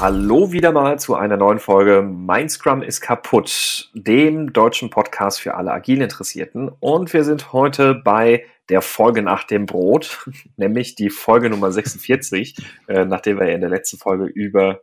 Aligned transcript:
Hallo 0.00 0.50
wieder 0.50 0.72
mal 0.72 0.98
zu 0.98 1.14
einer 1.14 1.36
neuen 1.36 1.58
Folge 1.58 2.00
Mein 2.00 2.48
Scrum 2.48 2.80
ist 2.80 3.02
kaputt, 3.02 3.90
dem 3.92 4.50
deutschen 4.50 4.88
Podcast 4.88 5.42
für 5.42 5.56
alle 5.56 5.72
agil 5.72 6.00
Interessierten. 6.00 6.70
Und 6.80 7.12
wir 7.12 7.22
sind 7.22 7.52
heute 7.52 7.96
bei 7.96 8.46
der 8.70 8.80
Folge 8.80 9.20
nach 9.20 9.44
dem 9.44 9.66
Brot, 9.66 10.26
nämlich 10.56 10.94
die 10.94 11.10
Folge 11.10 11.50
Nummer 11.50 11.70
46, 11.70 12.56
äh, 12.88 13.04
nachdem 13.04 13.38
wir 13.38 13.52
in 13.52 13.60
der 13.60 13.68
letzten 13.68 13.98
Folge 13.98 14.24
über, 14.24 14.80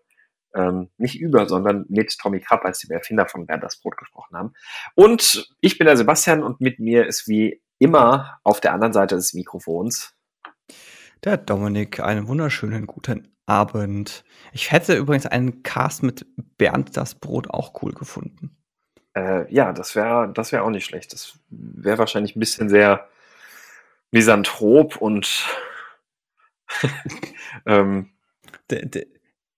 ähm, 0.53 0.91
nicht 0.99 1.19
über, 1.19 1.49
sondern 1.49 1.87
mit 1.89 2.15
Tommy 2.19 2.39
Krapp 2.39 2.63
als 2.63 2.81
dem 2.81 2.91
Erfinder 2.91 3.25
von 3.27 3.47
Bernd 3.47 3.63
das 3.63 3.77
Brot 3.77 3.97
gesprochen 3.97 4.37
haben. 4.37 4.53
Und 4.93 5.49
ich 5.61 5.79
bin 5.79 5.87
der 5.87 5.97
Sebastian 5.97 6.43
und 6.43 6.61
mit 6.61 6.77
mir 6.77 7.07
ist 7.07 7.27
wie 7.27 7.59
immer 7.79 8.37
auf 8.43 8.61
der 8.61 8.71
anderen 8.71 8.93
Seite 8.93 9.15
des 9.15 9.33
Mikrofons 9.33 10.13
der 11.23 11.37
Dominik. 11.37 12.01
Einen 12.01 12.27
wunderschönen 12.27 12.85
guten 12.85 13.35
Abend. 13.47 14.23
Ich 14.51 14.71
hätte 14.71 14.95
übrigens 14.95 15.25
einen 15.25 15.63
Cast 15.63 16.03
mit 16.03 16.25
Bernd 16.57 16.95
das 16.95 17.15
Brot 17.15 17.49
auch 17.49 17.81
cool 17.81 17.93
gefunden. 17.93 18.55
Äh, 19.15 19.51
ja, 19.51 19.73
das 19.73 19.95
wäre 19.95 20.31
das 20.31 20.51
wär 20.51 20.63
auch 20.63 20.69
nicht 20.69 20.85
schlecht. 20.85 21.13
Das 21.13 21.39
wäre 21.49 21.97
wahrscheinlich 21.97 22.35
ein 22.35 22.39
bisschen 22.39 22.69
sehr 22.69 23.07
misanthrop 24.11 24.97
und 24.97 25.45
ähm, 27.65 28.11
der, 28.69 28.85
der, 28.85 29.05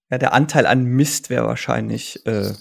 ja, 0.09 0.17
der 0.17 0.33
Anteil 0.33 0.65
an 0.65 0.83
Mist 0.85 1.29
wäre 1.29 1.47
wahrscheinlich 1.47 2.25
äh, 2.25 2.53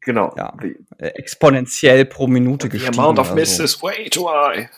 genau 0.00 0.34
ja, 0.36 0.56
exponentiell 0.98 2.04
pro 2.04 2.26
Minute 2.26 2.66
The 2.66 2.70
gestiegen. 2.70 2.94
The 2.94 3.00
amount 3.00 3.18
of 3.18 3.34
mist 3.34 3.56
so. 3.56 3.64
is 3.64 3.82
way 3.82 4.08
too 4.08 4.28
high. 4.28 4.68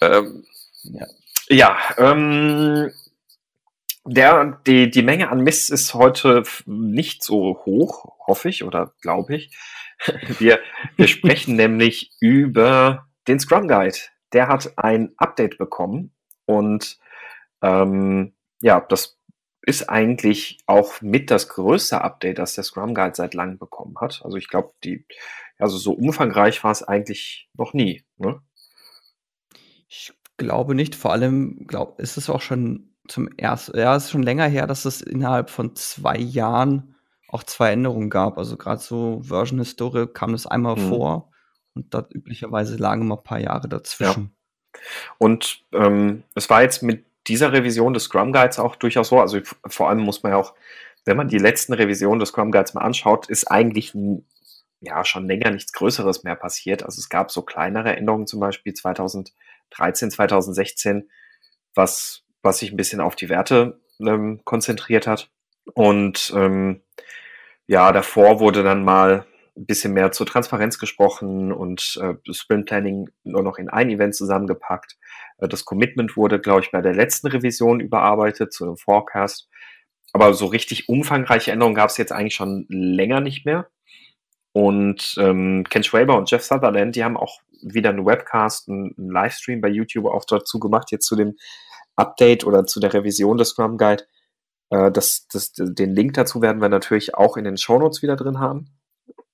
Ähm, 0.00 0.44
ja, 0.82 1.06
ja 1.48 1.78
ähm, 1.98 2.90
der, 4.06 4.60
die, 4.66 4.90
die 4.90 5.02
Menge 5.02 5.30
an 5.30 5.40
Mist 5.40 5.70
ist 5.70 5.94
heute 5.94 6.42
nicht 6.66 7.22
so 7.22 7.60
hoch, 7.64 8.16
hoffe 8.26 8.48
ich 8.48 8.64
oder 8.64 8.92
glaube 9.00 9.36
ich. 9.36 9.56
Wir, 10.38 10.58
wir 10.96 11.06
sprechen 11.06 11.54
nämlich 11.56 12.10
über 12.20 13.06
den 13.28 13.38
Scrum 13.38 13.68
Guide. 13.68 13.96
Der 14.32 14.48
hat 14.48 14.76
ein 14.76 15.14
Update 15.16 15.56
bekommen 15.56 16.12
und 16.46 16.98
ähm, 17.62 18.34
ja, 18.60 18.80
das 18.80 19.18
ist 19.62 19.88
eigentlich 19.88 20.58
auch 20.66 21.00
mit 21.00 21.30
das 21.30 21.48
größte 21.48 22.02
Update, 22.02 22.38
das 22.38 22.54
der 22.54 22.64
Scrum 22.64 22.94
Guide 22.94 23.14
seit 23.14 23.34
langem 23.34 23.58
bekommen 23.58 23.94
hat. 24.00 24.20
Also 24.24 24.36
ich 24.36 24.48
glaube, 24.48 24.74
die, 24.82 25.06
also 25.58 25.78
so 25.78 25.92
umfangreich 25.92 26.62
war 26.64 26.72
es 26.72 26.82
eigentlich 26.82 27.48
noch 27.54 27.72
nie. 27.72 28.04
Ne? 28.18 28.42
Ich 29.88 30.12
glaube 30.36 30.74
nicht. 30.74 30.96
Vor 30.96 31.12
allem 31.12 31.66
glaub, 31.66 32.00
ist 32.00 32.16
es 32.16 32.28
auch 32.28 32.42
schon 32.42 32.93
zum 33.08 33.28
ersten, 33.36 33.78
ja, 33.78 33.94
es 33.96 34.04
ist 34.04 34.10
schon 34.10 34.22
länger 34.22 34.46
her, 34.46 34.66
dass 34.66 34.84
es 34.84 35.02
innerhalb 35.02 35.50
von 35.50 35.76
zwei 35.76 36.16
Jahren 36.16 36.94
auch 37.28 37.42
zwei 37.42 37.72
Änderungen 37.72 38.10
gab. 38.10 38.38
Also 38.38 38.56
gerade 38.56 38.80
so 38.80 39.20
Version-Historie 39.22 40.06
kam 40.06 40.32
das 40.32 40.46
einmal 40.46 40.76
mhm. 40.76 40.88
vor 40.88 41.30
und 41.74 41.92
da 41.92 42.06
üblicherweise 42.10 42.76
lagen 42.76 43.02
immer 43.02 43.16
ein 43.18 43.24
paar 43.24 43.40
Jahre 43.40 43.68
dazwischen. 43.68 44.32
Ja. 44.74 44.80
Und 45.18 45.64
ähm, 45.72 46.22
es 46.34 46.48
war 46.48 46.62
jetzt 46.62 46.82
mit 46.82 47.04
dieser 47.26 47.52
Revision 47.52 47.94
des 47.94 48.04
Scrum 48.04 48.32
Guides 48.32 48.58
auch 48.58 48.76
durchaus 48.76 49.08
so, 49.08 49.20
also 49.20 49.40
vor 49.66 49.88
allem 49.88 50.00
muss 50.00 50.22
man 50.22 50.32
ja 50.32 50.38
auch, 50.38 50.54
wenn 51.04 51.16
man 51.16 51.28
die 51.28 51.38
letzten 51.38 51.72
Revisionen 51.72 52.18
des 52.18 52.30
Scrum 52.30 52.50
Guides 52.50 52.74
mal 52.74 52.82
anschaut, 52.82 53.28
ist 53.28 53.50
eigentlich 53.50 53.94
ja 54.80 55.04
schon 55.04 55.26
länger 55.26 55.50
nichts 55.50 55.72
Größeres 55.72 56.22
mehr 56.22 56.36
passiert. 56.36 56.82
Also 56.82 56.98
es 56.98 57.08
gab 57.08 57.30
so 57.30 57.42
kleinere 57.42 57.96
Änderungen, 57.96 58.26
zum 58.26 58.40
Beispiel 58.40 58.74
2013, 58.74 60.10
2016, 60.10 61.08
was 61.74 62.23
was 62.44 62.58
sich 62.58 62.70
ein 62.70 62.76
bisschen 62.76 63.00
auf 63.00 63.16
die 63.16 63.28
Werte 63.28 63.80
ähm, 64.00 64.40
konzentriert 64.44 65.06
hat. 65.06 65.30
Und 65.72 66.32
ähm, 66.36 66.82
ja, 67.66 67.90
davor 67.90 68.38
wurde 68.38 68.62
dann 68.62 68.84
mal 68.84 69.26
ein 69.56 69.66
bisschen 69.66 69.92
mehr 69.94 70.12
zur 70.12 70.26
Transparenz 70.26 70.78
gesprochen 70.78 71.52
und 71.52 71.98
äh, 72.02 72.14
Sprint 72.32 72.66
Planning 72.66 73.08
nur 73.22 73.42
noch 73.42 73.56
in 73.56 73.68
ein 73.68 73.88
Event 73.88 74.14
zusammengepackt. 74.14 74.96
Äh, 75.38 75.48
das 75.48 75.64
Commitment 75.64 76.16
wurde, 76.16 76.40
glaube 76.40 76.60
ich, 76.60 76.70
bei 76.70 76.82
der 76.82 76.94
letzten 76.94 77.28
Revision 77.28 77.80
überarbeitet 77.80 78.52
zu 78.52 78.64
einem 78.64 78.76
Forecast. 78.76 79.48
Aber 80.12 80.34
so 80.34 80.46
richtig 80.46 80.88
umfangreiche 80.88 81.50
Änderungen 81.50 81.74
gab 81.74 81.90
es 81.90 81.96
jetzt 81.96 82.12
eigentlich 82.12 82.34
schon 82.34 82.66
länger 82.68 83.20
nicht 83.20 83.46
mehr. 83.46 83.68
Und 84.52 85.16
ähm, 85.18 85.64
Ken 85.68 85.82
Schwaber 85.82 86.16
und 86.16 86.30
Jeff 86.30 86.44
Sutherland, 86.44 86.94
die 86.94 87.02
haben 87.02 87.16
auch 87.16 87.40
wieder 87.62 87.90
einen 87.90 88.06
Webcast, 88.06 88.68
einen, 88.68 88.94
einen 88.96 89.10
Livestream 89.10 89.60
bei 89.60 89.68
YouTube 89.68 90.06
auch 90.06 90.24
dazu 90.24 90.60
gemacht, 90.60 90.92
jetzt 90.92 91.06
zu 91.06 91.16
dem 91.16 91.36
Update 91.96 92.44
oder 92.44 92.66
zu 92.66 92.80
der 92.80 92.92
Revision 92.92 93.36
des 93.36 93.50
Scrum 93.50 93.78
Guide. 93.78 94.04
Äh, 94.70 94.90
das, 94.90 95.26
das, 95.28 95.52
den 95.52 95.94
Link 95.94 96.14
dazu 96.14 96.42
werden 96.42 96.60
wir 96.60 96.68
natürlich 96.68 97.14
auch 97.14 97.36
in 97.36 97.44
den 97.44 97.56
Shownotes 97.56 98.02
wieder 98.02 98.16
drin 98.16 98.38
haben. 98.38 98.70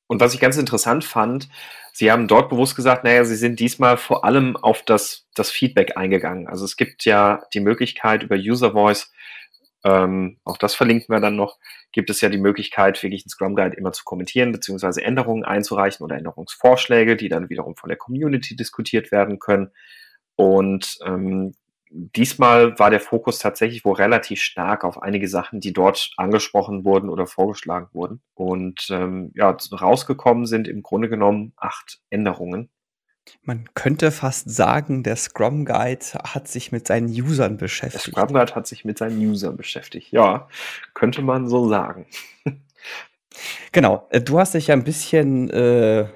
Und 0.07 0.21
was 0.21 0.35
ich 0.35 0.41
ganz 0.41 0.57
interessant 0.57 1.05
fand, 1.05 1.49
Sie 1.93 2.11
haben 2.11 2.29
dort 2.29 2.49
bewusst 2.51 2.77
gesagt, 2.77 3.05
naja, 3.05 3.25
Sie 3.25 3.37
sind 3.37 3.61
diesmal 3.61 3.97
vor 3.97 4.25
allem 4.25 4.57
auf 4.57 4.83
das, 4.83 5.27
das 5.35 5.51
Feedback 5.51 5.97
eingegangen. 5.97 6.49
Also 6.49 6.65
es 6.65 6.77
gibt 6.77 7.05
ja 7.05 7.43
die 7.53 7.61
Möglichkeit 7.61 8.23
über 8.23 8.37
User 8.37 8.73
Voice, 8.73 9.13
ähm, 9.83 10.39
auch 10.45 10.59
das 10.59 10.75
verlinken 10.75 11.15
wir 11.15 11.21
dann 11.21 11.37
noch, 11.37 11.59
gibt 11.93 12.11
es 12.11 12.21
ja 12.21 12.29
die 12.29 12.39
Möglichkeit, 12.39 13.03
wirklich 13.03 13.25
einen 13.25 13.31
Scrum 13.31 13.57
Guide 13.57 13.77
immer 13.77 13.93
zu 13.93 14.05
kommentieren, 14.05 14.53
beziehungsweise 14.53 15.03
Änderungen 15.03 15.45
einzureichen 15.45 16.05
oder 16.05 16.17
Änderungsvorschläge, 16.17 17.17
die 17.17 17.29
dann 17.29 17.49
wiederum 17.49 17.77
von 17.77 17.89
der 17.89 17.97
Community 17.97 18.57
diskutiert 18.57 19.11
werden 19.11 19.39
können. 19.39 19.71
Und 20.37 20.99
ähm, 21.05 21.55
diesmal 21.91 22.79
war 22.79 22.91
der 22.91 23.01
Fokus 23.01 23.39
tatsächlich 23.39 23.85
wohl 23.85 23.97
relativ 23.97 24.41
stark 24.41 24.85
auf 24.85 25.03
einige 25.03 25.29
Sachen, 25.29 25.61
die 25.61 25.73
dort 25.73 26.13
angesprochen 26.17 26.85
wurden 26.85 27.09
oder 27.09 27.27
vorgeschlagen 27.27 27.89
wurden. 27.93 28.23
Und 28.35 28.89
ähm, 28.91 29.33
ja, 29.35 29.57
rausgekommen 29.73 30.47
sind 30.47 30.69
im 30.69 30.83
Grunde 30.83 31.09
genommen 31.09 31.53
acht 31.57 32.01
Änderungen. 32.11 32.71
Man 33.43 33.69
könnte 33.75 34.11
fast 34.11 34.51
sagen, 34.51 35.03
der 35.03 35.17
Scrum 35.17 35.65
Guide 35.65 36.05
hat 36.25 36.49
sich 36.49 36.73
mit 36.73 36.87
seinen 36.87 37.09
Usern 37.09 37.57
beschäftigt. 37.57 38.07
Der 38.07 38.13
Scrum 38.13 38.35
Guide 38.35 38.55
hat 38.55 38.67
sich 38.67 38.85
mit 38.85 38.99
seinen 38.99 39.19
Usern 39.19 39.57
beschäftigt. 39.57 40.11
Ja, 40.13 40.49
könnte 40.95 41.23
man 41.23 41.49
so 41.49 41.69
sagen. 41.69 42.07
genau. 43.73 44.07
Äh, 44.11 44.21
du 44.21 44.39
hast 44.39 44.55
dich 44.55 44.69
ja 44.69 44.75
ein 44.75 44.85
bisschen 44.85 45.51
äh, 45.51 46.09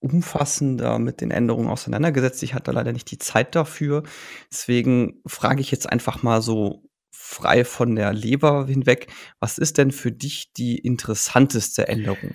umfassender 0.00 0.98
mit 0.98 1.20
den 1.20 1.30
Änderungen 1.30 1.68
auseinandergesetzt. 1.68 2.42
Ich 2.42 2.54
hatte 2.54 2.72
leider 2.72 2.92
nicht 2.92 3.10
die 3.10 3.18
Zeit 3.18 3.54
dafür. 3.54 4.02
Deswegen 4.50 5.20
frage 5.26 5.60
ich 5.60 5.70
jetzt 5.70 5.90
einfach 5.90 6.22
mal 6.22 6.40
so 6.40 6.88
frei 7.10 7.64
von 7.64 7.96
der 7.96 8.12
Leber 8.12 8.66
hinweg. 8.66 9.08
Was 9.40 9.58
ist 9.58 9.76
denn 9.78 9.90
für 9.90 10.12
dich 10.12 10.52
die 10.52 10.78
interessanteste 10.78 11.88
Änderung? 11.88 12.34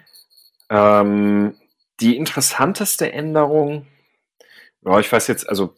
Ähm, 0.70 1.56
die 2.00 2.18
interessanteste 2.18 3.12
Änderung, 3.12 3.88
ja, 4.86 5.00
ich 5.00 5.12
weiß 5.12 5.28
jetzt, 5.28 5.48
also 5.48 5.76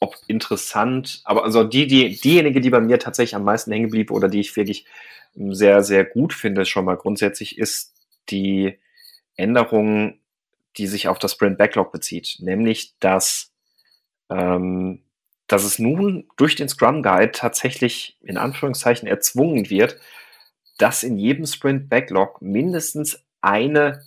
ob 0.00 0.16
interessant, 0.28 1.22
aber 1.24 1.44
also 1.44 1.64
die, 1.64 1.86
die, 1.86 2.20
diejenige, 2.20 2.60
die 2.60 2.70
bei 2.70 2.80
mir 2.80 2.98
tatsächlich 2.98 3.34
am 3.34 3.44
meisten 3.44 3.72
hängen 3.72 3.90
blieb 3.90 4.10
oder 4.10 4.28
die 4.28 4.40
ich 4.40 4.54
wirklich 4.56 4.86
sehr, 5.34 5.82
sehr 5.82 6.04
gut 6.04 6.32
finde, 6.32 6.64
schon 6.64 6.84
mal 6.84 6.96
grundsätzlich, 6.96 7.58
ist 7.58 7.94
die 8.30 8.78
Änderung 9.36 10.20
die 10.76 10.86
sich 10.86 11.08
auf 11.08 11.18
das 11.18 11.32
Sprint 11.32 11.58
Backlog 11.58 11.92
bezieht, 11.92 12.36
nämlich 12.40 12.94
dass, 12.98 13.52
ähm, 14.30 15.02
dass 15.46 15.64
es 15.64 15.78
nun 15.78 16.28
durch 16.36 16.56
den 16.56 16.68
Scrum 16.68 17.02
Guide 17.02 17.32
tatsächlich 17.32 18.18
in 18.22 18.36
Anführungszeichen 18.36 19.06
erzwungen 19.06 19.70
wird, 19.70 19.98
dass 20.78 21.02
in 21.02 21.18
jedem 21.18 21.46
Sprint 21.46 21.88
Backlog 21.88 22.42
mindestens 22.42 23.24
eine 23.40 24.02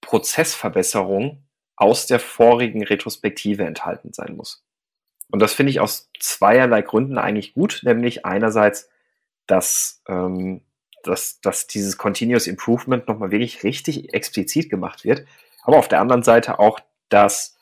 Prozessverbesserung 0.00 1.44
aus 1.76 2.06
der 2.06 2.18
vorigen 2.18 2.82
Retrospektive 2.82 3.64
enthalten 3.64 4.12
sein 4.12 4.36
muss. 4.36 4.64
Und 5.30 5.40
das 5.40 5.52
finde 5.52 5.70
ich 5.70 5.80
aus 5.80 6.10
zweierlei 6.18 6.82
Gründen 6.82 7.18
eigentlich 7.18 7.54
gut, 7.54 7.80
nämlich 7.84 8.24
einerseits, 8.24 8.88
dass, 9.46 10.02
ähm, 10.08 10.62
dass, 11.04 11.40
dass 11.40 11.66
dieses 11.66 11.98
Continuous 11.98 12.46
Improvement 12.46 13.06
nochmal 13.06 13.30
wirklich 13.30 13.62
richtig 13.62 14.14
explizit 14.14 14.70
gemacht 14.70 15.04
wird, 15.04 15.26
aber 15.68 15.76
auf 15.76 15.88
der 15.88 16.00
anderen 16.00 16.22
Seite 16.22 16.58
auch, 16.58 16.80
dass, 17.10 17.54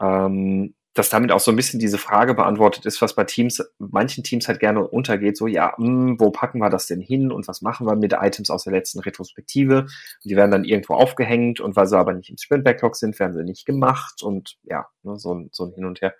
ähm, 0.00 0.74
dass 0.94 1.10
damit 1.10 1.30
auch 1.30 1.38
so 1.38 1.52
ein 1.52 1.56
bisschen 1.56 1.78
diese 1.78 1.96
Frage 1.96 2.34
beantwortet 2.34 2.86
ist, 2.86 3.00
was 3.02 3.14
bei 3.14 3.22
Teams, 3.22 3.62
manchen 3.78 4.24
Teams 4.24 4.48
halt 4.48 4.58
gerne 4.58 4.84
untergeht, 4.84 5.36
so, 5.36 5.46
ja, 5.46 5.72
mh, 5.78 5.86
hm, 5.86 6.20
wo 6.20 6.32
packen 6.32 6.58
wir 6.58 6.70
das 6.70 6.88
denn 6.88 7.00
hin 7.00 7.30
und 7.30 7.46
was 7.46 7.62
machen 7.62 7.86
wir 7.86 7.94
mit 7.94 8.14
Items 8.14 8.50
aus 8.50 8.64
der 8.64 8.72
letzten 8.72 8.98
Retrospektive? 8.98 9.82
Und 9.82 10.24
die 10.24 10.34
werden 10.34 10.50
dann 10.50 10.64
irgendwo 10.64 10.94
aufgehängt 10.94 11.60
und 11.60 11.76
weil 11.76 11.86
sie 11.86 11.96
aber 11.96 12.14
nicht 12.14 12.30
im 12.30 12.36
Sprint-Backlog 12.36 12.96
sind, 12.96 13.16
werden 13.20 13.34
sie 13.34 13.44
nicht 13.44 13.64
gemacht 13.64 14.24
und 14.24 14.58
ja, 14.64 14.88
ne, 15.04 15.16
so, 15.16 15.46
so 15.52 15.66
ein 15.66 15.72
Hin 15.72 15.84
und 15.84 16.00
Her. 16.00 16.16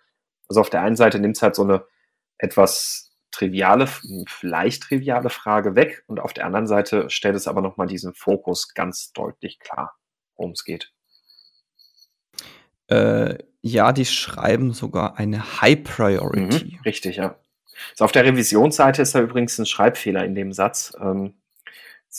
Also 0.48 0.60
auf 0.60 0.70
der 0.70 0.82
einen 0.82 0.94
Seite 0.94 1.18
nimmt 1.18 1.38
es 1.38 1.42
halt 1.42 1.56
so 1.56 1.64
eine 1.64 1.84
etwas 2.38 3.16
triviale, 3.32 3.88
vielleicht 4.28 4.84
triviale 4.84 5.30
Frage 5.30 5.74
weg 5.74 6.04
und 6.06 6.20
auf 6.20 6.32
der 6.32 6.46
anderen 6.46 6.68
Seite 6.68 7.10
stellt 7.10 7.34
es 7.34 7.48
aber 7.48 7.62
nochmal 7.62 7.88
diesen 7.88 8.14
Fokus 8.14 8.74
ganz 8.74 9.10
deutlich 9.12 9.58
klar, 9.58 9.96
worum 10.36 10.52
es 10.52 10.62
geht. 10.62 10.92
Äh, 12.90 13.38
ja, 13.62 13.92
die 13.92 14.04
schreiben 14.04 14.72
sogar 14.72 15.18
eine 15.18 15.60
High 15.60 15.82
Priority. 15.82 16.76
Mhm, 16.76 16.80
richtig, 16.84 17.16
ja. 17.16 17.36
So, 17.94 18.04
auf 18.04 18.12
der 18.12 18.24
Revisionsseite 18.24 19.02
ist 19.02 19.14
da 19.14 19.20
übrigens 19.20 19.58
ein 19.58 19.66
Schreibfehler 19.66 20.24
in 20.24 20.34
dem 20.34 20.52
Satz. 20.52 20.92
Ähm, 21.00 21.34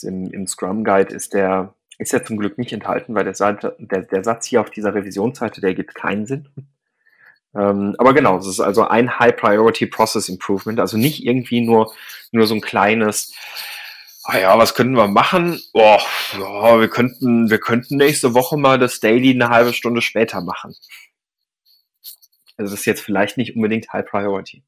Im, 0.04 0.32
Im 0.32 0.48
Scrum 0.48 0.84
Guide 0.84 1.14
ist 1.14 1.34
der, 1.34 1.74
ist 1.98 2.14
ja 2.14 2.24
zum 2.24 2.38
Glück 2.38 2.58
nicht 2.58 2.74
enthalten, 2.74 3.16
weil 3.16 3.24
der, 3.24 3.34
der, 3.80 4.02
der 4.04 4.24
Satz 4.24 4.48
hier 4.48 4.62
auf 4.62 4.70
dieser 4.70 4.94
Revisionsseite, 4.94 5.62
der 5.62 5.74
gibt 5.74 5.96
keinen 5.96 6.26
Sinn. 6.26 6.48
Ähm, 7.54 7.96
aber 7.98 8.14
genau, 8.14 8.38
es 8.38 8.48
ist 8.48 8.60
also 8.60 8.88
ein 8.88 9.20
High 9.20 9.36
Priority 9.36 9.88
Process 9.88 10.30
Improvement, 10.30 10.80
also 10.80 10.98
nicht 10.98 11.26
irgendwie 11.26 11.62
nur, 11.62 11.94
nur 12.32 12.48
so 12.48 12.56
ein 12.56 12.62
kleines, 12.62 13.34
ah 14.32 14.40
ja, 14.40 14.58
was 14.58 14.76
könnten 14.76 14.96
wir 14.96 15.08
machen? 15.08 15.62
Oh, 15.74 15.98
ja, 16.34 16.80
wir 16.80 16.90
könnten, 16.90 17.50
wir 17.50 17.60
könnten 17.60 17.98
nächste 17.98 18.34
Woche 18.34 18.58
mal 18.58 18.80
das 18.80 19.02
Daily 19.02 19.32
eine 19.32 19.50
halbe 19.50 19.74
Stunde 19.74 20.02
später 20.02 20.40
machen. 20.42 20.74
Also 22.56 22.72
das 22.72 22.80
ist 22.80 22.86
jetzt 22.86 23.02
vielleicht 23.02 23.38
nicht 23.38 23.56
unbedingt 23.56 23.92
High 23.92 24.06
Priority. 24.06 24.64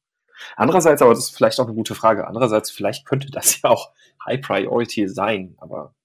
Andererseits, 0.57 1.01
aber 1.01 1.13
das 1.13 1.25
ist 1.25 1.35
vielleicht 1.35 1.59
auch 1.59 1.65
eine 1.65 1.75
gute 1.75 1.95
Frage. 1.95 2.27
Andererseits, 2.27 2.71
vielleicht 2.71 3.05
könnte 3.05 3.31
das 3.31 3.61
ja 3.61 3.69
auch 3.69 3.93
High 4.25 4.41
Priority 4.41 5.07
sein, 5.07 5.55
aber 5.57 5.95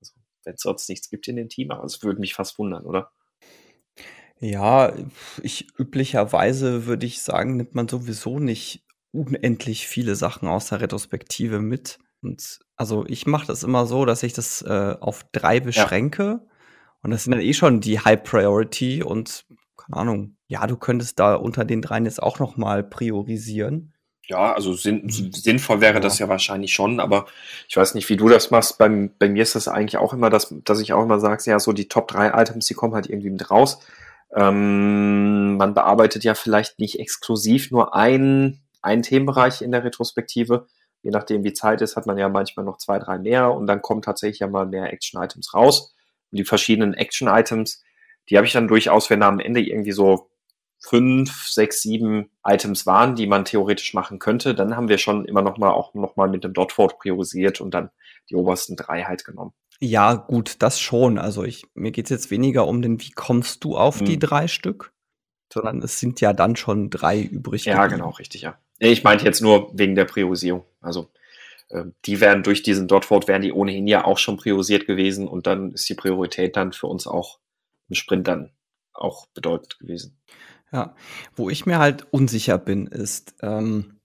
also, 0.00 0.14
wenn 0.44 0.54
es 0.54 0.62
sonst 0.62 0.88
nichts 0.88 1.08
gibt 1.08 1.28
in 1.28 1.36
dem 1.36 1.48
Team, 1.48 1.70
aber 1.70 1.84
es 1.84 2.02
würde 2.02 2.18
mich 2.18 2.34
fast 2.34 2.58
wundern, 2.58 2.84
oder? 2.84 3.12
Ja, 4.40 4.92
ich 5.40 5.68
üblicherweise 5.78 6.86
würde 6.86 7.06
ich 7.06 7.22
sagen, 7.22 7.56
nimmt 7.56 7.76
man 7.76 7.86
sowieso 7.86 8.40
nicht 8.40 8.84
unendlich 9.12 9.86
viele 9.86 10.16
Sachen 10.16 10.48
aus 10.48 10.70
der 10.70 10.80
Retrospektive 10.80 11.60
mit. 11.60 12.00
Und 12.22 12.60
also 12.76 13.04
ich 13.06 13.26
mache 13.26 13.46
das 13.46 13.62
immer 13.62 13.86
so, 13.86 14.04
dass 14.04 14.22
ich 14.22 14.32
das 14.32 14.62
äh, 14.62 14.96
auf 15.00 15.24
drei 15.32 15.60
beschränke. 15.60 16.22
Ja. 16.22 16.40
Und 17.02 17.10
das 17.10 17.24
sind 17.24 17.32
dann 17.32 17.40
eh 17.40 17.52
schon 17.52 17.80
die 17.80 17.98
High 17.98 18.22
Priority 18.22 19.02
und 19.02 19.44
keine 19.76 19.96
Ahnung, 20.00 20.36
ja, 20.46 20.66
du 20.66 20.76
könntest 20.76 21.18
da 21.18 21.34
unter 21.34 21.64
den 21.64 21.82
dreien 21.82 22.04
jetzt 22.04 22.22
auch 22.22 22.38
noch 22.38 22.56
mal 22.56 22.84
priorisieren. 22.84 23.92
Ja, 24.26 24.52
also 24.52 24.72
sinn, 24.74 25.02
mhm. 25.04 25.32
sinnvoll 25.32 25.80
wäre 25.80 25.94
ja. 25.94 26.00
das 26.00 26.18
ja 26.18 26.28
wahrscheinlich 26.28 26.72
schon, 26.72 27.00
aber 27.00 27.26
ich 27.68 27.76
weiß 27.76 27.94
nicht, 27.94 28.08
wie 28.08 28.16
du 28.16 28.28
das 28.28 28.50
machst. 28.50 28.78
Bei, 28.78 28.88
bei 29.18 29.28
mir 29.28 29.42
ist 29.42 29.56
das 29.56 29.66
eigentlich 29.66 29.96
auch 29.96 30.12
immer, 30.12 30.30
dass, 30.30 30.54
dass 30.64 30.80
ich 30.80 30.92
auch 30.92 31.02
immer 31.02 31.18
sage, 31.18 31.42
ja, 31.46 31.58
so 31.58 31.72
die 31.72 31.88
Top 31.88 32.08
3 32.08 32.40
Items, 32.40 32.66
die 32.66 32.74
kommen 32.74 32.94
halt 32.94 33.08
irgendwie 33.08 33.30
mit 33.30 33.50
raus. 33.50 33.80
Ähm, 34.34 35.56
man 35.56 35.74
bearbeitet 35.74 36.22
ja 36.22 36.34
vielleicht 36.34 36.78
nicht 36.78 37.00
exklusiv 37.00 37.70
nur 37.70 37.94
ein, 37.94 38.60
einen 38.80 39.02
Themenbereich 39.02 39.60
in 39.60 39.72
der 39.72 39.84
Retrospektive. 39.84 40.66
Je 41.02 41.10
nachdem, 41.10 41.44
wie 41.44 41.52
Zeit 41.52 41.80
ist, 41.80 41.96
hat 41.96 42.06
man 42.06 42.18
ja 42.18 42.28
manchmal 42.28 42.64
noch 42.64 42.78
zwei, 42.78 42.98
drei 42.98 43.18
mehr 43.18 43.52
und 43.52 43.66
dann 43.66 43.82
kommen 43.82 44.02
tatsächlich 44.02 44.38
ja 44.38 44.46
mal 44.46 44.66
mehr 44.66 44.92
Action-Items 44.92 45.54
raus. 45.54 45.94
Und 46.30 46.38
die 46.38 46.44
verschiedenen 46.44 46.94
Action-Items, 46.94 47.82
die 48.30 48.36
habe 48.36 48.46
ich 48.46 48.52
dann 48.52 48.68
durchaus, 48.68 49.10
wenn 49.10 49.20
da 49.20 49.28
am 49.28 49.40
Ende 49.40 49.60
irgendwie 49.60 49.92
so 49.92 50.30
fünf, 50.78 51.48
sechs, 51.48 51.80
sieben 51.82 52.30
Items 52.44 52.86
waren, 52.86 53.14
die 53.14 53.26
man 53.26 53.44
theoretisch 53.44 53.94
machen 53.94 54.18
könnte, 54.18 54.54
dann 54.54 54.76
haben 54.76 54.88
wir 54.88 54.98
schon 54.98 55.24
immer 55.24 55.42
noch 55.42 55.56
mal 55.56 55.70
auch 55.70 55.94
noch 55.94 56.16
mal 56.16 56.28
mit 56.28 56.44
dem 56.44 56.52
Dotford 56.52 56.98
priorisiert 56.98 57.60
und 57.60 57.72
dann 57.72 57.90
die 58.30 58.34
obersten 58.34 58.76
drei 58.76 59.04
halt 59.04 59.24
genommen. 59.24 59.52
Ja, 59.78 60.14
gut, 60.14 60.56
das 60.60 60.80
schon. 60.80 61.18
Also 61.18 61.44
ich, 61.44 61.64
mir 61.74 61.92
geht's 61.92 62.10
jetzt 62.10 62.30
weniger 62.30 62.66
um 62.66 62.82
den, 62.82 63.00
wie 63.00 63.10
kommst 63.10 63.64
du 63.64 63.76
auf 63.76 64.00
hm. 64.00 64.06
die 64.06 64.18
drei 64.18 64.48
Stück, 64.48 64.92
sondern 65.52 65.82
es 65.82 65.98
sind 65.98 66.20
ja 66.20 66.32
dann 66.32 66.56
schon 66.56 66.90
drei 66.90 67.20
übrig. 67.20 67.64
Ja, 67.64 67.82
geblieben. 67.82 68.02
genau, 68.02 68.10
richtig, 68.10 68.42
ja. 68.42 68.58
Ich 68.90 69.04
meinte 69.04 69.24
jetzt 69.24 69.40
nur 69.40 69.70
wegen 69.74 69.94
der 69.94 70.06
Priorisierung. 70.06 70.64
Also 70.80 71.08
äh, 71.68 71.84
die 72.04 72.20
werden 72.20 72.42
durch 72.42 72.62
diesen 72.62 72.88
Dotford 72.88 73.28
wären 73.28 73.42
die 73.42 73.52
ohnehin 73.52 73.86
ja 73.86 74.04
auch 74.04 74.18
schon 74.18 74.36
priorisiert 74.36 74.86
gewesen 74.86 75.28
und 75.28 75.46
dann 75.46 75.72
ist 75.72 75.88
die 75.88 75.94
Priorität 75.94 76.56
dann 76.56 76.72
für 76.72 76.88
uns 76.88 77.06
auch 77.06 77.38
im 77.88 77.94
Sprint 77.94 78.26
dann 78.26 78.50
auch 78.92 79.26
bedeutend 79.26 79.78
gewesen. 79.78 80.18
Ja, 80.72 80.96
wo 81.36 81.48
ich 81.48 81.64
mir 81.64 81.78
halt 81.78 82.06
unsicher 82.10 82.58
bin, 82.58 82.86
ist, 82.88 83.34
ähm, 83.40 84.00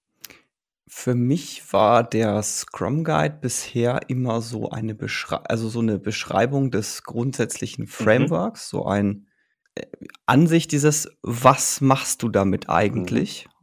für 0.88 1.16
mich 1.16 1.74
war 1.74 2.04
der 2.04 2.42
Scrum 2.44 3.04
Guide 3.04 3.38
bisher 3.42 4.02
immer 4.10 4.42
so 4.42 4.70
eine 4.70 4.94
Beschrei 4.94 5.38
also 5.38 5.70
so 5.70 5.80
eine 5.80 5.98
Beschreibung 5.98 6.70
des 6.70 7.04
grundsätzlichen 7.04 7.86
mhm. 7.86 7.90
Frameworks, 7.90 8.72
mhm. 8.72 8.78
so 8.78 8.86
ein 8.86 9.28
äh, 9.74 9.86
Ansicht 10.28 10.72
dieses, 10.72 11.10
was 11.24 11.82
machst 11.82 12.22
du 12.22 12.30
damit 12.30 12.70
eigentlich? 12.70 13.46
Mhm. 13.48 13.57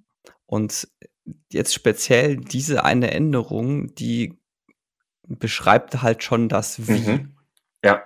Und 0.46 0.88
jetzt 1.50 1.74
speziell 1.74 2.36
diese 2.36 2.84
eine 2.84 3.10
Änderung, 3.12 3.94
die 3.94 4.38
beschreibt 5.26 6.02
halt 6.02 6.22
schon 6.22 6.48
das 6.48 6.86
Wie. 6.86 7.10
Mhm. 7.10 7.36
Ja, 7.82 8.02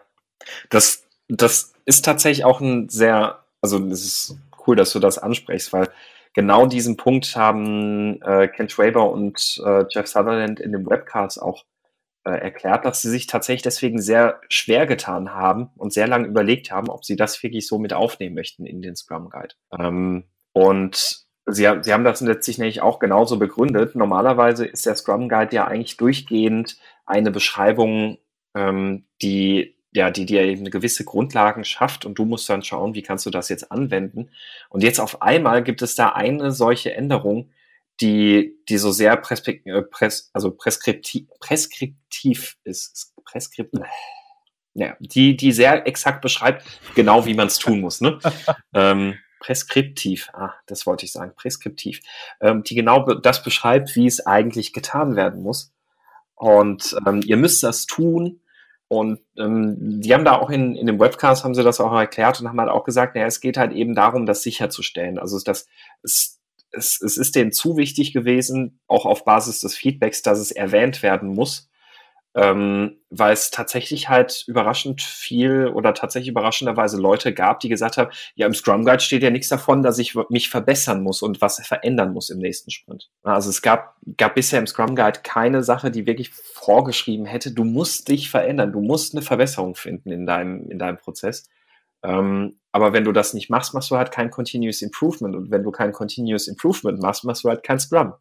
das, 0.71 1.05
das 1.29 1.73
ist 1.85 2.05
tatsächlich 2.05 2.45
auch 2.45 2.61
ein 2.61 2.89
sehr, 2.89 3.45
also 3.61 3.85
es 3.87 4.05
ist 4.05 4.39
cool, 4.67 4.77
dass 4.77 4.93
du 4.93 5.01
das 5.01 5.19
ansprichst, 5.19 5.73
weil 5.73 5.89
genau 6.33 6.67
diesen 6.67 6.97
Punkt 6.97 7.35
haben 7.37 8.23
äh, 8.23 8.49
Ken 8.49 8.69
Schwaber 8.69 9.11
und 9.11 9.61
äh, 9.65 9.85
Jeff 9.91 10.07
Sutherland 10.07 10.61
in 10.61 10.73
dem 10.73 10.87
Webcast 10.87 11.41
auch 11.43 11.65
äh, 12.25 12.31
erklärt, 12.31 12.85
dass 12.85 13.03
sie 13.03 13.11
sich 13.11 13.27
tatsächlich 13.27 13.63
deswegen 13.63 14.01
sehr 14.01 14.41
schwer 14.49 14.87
getan 14.87 15.35
haben 15.35 15.71
und 15.77 15.93
sehr 15.93 16.07
lange 16.07 16.29
überlegt 16.29 16.71
haben, 16.71 16.89
ob 16.91 17.05
sie 17.05 17.17
das 17.17 17.43
wirklich 17.43 17.67
so 17.67 17.79
mit 17.79 17.93
aufnehmen 17.93 18.35
möchten 18.35 18.67
in 18.67 18.83
den 18.83 18.97
Scrum 18.97 19.31
Guide. 19.31 19.55
Ähm, 19.79 20.25
und 20.53 21.28
sie, 21.49 21.69
sie 21.83 21.93
haben 21.93 22.05
das 22.05 22.21
letztlich 22.21 22.59
nämlich 22.59 22.83
auch 22.83 22.99
genauso 22.99 23.39
begründet. 23.39 23.95
Normalerweise 23.95 24.67
ist 24.67 24.87
der 24.87 24.95
Scrum 24.95 25.29
Guide 25.29 25.55
ja 25.55 25.67
eigentlich 25.67 25.97
durchgehend 25.97 26.79
eine 27.07 27.31
Beschreibung, 27.31 28.19
ähm, 28.55 29.07
die 29.23 29.79
ja, 29.93 30.11
die 30.11 30.27
dir 30.27 30.43
eben 30.43 30.61
eine 30.61 30.71
gewisse 30.71 31.05
Grundlagen 31.05 31.65
schafft 31.65 32.05
und 32.05 32.19
du 32.19 32.25
musst 32.25 32.49
dann 32.49 32.63
schauen, 32.63 32.95
wie 32.95 33.03
kannst 33.03 33.25
du 33.27 33.31
das 33.31 33.49
jetzt 33.49 33.73
anwenden. 33.73 34.31
Und 34.69 34.83
jetzt 34.83 35.01
auf 35.01 35.23
einmal 35.23 35.63
gibt 35.65 35.83
es 35.83 35.95
da 35.95 36.11
eine 36.11 36.53
solche 36.53 36.95
Änderung, 36.95 37.51
die, 38.01 38.57
die 38.69 38.79
so 38.79 38.93
sehr 38.93 39.13
äh, 39.13 39.83
pres, 39.83 40.31
also 40.33 40.51
preskriptiv, 40.51 41.27
preskriptiv 41.41 42.59
ist. 42.65 43.15
Preskript, 43.25 43.75
ja, 44.75 44.97
die, 45.01 45.37
die 45.37 45.53
sehr 45.53 45.87
exakt 45.87 46.23
beschreibt, 46.23 46.65
genau 46.95 47.27
wie 47.27 47.35
man 47.35 47.49
es 47.49 47.59
tun 47.59 47.81
muss. 47.81 48.01
Ne? 48.01 48.19
ähm, 48.75 49.19
preskriptiv, 49.41 50.31
ah, 50.33 50.55
das 50.67 50.87
wollte 50.87 51.05
ich 51.05 51.13
sagen, 51.13 51.33
preskriptiv, 51.37 52.01
ähm, 52.41 52.63
die 52.63 52.75
genau 52.75 53.05
das 53.15 53.43
beschreibt, 53.43 53.97
wie 53.97 54.07
es 54.07 54.25
eigentlich 54.27 54.73
getan 54.73 55.17
werden 55.17 55.43
muss. 55.43 55.73
Und 56.35 56.97
ähm, 57.07 57.21
ihr 57.25 57.37
müsst 57.37 57.63
das 57.63 57.87
tun, 57.87 58.41
und 58.89 59.21
ähm, 59.37 60.01
die 60.01 60.15
haben 60.15 60.25
da 60.25 60.39
auch 60.39 60.49
in, 60.49 60.75
in 60.75 60.87
dem 60.87 60.99
Webcast 60.99 61.45
haben 61.45 61.55
sie 61.55 61.63
das 61.63 61.79
auch 61.79 61.93
erklärt 61.93 62.41
und 62.41 62.49
haben 62.49 62.59
halt 62.59 62.71
auch 62.71 62.85
gesagt, 62.85 63.15
naja, 63.15 63.27
es 63.27 63.41
geht 63.41 63.59
halt 63.59 63.73
eben 63.73 63.95
darum, 63.95 64.25
das 64.25 64.43
sicherzustellen. 64.43 65.19
Also 65.19 65.39
das, 65.45 65.67
es, 66.03 66.41
es, 66.71 66.99
es 67.03 67.19
ist 67.19 67.37
denen 67.37 67.53
zu 67.53 67.77
wichtig 67.77 68.15
gewesen, 68.15 68.81
auch 68.87 69.05
auf 69.05 69.27
Basis 69.27 69.61
des 69.61 69.77
Feedbacks, 69.77 70.23
dass 70.23 70.39
es 70.39 70.53
erwähnt 70.53 71.03
werden 71.03 71.29
muss 71.29 71.68
ähm, 72.35 72.99
weil 73.11 73.33
es 73.33 73.51
tatsächlich 73.51 74.09
halt 74.09 74.45
überraschend 74.47 75.03
viel 75.03 75.67
oder 75.69 75.95
tatsächlich 75.95 76.29
überraschenderweise 76.29 76.99
Leute 76.99 77.33
gab, 77.33 77.61
die 77.61 77.69
gesagt 77.69 77.97
haben, 77.97 78.11
ja, 78.35 78.47
im 78.47 78.55
Scrum 78.55 78.85
Guide 78.85 79.01
steht 79.01 79.23
ja 79.23 79.31
nichts 79.31 79.49
davon, 79.49 79.83
dass 79.83 79.99
ich 79.99 80.15
mich 80.29 80.51
verbessern 80.51 81.03
muss 81.03 81.23
und 81.23 81.41
was 81.41 81.65
verändern 81.67 82.13
muss 82.13 82.31
im 82.31 82.39
nächsten 82.39 82.71
Sprint. 82.71 83.11
Also 83.23 83.51
es 83.51 83.63
gab, 83.63 83.97
gab 84.19 84.35
bisher 84.35 84.59
im 84.59 84.67
Scrum 84.67 84.95
Guide 84.95 85.21
keine 85.23 85.63
Sache, 85.63 85.91
die 85.91 86.07
wirklich 86.07 86.31
vorgeschrieben 86.31 87.25
hätte, 87.25 87.51
du 87.53 87.65
musst 87.65 88.09
dich 88.09 88.31
verändern, 88.31 88.73
du 88.73 88.81
musst 88.81 89.15
eine 89.15 89.23
Verbesserung 89.23 89.75
finden 89.75 90.13
in 90.13 90.27
deinem, 90.27 90.71
in 90.71 90.79
deinem 90.79 90.99
Prozess. 90.99 91.49
Ähm, 92.03 92.59
aber 92.73 92.93
wenn 92.93 93.05
du 93.05 93.13
das 93.13 93.35
nicht 93.35 93.51
machst, 93.51 93.75
machst 93.75 93.91
du 93.91 93.97
halt 93.97 94.13
kein 94.13 94.31
Continuous 94.31 94.83
Improvement. 94.83 95.35
Und 95.35 95.51
wenn 95.51 95.63
du 95.63 95.71
kein 95.71 95.93
Continuous 95.93 96.47
Improvement 96.47 97.01
machst, 97.01 97.25
machst 97.25 97.43
du 97.43 97.49
halt 97.49 97.65
kein 97.65 97.81
Scrum. 97.81 98.15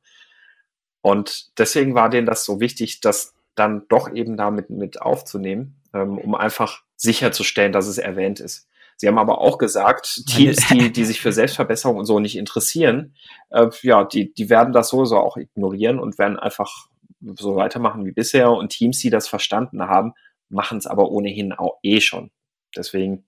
Und 1.02 1.58
deswegen 1.60 1.94
war 1.94 2.10
denen 2.10 2.26
das 2.26 2.44
so 2.44 2.60
wichtig, 2.60 3.02
dass 3.02 3.37
dann 3.58 3.84
doch 3.90 4.14
eben 4.14 4.38
damit 4.38 4.70
mit 4.70 5.02
aufzunehmen, 5.02 5.82
ähm, 5.94 6.18
um 6.18 6.36
einfach 6.36 6.84
sicherzustellen, 6.96 7.74
dass 7.74 7.88
es 7.88 7.98
erwähnt 7.98 8.40
ist. 8.40 8.68
Sie 8.96 9.08
haben 9.08 9.20
aber 9.20 9.42
auch 9.42 9.58
gesagt, 9.60 10.24
Teams, 10.28 10.58
die, 10.70 10.92
die 10.92 11.06
sich 11.06 11.22
für 11.22 11.32
Selbstverbesserung 11.34 11.98
und 11.98 12.06
so 12.06 12.20
nicht 12.20 12.36
interessieren, 12.36 13.16
äh, 13.50 13.68
ja, 13.82 14.04
die, 14.04 14.34
die 14.34 14.50
werden 14.50 14.74
das 14.74 14.90
sowieso 14.90 15.18
auch 15.18 15.38
ignorieren 15.38 16.00
und 16.00 16.18
werden 16.18 16.40
einfach 16.40 16.88
so 17.22 17.56
weitermachen 17.56 18.06
wie 18.06 18.12
bisher. 18.12 18.52
Und 18.52 18.70
Teams, 18.70 19.00
die 19.00 19.10
das 19.10 19.28
verstanden 19.28 19.84
haben, 19.84 20.14
machen 20.50 20.78
es 20.78 20.88
aber 20.88 21.12
ohnehin 21.12 21.54
auch 21.54 21.78
eh 21.84 22.02
schon. 22.02 22.32
Deswegen. 22.76 23.26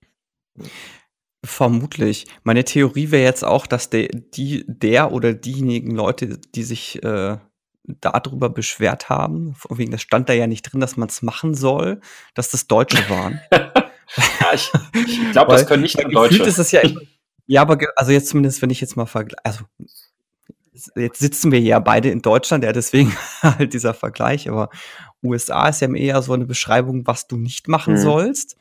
Vermutlich. 1.46 2.26
Meine 2.44 2.66
Theorie 2.66 3.12
wäre 3.12 3.24
jetzt 3.24 3.46
auch, 3.46 3.66
dass 3.66 3.90
der, 3.90 4.10
die, 4.10 4.66
der 4.68 5.12
oder 5.12 5.34
diejenigen 5.34 5.92
Leute, 5.92 6.40
die 6.56 6.64
sich 6.64 7.04
äh, 7.04 7.38
darüber 7.84 8.50
beschwert 8.50 9.10
haben, 9.10 9.56
wegen 9.70 9.92
das 9.92 10.02
stand 10.02 10.30
da 10.30 10.34
ja 10.34 10.48
nicht 10.48 10.64
drin, 10.64 10.80
dass 10.80 10.98
man 10.98 11.10
es 11.10 11.22
machen 11.22 11.56
soll, 11.56 12.02
dass 12.34 12.50
das 12.50 12.68
Deutsche 12.68 13.10
waren. 13.10 13.42
ja, 13.52 14.54
ich, 14.54 14.72
ich 14.94 15.32
glaube, 15.32 15.54
das 15.54 15.66
können 15.66 15.84
nicht 15.84 16.02
nur 16.02 16.12
Deutsche. 16.12 16.44
Ist 16.44 16.60
das 16.60 16.72
ja, 16.72 16.82
ja, 17.48 17.62
aber 17.62 17.78
also 17.96 18.12
jetzt 18.12 18.30
zumindest, 18.30 18.62
wenn 18.62 18.70
ich 18.70 18.82
jetzt 18.82 18.96
mal 18.96 19.06
vergleiche, 19.06 19.44
also 19.44 19.64
jetzt 20.96 21.20
sitzen 21.20 21.52
wir 21.52 21.60
ja 21.60 21.80
beide 21.80 22.10
in 22.10 22.22
Deutschland, 22.22 22.64
ja, 22.64 22.72
deswegen 22.72 23.16
halt 23.42 23.74
dieser 23.74 23.94
Vergleich, 23.94 24.50
aber 24.50 24.70
USA 25.24 25.70
ist 25.70 25.82
ja 25.82 25.94
eher 25.94 26.22
so 26.22 26.34
eine 26.34 26.46
Beschreibung, 26.46 27.06
was 27.08 27.28
du 27.28 27.38
nicht 27.38 27.68
machen 27.68 27.96
mhm. 27.96 28.02
sollst. 28.02 28.58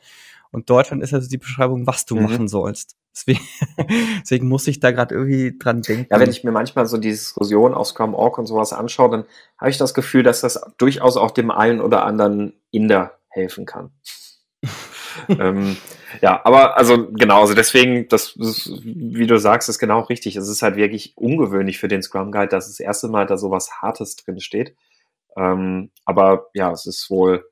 Und 0.51 0.69
Deutschland 0.69 1.03
ist 1.03 1.13
also 1.13 1.29
die 1.29 1.37
Beschreibung, 1.37 1.85
was 1.85 2.05
du 2.05 2.15
mhm. 2.15 2.23
machen 2.23 2.47
sollst. 2.47 2.95
Deswegen, 3.13 3.41
deswegen 4.21 4.47
muss 4.47 4.67
ich 4.67 4.79
da 4.79 4.91
gerade 4.91 5.15
irgendwie 5.15 5.57
dran 5.57 5.81
denken. 5.81 6.07
Ja, 6.09 6.19
wenn 6.19 6.29
ich 6.29 6.43
mir 6.43 6.51
manchmal 6.51 6.85
so 6.85 6.97
die 6.97 7.09
Diskussion 7.09 7.73
aus 7.73 7.89
Scrum.org 7.89 8.37
und 8.37 8.45
sowas 8.45 8.73
anschaue, 8.73 9.09
dann 9.09 9.25
habe 9.57 9.69
ich 9.69 9.77
das 9.77 9.93
Gefühl, 9.93 10.23
dass 10.23 10.41
das 10.41 10.61
durchaus 10.77 11.17
auch 11.17 11.31
dem 11.31 11.51
einen 11.51 11.81
oder 11.81 12.05
anderen 12.05 12.53
Inder 12.71 13.17
helfen 13.29 13.65
kann. 13.65 13.91
ähm, 15.29 15.77
ja, 16.21 16.41
aber 16.43 16.77
also 16.77 17.07
genau, 17.11 17.41
also 17.41 17.53
deswegen, 17.53 18.07
das, 18.09 18.33
das, 18.35 18.69
wie 18.83 19.27
du 19.27 19.37
sagst, 19.37 19.69
ist 19.69 19.79
genau 19.79 20.01
richtig. 20.01 20.35
Es 20.35 20.47
ist 20.47 20.61
halt 20.61 20.75
wirklich 20.75 21.13
ungewöhnlich 21.15 21.79
für 21.79 21.87
den 21.87 22.01
Scrum 22.01 22.31
Guide, 22.31 22.49
dass 22.49 22.67
das 22.67 22.79
erste 22.79 23.07
Mal 23.07 23.25
da 23.25 23.37
sowas 23.37 23.81
Hartes 23.81 24.15
drin 24.15 24.39
steht. 24.39 24.75
Ähm, 25.37 25.91
aber 26.05 26.47
ja, 26.53 26.71
es 26.71 26.85
ist 26.85 27.09
wohl 27.09 27.45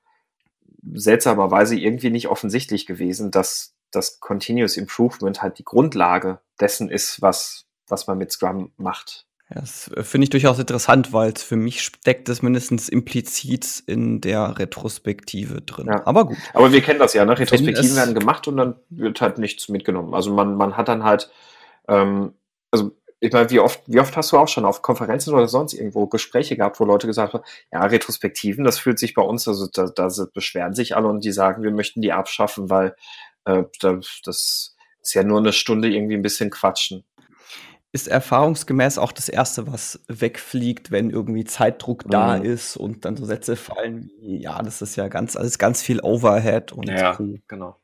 seltsamerweise 0.93 1.75
irgendwie 1.75 2.09
nicht 2.09 2.27
offensichtlich 2.27 2.85
gewesen, 2.85 3.31
dass 3.31 3.76
das 3.91 4.19
Continuous 4.19 4.77
Improvement 4.77 5.41
halt 5.41 5.59
die 5.59 5.63
Grundlage 5.63 6.39
dessen 6.59 6.89
ist, 6.89 7.21
was, 7.21 7.65
was 7.87 8.07
man 8.07 8.17
mit 8.17 8.31
Scrum 8.31 8.71
macht. 8.77 9.25
Ja, 9.49 9.61
das 9.61 9.89
äh, 9.93 10.03
finde 10.03 10.25
ich 10.25 10.29
durchaus 10.29 10.59
interessant, 10.59 11.13
weil 11.13 11.31
es 11.31 11.41
für 11.41 11.55
mich 11.55 11.81
steckt 11.81 12.27
es 12.27 12.41
mindestens 12.41 12.89
implizit 12.89 13.83
in 13.85 14.19
der 14.19 14.59
Retrospektive 14.59 15.61
drin. 15.61 15.87
Ja. 15.87 16.05
Aber 16.05 16.25
gut. 16.25 16.37
Aber 16.53 16.71
wir 16.73 16.81
kennen 16.81 16.99
das 16.99 17.13
ja, 17.13 17.23
ne? 17.23 17.37
Retrospektiven 17.37 17.95
werden 17.95 18.13
gemacht 18.13 18.47
und 18.47 18.57
dann 18.57 18.75
wird 18.89 19.21
halt 19.21 19.37
nichts 19.37 19.69
mitgenommen. 19.69 20.13
Also 20.13 20.33
man, 20.33 20.55
man 20.55 20.75
hat 20.75 20.89
dann 20.89 21.03
halt, 21.03 21.31
ähm, 21.87 22.33
also 22.71 22.91
ich 23.19 23.31
meine, 23.33 23.49
wie 23.49 23.59
oft, 23.59 23.81
wie 23.87 23.99
oft 23.99 24.15
hast 24.15 24.31
du 24.31 24.37
auch 24.37 24.47
schon 24.47 24.65
auf 24.65 24.81
Konferenzen 24.81 25.33
oder 25.33 25.47
sonst 25.47 25.73
irgendwo 25.73 26.07
Gespräche 26.07 26.55
gehabt, 26.55 26.79
wo 26.79 26.85
Leute 26.85 27.07
gesagt 27.07 27.33
haben, 27.33 27.43
ja, 27.71 27.83
Retrospektiven, 27.83 28.63
das 28.63 28.77
fühlt 28.77 28.99
sich 28.99 29.13
bei 29.13 29.23
uns, 29.23 29.47
also 29.47 29.67
da, 29.67 29.87
da 29.87 30.09
beschweren 30.33 30.75
sich 30.75 30.95
alle 30.95 31.07
und 31.07 31.23
die 31.23 31.31
sagen, 31.31 31.63
wir 31.63 31.71
möchten 31.71 32.01
die 32.01 32.13
abschaffen, 32.13 32.69
weil 32.69 32.95
äh, 33.45 33.63
das 33.81 34.75
ist 35.01 35.13
ja 35.13 35.23
nur 35.23 35.39
eine 35.39 35.53
Stunde 35.53 35.89
irgendwie 35.89 36.15
ein 36.15 36.21
bisschen 36.21 36.51
quatschen. 36.51 37.03
Ist 37.91 38.07
erfahrungsgemäß 38.07 38.99
auch 38.99 39.11
das 39.11 39.29
Erste, 39.29 39.71
was 39.71 40.01
wegfliegt, 40.07 40.91
wenn 40.91 41.09
irgendwie 41.09 41.45
Zeitdruck 41.45 42.05
mhm. 42.05 42.09
da 42.11 42.35
ist 42.35 42.77
und 42.77 43.05
dann 43.05 43.17
so 43.17 43.25
Sätze 43.25 43.55
fallen 43.55 44.11
wie, 44.19 44.41
ja, 44.41 44.61
das 44.61 44.81
ist 44.83 44.95
ja 44.95 45.07
ganz, 45.07 45.35
alles 45.35 45.57
ganz 45.57 45.81
viel 45.81 46.01
Overhead 46.01 46.71
und 46.71 46.87
ja, 46.87 47.15
so. 47.15 47.37
genau. 47.47 47.77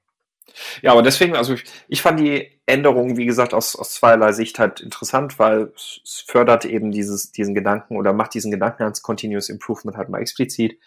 Ja, 0.82 0.92
aber 0.92 1.02
deswegen, 1.02 1.36
also 1.36 1.54
ich, 1.54 1.64
ich 1.88 2.02
fand 2.02 2.20
die 2.20 2.60
Änderung, 2.66 3.18
wie 3.18 3.26
gesagt, 3.26 3.54
aus, 3.54 3.76
aus 3.76 3.94
zweierlei 3.96 4.32
Sicht 4.32 4.60
halt 4.60 4.82
interessant, 4.82 5.40
weil 5.40 5.72
es 5.76 6.24
fördert 6.28 6.66
eben 6.66 6.92
dieses, 6.92 7.32
diesen 7.32 7.56
Gedanken 7.56 7.98
oder 7.98 8.14
macht 8.14 8.34
diesen 8.34 8.52
Gedanken 8.52 8.84
ans 8.84 9.02
Continuous 9.02 9.50
Improvement 9.50 9.98
halt 9.98 10.10
mal 10.10 10.22
explizit. 10.22 10.80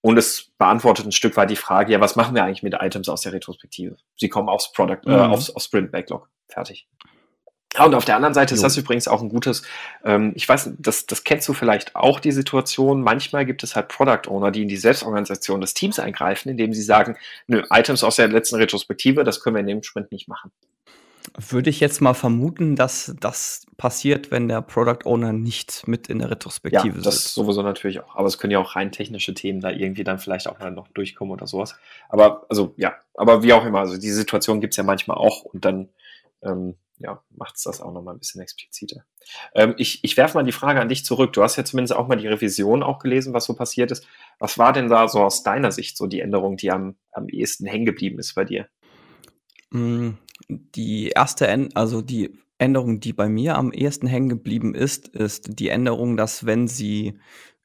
Und 0.00 0.16
es 0.16 0.52
beantwortet 0.58 1.06
ein 1.06 1.12
Stück 1.12 1.36
weit 1.36 1.50
die 1.50 1.56
Frage, 1.56 1.92
ja, 1.92 2.00
was 2.00 2.14
machen 2.14 2.34
wir 2.34 2.44
eigentlich 2.44 2.62
mit 2.62 2.74
Items 2.78 3.08
aus 3.08 3.22
der 3.22 3.32
Retrospektive? 3.32 3.96
Sie 4.16 4.28
kommen 4.28 4.48
aufs 4.48 4.72
Product, 4.72 5.00
äh, 5.06 5.10
mhm. 5.10 5.32
aufs, 5.32 5.50
aufs 5.50 5.66
Sprint 5.66 5.90
Backlog. 5.90 6.28
Fertig. 6.48 6.88
Ja, 7.78 7.86
und 7.86 7.94
auf 7.94 8.04
der 8.04 8.16
anderen 8.16 8.34
Seite 8.34 8.54
ist 8.54 8.62
das 8.62 8.76
übrigens 8.76 9.08
auch 9.08 9.22
ein 9.22 9.28
gutes, 9.28 9.62
ähm, 10.04 10.32
ich 10.34 10.48
weiß, 10.48 10.70
das, 10.78 11.06
das 11.06 11.24
kennst 11.24 11.48
du 11.48 11.52
vielleicht 11.52 11.94
auch, 11.94 12.20
die 12.20 12.32
Situation. 12.32 13.02
Manchmal 13.02 13.46
gibt 13.46 13.62
es 13.62 13.76
halt 13.76 13.88
Product 13.88 14.28
Owner, 14.28 14.50
die 14.50 14.62
in 14.62 14.68
die 14.68 14.76
Selbstorganisation 14.76 15.60
des 15.60 15.74
Teams 15.74 15.98
eingreifen, 15.98 16.48
indem 16.48 16.72
sie 16.72 16.82
sagen, 16.82 17.16
nö, 17.46 17.62
Items 17.70 18.04
aus 18.04 18.16
der 18.16 18.28
letzten 18.28 18.56
Retrospektive, 18.56 19.24
das 19.24 19.40
können 19.40 19.56
wir 19.56 19.60
in 19.60 19.66
dem 19.66 19.82
Sprint 19.82 20.12
nicht 20.12 20.28
machen. 20.28 20.50
Würde 21.36 21.70
ich 21.70 21.80
jetzt 21.80 22.00
mal 22.00 22.14
vermuten, 22.14 22.74
dass 22.74 23.14
das 23.20 23.66
passiert, 23.76 24.30
wenn 24.30 24.48
der 24.48 24.62
Product 24.62 25.04
Owner 25.04 25.32
nicht 25.32 25.86
mit 25.86 26.08
in 26.08 26.18
der 26.18 26.30
Retrospektive 26.30 26.96
ja, 26.96 27.02
das 27.02 27.34
sowieso 27.34 27.62
natürlich 27.62 28.00
auch. 28.00 28.16
Aber 28.16 28.26
es 28.26 28.38
können 28.38 28.50
ja 28.50 28.58
auch 28.58 28.76
rein 28.76 28.92
technische 28.92 29.34
Themen 29.34 29.60
da 29.60 29.70
irgendwie 29.70 30.04
dann 30.04 30.18
vielleicht 30.18 30.48
auch 30.48 30.58
mal 30.58 30.70
noch 30.70 30.88
durchkommen 30.88 31.32
oder 31.32 31.46
sowas. 31.46 31.76
Aber 32.08 32.46
also 32.48 32.74
ja, 32.76 32.96
aber 33.14 33.42
wie 33.42 33.52
auch 33.52 33.64
immer, 33.64 33.80
also 33.80 33.98
die 33.98 34.10
Situation 34.10 34.60
gibt 34.60 34.72
es 34.72 34.78
ja 34.78 34.84
manchmal 34.84 35.16
auch 35.16 35.44
und 35.44 35.64
dann 35.64 35.88
ähm, 36.42 36.74
ja, 36.98 37.22
macht 37.30 37.56
es 37.56 37.62
das 37.62 37.80
auch 37.80 37.92
nochmal 37.92 38.14
ein 38.14 38.18
bisschen 38.18 38.40
expliziter. 38.40 39.04
Ähm, 39.54 39.74
ich 39.78 40.02
ich 40.02 40.16
werfe 40.16 40.36
mal 40.36 40.44
die 40.44 40.52
Frage 40.52 40.80
an 40.80 40.88
dich 40.88 41.04
zurück. 41.04 41.32
Du 41.32 41.42
hast 41.42 41.56
ja 41.56 41.64
zumindest 41.64 41.94
auch 41.94 42.08
mal 42.08 42.16
die 42.16 42.26
Revision 42.26 42.82
auch 42.82 42.98
gelesen, 42.98 43.34
was 43.34 43.44
so 43.44 43.54
passiert 43.54 43.90
ist. 43.90 44.06
Was 44.38 44.58
war 44.58 44.72
denn 44.72 44.88
da 44.88 45.08
so 45.08 45.20
aus 45.20 45.42
deiner 45.42 45.72
Sicht 45.72 45.96
so 45.96 46.06
die 46.06 46.20
Änderung, 46.20 46.56
die 46.56 46.70
am, 46.70 46.96
am 47.12 47.28
ehesten 47.28 47.66
hängen 47.66 47.86
geblieben 47.86 48.18
ist 48.18 48.34
bei 48.34 48.44
dir? 48.44 48.68
Mm, 49.70 50.10
die 50.48 51.08
erste, 51.08 51.68
also 51.74 52.02
die 52.02 52.38
Änderung, 52.58 53.00
die 53.00 53.12
bei 53.12 53.28
mir 53.28 53.56
am 53.56 53.72
ehesten 53.72 54.06
hängen 54.06 54.28
geblieben 54.28 54.74
ist, 54.74 55.08
ist 55.08 55.58
die 55.58 55.68
Änderung, 55.68 56.16
dass 56.16 56.46
wenn 56.46 56.68
sie 56.68 57.18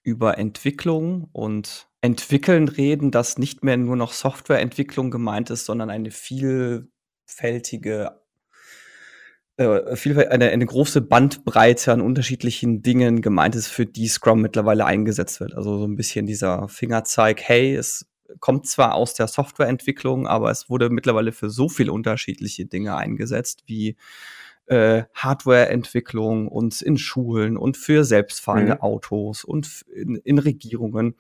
über 0.04 0.38
Entwicklung 0.38 1.30
und 1.32 1.88
Entwickeln 2.02 2.68
reden, 2.68 3.12
dass 3.12 3.38
nicht 3.38 3.63
mehr 3.63 3.78
nur 3.78 3.96
noch 3.96 4.12
Softwareentwicklung 4.12 5.10
gemeint 5.10 5.50
ist, 5.50 5.66
sondern 5.66 5.90
eine 5.90 6.12
vielfältige 6.12 8.22
äh, 9.57 10.25
eine, 10.29 10.50
eine 10.50 10.65
große 10.65 11.01
Bandbreite 11.01 11.91
an 11.91 12.01
unterschiedlichen 12.01 12.81
Dingen 12.81 13.22
gemeint 13.22 13.55
ist, 13.55 13.67
für 13.67 13.86
die 13.86 14.07
Scrum 14.07 14.41
mittlerweile 14.41 14.86
eingesetzt 14.86 15.39
wird. 15.39 15.53
Also 15.55 15.77
so 15.77 15.86
ein 15.86 15.95
bisschen 15.95 16.25
dieser 16.25 16.67
Fingerzeig, 16.69 17.41
hey, 17.41 17.75
es 17.75 18.07
kommt 18.39 18.67
zwar 18.67 18.95
aus 18.95 19.13
der 19.13 19.27
Softwareentwicklung, 19.27 20.27
aber 20.27 20.50
es 20.50 20.69
wurde 20.69 20.89
mittlerweile 20.89 21.31
für 21.31 21.50
so 21.50 21.69
viele 21.69 21.91
unterschiedliche 21.91 22.65
Dinge 22.65 22.95
eingesetzt, 22.95 23.63
wie 23.67 23.95
äh, 24.65 25.03
Hardwareentwicklung 25.13 26.48
und 26.48 26.81
in 26.81 26.98
Schulen 26.98 27.57
und 27.57 27.77
für 27.77 28.03
selbstfahrende 28.03 28.75
mhm. 28.75 28.81
Autos 28.81 29.43
und 29.43 29.86
in, 29.93 30.15
in 30.15 30.39
Regierungen, 30.39 31.15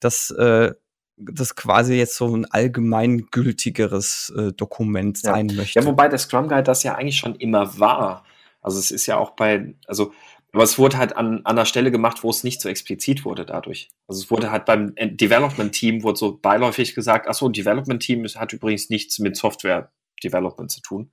dass 0.00 0.30
äh, 0.30 0.72
das 1.18 1.56
quasi 1.56 1.94
jetzt 1.94 2.16
so 2.16 2.34
ein 2.34 2.44
allgemeingültigeres 2.44 4.32
äh, 4.36 4.52
Dokument 4.52 5.20
ja. 5.22 5.32
sein 5.32 5.46
möchte. 5.54 5.78
Ja, 5.78 5.86
wobei 5.86 6.08
der 6.08 6.18
Scrum 6.18 6.48
Guide 6.48 6.62
das 6.62 6.82
ja 6.82 6.94
eigentlich 6.94 7.18
schon 7.18 7.34
immer 7.36 7.78
war. 7.78 8.24
Also 8.60 8.78
es 8.78 8.90
ist 8.90 9.06
ja 9.06 9.16
auch 9.16 9.30
bei, 9.30 9.74
also 9.86 10.12
aber 10.52 10.62
es 10.62 10.78
wurde 10.78 10.96
halt 10.96 11.16
an, 11.16 11.38
an 11.44 11.44
einer 11.44 11.66
Stelle 11.66 11.90
gemacht, 11.90 12.24
wo 12.24 12.30
es 12.30 12.42
nicht 12.42 12.60
so 12.60 12.68
explizit 12.68 13.24
wurde 13.24 13.44
dadurch. 13.44 13.90
Also 14.06 14.22
es 14.22 14.30
wurde 14.30 14.50
halt 14.50 14.64
beim 14.64 14.94
Development 14.96 15.72
Team 15.72 16.02
wurde 16.02 16.18
so 16.18 16.38
beiläufig 16.38 16.94
gesagt, 16.94 17.26
ach 17.28 17.34
so, 17.34 17.48
Development 17.48 18.02
Team 18.02 18.24
hat 18.24 18.52
übrigens 18.52 18.88
nichts 18.88 19.18
mit 19.18 19.36
Software 19.36 19.92
Development 20.24 20.70
zu 20.70 20.80
tun. 20.80 21.12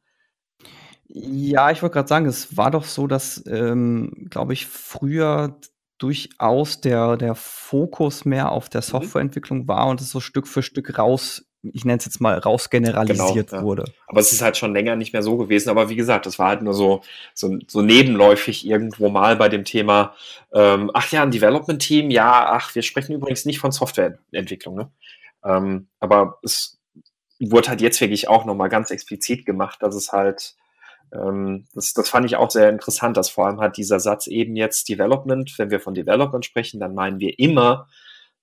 Ja, 1.08 1.70
ich 1.70 1.82
wollte 1.82 1.94
gerade 1.94 2.08
sagen, 2.08 2.26
es 2.26 2.58
war 2.58 2.72
doch 2.72 2.86
so, 2.86 3.08
dass, 3.08 3.44
ähm, 3.48 4.28
glaube 4.30 4.54
ich, 4.54 4.66
früher 4.66 5.60
durchaus 5.98 6.82
der 6.82 7.18
der 7.18 7.36
Fokus 7.36 8.26
mehr 8.26 8.52
auf 8.52 8.70
der 8.70 8.82
mhm. 8.82 8.86
Softwareentwicklung 8.86 9.68
war 9.68 9.88
und 9.88 10.02
es 10.02 10.10
so 10.10 10.20
Stück 10.20 10.48
für 10.48 10.64
Stück 10.64 10.98
raus 10.98 11.46
ich 11.74 11.86
nenne 11.86 11.98
es 11.98 12.06
jetzt 12.06 12.22
mal 12.22 12.38
rausgeneralisiert 12.38 13.50
genau, 13.50 13.62
ja. 13.62 13.64
wurde. 13.64 13.86
Aber 14.08 14.20
es 14.20 14.32
ist 14.32 14.42
halt 14.42 14.58
schon 14.58 14.74
länger 14.74 14.96
nicht 14.96 15.14
mehr 15.14 15.24
so 15.24 15.38
gewesen. 15.38 15.70
Aber 15.70 15.90
wie 15.90 15.96
gesagt, 15.96 16.26
das 16.26 16.38
war 16.40 16.50
halt 16.50 16.62
nur 16.62 16.74
so, 16.74 17.02
so, 17.34 17.58
so 17.68 17.82
nebenläufig 17.82 18.66
irgendwo 18.68 19.10
mal 19.10 19.36
bei 19.36 19.50
dem 19.50 19.66
Thema, 19.66 20.14
ähm, 20.54 20.92
ach 20.94 21.12
ja, 21.12 21.24
ein 21.24 21.32
Development-Team, 21.32 22.12
ja, 22.12 22.48
ach, 22.50 22.76
wir 22.76 22.82
sprechen 22.82 23.14
übrigens 23.14 23.46
nicht 23.46 23.60
von 23.60 23.72
Softwareentwicklung. 23.72 24.76
Ne? 24.76 24.92
Ähm, 25.44 25.88
aber 26.00 26.40
es 26.44 26.80
wurde 27.40 27.70
halt 27.70 27.82
jetzt 27.82 28.00
wirklich 28.02 28.28
auch 28.28 28.46
nochmal 28.46 28.70
ganz 28.70 28.92
explizit 28.92 29.46
gemacht, 29.46 29.82
dass 29.82 29.96
es 29.96 30.12
halt 30.12 30.56
ähm, 31.16 31.68
das, 31.74 31.94
das 31.94 32.10
fand 32.10 32.26
ich 32.26 32.36
auch 32.36 32.52
sehr 32.52 32.70
interessant, 32.70 33.18
dass 33.18 33.30
vor 33.30 33.48
allem 33.48 33.60
hat 33.60 33.78
dieser 33.78 34.00
Satz 34.00 34.28
eben 34.28 34.56
jetzt 34.56 34.90
Development, 34.90 35.52
wenn 35.58 35.72
wir 35.72 35.80
von 35.80 35.94
Development 35.94 36.46
sprechen, 36.46 36.80
dann 36.80 36.94
meinen 36.94 37.20
wir 37.20 37.38
immer, 37.40 37.88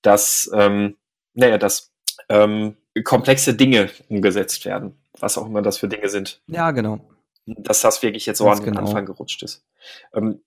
dass, 0.03 0.51
ähm, 0.55 0.97
naja, 1.35 1.59
dass 1.59 1.93
ähm, 2.29 2.77
komplexe 3.05 3.55
Dinge 3.55 3.91
umgesetzt 4.09 4.65
werden, 4.65 5.01
was 5.19 5.39
auch 5.39 5.47
immer 5.47 5.63
das 5.63 5.79
für 5.79 5.89
Dinge 5.89 6.09
sind. 6.09 6.43
Ja, 6.47 6.71
genau. 6.71 7.01
Dass 7.47 7.81
das 7.81 8.03
wirklich 8.03 8.27
jetzt 8.27 8.39
so 8.39 8.45
Ganz 8.45 8.61
an 8.61 8.65
den 8.65 8.75
genau. 8.75 8.87
Anfang 8.87 9.07
gerutscht 9.07 9.43
ist. 9.43 9.65
Ähm, 10.15 10.43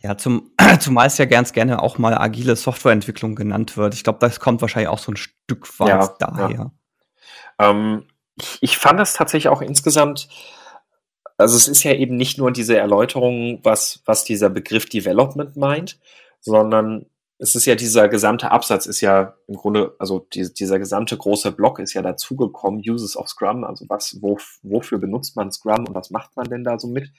ja, 0.00 0.16
zum, 0.16 0.52
zumal 0.80 1.06
es 1.06 1.18
ja 1.18 1.24
ganz 1.24 1.52
gerne 1.52 1.82
auch 1.82 1.98
mal 1.98 2.16
agile 2.16 2.56
Softwareentwicklung 2.56 3.34
genannt 3.34 3.76
wird. 3.76 3.94
Ich 3.94 4.04
glaube, 4.04 4.18
das 4.20 4.40
kommt 4.40 4.60
wahrscheinlich 4.60 4.88
auch 4.88 4.98
so 4.98 5.12
ein 5.12 5.16
Stück 5.16 5.78
weit 5.80 5.88
ja, 5.88 6.14
daher. 6.18 6.50
Ja. 6.50 7.70
Ähm, 7.70 8.04
ich 8.60 8.78
fand 8.78 9.00
das 9.00 9.14
tatsächlich 9.14 9.48
auch 9.48 9.62
insgesamt 9.62 10.28
also 11.38 11.56
es 11.56 11.68
ist 11.68 11.84
ja 11.84 11.94
eben 11.94 12.16
nicht 12.16 12.36
nur 12.36 12.50
diese 12.50 12.76
Erläuterung, 12.76 13.60
was, 13.62 14.02
was 14.04 14.24
dieser 14.24 14.50
Begriff 14.50 14.86
Development 14.86 15.56
meint, 15.56 15.98
sondern 16.40 17.06
es 17.38 17.54
ist 17.54 17.66
ja 17.66 17.76
dieser 17.76 18.08
gesamte 18.08 18.50
Absatz 18.50 18.86
ist 18.86 19.00
ja 19.00 19.36
im 19.46 19.54
Grunde, 19.54 19.94
also 20.00 20.26
die, 20.32 20.52
dieser 20.52 20.80
gesamte 20.80 21.16
große 21.16 21.52
Block 21.52 21.78
ist 21.78 21.94
ja 21.94 22.02
dazugekommen, 22.02 22.82
Uses 22.84 23.16
of 23.16 23.28
Scrum, 23.28 23.62
also 23.62 23.84
was, 23.88 24.18
wo, 24.20 24.38
wofür 24.62 24.98
benutzt 24.98 25.36
man 25.36 25.52
Scrum 25.52 25.86
und 25.86 25.94
was 25.94 26.10
macht 26.10 26.36
man 26.36 26.48
denn 26.48 26.64
da 26.64 26.78
so 26.78 26.88
mit? 26.88 27.12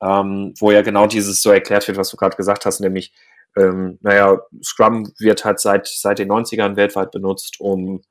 Ähm, 0.00 0.54
wo 0.58 0.70
ja 0.70 0.82
genau 0.82 1.06
dieses 1.06 1.42
so 1.42 1.50
erklärt 1.50 1.88
wird, 1.88 1.98
was 1.98 2.10
du 2.10 2.16
gerade 2.16 2.36
gesagt 2.36 2.64
hast, 2.64 2.80
nämlich, 2.80 3.12
ähm, 3.56 3.98
naja, 4.00 4.38
Scrum 4.62 5.12
wird 5.18 5.44
halt 5.44 5.58
seit, 5.58 5.88
seit 5.88 6.20
den 6.20 6.30
90ern 6.30 6.76
weltweit 6.76 7.10
benutzt, 7.10 7.60
um 7.60 8.02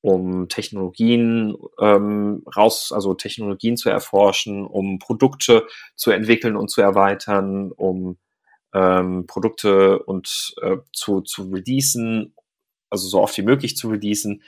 um 0.00 0.48
Technologien 0.48 1.56
ähm, 1.80 2.44
raus, 2.56 2.92
also 2.92 3.14
Technologien 3.14 3.76
zu 3.76 3.90
erforschen, 3.90 4.66
um 4.66 4.98
Produkte 4.98 5.66
zu 5.96 6.10
entwickeln 6.10 6.56
und 6.56 6.70
zu 6.70 6.80
erweitern, 6.80 7.72
um 7.72 8.16
ähm, 8.74 9.26
Produkte 9.26 9.98
und 10.00 10.54
äh, 10.62 10.76
zu, 10.92 11.22
zu 11.22 11.50
releasen, 11.50 12.34
also 12.90 13.08
so 13.08 13.20
oft 13.20 13.36
wie 13.38 13.42
möglich 13.42 13.76
zu 13.76 13.88
releasen. 13.88 14.42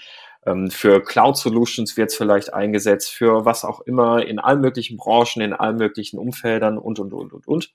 Ähm, 0.46 0.70
für 0.70 1.02
Cloud 1.02 1.36
Solutions 1.36 1.96
wird 1.96 2.10
es 2.10 2.16
vielleicht 2.16 2.54
eingesetzt, 2.54 3.10
für 3.10 3.44
was 3.44 3.64
auch 3.64 3.80
immer, 3.80 4.24
in 4.24 4.38
allen 4.38 4.60
möglichen 4.60 4.96
Branchen, 4.96 5.42
in 5.42 5.52
allen 5.52 5.76
möglichen 5.76 6.18
Umfeldern 6.18 6.78
und, 6.78 6.98
und, 6.98 7.12
und, 7.12 7.32
und, 7.32 7.46
und. 7.46 7.72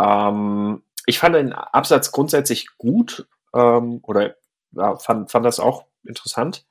Ähm, 0.00 0.82
ich 1.06 1.18
fand 1.18 1.34
den 1.34 1.52
Absatz 1.52 2.12
grundsätzlich 2.12 2.76
gut 2.76 3.26
ähm, 3.54 4.00
oder 4.02 4.36
ja, 4.72 4.96
fand, 4.96 5.30
fand 5.30 5.46
das 5.46 5.60
auch 5.60 5.84
interessant. 6.04 6.64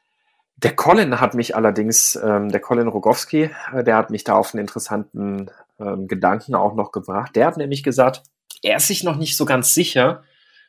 Der 0.57 0.75
Colin 0.75 1.19
hat 1.19 1.35
mich 1.35 1.55
allerdings, 1.55 2.15
ähm, 2.15 2.49
der 2.49 2.59
Colin 2.59 2.87
Rogowski, 2.87 3.51
äh, 3.73 3.83
der 3.83 3.95
hat 3.95 4.09
mich 4.09 4.23
da 4.23 4.35
auf 4.35 4.53
einen 4.53 4.61
interessanten 4.61 5.51
ähm, 5.79 6.07
Gedanken 6.07 6.55
auch 6.55 6.73
noch 6.73 6.91
gebracht. 6.91 7.35
Der 7.35 7.45
hat 7.45 7.57
nämlich 7.57 7.83
gesagt, 7.83 8.23
er 8.63 8.77
ist 8.77 8.87
sich 8.87 9.03
noch 9.03 9.17
nicht 9.17 9.37
so 9.37 9.45
ganz 9.45 9.75
sicher, 9.75 10.23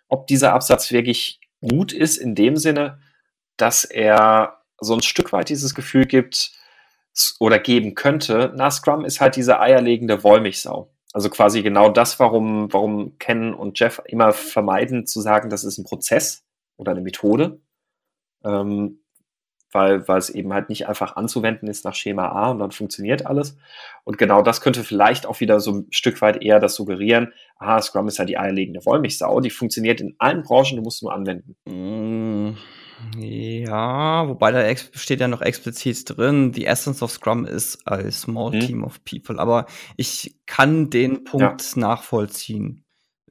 ob 0.09 0.27
dieser 0.27 0.53
Absatz 0.53 0.91
wirklich 0.91 1.41
gut 1.63 1.93
ist, 1.93 2.19
in 2.19 2.35
dem 2.35 2.57
Sinne, 2.57 3.01
dass 3.57 3.85
er 3.85 4.59
so 4.79 4.95
ein 4.95 5.03
Stück 5.03 5.33
weit 5.33 5.49
dieses 5.49 5.75
Gefühl 5.75 6.05
gibt 6.05 6.53
oder 7.41 7.59
geben 7.59 7.95
könnte, 7.95 8.53
na, 8.55 8.71
Scrum 8.71 9.05
ist 9.05 9.21
halt 9.21 9.37
diese 9.37 9.59
eierlegende 9.59 10.23
Wollmilchsau. 10.23 10.93
Also 11.13 11.31
quasi 11.31 11.63
genau 11.63 11.89
das, 11.89 12.21
warum, 12.21 12.73
warum 12.73 13.19
Ken 13.19 13.55
und 13.55 13.81
Jeff 13.81 14.01
immer 14.05 14.33
vermeiden 14.33 15.07
zu 15.07 15.21
sagen, 15.21 15.49
das 15.49 15.65
ist 15.65 15.79
ein 15.79 15.85
Prozess 15.85 16.45
oder 16.77 16.93
eine 16.93 17.01
Methode. 17.01 17.61
Ähm, 18.45 19.01
weil, 19.71 20.07
weil 20.09 20.19
es 20.19 20.31
eben 20.31 20.53
halt 20.53 20.69
nicht 20.69 20.89
einfach 20.89 21.17
anzuwenden 21.17 21.69
ist 21.69 21.85
nach 21.85 21.95
Schema 21.95 22.29
A 22.29 22.51
und 22.51 22.59
dann 22.59 22.71
funktioniert 22.71 23.27
alles. 23.27 23.57
Und 24.05 24.19
genau 24.19 24.43
das 24.43 24.61
könnte 24.61 24.85
vielleicht 24.85 25.27
auch 25.27 25.41
wieder 25.41 25.61
so 25.61 25.73
ein 25.73 25.87
Stück 25.91 26.21
weit 26.23 26.43
eher 26.43 26.61
das 26.61 26.75
suggerieren, 26.75 27.33
aha, 27.59 27.83
Scrum 27.83 28.09
ist 28.09 28.19
halt 28.19 28.29
die 28.29 28.39
eierlegende 28.39 28.85
Wollmilchsau, 28.85 29.41
die 29.41 29.51
funktioniert 29.51 30.01
in 30.01 30.15
allen 30.19 30.43
Branchen, 30.43 30.77
du 30.77 30.83
musst 30.83 31.03
nur 31.03 31.13
anwenden. 31.13 31.57
Mm, 31.67 32.57
ja, 33.17 34.29
wobei 34.29 34.51
da 34.51 34.77
steht 34.93 35.21
ja 35.21 35.29
noch 35.29 35.43
explizit 35.43 36.17
drin, 36.17 36.53
the 36.55 36.67
essence 36.67 37.03
of 37.03 37.11
Scrum 37.11 37.45
is 37.45 37.79
a 37.85 38.11
small 38.11 38.53
hm. 38.53 38.61
team 38.61 38.85
of 38.85 39.05
people. 39.05 39.39
Aber 39.39 39.67
ich 39.97 40.35
kann 40.47 40.91
den 40.91 41.25
Punkt 41.25 41.75
ja. 41.75 41.81
nachvollziehen 41.81 42.85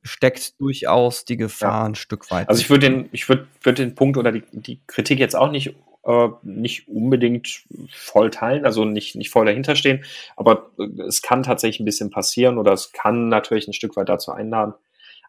steckt 0.04 0.60
durchaus 0.62 1.26
die 1.26 1.36
Gefahr 1.36 1.82
ja. 1.82 1.86
ein 1.86 1.96
Stück 1.96 2.32
weit. 2.32 2.48
Also 2.50 2.62
ich 2.62 2.70
würde 2.70 2.90
den, 2.90 3.10
ich 3.12 3.28
würde 3.28 3.48
würd 3.62 3.78
den 3.78 3.94
Punkt 3.94 4.18
oder 4.18 4.32
die, 4.32 4.44
die 4.54 4.80
Kritik 4.88 5.20
jetzt 5.20 5.36
auch 5.36 5.52
nicht 5.52 5.76
äh, 6.08 6.30
nicht 6.42 6.88
unbedingt 6.88 7.66
voll 7.92 8.32
teilen, 8.32 8.66
also 8.66 8.86
nicht, 8.86 9.16
nicht 9.16 9.30
voll 9.30 9.46
dahinter 9.46 9.76
stehen, 9.76 10.06
aber 10.36 10.72
äh, 10.80 11.02
es 11.04 11.22
kann 11.22 11.44
tatsächlich 11.44 11.82
ein 11.82 11.86
bisschen 11.86 12.10
passieren 12.10 12.58
oder 12.58 12.72
es 12.72 12.94
kann 12.94 13.30
natürlich 13.30 13.68
ein 13.68 13.74
Stück 13.74 13.96
weit 13.98 14.10
dazu 14.10 14.32
einladen. 14.32 14.74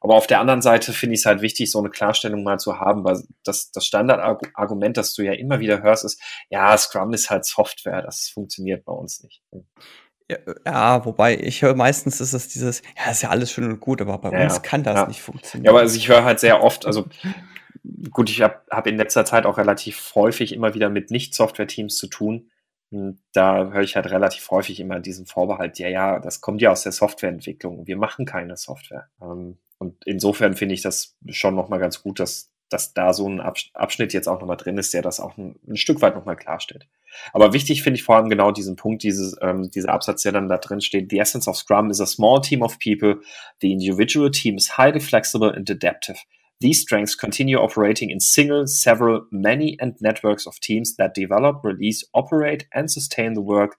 Aber 0.01 0.15
auf 0.15 0.29
der 0.29 0.39
anderen 0.39 0.63
Seite 0.63 0.93
finde 0.93 1.15
ich 1.15 1.23
es 1.23 1.27
halt 1.27 1.43
wichtig, 1.43 1.73
so 1.73 1.81
eine 1.81 1.91
Klarstellung 1.91 2.45
mal 2.45 2.61
zu 2.61 2.79
haben, 2.79 3.03
weil 3.03 3.21
das, 3.43 3.73
das 3.73 3.85
Standardargument, 3.85 4.97
das 4.97 5.13
du 5.15 5.23
ja 5.23 5.33
immer 5.33 5.59
wieder 5.59 5.83
hörst, 5.83 6.05
ist, 6.05 6.23
ja, 6.51 6.79
Scrum 6.79 7.13
ist 7.13 7.31
halt 7.31 7.45
Software, 7.45 8.03
das 8.03 8.29
funktioniert 8.29 8.85
bei 8.85 8.93
uns 8.93 9.25
nicht. 9.25 9.43
Ja, 10.31 10.37
ja, 10.65 11.05
wobei 11.05 11.37
ich 11.37 11.63
höre 11.63 11.75
meistens 11.75 12.21
ist 12.21 12.33
es 12.33 12.47
dieses, 12.47 12.83
ja, 12.97 13.11
ist 13.11 13.23
ja 13.23 13.31
alles 13.31 13.51
schön 13.51 13.65
und 13.65 13.81
gut, 13.81 14.01
aber 14.01 14.19
bei 14.19 14.31
ja, 14.31 14.45
uns 14.45 14.63
kann 14.63 14.85
das 14.85 14.95
ja. 14.95 15.07
nicht 15.09 15.21
funktionieren. 15.21 15.65
Ja, 15.65 15.73
aber 15.73 15.81
also 15.81 15.97
ich 15.97 16.09
höre 16.09 16.23
halt 16.23 16.39
sehr 16.39 16.63
oft, 16.63 16.87
also 16.87 17.07
gut, 18.11 18.31
ich 18.31 18.43
habe 18.43 18.61
hab 18.71 18.87
in 18.87 18.97
letzter 18.97 19.25
Zeit 19.25 19.47
auch 19.47 19.59
relativ 19.59 20.13
häufig 20.15 20.53
immer 20.53 20.75
wieder 20.75 20.89
mit 20.91 21.11
Nicht-Software-Teams 21.11 21.97
zu 21.97 22.07
tun. 22.07 22.51
Und 22.91 23.21
da 23.33 23.71
höre 23.71 23.83
ich 23.83 23.97
halt 23.97 24.11
relativ 24.11 24.51
häufig 24.51 24.81
immer 24.81 25.01
diesen 25.01 25.27
Vorbehalt, 25.27 25.79
ja, 25.79 25.89
ja, 25.89 26.19
das 26.21 26.41
kommt 26.41 26.63
ja 26.63 26.71
aus 26.71 26.83
der 26.83 26.93
Softwareentwicklung. 26.93 27.87
Wir 27.87 27.97
machen 27.97 28.25
keine 28.25 28.57
Software. 28.57 29.09
Ähm, 29.21 29.59
und 29.79 29.97
insofern 30.07 30.55
finde 30.55 30.75
ich 30.75 30.83
das 30.83 31.17
schon 31.29 31.55
nochmal 31.55 31.79
ganz 31.79 32.03
gut, 32.03 32.19
dass, 32.19 32.51
dass 32.71 32.95
da 32.95 33.13
so 33.13 33.29
ein 33.29 33.41
Abschnitt 33.41 34.13
jetzt 34.13 34.29
auch 34.29 34.41
nochmal 34.41 34.57
drin 34.57 34.79
ist, 34.79 34.95
der 34.95 35.03
das 35.03 35.21
auch 35.21 35.37
ein, 35.37 35.57
ein 35.69 35.77
Stück 35.77 36.01
weit 36.01 36.15
nochmal 36.15 36.37
klarstellt. 36.37 36.89
Aber 37.33 37.53
wichtig 37.53 37.83
finde 37.83 37.99
ich 37.99 38.05
vor 38.05 38.17
allem 38.17 38.29
genau 38.29 38.53
diesen 38.53 38.77
Punkt, 38.77 39.03
dieses, 39.03 39.37
ähm, 39.41 39.71
dieser 39.71 39.91
Absatz, 39.91 40.23
der 40.23 40.33
dann 40.33 40.49
da 40.49 40.59
drin 40.59 40.81
steht. 40.81 41.11
The 41.11 41.19
essence 41.19 41.49
of 41.49 41.57
Scrum 41.57 41.91
is 41.91 42.01
a 42.01 42.07
small 42.07 42.41
team 42.41 42.63
of 42.63 42.79
people. 42.79 43.21
The 43.61 43.73
individual 43.73 44.31
team 44.31 44.57
is 44.57 44.77
highly 44.77 45.01
flexible 45.01 45.51
and 45.55 45.69
adaptive. 45.71 46.19
These 46.61 46.81
strengths 46.81 47.15
continue 47.15 47.57
operating 47.57 48.11
in 48.11 48.21
single, 48.21 48.67
several, 48.67 49.27
many, 49.31 49.77
and 49.81 49.95
networks 50.01 50.47
of 50.47 50.59
teams 50.61 50.97
that 50.97 51.15
develop, 51.15 51.63
release, 51.63 52.05
operate, 52.15 52.67
and 52.73 52.91
sustain 52.91 53.35
the 53.35 53.41
work 53.41 53.77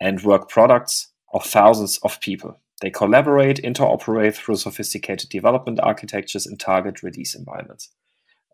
and 0.00 0.22
work 0.22 0.48
products 0.48 1.08
of 1.32 1.44
thousands 1.44 1.98
of 2.02 2.20
people. 2.20 2.60
They 2.80 2.90
collaborate, 2.90 3.62
interoperate 3.62 4.34
through 4.34 4.56
sophisticated 4.56 5.28
development 5.28 5.80
architectures 5.80 6.46
in 6.46 6.56
target 6.56 7.02
release 7.02 7.34
environments. 7.34 7.90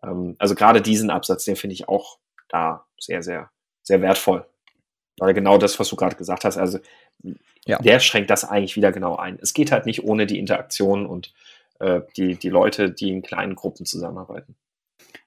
Ähm, 0.03 0.35
also 0.39 0.55
gerade 0.55 0.81
diesen 0.81 1.09
Absatz, 1.09 1.45
den 1.45 1.55
finde 1.55 1.75
ich 1.75 1.87
auch 1.87 2.17
da 2.49 2.85
sehr, 2.99 3.23
sehr, 3.23 3.49
sehr 3.83 4.01
wertvoll. 4.01 4.45
Weil 5.19 5.33
genau 5.33 5.57
das, 5.57 5.79
was 5.79 5.89
du 5.89 5.95
gerade 5.95 6.15
gesagt 6.15 6.45
hast, 6.45 6.57
also 6.57 6.79
ja. 7.65 7.79
der 7.79 7.99
schränkt 7.99 8.29
das 8.29 8.43
eigentlich 8.43 8.75
wieder 8.75 8.91
genau 8.91 9.15
ein. 9.15 9.39
Es 9.41 9.53
geht 9.53 9.71
halt 9.71 9.85
nicht 9.85 10.03
ohne 10.03 10.27
die 10.27 10.39
Interaktion 10.39 11.05
und 11.05 11.33
äh, 11.79 12.01
die, 12.15 12.35
die 12.35 12.49
Leute, 12.49 12.91
die 12.91 13.09
in 13.11 13.21
kleinen 13.21 13.55
Gruppen 13.55 13.85
zusammenarbeiten. 13.85 14.55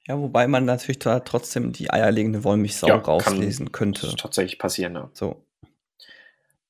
Ja, 0.07 0.19
wobei 0.19 0.49
man 0.49 0.65
natürlich 0.65 0.99
da 0.99 1.21
trotzdem 1.21 1.73
die 1.73 1.91
eierlegende 1.93 2.43
Wollmilchsau 2.43 2.89
ja, 2.89 2.97
rauslesen 2.97 3.71
könnte. 3.73 4.15
Tatsächlich 4.17 4.59
passieren, 4.59 4.95
ja. 4.95 5.11
So. 5.13 5.45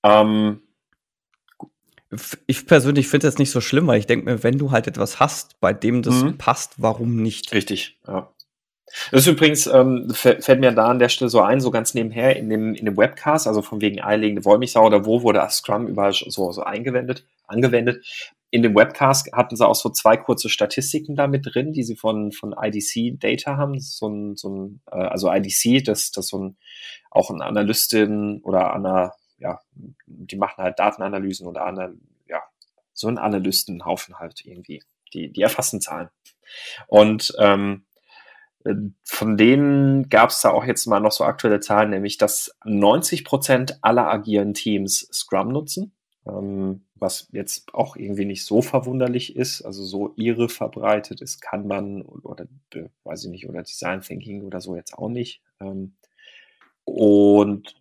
Ähm, 0.03 0.61
ich 2.47 2.67
persönlich 2.67 3.09
finde 3.09 3.29
das 3.29 3.39
nicht 3.39 3.51
so 3.51 3.61
schlimm, 3.61 3.87
weil 3.87 4.01
ich 4.01 4.07
denke 4.07 4.27
mir, 4.27 4.43
wenn 4.43 4.59
du 4.59 4.73
halt 4.73 4.87
etwas 4.87 5.21
hast, 5.21 5.61
bei 5.61 5.73
dem 5.73 6.03
das 6.03 6.23
mhm. 6.23 6.39
passt, 6.39 6.75
warum 6.83 7.17
nicht? 7.23 7.53
Richtig, 7.53 7.99
ja. 8.07 8.31
Das 9.13 9.21
ist 9.21 9.29
übrigens, 9.29 9.69
ähm, 9.69 10.11
fällt 10.13 10.59
mir 10.59 10.73
da 10.73 10.89
an 10.89 10.99
der 10.99 11.09
Stelle 11.09 11.29
so 11.29 11.41
ein, 11.41 11.61
so 11.61 11.71
ganz 11.71 11.95
nebenher 11.95 12.35
in 12.37 12.51
dem, 12.51 12.75
in 12.75 12.85
dem 12.85 12.97
Webcast, 12.97 13.47
also 13.47 13.63
von 13.63 13.81
wegen 13.81 14.03
eierlegende 14.03 14.45
Wollmilchsau 14.45 14.85
oder 14.85 15.05
wo 15.07 15.23
wurde 15.23 15.47
Scrum 15.49 15.87
überall 15.87 16.13
so, 16.13 16.51
so 16.51 16.63
eingewendet, 16.63 17.25
angewendet 17.47 18.05
in 18.51 18.63
dem 18.63 18.75
Webcast 18.75 19.33
hatten 19.33 19.55
sie 19.55 19.67
auch 19.67 19.77
so 19.77 19.91
zwei 19.91 20.17
kurze 20.17 20.49
Statistiken 20.49 21.15
da 21.15 21.29
mit 21.29 21.47
drin, 21.47 21.73
die 21.73 21.85
sie 21.85 21.97
von, 21.97 22.33
von 22.33 22.55
IDC 22.61 23.19
Data 23.21 23.57
haben. 23.57 23.79
So 23.79 24.09
ein, 24.09 24.37
so 24.37 24.49
ein, 24.49 24.81
äh, 24.91 24.97
also 24.97 25.33
IDC, 25.33 25.85
das, 25.85 26.11
das 26.11 26.27
so 26.29 26.39
ein, 26.39 26.57
auch 27.11 27.31
ein 27.31 27.43
Analystin 27.43 28.41
oder 28.43 28.75
einer, 28.75 29.15
ja, 29.39 29.61
die 30.07 30.37
machen 30.37 30.63
halt 30.63 30.79
Datenanalysen 30.79 31.47
oder 31.47 31.65
einer, 31.65 31.93
ja, 32.29 32.43
so 32.93 33.07
ein 33.09 33.19
Analystenhaufen 33.19 34.19
halt 34.19 34.45
irgendwie. 34.45 34.83
Die, 35.15 35.33
die 35.33 35.43
erfassen 35.43 35.81
Zahlen. 35.81 36.09
Und 36.87 37.35
ähm, 37.39 37.85
von 39.05 39.37
denen 39.37 40.09
gab 40.09 40.31
es 40.31 40.41
da 40.41 40.51
auch 40.51 40.65
jetzt 40.65 40.87
mal 40.87 41.01
noch 41.01 41.13
so 41.13 41.25
aktuelle 41.25 41.61
Zahlen, 41.61 41.91
nämlich 41.91 42.17
dass 42.17 42.57
90 42.65 43.25
Prozent 43.25 43.79
aller 43.83 44.07
agilen 44.07 44.55
Teams 44.55 45.09
Scrum 45.13 45.49
nutzen 45.49 45.95
ähm, 46.27 46.83
was 46.95 47.29
jetzt 47.33 47.75
auch 47.75 47.97
irgendwie 47.97 48.25
nicht 48.25 48.45
so 48.45 48.63
verwunderlich 48.63 49.37
ist, 49.37 49.63
also 49.63 49.85
so 49.85 50.13
ihre 50.17 50.49
verbreitet 50.49 51.21
ist, 51.21 51.41
kann 51.41 51.67
man 51.67 52.03
oder, 52.03 52.47
äh, 52.75 52.89
weiß 53.05 53.25
ich 53.25 53.31
nicht, 53.31 53.49
oder 53.49 53.63
Design 53.63 54.03
Thinking 54.03 54.43
oder 54.43 54.61
so 54.61 54.77
jetzt 54.77 54.97
auch 54.97 55.09
nicht. 55.09 55.43
Ähm, 55.61 55.95
und 56.85 57.75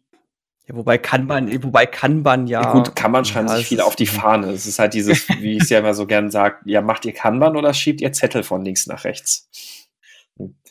ja, 0.68 0.76
wobei 0.76 1.00
kann 1.00 1.26
man, 1.26 1.64
wobei 1.64 1.86
kann 1.88 2.22
man 2.22 2.46
ja. 2.48 2.72
Gut, 2.72 2.96
kann 2.96 3.12
man 3.12 3.26
schreiben 3.26 3.48
ja, 3.48 3.58
sich 3.58 3.68
viel 3.68 3.82
auf 3.82 3.96
die 3.96 4.06
Fahne. 4.06 4.52
Es 4.52 4.68
ist 4.68 4.78
halt 4.78 4.94
dieses, 4.94 5.28
wie 5.40 5.58
ich 5.58 5.64
es 5.64 5.70
ja 5.70 5.80
immer 5.80 5.96
so 5.96 6.06
gern 6.06 6.30
sage, 6.30 6.58
ja, 6.66 6.82
macht 6.82 7.06
ihr 7.06 7.14
Kanban 7.14 7.58
oder 7.58 7.74
schiebt 7.74 8.02
ihr 8.02 8.14
Zettel 8.14 8.44
von 8.44 8.64
links 8.64 8.86
nach 8.86 9.04
rechts? 9.04 9.50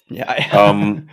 Ja, 0.09 0.37
ja. 0.38 0.70
Ähm, 0.70 1.11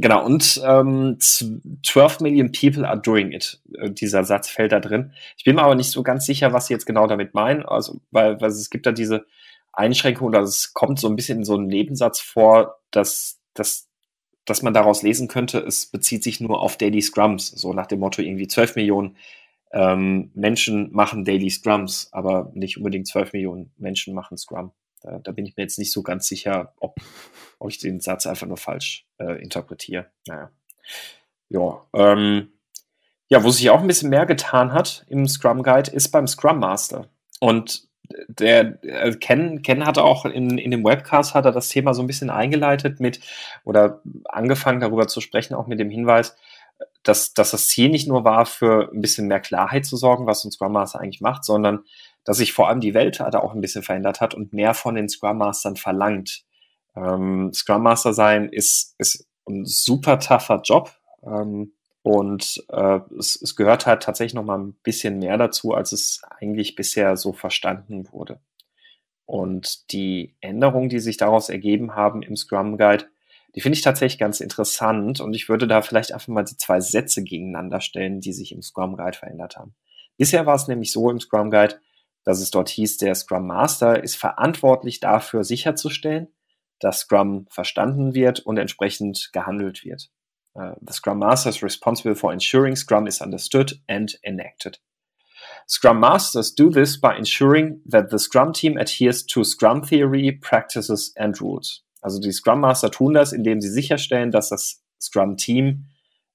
Genau, 0.00 0.24
und 0.24 0.60
ähm, 0.64 1.18
12 1.18 2.20
Million 2.20 2.52
people 2.52 2.86
are 2.86 3.00
doing 3.00 3.32
it. 3.32 3.60
Äh, 3.74 3.90
dieser 3.90 4.22
Satz 4.22 4.48
fällt 4.48 4.70
da 4.70 4.78
drin. 4.78 5.12
Ich 5.36 5.42
bin 5.42 5.56
mir 5.56 5.62
aber 5.62 5.74
nicht 5.74 5.90
so 5.90 6.04
ganz 6.04 6.24
sicher, 6.24 6.52
was 6.52 6.68
sie 6.68 6.74
jetzt 6.74 6.86
genau 6.86 7.08
damit 7.08 7.34
meinen. 7.34 7.64
Also, 7.64 8.00
weil, 8.12 8.40
weil 8.40 8.50
es 8.50 8.70
gibt 8.70 8.86
da 8.86 8.92
diese 8.92 9.26
Einschränkung, 9.72 10.30
dass 10.30 10.48
es 10.48 10.72
kommt 10.72 11.00
so 11.00 11.08
ein 11.08 11.16
bisschen 11.16 11.38
in 11.38 11.44
so 11.44 11.54
einen 11.54 11.66
Nebensatz 11.66 12.20
vor, 12.20 12.78
dass, 12.92 13.40
dass, 13.54 13.88
dass 14.44 14.62
man 14.62 14.72
daraus 14.72 15.02
lesen 15.02 15.26
könnte, 15.26 15.58
es 15.58 15.86
bezieht 15.86 16.22
sich 16.22 16.40
nur 16.40 16.60
auf 16.60 16.76
Daily 16.76 17.02
Scrums. 17.02 17.48
So 17.48 17.72
nach 17.72 17.86
dem 17.86 17.98
Motto, 17.98 18.22
irgendwie 18.22 18.46
12 18.46 18.76
Millionen 18.76 19.16
ähm, 19.72 20.30
Menschen 20.34 20.92
machen 20.92 21.24
Daily 21.24 21.50
Scrums, 21.50 22.08
aber 22.12 22.52
nicht 22.54 22.76
unbedingt 22.76 23.08
12 23.08 23.32
Millionen 23.32 23.72
Menschen 23.76 24.14
machen 24.14 24.38
Scrum. 24.38 24.72
Da, 25.02 25.18
da 25.18 25.32
bin 25.32 25.46
ich 25.46 25.56
mir 25.56 25.62
jetzt 25.62 25.78
nicht 25.78 25.92
so 25.92 26.02
ganz 26.02 26.26
sicher, 26.26 26.74
ob, 26.78 26.96
ob 27.58 27.70
ich 27.70 27.78
den 27.78 28.00
Satz 28.00 28.26
einfach 28.26 28.46
nur 28.46 28.56
falsch 28.56 29.06
äh, 29.18 29.40
interpretiere. 29.42 30.06
Naja. 30.26 30.50
Ja, 31.48 31.80
ähm, 31.94 32.52
ja, 33.28 33.44
wo 33.44 33.50
sich 33.50 33.70
auch 33.70 33.80
ein 33.80 33.86
bisschen 33.86 34.10
mehr 34.10 34.26
getan 34.26 34.72
hat 34.72 35.04
im 35.08 35.26
Scrum 35.28 35.62
Guide, 35.62 35.90
ist 35.90 36.10
beim 36.10 36.26
Scrum 36.26 36.58
Master. 36.58 37.08
Und 37.40 37.88
der 38.28 38.82
äh, 38.82 39.14
Ken, 39.16 39.62
Ken 39.62 39.84
hatte 39.84 40.02
auch 40.02 40.24
in, 40.24 40.56
in 40.58 40.70
dem 40.70 40.84
Webcast 40.84 41.34
hat 41.34 41.44
er 41.44 41.52
das 41.52 41.68
Thema 41.68 41.94
so 41.94 42.02
ein 42.02 42.06
bisschen 42.06 42.30
eingeleitet 42.30 43.00
mit 43.00 43.20
oder 43.64 44.02
angefangen 44.24 44.80
darüber 44.80 45.08
zu 45.08 45.20
sprechen, 45.20 45.54
auch 45.54 45.66
mit 45.66 45.78
dem 45.78 45.90
Hinweis, 45.90 46.36
dass, 47.02 47.34
dass 47.34 47.50
das 47.50 47.68
Ziel 47.68 47.90
nicht 47.90 48.08
nur 48.08 48.24
war, 48.24 48.46
für 48.46 48.90
ein 48.92 49.00
bisschen 49.00 49.28
mehr 49.28 49.40
Klarheit 49.40 49.84
zu 49.84 49.96
sorgen, 49.96 50.26
was 50.26 50.44
ein 50.44 50.52
Scrum 50.52 50.72
Master 50.72 51.00
eigentlich 51.00 51.20
macht, 51.20 51.44
sondern 51.44 51.84
dass 52.28 52.36
sich 52.36 52.52
vor 52.52 52.68
allem 52.68 52.80
die 52.80 52.92
Welt 52.92 53.20
da 53.20 53.38
auch 53.38 53.54
ein 53.54 53.62
bisschen 53.62 53.82
verändert 53.82 54.20
hat 54.20 54.34
und 54.34 54.52
mehr 54.52 54.74
von 54.74 54.94
den 54.96 55.08
Scrum 55.08 55.38
Mastern 55.38 55.76
verlangt. 55.76 56.44
Ähm, 56.94 57.54
Scrum 57.54 57.82
Master 57.82 58.12
sein 58.12 58.50
ist, 58.50 58.94
ist 58.98 59.26
ein 59.48 59.64
super 59.64 60.18
tougher 60.18 60.60
Job. 60.62 60.94
Ähm, 61.22 61.72
und 62.02 62.62
äh, 62.68 63.00
es, 63.18 63.40
es 63.40 63.56
gehört 63.56 63.86
halt 63.86 64.02
tatsächlich 64.02 64.34
noch 64.34 64.44
mal 64.44 64.58
ein 64.58 64.74
bisschen 64.82 65.18
mehr 65.20 65.38
dazu, 65.38 65.72
als 65.72 65.92
es 65.92 66.20
eigentlich 66.38 66.74
bisher 66.74 67.16
so 67.16 67.32
verstanden 67.32 68.12
wurde. 68.12 68.40
Und 69.24 69.90
die 69.90 70.36
Änderungen, 70.42 70.90
die 70.90 71.00
sich 71.00 71.16
daraus 71.16 71.48
ergeben 71.48 71.94
haben 71.94 72.20
im 72.20 72.36
Scrum 72.36 72.76
Guide, 72.76 73.06
die 73.54 73.62
finde 73.62 73.78
ich 73.78 73.82
tatsächlich 73.82 74.18
ganz 74.18 74.40
interessant 74.40 75.20
und 75.20 75.34
ich 75.34 75.48
würde 75.48 75.66
da 75.66 75.80
vielleicht 75.80 76.12
einfach 76.12 76.28
mal 76.28 76.44
die 76.44 76.58
zwei 76.58 76.80
Sätze 76.80 77.24
gegeneinander 77.24 77.80
stellen, 77.80 78.20
die 78.20 78.34
sich 78.34 78.52
im 78.52 78.60
Scrum 78.60 78.98
Guide 78.98 79.16
verändert 79.16 79.56
haben. 79.56 79.74
Bisher 80.18 80.44
war 80.44 80.56
es 80.56 80.68
nämlich 80.68 80.92
so 80.92 81.08
im 81.08 81.20
Scrum 81.20 81.50
Guide, 81.50 81.80
dass 82.28 82.40
es 82.40 82.50
dort 82.50 82.68
hieß, 82.68 82.98
der 82.98 83.14
Scrum 83.14 83.46
Master 83.46 84.02
ist 84.04 84.16
verantwortlich 84.16 85.00
dafür 85.00 85.44
sicherzustellen, 85.44 86.28
dass 86.78 86.98
Scrum 86.98 87.46
verstanden 87.48 88.12
wird 88.12 88.40
und 88.40 88.58
entsprechend 88.58 89.30
gehandelt 89.32 89.82
wird. 89.82 90.10
Uh, 90.54 90.74
the 90.86 90.92
Scrum 90.92 91.20
Master 91.20 91.48
is 91.48 91.62
responsible 91.62 92.14
for 92.14 92.30
ensuring 92.30 92.76
Scrum 92.76 93.06
is 93.06 93.22
understood 93.22 93.80
and 93.88 94.18
enacted. 94.22 94.78
Scrum 95.66 96.00
Masters 96.00 96.54
do 96.54 96.68
this 96.68 97.00
by 97.00 97.16
ensuring 97.16 97.80
that 97.90 98.10
the 98.10 98.18
Scrum 98.18 98.52
Team 98.52 98.76
adheres 98.76 99.24
to 99.24 99.42
Scrum 99.42 99.82
Theory, 99.82 100.30
Practices 100.30 101.14
and 101.16 101.40
Rules. 101.40 101.82
Also 102.02 102.20
die 102.20 102.32
Scrum 102.32 102.60
Master 102.60 102.90
tun 102.90 103.14
das, 103.14 103.32
indem 103.32 103.62
sie 103.62 103.70
sicherstellen, 103.70 104.32
dass 104.32 104.50
das 104.50 104.82
Scrum 105.00 105.38
Team 105.38 105.86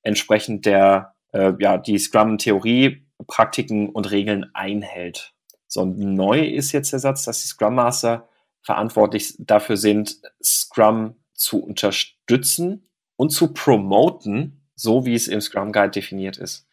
entsprechend 0.01 0.65
der, 0.65 1.13
äh, 1.33 1.53
ja, 1.59 1.77
die 1.77 1.99
Scrum 1.99 2.39
Theorie, 2.39 3.05
Praktiken 3.27 3.89
und 3.89 4.09
Regeln 4.09 4.49
einhält. 4.55 5.32
So 5.73 5.85
neu 5.85 6.45
ist 6.45 6.71
jetzt 6.71 6.93
der 6.93 6.99
Satz, 6.99 7.23
dass 7.23 7.41
die 7.41 7.47
Scrum 7.47 7.73
Master 7.73 8.29
verantwortlich 8.61 9.33
dafür 9.39 9.75
sind, 9.75 10.21
Scrum 10.43 11.15
zu 11.33 11.63
unterstützen 11.63 12.87
und 13.15 13.31
zu 13.31 13.53
promoten, 13.53 14.61
so 14.75 15.07
wie 15.07 15.15
es 15.15 15.27
im 15.27 15.41
Scrum 15.41 15.71
Guide 15.71 15.89
definiert 15.89 16.37
ist. 16.37 16.67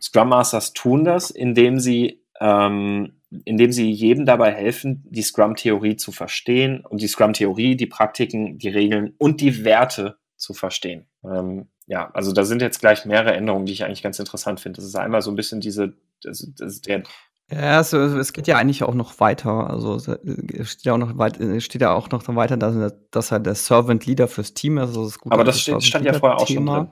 Scrum 0.00 0.30
Masters 0.30 0.72
tun 0.72 1.04
das, 1.04 1.30
indem 1.30 1.78
sie 1.80 2.24
ähm, 2.40 3.20
indem 3.44 3.72
sie 3.72 3.90
jedem 3.90 4.24
dabei 4.24 4.52
helfen, 4.52 5.04
die 5.06 5.22
Scrum-Theorie 5.22 5.96
zu 5.96 6.10
verstehen 6.10 6.80
und 6.80 7.02
die 7.02 7.08
Scrum-Theorie, 7.08 7.76
die 7.76 7.86
Praktiken, 7.86 8.56
die 8.56 8.68
Regeln 8.68 9.14
und 9.18 9.42
die 9.42 9.64
Werte 9.64 10.16
zu 10.36 10.54
verstehen. 10.54 11.08
Ähm, 11.24 11.68
ja, 11.86 12.10
also 12.12 12.32
da 12.32 12.44
sind 12.44 12.62
jetzt 12.62 12.80
gleich 12.80 13.04
mehrere 13.04 13.34
Änderungen, 13.34 13.66
die 13.66 13.72
ich 13.72 13.84
eigentlich 13.84 14.02
ganz 14.02 14.18
interessant 14.18 14.60
finde. 14.60 14.76
Das 14.76 14.86
ist 14.86 14.96
einmal 14.96 15.20
so 15.20 15.30
ein 15.30 15.36
bisschen 15.36 15.60
diese, 15.60 15.92
das, 16.22 16.48
das 16.56 16.80
der 16.80 17.02
ja, 17.50 17.76
also 17.76 17.98
es 17.98 18.32
geht 18.32 18.48
ja 18.48 18.56
eigentlich 18.56 18.82
auch 18.82 18.94
noch 18.94 19.20
weiter. 19.20 19.70
Also 19.70 19.94
es 19.96 20.70
steht 20.70 20.84
ja 20.84 20.94
auch 20.94 20.98
noch 20.98 21.16
weit, 21.16 21.38
steht 21.62 21.80
ja 21.80 21.92
auch 21.92 22.10
noch 22.10 22.26
weiter, 22.34 22.56
dass, 22.56 22.92
dass 23.12 23.30
er 23.30 23.38
der 23.38 23.54
Servant 23.54 24.04
Leader 24.04 24.26
fürs 24.26 24.52
Team 24.52 24.78
ist. 24.78 24.88
Also 24.88 25.04
das 25.04 25.18
gut, 25.18 25.32
Aber 25.32 25.44
das 25.44 25.60
steht, 25.60 25.82
stand 25.84 26.04
ja 26.04 26.12
vorher 26.12 26.38
auch 26.38 26.46
schon 26.48 26.66
drin. 26.66 26.88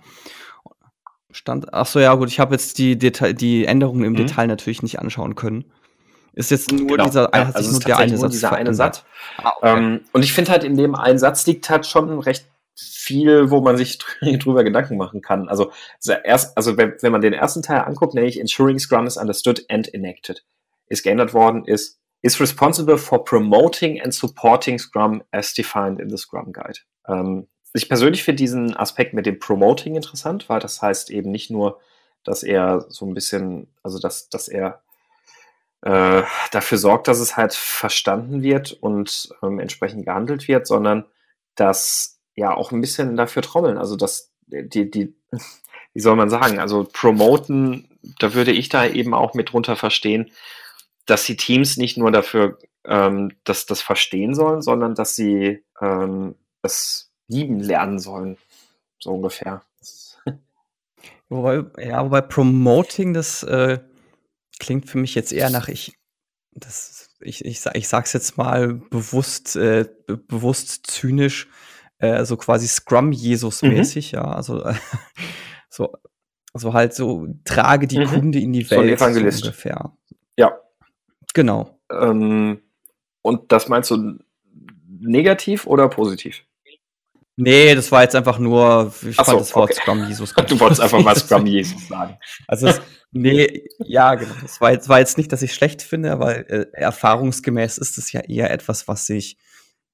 Stand, 1.33 1.75
ach 1.75 1.87
so, 1.87 1.99
ja 1.99 2.15
gut, 2.15 2.29
ich 2.29 2.39
habe 2.39 2.55
jetzt 2.55 2.79
die, 2.79 2.97
Detail, 2.97 3.35
die 3.35 3.65
Änderungen 3.65 4.05
im 4.05 4.13
mhm. 4.13 4.19
Detail 4.19 4.47
natürlich 4.47 4.83
nicht 4.83 5.01
anschauen 5.01 5.35
können. 5.35 5.65
Ist 6.35 6.53
jetzt 6.53 6.71
nur 6.71 6.87
genau. 6.87 7.05
dieser, 7.05 7.23
ja, 7.35 7.51
also 7.53 7.73
nur 7.73 7.81
der 7.81 7.99
eine 7.99 8.17
Satz. 8.17 8.33
Dieser 8.33 8.53
eine 8.53 8.75
Satz. 8.75 9.05
Ah, 9.39 9.53
okay. 9.57 9.79
ähm, 9.79 10.01
und 10.13 10.23
ich 10.23 10.33
finde 10.33 10.53
halt, 10.53 10.63
in 10.63 10.77
dem 10.77 10.95
einen 10.95 11.19
Satz 11.19 11.47
liegt 11.47 11.69
halt 11.69 11.87
schon 11.87 12.17
recht 12.21 12.47
viel, 12.75 13.51
wo 13.51 13.61
man 13.61 13.77
sich 13.77 13.99
drüber 14.21 14.65
Gedanken 14.65 14.97
machen 14.97 15.23
kann. 15.23 15.49
Also, 15.49 15.73
erst, 16.25 16.57
also 16.57 16.77
wenn, 16.77 16.95
wenn 17.01 17.13
man 17.13 17.21
den 17.21 17.33
ersten 17.33 17.63
Teil 17.63 17.81
anguckt, 17.81 18.15
nämlich 18.15 18.41
Ensuring 18.41 18.79
Scrum 18.79 19.07
is 19.07 19.17
understood 19.17 19.65
and 19.69 19.93
enacted, 19.93 20.45
ist 20.89 21.03
geändert 21.03 21.35
worden, 21.35 21.65
ist 21.65 22.01
is 22.25 22.41
responsible 22.41 22.97
for 22.97 23.23
promoting 23.23 24.01
and 24.01 24.15
supporting 24.15 24.79
Scrum 24.79 25.23
as 25.31 25.53
defined 25.53 26.01
in 26.01 26.09
the 26.09 26.17
Scrum 26.17 26.55
Guide. 26.55 26.79
Ähm, 27.07 27.49
ich 27.75 27.87
persönlich 27.87 28.23
finde 28.23 28.37
diesen 28.37 28.75
Aspekt 28.75 29.13
mit 29.13 29.27
dem 29.27 29.39
Promoting 29.39 29.95
interessant, 29.95 30.49
weil 30.49 30.59
das 30.59 30.81
heißt 30.81 31.11
eben 31.11 31.31
nicht 31.31 31.51
nur, 31.51 31.81
dass 32.23 32.43
er 32.43 32.87
so 32.89 33.05
ein 33.05 33.13
bisschen, 33.13 33.69
also 33.83 33.99
dass, 33.99 34.31
dass 34.31 34.49
er 34.49 34.83
äh, 35.83 36.23
dafür 36.51 36.79
sorgt, 36.79 37.09
dass 37.09 37.19
es 37.19 37.37
halt 37.37 37.53
verstanden 37.53 38.43
wird 38.43 38.73
und 38.73 39.29
ähm, 39.43 39.59
entsprechend 39.59 40.07
gehandelt 40.07 40.49
wird, 40.49 40.67
sondern 40.67 41.05
dass 41.57 42.14
ja 42.37 42.55
auch 42.55 42.73
ein 42.73 42.81
bisschen 42.81 43.17
dafür 43.17 43.43
trommeln. 43.43 43.79
Also 43.79 43.97
dass 43.97 44.33
die, 44.47 44.91
die, 44.91 45.15
wie 45.95 46.01
soll 46.01 46.17
man 46.17 46.31
sagen, 46.31 46.59
also 46.59 46.89
promoten, 46.91 47.89
da 48.19 48.35
würde 48.35 48.53
ich 48.53 48.69
da 48.69 48.87
eben 48.87 49.15
auch 49.15 49.35
mit 49.35 49.53
drunter 49.53 49.77
verstehen, 49.77 50.31
dass 51.07 51.25
die 51.25 51.37
Teams 51.37 51.77
nicht 51.77 51.97
nur 51.97 52.11
dafür 52.11 52.59
ähm, 52.87 53.33
dass 53.45 53.67
das 53.67 53.81
verstehen 53.81 54.35
sollen, 54.35 54.63
sondern 54.63 54.95
dass 54.95 55.17
sie 55.17 55.65
ähm, 55.81 56.35
es 56.63 57.11
lieben 57.29 57.61
lernen 57.61 57.99
sollen. 57.99 58.37
So 59.01 59.11
ungefähr. 59.13 59.63
Wobei, 61.29 61.65
ja, 61.83 62.05
wobei 62.05 62.21
Promoting 62.21 63.15
das 63.15 63.43
äh, 63.43 63.81
klingt 64.59 64.89
für 64.89 64.99
mich 64.99 65.15
jetzt 65.15 65.33
eher 65.33 65.51
nach 65.51 65.69
ich 65.69 65.99
das 66.53 67.11
ich 67.21 67.45
ich 67.45 67.65
ich 67.73 67.89
sag's 67.89 68.13
jetzt 68.13 68.37
mal 68.37 68.75
bewusst 68.75 69.57
äh, 69.57 69.89
bewusst 70.07 70.87
zynisch, 70.87 71.49
äh, 72.05 72.25
so 72.25 72.37
quasi 72.37 72.67
Scrum 72.69 73.13
Jesus 73.13 73.63
Mhm. 73.63 73.83
ja, 74.11 74.23
also, 74.23 74.63
äh, 74.65 74.75
so 75.69 75.93
so 76.57 76.73
halt 76.73 76.95
so 76.95 77.27
trage 77.45 77.87
die 77.89 77.99
Mhm. 77.99 78.07
Kunde 78.07 78.39
in 78.39 78.53
die 78.53 78.63
So 78.63 78.77
'n 78.77 78.87
Welt, 78.87 78.99
so 78.99 79.07
ungefähr. 79.07 79.93
Ja. 80.37 80.57
Genau. 81.35 81.81
Ähm, 81.91 82.61
und 83.23 83.51
das 83.51 83.69
meinst 83.69 83.91
du 83.91 84.19
negativ 85.01 85.67
oder 85.67 85.89
positiv? 85.89 86.45
Nee, 87.37 87.75
das 87.75 87.91
war 87.91 88.03
jetzt 88.03 88.15
einfach 88.15 88.39
nur, 88.39 88.95
ich 89.03 89.19
Ach 89.19 89.25
fand 89.27 89.31
so, 89.31 89.39
das 89.39 89.55
Wort 89.57 89.71
okay. 89.73 89.81
Scrum 89.81 90.05
Jesus 90.07 90.33
Du 90.49 90.61
wolltest 90.61 90.81
einfach 90.81 91.03
mal 91.03 91.17
Scrum 91.17 91.47
Jesus 91.47 91.89
sagen. 91.89 92.17
Also 92.47 92.69
es, 92.69 92.81
nee, 93.11 93.67
ja, 93.81 94.15
genau. 94.15 94.35
Das 94.41 94.61
war 94.61 94.71
jetzt, 94.71 94.89
war 94.89 95.01
jetzt 95.01 95.19
nicht, 95.19 95.33
dass 95.33 95.43
ich 95.43 95.53
schlecht 95.53 95.83
finde, 95.83 96.21
weil 96.21 96.47
äh, 96.49 96.67
erfahrungsgemäß 96.79 97.79
ist 97.79 97.99
es 97.99 98.13
ja 98.13 98.21
eher 98.21 98.53
etwas, 98.53 98.87
was 98.87 99.07
sich 99.07 99.37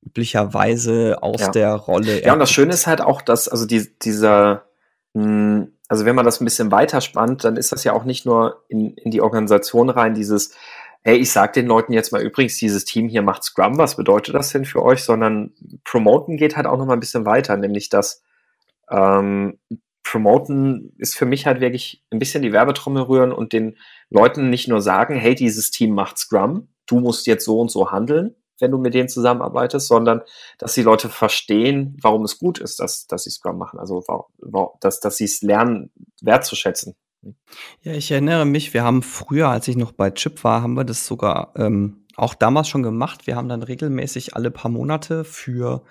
üblicherweise 0.03 1.19
aus 1.23 1.41
ja. 1.41 1.51
der 1.51 1.75
Rolle. 1.75 2.25
Ja, 2.25 2.33
und 2.33 2.39
das 2.39 2.51
Schöne 2.51 2.73
ist 2.73 2.87
halt 2.87 3.01
auch, 3.01 3.23
dass, 3.23 3.49
also 3.49 3.67
die, 3.67 3.89
dieser, 3.99 4.65
mh, 5.15 5.23
hm, 5.25 5.73
also 5.89 6.05
wenn 6.05 6.15
man 6.15 6.25
das 6.25 6.41
ein 6.41 6.45
bisschen 6.45 6.71
weiterspannt, 6.71 7.43
dann 7.43 7.57
ist 7.57 7.73
das 7.73 7.83
ja 7.83 7.93
auch 7.93 8.05
nicht 8.05 8.25
nur 8.25 8.63
in, 8.69 8.95
in 8.95 9.11
die 9.11 9.21
Organisation 9.21 9.91
rein, 9.91 10.15
dieses, 10.15 10.55
hey, 11.03 11.17
ich 11.17 11.33
sag 11.33 11.53
den 11.53 11.67
Leuten 11.67 11.93
jetzt 11.93 12.13
mal 12.13 12.23
übrigens, 12.23 12.59
dieses 12.59 12.85
Team 12.85 13.09
hier 13.09 13.23
macht 13.23 13.43
Scrum, 13.43 13.77
was 13.77 13.97
bedeutet 13.97 14.35
das 14.35 14.51
denn 14.51 14.65
für 14.65 14.83
euch? 14.83 15.03
Sondern 15.03 15.53
Promoten 15.83 16.37
geht 16.37 16.57
halt 16.57 16.67
auch 16.67 16.79
noch 16.79 16.87
mal 16.87 16.93
ein 16.93 17.01
bisschen 17.01 17.27
weiter, 17.27 17.57
nämlich 17.57 17.89
dass 17.89 18.23
ähm, 18.89 19.59
Promoten 20.05 20.93
ist 20.99 21.17
für 21.17 21.27
mich 21.27 21.47
halt 21.47 21.61
wirklich 21.61 22.05
ein 22.11 22.19
bisschen 22.19 22.43
die 22.43 22.53
Werbetrommel 22.53 23.03
rühren 23.03 23.33
und 23.33 23.53
den 23.53 23.77
Leuten 24.11 24.51
nicht 24.51 24.69
nur 24.69 24.81
sagen, 24.81 25.17
hey, 25.17 25.35
dieses 25.35 25.71
Team 25.71 25.95
macht 25.95 26.19
Scrum, 26.19 26.69
du 26.87 27.01
musst 27.01 27.27
jetzt 27.27 27.45
so 27.45 27.61
und 27.61 27.71
so 27.71 27.91
handeln, 27.91 28.35
wenn 28.61 28.71
du 28.71 28.79
mit 28.79 28.95
denen 28.95 29.09
zusammenarbeitest, 29.09 29.87
sondern 29.87 30.23
dass 30.59 30.75
die 30.75 30.83
Leute 30.83 31.09
verstehen, 31.09 31.97
warum 32.01 32.25
es 32.25 32.39
gut 32.39 32.59
ist, 32.59 32.81
dass, 32.81 33.07
dass 33.07 33.25
sie 33.25 33.31
Scrum 33.31 33.59
machen. 33.59 33.79
Also 33.79 34.03
dass, 34.81 35.01
dass 35.01 35.17
sie 35.17 35.25
es 35.25 35.43
lernen, 35.43 35.91
wertzuschätzen. 36.21 36.95
Ja, 37.83 37.93
ich 37.93 38.11
erinnere 38.11 38.47
mich, 38.47 38.73
wir 38.73 38.83
haben 38.83 39.03
früher, 39.03 39.49
als 39.49 39.69
ich 39.69 39.77
noch 39.77 39.93
bei 39.93 40.11
Chip 40.11 40.43
war, 40.43 40.63
haben 40.63 40.75
wir 40.75 40.85
das 40.85 41.07
sogar 41.07 41.53
ähm, 41.57 42.07
auch 42.17 42.35
damals 42.35 42.69
schon 42.69 42.83
gemacht. 42.83 43.27
Wir 43.27 43.37
haben 43.37 43.49
dann 43.49 43.63
regelmäßig 43.63 44.37
alle 44.37 44.51
paar 44.51 44.71
Monate 44.71 45.25
für 45.25 45.83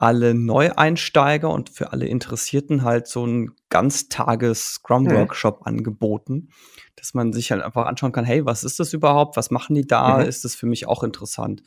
alle 0.00 0.32
Neueinsteiger 0.32 1.50
und 1.50 1.68
für 1.68 1.92
alle 1.92 2.06
Interessierten 2.06 2.84
halt 2.84 3.06
so 3.06 3.26
ein 3.26 3.54
ganztages 3.68 4.74
Scrum-Workshop 4.74 5.60
mhm. 5.60 5.66
angeboten, 5.66 6.48
dass 6.96 7.12
man 7.12 7.34
sich 7.34 7.52
halt 7.52 7.62
einfach 7.62 7.84
anschauen 7.84 8.10
kann, 8.10 8.24
hey, 8.24 8.46
was 8.46 8.64
ist 8.64 8.80
das 8.80 8.94
überhaupt? 8.94 9.36
Was 9.36 9.50
machen 9.50 9.74
die 9.74 9.86
da? 9.86 10.18
Mhm. 10.18 10.24
Ist 10.24 10.46
das 10.46 10.54
für 10.54 10.64
mich 10.64 10.88
auch 10.88 11.02
interessant? 11.02 11.62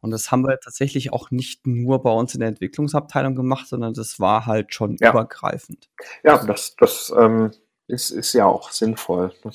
Und 0.00 0.12
das 0.12 0.30
haben 0.30 0.46
wir 0.46 0.58
tatsächlich 0.58 1.12
auch 1.12 1.30
nicht 1.30 1.66
nur 1.66 2.02
bei 2.02 2.10
uns 2.10 2.32
in 2.32 2.40
der 2.40 2.48
Entwicklungsabteilung 2.48 3.34
gemacht, 3.34 3.68
sondern 3.68 3.92
das 3.92 4.18
war 4.18 4.46
halt 4.46 4.74
schon 4.74 4.96
ja. 4.98 5.10
übergreifend. 5.10 5.90
Ja, 6.22 6.42
das, 6.42 6.76
das 6.76 7.12
ähm, 7.14 7.50
ist, 7.86 8.10
ist 8.10 8.32
ja 8.32 8.46
auch 8.46 8.70
sinnvoll. 8.70 9.34
Ne? 9.44 9.50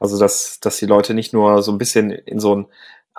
Also, 0.00 0.18
dass, 0.18 0.58
dass 0.58 0.78
die 0.78 0.86
Leute 0.86 1.14
nicht 1.14 1.32
nur 1.32 1.62
so 1.62 1.70
ein 1.70 1.78
bisschen 1.78 2.10
in 2.10 2.40
so 2.40 2.52
einen 2.52 2.66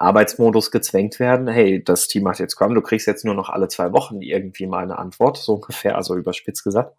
Arbeitsmodus 0.02 0.72
gezwängt 0.72 1.20
werden, 1.20 1.48
hey, 1.48 1.84
das 1.84 2.08
Team 2.08 2.24
macht 2.24 2.40
jetzt 2.40 2.54
Scrum, 2.54 2.74
du 2.74 2.82
kriegst 2.82 3.08
jetzt 3.08 3.26
nur 3.26 3.36
noch 3.36 3.50
alle 3.50 3.68
zwei 3.68 3.92
Wochen 3.94 4.22
irgendwie 4.22 4.68
mal 4.68 4.84
eine 4.84 4.98
Antwort, 4.98 5.38
so 5.38 5.56
ungefähr, 5.56 5.96
also 5.96 6.16
überspitzt 6.16 6.64
gesagt, 6.64 6.96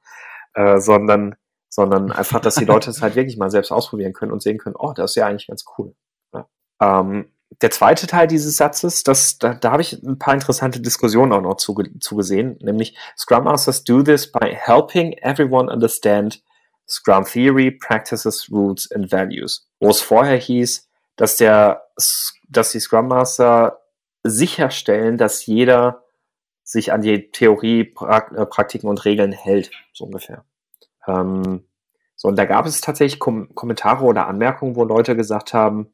äh, 0.54 0.78
sondern, 0.78 1.34
sondern 1.68 2.12
einfach, 2.12 2.40
dass 2.40 2.54
die 2.54 2.64
Leute 2.64 2.90
es 2.90 3.02
halt 3.02 3.16
wirklich 3.16 3.36
mal 3.36 3.50
selbst 3.50 3.72
ausprobieren 3.72 4.12
können 4.12 4.32
und 4.32 4.42
sehen 4.42 4.58
können, 4.58 4.76
oh, 4.78 4.92
das 4.92 5.12
ist 5.12 5.16
ja 5.16 5.26
eigentlich 5.26 5.48
ganz 5.48 5.64
cool. 5.76 5.94
Ja. 6.32 6.48
Ähm, 6.80 7.32
der 7.60 7.70
zweite 7.70 8.06
Teil 8.06 8.26
dieses 8.26 8.56
Satzes, 8.56 9.02
das, 9.02 9.38
da, 9.38 9.54
da 9.54 9.72
habe 9.72 9.82
ich 9.82 10.02
ein 10.02 10.18
paar 10.18 10.34
interessante 10.34 10.80
Diskussionen 10.80 11.32
auch 11.32 11.42
noch 11.42 11.56
zugesehen, 11.56 12.00
zu 12.58 12.64
nämlich 12.64 12.96
Scrum 13.16 13.44
Masters 13.44 13.84
do 13.84 14.02
this 14.02 14.30
by 14.30 14.54
helping 14.54 15.12
everyone 15.18 15.70
understand 15.70 16.42
Scrum 16.88 17.24
Theory, 17.24 17.70
Practices, 17.70 18.50
Rules 18.50 18.90
and 18.92 19.10
Values. 19.10 19.66
Wo 19.80 19.90
es 19.90 20.00
vorher 20.00 20.36
hieß, 20.36 20.88
dass 21.16 21.36
der, 21.36 21.82
dass 22.52 22.72
die 22.72 22.80
Scrum 22.80 23.08
Master 23.08 23.80
sicherstellen, 24.22 25.18
dass 25.18 25.46
jeder 25.46 26.04
sich 26.62 26.92
an 26.92 27.02
die 27.02 27.30
Theorie, 27.30 27.84
pra 27.84 28.18
äh, 28.18 28.46
Praktiken 28.46 28.88
und 28.88 29.04
Regeln 29.04 29.32
hält, 29.32 29.70
so 29.92 30.04
ungefähr. 30.04 30.44
Ähm, 31.06 31.64
so, 32.14 32.28
und 32.28 32.36
da 32.36 32.44
gab 32.44 32.66
es 32.66 32.80
tatsächlich 32.80 33.18
Kom 33.18 33.54
Kommentare 33.54 34.04
oder 34.04 34.28
Anmerkungen, 34.28 34.76
wo 34.76 34.84
Leute 34.84 35.16
gesagt 35.16 35.54
haben, 35.54 35.92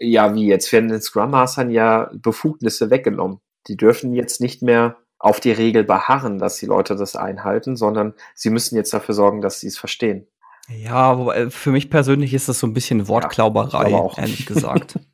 ja, 0.00 0.34
wie 0.34 0.46
jetzt 0.46 0.72
werden 0.72 0.88
den 0.88 1.00
Scrum 1.00 1.30
Mastern 1.30 1.70
ja 1.70 2.10
Befugnisse 2.12 2.90
weggenommen. 2.90 3.40
Die 3.68 3.76
dürfen 3.76 4.14
jetzt 4.14 4.40
nicht 4.40 4.62
mehr 4.62 4.96
auf 5.18 5.38
die 5.38 5.52
Regel 5.52 5.84
beharren, 5.84 6.38
dass 6.38 6.56
die 6.56 6.66
Leute 6.66 6.96
das 6.96 7.14
einhalten, 7.14 7.76
sondern 7.76 8.14
sie 8.34 8.50
müssen 8.50 8.74
jetzt 8.74 8.92
dafür 8.92 9.14
sorgen, 9.14 9.42
dass 9.42 9.60
sie 9.60 9.68
es 9.68 9.78
verstehen. 9.78 10.26
Ja, 10.68 11.18
wobei 11.18 11.50
für 11.50 11.70
mich 11.70 11.90
persönlich 11.90 12.32
ist 12.32 12.48
das 12.48 12.58
so 12.58 12.66
ein 12.66 12.72
bisschen 12.72 13.06
Wortklauberei, 13.08 13.90
ja, 13.90 14.08
ehrlich 14.16 14.46
gesagt. 14.46 14.98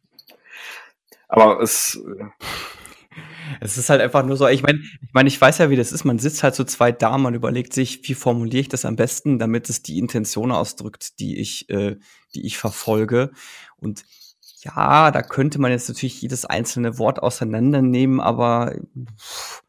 aber 1.29 1.61
es 1.61 2.01
es 3.61 3.79
ist 3.79 3.91
halt 3.91 4.01
einfach 4.01 4.25
nur 4.25 4.37
so, 4.37 4.47
ich 4.49 4.63
meine, 4.63 4.81
ich 4.81 5.13
meine, 5.13 5.29
ich 5.29 5.41
weiß 5.41 5.59
ja, 5.59 5.71
wie 5.71 5.77
das 5.77 5.93
ist. 5.93 6.05
Man 6.05 6.19
sitzt 6.19 6.43
halt 6.43 6.55
so 6.55 6.65
zweit 6.65 7.03
da, 7.03 7.17
man 7.19 7.35
überlegt 7.35 7.73
sich, 7.73 8.07
wie 8.09 8.15
formuliere 8.15 8.61
ich 8.61 8.69
das 8.69 8.85
am 8.85 8.97
besten, 8.97 9.39
damit 9.39 9.69
es 9.69 9.83
die 9.83 9.99
Intention 9.99 10.53
ausdrückt, 10.53 11.19
die 11.21 11.39
ich, 11.39 11.69
äh, 11.71 11.97
die 12.35 12.47
ich 12.47 12.59
verfolge. 12.59 13.31
Und 13.77 14.05
ja, 14.61 15.11
da 15.11 15.23
könnte 15.23 15.61
man 15.61 15.71
jetzt 15.71 15.89
natürlich 15.89 16.21
jedes 16.21 16.45
einzelne 16.45 16.99
Wort 16.99 17.23
auseinandernehmen, 17.23 18.21
aber 18.21 18.75
pff, 19.19 19.63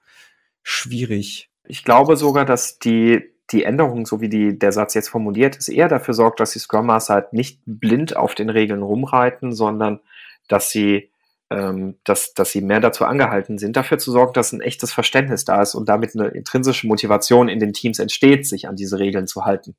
schwierig. 0.64 1.50
Ich 1.66 1.84
glaube 1.84 2.18
sogar, 2.18 2.46
dass 2.46 2.80
die, 2.80 3.22
die 3.52 3.64
Änderung, 3.64 4.06
so 4.06 4.22
wie 4.22 4.30
die, 4.30 4.58
der 4.58 4.72
Satz 4.72 4.94
jetzt 4.94 5.10
formuliert 5.10 5.56
ist, 5.56 5.70
eher 5.70 5.88
dafür 5.88 6.14
sorgt, 6.14 6.40
dass 6.40 6.52
die 6.52 6.60
Scrum 6.60 6.88
Master 6.88 7.16
halt 7.16 7.34
nicht 7.34 7.62
blind 7.66 8.16
auf 8.16 8.36
den 8.36 8.50
Regeln 8.50 8.82
rumreiten, 8.82 9.54
sondern 9.54 10.00
dass 10.48 10.72
sie 10.72 11.10
ähm, 11.50 11.98
dass, 12.04 12.34
dass 12.34 12.52
sie 12.52 12.62
mehr 12.62 12.80
dazu 12.80 13.06
angehalten 13.06 13.58
sind, 13.58 13.78
dafür 13.78 13.98
zu 13.98 14.12
sorgen, 14.12 14.34
dass 14.34 14.52
ein 14.52 14.62
echtes 14.62 14.92
Verständnis 14.92 15.46
da 15.46 15.62
ist 15.62 15.76
und 15.76 15.88
damit 15.88 16.16
eine 16.16 16.28
intrinsische 16.28 16.88
Motivation 16.88 17.48
in 17.48 17.60
den 17.60 17.74
Teams 17.74 18.00
entsteht, 18.00 18.48
sich 18.48 18.68
an 18.68 18.76
diese 18.76 19.00
Regeln 19.00 19.28
zu 19.28 19.46
halten. 19.46 19.76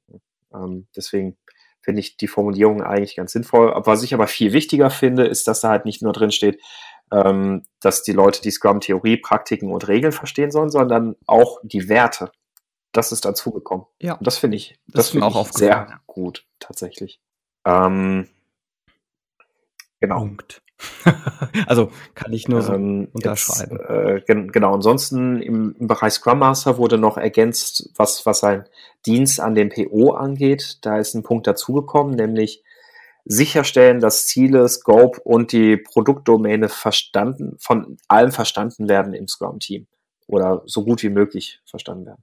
Ähm, 0.55 0.87
deswegen 0.97 1.37
finde 1.83 2.01
ich 2.01 2.17
die 2.17 2.29
Formulierung 2.29 2.83
eigentlich 2.83 3.17
ganz 3.17 3.33
sinnvoll. 3.33 3.73
Was 3.85 4.03
ich 4.03 4.15
aber 4.15 4.27
viel 4.27 4.53
wichtiger 4.53 4.91
finde, 4.91 5.27
ist, 5.27 5.47
dass 5.47 5.61
da 5.61 5.69
halt 5.69 5.85
nicht 5.85 6.03
nur 6.03 6.13
drin 6.13 6.31
steht, 6.31 6.61
ähm, 7.13 7.65
dass 7.81 8.03
die 8.03 8.13
Leute 8.13 8.43
die 8.43 8.51
Scrum-Theorie, 8.51 9.19
Praktiken 9.19 9.71
und 9.71 9.89
Regeln 9.89 10.13
verstehen 10.13 10.51
sollen, 10.51 10.71
sondern 10.71 11.17
auch 11.27 11.59
die 11.63 11.89
Werte. 11.89 12.31
Das 12.93 13.13
ist 13.13 13.25
dazugekommen. 13.25 13.87
Ja. 14.01 14.15
Und 14.15 14.27
das 14.27 14.39
finde 14.39 14.57
ich, 14.57 14.79
das, 14.87 15.07
das 15.07 15.11
finde 15.11 15.27
auch 15.27 15.47
ich 15.47 15.53
sehr 15.53 16.01
gut, 16.07 16.47
tatsächlich. 16.59 17.21
Ähm, 17.67 18.29
genau. 20.01 20.19
Punkt. 20.21 20.63
also 21.67 21.91
kann 22.15 22.33
ich 22.33 22.49
nur 22.49 22.63
so 22.63 22.73
ähm, 22.75 23.09
unterschreiben. 23.13 23.79
Jetzt, 23.79 23.91
äh, 23.91 24.21
gen 24.27 24.53
genau, 24.53 24.75
ansonsten 24.75 25.43
im, 25.43 25.75
im, 25.79 25.87
Bereich 25.89 26.15
Scrum 26.15 26.39
Master 26.39 26.79
wurde 26.79 26.99
noch 26.99 27.17
ergänzt, 27.17 27.91
was, 27.97 28.25
was 28.27 28.45
ein 28.45 28.65
Dienst 29.05 29.41
an 29.41 29.55
dem 29.55 29.71
PO 29.71 30.13
angeht. 30.13 30.79
Da 30.83 30.99
ist 30.99 31.15
ein 31.15 31.25
Punkt 31.25 31.47
dazugekommen, 31.47 32.15
nämlich 32.15 32.63
sicherstellen, 33.25 34.01
dass 34.01 34.27
Ziele, 34.27 34.69
Scope 34.69 35.21
und 35.21 35.53
die 35.53 35.77
Produktdomäne 35.77 36.69
verstanden, 36.69 37.57
von 37.59 37.99
allem 38.07 38.33
verstanden 38.33 38.89
werden 38.89 39.13
im 39.15 39.29
Scrum-Team 39.29 39.87
oder 40.27 40.63
so 40.67 40.85
gut 40.85 41.03
wie 41.03 41.11
möglich 41.11 41.61
verstanden 41.67 42.07
werden. 42.07 42.23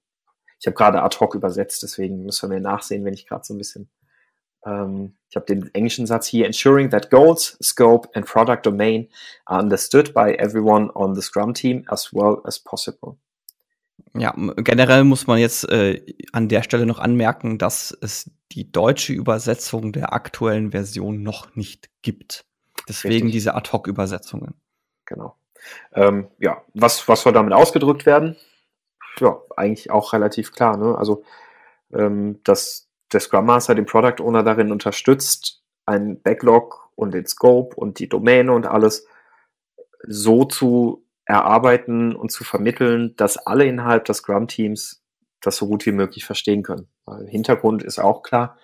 Ich 0.60 0.68
habe 0.68 0.76
gerade 0.76 1.04
ad 1.04 1.18
hoc 1.20 1.36
übersetzt, 1.36 1.84
deswegen 1.84 2.24
müssen 2.24 2.50
wir 2.50 2.56
mir 2.56 2.62
nachsehen, 2.62 3.04
wenn 3.04 3.14
ich 3.14 3.28
gerade 3.28 3.44
so 3.44 3.54
ein 3.54 3.58
bisschen 3.58 3.90
ähm, 4.66 5.16
ich 5.30 5.36
habe 5.36 5.46
den 5.46 5.74
englischen 5.74 6.08
Satz 6.08 6.28
hier, 6.28 6.46
ensuring 6.46 6.90
that 6.92 7.10
goals, 7.10 7.58
scope 7.62 8.10
and 8.14 8.26
product 8.26 8.66
domain 8.66 9.10
are 9.46 9.62
understood 9.62 10.14
by 10.14 10.34
everyone 10.34 10.90
on 10.96 11.14
the 11.14 11.22
Scrum 11.22 11.54
Team 11.54 11.84
as 11.88 12.14
well 12.14 12.42
as 12.46 12.60
possible. 12.60 13.18
Ja, 14.18 14.34
generell 14.58 15.04
muss 15.04 15.28
man 15.28 15.40
jetzt 15.40 15.68
äh, 15.70 16.02
an 16.32 16.48
der 16.48 16.64
Stelle 16.64 16.86
noch 16.86 17.00
anmerken, 17.00 17.58
dass 17.58 17.96
es 18.00 18.32
die 18.54 18.72
deutsche 18.72 19.12
Übersetzung 19.12 19.92
der 19.92 20.14
aktuellen 20.14 20.72
Version 20.72 21.22
noch 21.22 21.54
nicht 21.56 21.90
gibt. 22.02 22.46
Deswegen 22.88 23.14
Richtig. 23.14 23.32
diese 23.34 23.56
Ad-Hoc-Übersetzungen. 23.56 24.54
Genau. 25.06 25.36
Ähm, 25.94 26.30
ja, 26.40 26.62
was, 26.74 27.08
was 27.10 27.24
soll 27.24 27.34
damit 27.34 27.54
ausgedrückt 27.54 28.06
werden? 28.06 28.38
Ja, 29.20 29.38
eigentlich 29.58 29.92
auch 29.92 30.14
relativ 30.14 30.54
klar. 30.54 30.78
Ne? 30.78 30.98
Also, 30.98 31.24
ähm, 31.94 32.40
dass 32.44 32.85
der 33.14 33.20
Scrum 33.20 33.46
Master 33.46 33.76
den 33.76 33.86
Product 33.86 34.22
Owner 34.22 34.44
darin 34.44 34.72
unterstützt, 34.72 35.64
einen 35.86 36.22
Backlog 36.22 36.92
und 36.96 37.14
den 37.14 37.26
Scope 37.26 37.76
und 37.76 38.00
die 38.00 38.10
Domäne 38.10 38.52
und 38.52 38.66
alles 38.66 39.08
so 40.08 40.46
zu 40.46 41.06
erarbeiten 41.26 42.16
und 42.16 42.32
zu 42.32 42.44
vermitteln, 42.44 43.16
dass 43.18 43.38
alle 43.38 43.66
innerhalb 43.66 44.06
des 44.06 44.18
Scrum-Teams 44.18 45.04
das 45.42 45.58
so 45.58 45.68
gut 45.68 45.86
wie 45.86 45.92
möglich 45.92 46.26
verstehen 46.26 46.64
können. 46.64 46.88
Weil 47.06 47.28
Hintergrund 47.28 47.84
ist 47.84 48.00
auch 48.00 48.24
klar, 48.24 48.58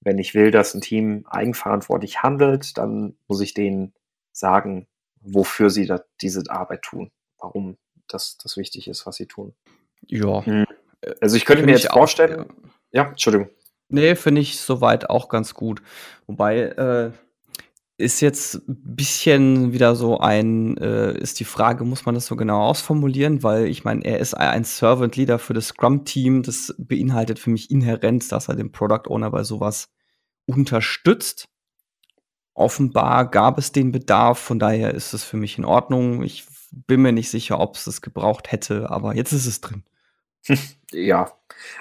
wenn 0.00 0.18
ich 0.18 0.34
will, 0.34 0.50
dass 0.50 0.74
ein 0.74 0.80
Team 0.80 1.24
eigenverantwortlich 1.28 2.22
handelt, 2.22 2.76
dann 2.76 3.16
muss 3.28 3.40
ich 3.40 3.54
denen 3.54 3.94
sagen, 4.32 4.88
wofür 5.20 5.70
sie 5.70 5.86
da, 5.86 6.02
diese 6.20 6.42
Arbeit 6.48 6.82
tun, 6.82 7.10
warum 7.38 7.78
das, 8.08 8.36
das 8.38 8.56
wichtig 8.56 8.88
ist, 8.88 9.06
was 9.06 9.16
sie 9.16 9.26
tun. 9.26 9.54
Ja. 10.06 10.44
Hm. 10.44 10.66
Also 11.20 11.36
ich 11.36 11.44
könnte 11.44 11.64
mir 11.64 11.72
jetzt 11.72 11.90
vorstellen, 11.90 12.40
auch, 12.40 12.54
ja. 12.90 13.04
ja, 13.04 13.08
Entschuldigung. 13.10 13.48
Nee, 13.92 14.14
finde 14.16 14.40
ich 14.40 14.58
soweit 14.58 15.10
auch 15.10 15.28
ganz 15.28 15.54
gut. 15.54 15.82
Wobei, 16.26 16.60
äh, 16.62 17.12
ist 17.98 18.20
jetzt 18.20 18.54
ein 18.68 18.96
bisschen 18.96 19.72
wieder 19.72 19.94
so 19.94 20.18
ein, 20.18 20.76
äh, 20.78 21.12
ist 21.18 21.40
die 21.40 21.44
Frage, 21.44 21.84
muss 21.84 22.06
man 22.06 22.14
das 22.14 22.26
so 22.26 22.34
genau 22.36 22.62
ausformulieren? 22.62 23.42
Weil 23.42 23.66
ich 23.66 23.84
meine, 23.84 24.04
er 24.04 24.18
ist 24.18 24.34
ein 24.34 24.64
Servant 24.64 25.16
Leader 25.16 25.38
für 25.38 25.52
das 25.52 25.68
Scrum-Team. 25.68 26.42
Das 26.42 26.74
beinhaltet 26.78 27.38
für 27.38 27.50
mich 27.50 27.70
inhärent, 27.70 28.32
dass 28.32 28.48
er 28.48 28.56
den 28.56 28.72
Product 28.72 29.08
Owner 29.08 29.30
bei 29.30 29.44
sowas 29.44 29.90
unterstützt. 30.46 31.48
Offenbar 32.54 33.30
gab 33.30 33.58
es 33.58 33.72
den 33.72 33.92
Bedarf, 33.92 34.38
von 34.38 34.58
daher 34.58 34.94
ist 34.94 35.12
es 35.12 35.22
für 35.22 35.36
mich 35.36 35.58
in 35.58 35.64
Ordnung. 35.64 36.22
Ich 36.22 36.44
bin 36.70 37.02
mir 37.02 37.12
nicht 37.12 37.30
sicher, 37.30 37.60
ob 37.60 37.76
es 37.76 37.86
es 37.86 38.00
gebraucht 38.00 38.52
hätte, 38.52 38.90
aber 38.90 39.14
jetzt 39.14 39.32
ist 39.32 39.46
es 39.46 39.60
drin. 39.60 39.84
ja, 40.92 41.30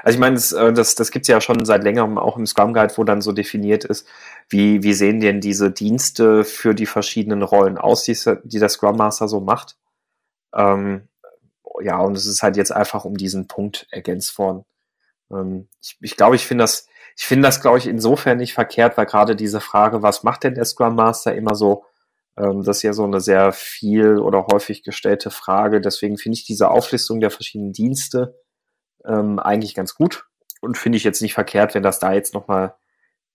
also 0.04 0.16
ich 0.16 0.20
meine, 0.20 0.36
das, 0.36 0.52
äh, 0.52 0.74
das, 0.74 0.96
das 0.96 1.12
gibt 1.12 1.24
es 1.24 1.28
ja 1.28 1.42
schon 1.42 1.66
seit 1.66 1.84
längerem 1.84 2.18
auch 2.18 2.38
im 2.38 2.46
Scrum 2.46 2.74
Guide, 2.74 2.94
wo 2.98 3.04
dann 3.04 3.22
so 3.22 3.32
definiert 3.32 3.86
ist, 3.86 4.08
wie, 4.50 4.84
wie 4.84 4.94
sehen 4.94 5.20
denn 5.20 5.42
diese 5.42 5.72
Dienste 5.72 6.44
für 6.44 6.74
die 6.74 6.86
verschiedenen 6.86 7.44
Rollen 7.44 7.78
aus, 7.78 8.04
die, 8.04 8.18
die 8.44 8.60
der 8.60 8.70
Scrum 8.70 8.98
Master 8.98 9.28
so 9.28 9.40
macht. 9.40 9.78
Ähm, 10.54 11.08
ja, 11.82 12.00
und 12.00 12.18
es 12.18 12.26
ist 12.26 12.44
halt 12.44 12.58
jetzt 12.58 12.72
einfach 12.72 13.06
um 13.06 13.16
diesen 13.16 13.48
Punkt 13.48 13.88
ergänzt 13.92 14.38
worden. 14.38 14.66
Ähm, 15.32 15.68
ich 15.80 15.98
glaube, 15.98 16.06
ich, 16.06 16.18
glaub, 16.18 16.34
ich 16.34 16.46
finde 16.48 16.64
das, 16.64 16.88
ich 17.18 17.26
finde 17.26 17.48
das, 17.48 17.62
glaube 17.62 17.78
ich, 17.78 17.88
insofern 17.88 18.38
nicht 18.38 18.54
verkehrt, 18.54 18.98
weil 18.98 19.06
gerade 19.06 19.36
diese 19.36 19.62
Frage, 19.62 20.02
was 20.02 20.24
macht 20.24 20.44
denn 20.44 20.56
der 20.56 20.66
Scrum 20.66 20.96
Master 20.96 21.36
immer 21.36 21.56
so, 21.56 21.86
ähm, 22.38 22.64
das 22.64 22.78
ist 22.78 22.84
ja 22.84 22.94
so 22.94 23.04
eine 23.04 23.22
sehr 23.22 23.52
viel 23.52 24.18
oder 24.18 24.48
häufig 24.52 24.84
gestellte 24.84 25.32
Frage. 25.32 25.82
Deswegen 25.82 26.18
finde 26.18 26.38
ich 26.38 26.46
diese 26.46 26.70
Auflistung 26.70 27.20
der 27.20 27.32
verschiedenen 27.32 27.74
Dienste 27.74 28.41
ähm, 29.06 29.40
eigentlich 29.40 29.76
ganz 29.76 29.96
gut 29.96 30.26
und 30.62 30.78
finde 30.78 30.98
ich 30.98 31.04
jetzt 31.04 31.22
nicht 31.22 31.34
verkehrt, 31.34 31.74
wenn 31.74 31.84
das 31.84 32.00
da 32.00 32.14
jetzt 32.14 32.34
nochmal 32.34 32.76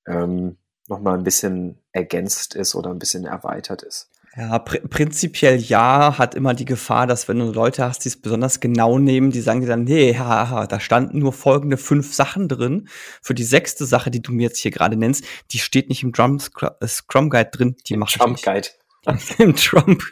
ähm, 0.06 0.56
noch 0.88 1.04
ein 1.04 1.24
bisschen 1.24 1.82
ergänzt 1.92 2.54
ist 2.54 2.74
oder 2.74 2.90
ein 2.90 2.98
bisschen 2.98 3.24
erweitert 3.24 3.82
ist. 3.82 4.10
Ja, 4.36 4.58
pr 4.58 4.86
prinzipiell 4.88 5.58
ja, 5.58 6.18
hat 6.18 6.34
immer 6.34 6.52
die 6.52 6.66
Gefahr, 6.66 7.06
dass 7.06 7.26
wenn 7.26 7.38
du 7.38 7.50
Leute 7.50 7.82
hast, 7.82 8.04
die 8.04 8.10
es 8.10 8.20
besonders 8.20 8.60
genau 8.60 8.98
nehmen, 8.98 9.30
die 9.30 9.40
sagen 9.40 9.62
dir 9.62 9.66
dann, 9.66 9.84
nee, 9.84 10.14
haha, 10.14 10.66
da 10.66 10.78
standen 10.78 11.18
nur 11.18 11.32
folgende 11.32 11.78
fünf 11.78 12.12
Sachen 12.12 12.46
drin. 12.46 12.88
Für 13.22 13.32
die 13.32 13.44
sechste 13.44 13.86
Sache, 13.86 14.10
die 14.10 14.20
du 14.20 14.32
mir 14.32 14.44
jetzt 14.44 14.58
hier 14.58 14.70
gerade 14.70 14.96
nennst, 14.96 15.24
die 15.52 15.58
steht 15.58 15.88
nicht 15.88 16.02
im 16.02 16.12
Drum 16.12 16.38
äh, 16.60 16.86
Scrum 16.86 17.30
Guide 17.30 17.50
drin, 17.50 17.76
die 17.86 17.96
mache 17.96 18.18
ich 18.20 18.26
nicht. 18.26 18.44
Guide. 18.44 18.68
Im 19.38 19.54
Trump. 19.54 20.02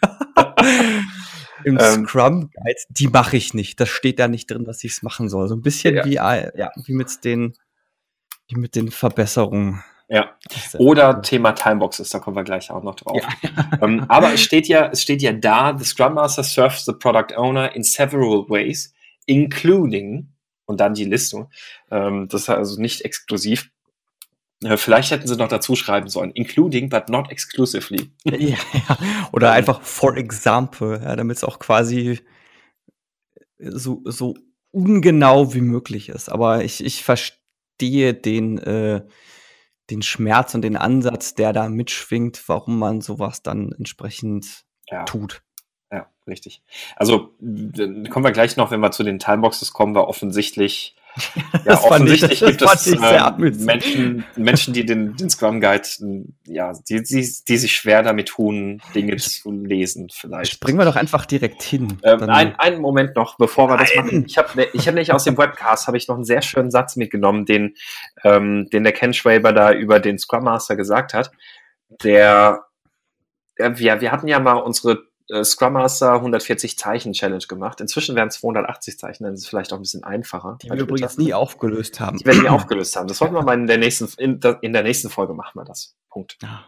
Im 1.64 1.78
ähm, 1.80 2.06
Scrum 2.06 2.50
Guide, 2.50 2.80
die 2.88 3.08
mache 3.08 3.36
ich 3.36 3.54
nicht. 3.54 3.78
Das 3.80 3.88
steht 3.88 4.18
da 4.18 4.28
nicht 4.28 4.50
drin, 4.50 4.64
dass 4.64 4.82
ich 4.82 4.92
es 4.92 5.02
machen 5.02 5.28
soll. 5.28 5.48
So 5.48 5.54
ein 5.54 5.62
bisschen 5.62 5.94
ja. 5.94 6.04
wie, 6.04 6.14
ja, 6.14 6.70
wie 6.84 6.92
mit 6.92 7.24
den, 7.24 7.54
wie 8.48 8.58
mit 8.58 8.74
den 8.74 8.90
Verbesserungen. 8.90 9.84
Ja. 10.08 10.36
Oder 10.78 11.22
Thema 11.22 11.52
Timeboxes, 11.52 12.10
da 12.10 12.18
kommen 12.18 12.36
wir 12.36 12.44
gleich 12.44 12.70
auch 12.70 12.82
noch 12.82 12.96
drauf. 12.96 13.22
Ja. 13.42 13.78
ähm, 13.82 14.04
aber 14.08 14.34
es 14.34 14.42
steht 14.42 14.68
ja, 14.68 14.88
es 14.90 15.02
steht 15.02 15.22
ja 15.22 15.32
da, 15.32 15.76
the 15.78 15.84
Scrum 15.84 16.14
Master 16.14 16.42
serves 16.42 16.84
the 16.84 16.92
Product 16.92 17.36
Owner 17.36 17.74
in 17.74 17.82
several 17.82 18.44
ways, 18.48 18.92
including, 19.26 20.34
und 20.66 20.80
dann 20.80 20.94
die 20.94 21.04
Listung. 21.04 21.50
Ähm, 21.90 22.28
das 22.28 22.42
ist 22.42 22.48
also 22.50 22.80
nicht 22.80 23.04
exklusiv. 23.04 23.70
Äh, 24.62 24.76
vielleicht 24.76 25.10
hätten 25.10 25.26
sie 25.26 25.36
noch 25.36 25.48
dazu 25.48 25.76
schreiben 25.76 26.08
sollen, 26.08 26.30
including 26.32 26.88
but 26.88 27.08
not 27.08 27.30
exclusively. 27.30 28.10
ja, 28.24 28.36
ja. 28.38 28.58
Oder 29.32 29.48
ähm. 29.48 29.54
einfach 29.54 29.82
for 29.82 30.16
example, 30.16 31.00
ja, 31.02 31.16
damit 31.16 31.38
es 31.38 31.44
auch 31.44 31.58
quasi 31.58 32.20
so, 33.58 34.02
so 34.04 34.34
ungenau 34.70 35.54
wie 35.54 35.60
möglich 35.60 36.08
ist. 36.08 36.28
Aber 36.28 36.64
ich, 36.64 36.84
ich 36.84 37.04
verstehe 37.04 38.14
den, 38.14 38.58
äh, 38.58 39.06
den 39.90 40.02
Schmerz 40.02 40.54
und 40.54 40.62
den 40.62 40.76
Ansatz, 40.76 41.34
der 41.34 41.52
da 41.52 41.68
mitschwingt, 41.68 42.48
warum 42.48 42.78
man 42.78 43.00
sowas 43.00 43.42
dann 43.42 43.72
entsprechend 43.72 44.64
ja. 44.90 45.04
tut. 45.04 45.42
Ja, 45.92 46.10
richtig. 46.26 46.62
Also 46.96 47.34
kommen 47.38 48.24
wir 48.24 48.32
gleich 48.32 48.56
noch, 48.56 48.70
wenn 48.70 48.80
wir 48.80 48.90
zu 48.90 49.04
den 49.04 49.18
Timeboxes 49.18 49.72
kommen, 49.72 49.94
wir 49.94 50.08
offensichtlich 50.08 50.96
ja, 51.64 51.80
offensichtlich 51.80 52.42
ich, 52.42 52.58
gibt 52.58 52.62
es 52.62 52.86
äh, 52.88 53.30
Menschen, 53.58 54.24
Menschen, 54.36 54.74
die 54.74 54.84
den, 54.84 55.16
den 55.16 55.30
Scrum 55.30 55.60
Guide, 55.60 55.86
ja, 56.46 56.72
die, 56.88 57.02
die, 57.02 57.32
die 57.48 57.56
sich 57.56 57.72
schwer 57.72 58.02
damit 58.02 58.28
tun, 58.28 58.82
Dinge 58.94 59.16
zu 59.16 59.52
lesen, 59.52 60.08
vielleicht. 60.12 60.52
Springen 60.52 60.78
wir 60.78 60.84
doch 60.84 60.96
einfach 60.96 61.24
direkt 61.26 61.62
hin. 61.62 61.98
Ähm, 62.02 62.22
ein, 62.24 62.58
einen 62.58 62.80
Moment 62.80 63.14
noch, 63.14 63.36
bevor 63.36 63.68
wir 63.68 63.76
Nein. 63.76 63.86
das 63.86 63.96
machen. 63.96 64.24
Ich 64.26 64.38
habe 64.38 64.48
ne, 64.56 64.66
ich 64.72 64.88
hab 64.88 64.94
nicht 64.94 65.12
aus 65.12 65.24
dem 65.24 65.38
Webcast 65.38 65.86
habe 65.86 65.96
ich 65.96 66.08
noch 66.08 66.16
einen 66.16 66.24
sehr 66.24 66.42
schönen 66.42 66.70
Satz 66.70 66.96
mitgenommen, 66.96 67.46
den, 67.46 67.74
ähm, 68.24 68.68
den 68.70 68.82
der 68.82 68.92
Ken 68.92 69.14
Schwaber 69.14 69.52
da 69.52 69.72
über 69.72 70.00
den 70.00 70.18
Scrum 70.18 70.44
Master 70.44 70.74
gesagt 70.74 71.14
hat. 71.14 71.30
Der, 72.02 72.64
ja, 73.58 73.78
wir, 73.78 74.00
wir 74.00 74.10
hatten 74.10 74.26
ja 74.26 74.40
mal 74.40 74.54
unsere 74.54 75.04
äh, 75.28 75.44
Scrum 75.44 75.74
Master 75.74 76.14
140 76.14 76.78
Zeichen 76.78 77.12
Challenge 77.12 77.44
gemacht. 77.48 77.80
Inzwischen 77.80 78.16
wären 78.16 78.28
es 78.28 78.34
280 78.40 78.98
Zeichen, 78.98 79.24
dann 79.24 79.34
ist 79.34 79.40
es 79.40 79.46
vielleicht 79.46 79.72
auch 79.72 79.78
ein 79.78 79.82
bisschen 79.82 80.04
einfacher. 80.04 80.58
Die 80.62 80.70
wir 80.70 80.76
übrigens 80.76 81.18
nie 81.18 81.34
aufgelöst 81.34 82.00
haben. 82.00 82.18
Die 82.18 82.26
werden 82.26 82.42
nie 82.42 82.48
aufgelöst 82.48 82.96
haben. 82.96 83.08
Das 83.08 83.20
wollten 83.20 83.34
wir 83.34 83.42
mal 83.42 83.54
in 83.54 83.66
der 83.66 83.78
nächsten, 83.78 84.08
in 84.18 84.40
der, 84.40 84.58
in 84.62 84.72
der 84.72 84.82
nächsten 84.82 85.10
Folge 85.10 85.34
machen 85.34 85.58
wir 85.58 85.64
das. 85.64 85.96
Punkt. 86.10 86.38
Ja. 86.42 86.64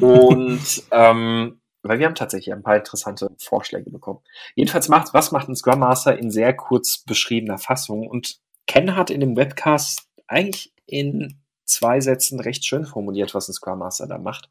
Und 0.00 0.82
ähm, 0.90 1.60
weil 1.82 1.98
wir 1.98 2.06
haben 2.06 2.14
tatsächlich 2.14 2.52
ein 2.52 2.62
paar 2.62 2.76
interessante 2.76 3.30
Vorschläge 3.38 3.90
bekommen. 3.90 4.20
Jedenfalls 4.54 4.88
macht, 4.88 5.14
was 5.14 5.32
macht 5.32 5.48
ein 5.48 5.56
Scrum 5.56 5.80
Master 5.80 6.18
in 6.18 6.30
sehr 6.30 6.54
kurz 6.54 6.98
beschriebener 6.98 7.58
Fassung? 7.58 8.06
Und 8.06 8.38
Ken 8.66 8.96
hat 8.96 9.10
in 9.10 9.20
dem 9.20 9.36
Webcast 9.36 10.06
eigentlich 10.26 10.72
in 10.86 11.39
zwei 11.70 12.00
Sätzen 12.00 12.40
recht 12.40 12.64
schön 12.64 12.84
formuliert, 12.84 13.34
was 13.34 13.48
ein 13.48 13.52
Scrum 13.52 13.78
Master 13.78 14.06
da 14.06 14.18
macht. 14.18 14.50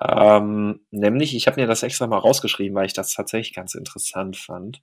Ähm, 0.00 0.80
nämlich, 0.90 1.34
ich 1.34 1.46
habe 1.46 1.60
mir 1.60 1.66
das 1.66 1.82
extra 1.82 2.06
mal 2.06 2.18
rausgeschrieben, 2.18 2.74
weil 2.76 2.86
ich 2.86 2.92
das 2.92 3.12
tatsächlich 3.12 3.54
ganz 3.54 3.74
interessant 3.74 4.36
fand. 4.36 4.82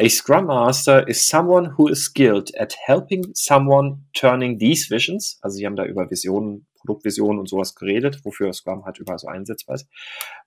A 0.00 0.08
Scrum 0.08 0.46
Master 0.46 1.06
is 1.06 1.26
someone 1.26 1.74
who 1.76 1.88
is 1.88 2.04
skilled 2.04 2.56
at 2.58 2.74
helping 2.86 3.30
someone 3.34 4.04
turning 4.14 4.58
these 4.58 4.88
visions. 4.90 5.38
Also 5.42 5.56
sie 5.56 5.66
haben 5.66 5.76
da 5.76 5.84
über 5.84 6.10
Visionen, 6.10 6.66
Produktvisionen 6.80 7.38
und 7.38 7.48
sowas 7.48 7.74
geredet, 7.74 8.24
wofür 8.24 8.52
Scrum 8.52 8.84
halt 8.84 8.98
überall 8.98 9.18
so 9.18 9.28
einsetzbar 9.28 9.76
ist. 9.76 9.88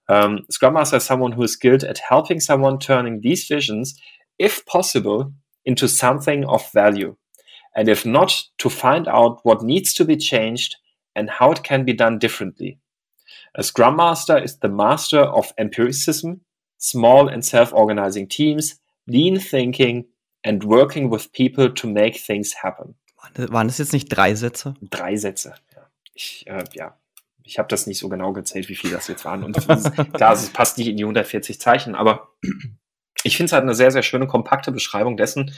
Um, 0.08 0.46
Scrum 0.50 0.74
Master 0.74 0.98
is 0.98 1.06
someone 1.06 1.36
who 1.36 1.44
is 1.44 1.54
skilled 1.54 1.84
at 1.84 2.00
helping 2.10 2.39
someone 2.39 2.80
turning 2.80 3.22
these 3.22 3.48
visions, 3.48 4.00
if 4.39 4.65
possible, 4.65 5.34
into 5.63 5.88
something 5.88 6.46
of 6.46 6.72
value 6.74 7.15
and 7.75 7.88
if 7.88 8.05
not, 8.05 8.34
to 8.57 8.69
find 8.69 9.07
out 9.07 9.39
what 9.43 9.63
needs 9.63 9.93
to 9.93 10.05
be 10.05 10.17
changed 10.17 10.75
and 11.15 11.29
how 11.29 11.51
it 11.51 11.63
can 11.63 11.86
be 11.86 11.93
done 11.93 12.19
differently. 12.19 12.79
A 13.55 13.63
Scrum 13.63 13.97
Master 13.97 14.38
is 14.38 14.57
the 14.60 14.69
master 14.69 15.19
of 15.19 15.53
empiricism, 15.57 16.41
small 16.77 17.27
and 17.27 17.43
self-organizing 17.43 18.27
teams, 18.27 18.75
lean 19.07 19.39
thinking 19.39 20.05
and 20.43 20.63
working 20.63 21.10
with 21.10 21.31
people 21.34 21.69
to 21.69 21.88
make 21.88 22.17
things 22.17 22.53
happen. 22.53 22.95
Waren 23.36 23.67
das 23.67 23.77
jetzt 23.77 23.93
nicht 23.93 24.10
drei 24.10 24.34
Sätze? 24.36 24.73
Drei 24.81 25.15
Sätze, 25.15 25.53
ja. 25.75 25.88
Ich, 26.13 26.47
äh, 26.47 26.63
ja. 26.73 26.97
ich 27.43 27.60
habe 27.60 27.67
das 27.67 27.88
nicht 27.88 27.99
so 27.99 28.10
genau 28.10 28.34
gezählt, 28.34 28.69
wie 28.69 28.75
viel 28.75 28.91
das 28.91 29.07
jetzt 29.07 29.25
waren. 29.25 29.43
Und 29.43 29.55
klar, 30.13 30.34
es 30.34 30.49
passt 30.49 30.77
nicht 30.77 30.88
in 30.88 30.97
die 30.97 31.03
140 31.03 31.60
Zeichen, 31.60 31.95
aber 31.95 32.29
ich 33.24 33.38
finde 33.38 33.47
es 33.47 33.54
halt 33.54 33.63
eine 33.63 33.76
sehr, 33.76 33.91
sehr 33.91 34.04
schöne, 34.04 34.28
kompakte 34.28 34.71
Beschreibung 34.71 35.17
dessen, 35.17 35.54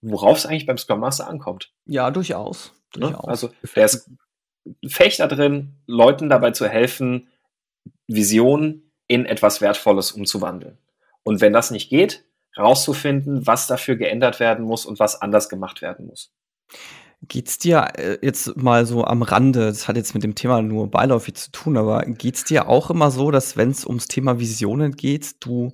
worauf 0.00 0.38
es 0.38 0.46
eigentlich 0.46 0.66
beim 0.66 0.78
Scrum 0.78 1.00
Master 1.00 1.28
ankommt. 1.28 1.72
Ja, 1.84 2.10
durchaus. 2.10 2.72
Ne? 2.94 3.06
durchaus. 3.06 3.26
Also 3.26 3.50
der 3.74 3.84
ist 3.84 4.10
fähig 4.86 5.16
da 5.16 5.26
drin, 5.26 5.76
Leuten 5.86 6.28
dabei 6.28 6.50
zu 6.50 6.68
helfen, 6.68 7.28
Visionen 8.06 8.92
in 9.06 9.24
etwas 9.24 9.60
Wertvolles 9.60 10.12
umzuwandeln. 10.12 10.78
Und 11.22 11.40
wenn 11.40 11.52
das 11.52 11.70
nicht 11.70 11.90
geht, 11.90 12.24
rauszufinden, 12.56 13.46
was 13.46 13.66
dafür 13.66 13.96
geändert 13.96 14.40
werden 14.40 14.64
muss 14.64 14.86
und 14.86 14.98
was 14.98 15.20
anders 15.20 15.48
gemacht 15.48 15.82
werden 15.82 16.06
muss. 16.06 16.32
Geht's 17.22 17.58
dir 17.58 17.88
äh, 17.96 18.18
jetzt 18.22 18.56
mal 18.56 18.86
so 18.86 19.04
am 19.04 19.22
Rande, 19.22 19.66
das 19.66 19.88
hat 19.88 19.96
jetzt 19.96 20.14
mit 20.14 20.22
dem 20.22 20.34
Thema 20.34 20.62
nur 20.62 20.88
beiläufig 20.90 21.34
zu 21.34 21.50
tun, 21.50 21.76
aber 21.76 22.04
geht's 22.04 22.44
dir 22.44 22.68
auch 22.68 22.90
immer 22.90 23.10
so, 23.10 23.30
dass 23.30 23.56
wenn 23.56 23.70
es 23.70 23.84
ums 23.84 24.06
Thema 24.06 24.38
Visionen 24.38 24.92
geht, 24.92 25.44
du 25.44 25.72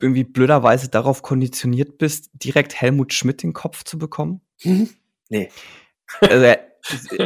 irgendwie 0.00 0.24
blöderweise 0.24 0.88
darauf 0.88 1.22
konditioniert 1.22 1.98
bist, 1.98 2.30
direkt 2.34 2.80
Helmut 2.80 3.12
Schmidt 3.12 3.42
in 3.42 3.50
den 3.50 3.54
Kopf 3.54 3.84
zu 3.84 3.98
bekommen? 3.98 4.40
Mhm. 4.62 4.88
Nee. 5.28 5.50
Also, 6.20 6.54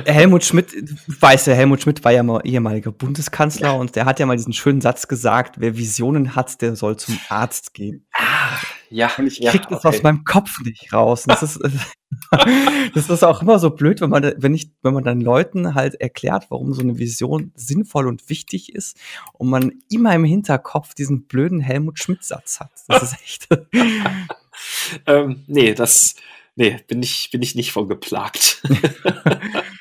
Helmut 0.07 0.45
Schmidt, 0.45 0.75
weiß 1.21 1.47
ja, 1.47 1.55
Helmut 1.55 1.83
Schmidt 1.83 2.03
war 2.05 2.13
ja 2.13 2.23
mal 2.23 2.41
ehemaliger 2.45 2.91
Bundeskanzler 2.91 3.69
ja. 3.69 3.73
und 3.75 3.95
der 3.95 4.07
hat 4.07 4.19
ja 4.19 4.27
mal 4.27 4.37
diesen 4.37 4.53
schönen 4.53 4.81
Satz 4.81 5.07
gesagt, 5.09 5.61
wer 5.61 5.77
Visionen 5.77 6.35
hat, 6.35 6.61
der 6.63 6.75
soll 6.75 6.97
zum 6.97 7.19
Arzt 7.29 7.75
gehen. 7.75 8.07
Ah, 8.13 8.59
ja. 8.93 9.11
Und 9.19 9.27
ich 9.27 9.41
krieg 9.41 9.63
ja, 9.63 9.69
das 9.71 9.79
okay. 9.81 9.89
aus 9.89 10.03
meinem 10.03 10.25
Kopf 10.25 10.61
nicht 10.65 10.93
raus. 10.93 11.25
das 11.27 11.43
ist, 11.43 11.61
das 12.95 13.11
ist 13.11 13.25
auch 13.25 13.43
immer 13.43 13.59
so 13.59 13.71
blöd, 13.71 14.01
wenn 14.01 14.11
man, 14.11 14.35
wenn 14.37 14.55
ich, 14.55 14.71
wenn 14.83 14.95
man 14.95 15.05
dann 15.05 15.21
Leuten 15.21 15.75
halt 15.75 15.95
erklärt, 15.95 16.47
warum 16.51 16.73
so 16.75 16.83
eine 16.83 16.99
Vision 16.99 17.53
sinnvoll 17.55 18.07
und 18.07 18.29
wichtig 18.29 18.75
ist 18.75 18.97
und 19.33 19.49
man 19.49 19.73
immer 19.91 20.15
im 20.15 20.25
Hinterkopf 20.25 20.95
diesen 20.95 21.27
blöden 21.27 21.61
Helmut 21.61 21.99
Schmidt-Satz 21.99 22.61
hat. 22.61 22.71
Das 22.89 23.03
ist 23.03 23.15
echt. 23.23 23.49
ähm, 25.07 25.45
nee, 25.47 25.75
das, 25.75 26.15
nee, 26.57 26.79
bin 26.87 27.03
ich, 27.03 27.31
bin 27.31 27.43
ich 27.43 27.55
nicht 27.55 27.73
von 27.73 27.89
geplagt. 27.89 28.63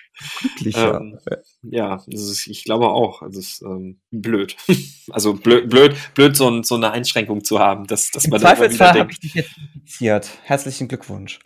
Glücklicher. 0.61 0.99
Ähm, 0.99 1.19
ja, 1.63 2.03
ist, 2.07 2.47
ich 2.47 2.63
glaube 2.63 2.89
auch. 2.89 3.21
Also 3.21 3.39
es 3.39 3.53
ist 3.53 3.61
ähm, 3.61 3.99
blöd. 4.11 4.55
Also 5.09 5.33
blöd, 5.33 5.69
blöd, 5.69 5.95
blöd 6.13 6.37
so, 6.37 6.47
ein, 6.47 6.63
so, 6.63 6.75
eine 6.75 6.91
Einschränkung 6.91 7.43
zu 7.43 7.59
haben, 7.59 7.85
dass, 7.85 8.11
dass 8.11 8.25
Im 8.25 8.31
man 8.31 8.39
Zweifelsfall 8.39 8.99
habe 8.99 9.11
ich 9.11 9.19
dich 9.19 9.33
jetzt 9.33 9.57
infiziert. 9.57 10.29
Herzlichen 10.43 10.87
Glückwunsch. 10.87 11.39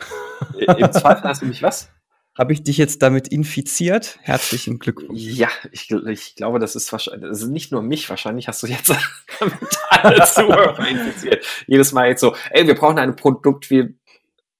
Im 0.59 0.91
Zweifel 0.91 1.23
hast 1.23 1.41
du 1.41 1.47
mich 1.47 1.63
was? 1.63 1.89
Habe 2.37 2.51
ich 2.51 2.63
dich 2.63 2.77
jetzt 2.77 3.01
damit 3.01 3.29
infiziert? 3.29 4.19
Herzlichen 4.21 4.77
Glückwunsch. 4.77 5.21
Ja, 5.21 5.47
ich, 5.71 5.89
ich 5.89 6.35
glaube, 6.35 6.59
das 6.59 6.75
ist 6.75 6.91
wahrscheinlich, 6.91 7.29
das 7.29 7.41
ist 7.43 7.47
nicht 7.47 7.71
nur 7.71 7.81
mich, 7.81 8.09
wahrscheinlich 8.09 8.49
hast 8.49 8.61
du 8.61 8.67
jetzt 8.67 8.89
damit 8.89 9.07
alle 9.89 10.25
Zuhörer 10.25 10.85
infiziert. 10.85 11.45
Jedes 11.65 11.93
Mal 11.93 12.09
jetzt 12.09 12.19
so, 12.19 12.35
ey, 12.49 12.67
wir 12.67 12.75
brauchen 12.75 12.99
ein 12.99 13.15
Produkt 13.15 13.69
wie, 13.69 13.95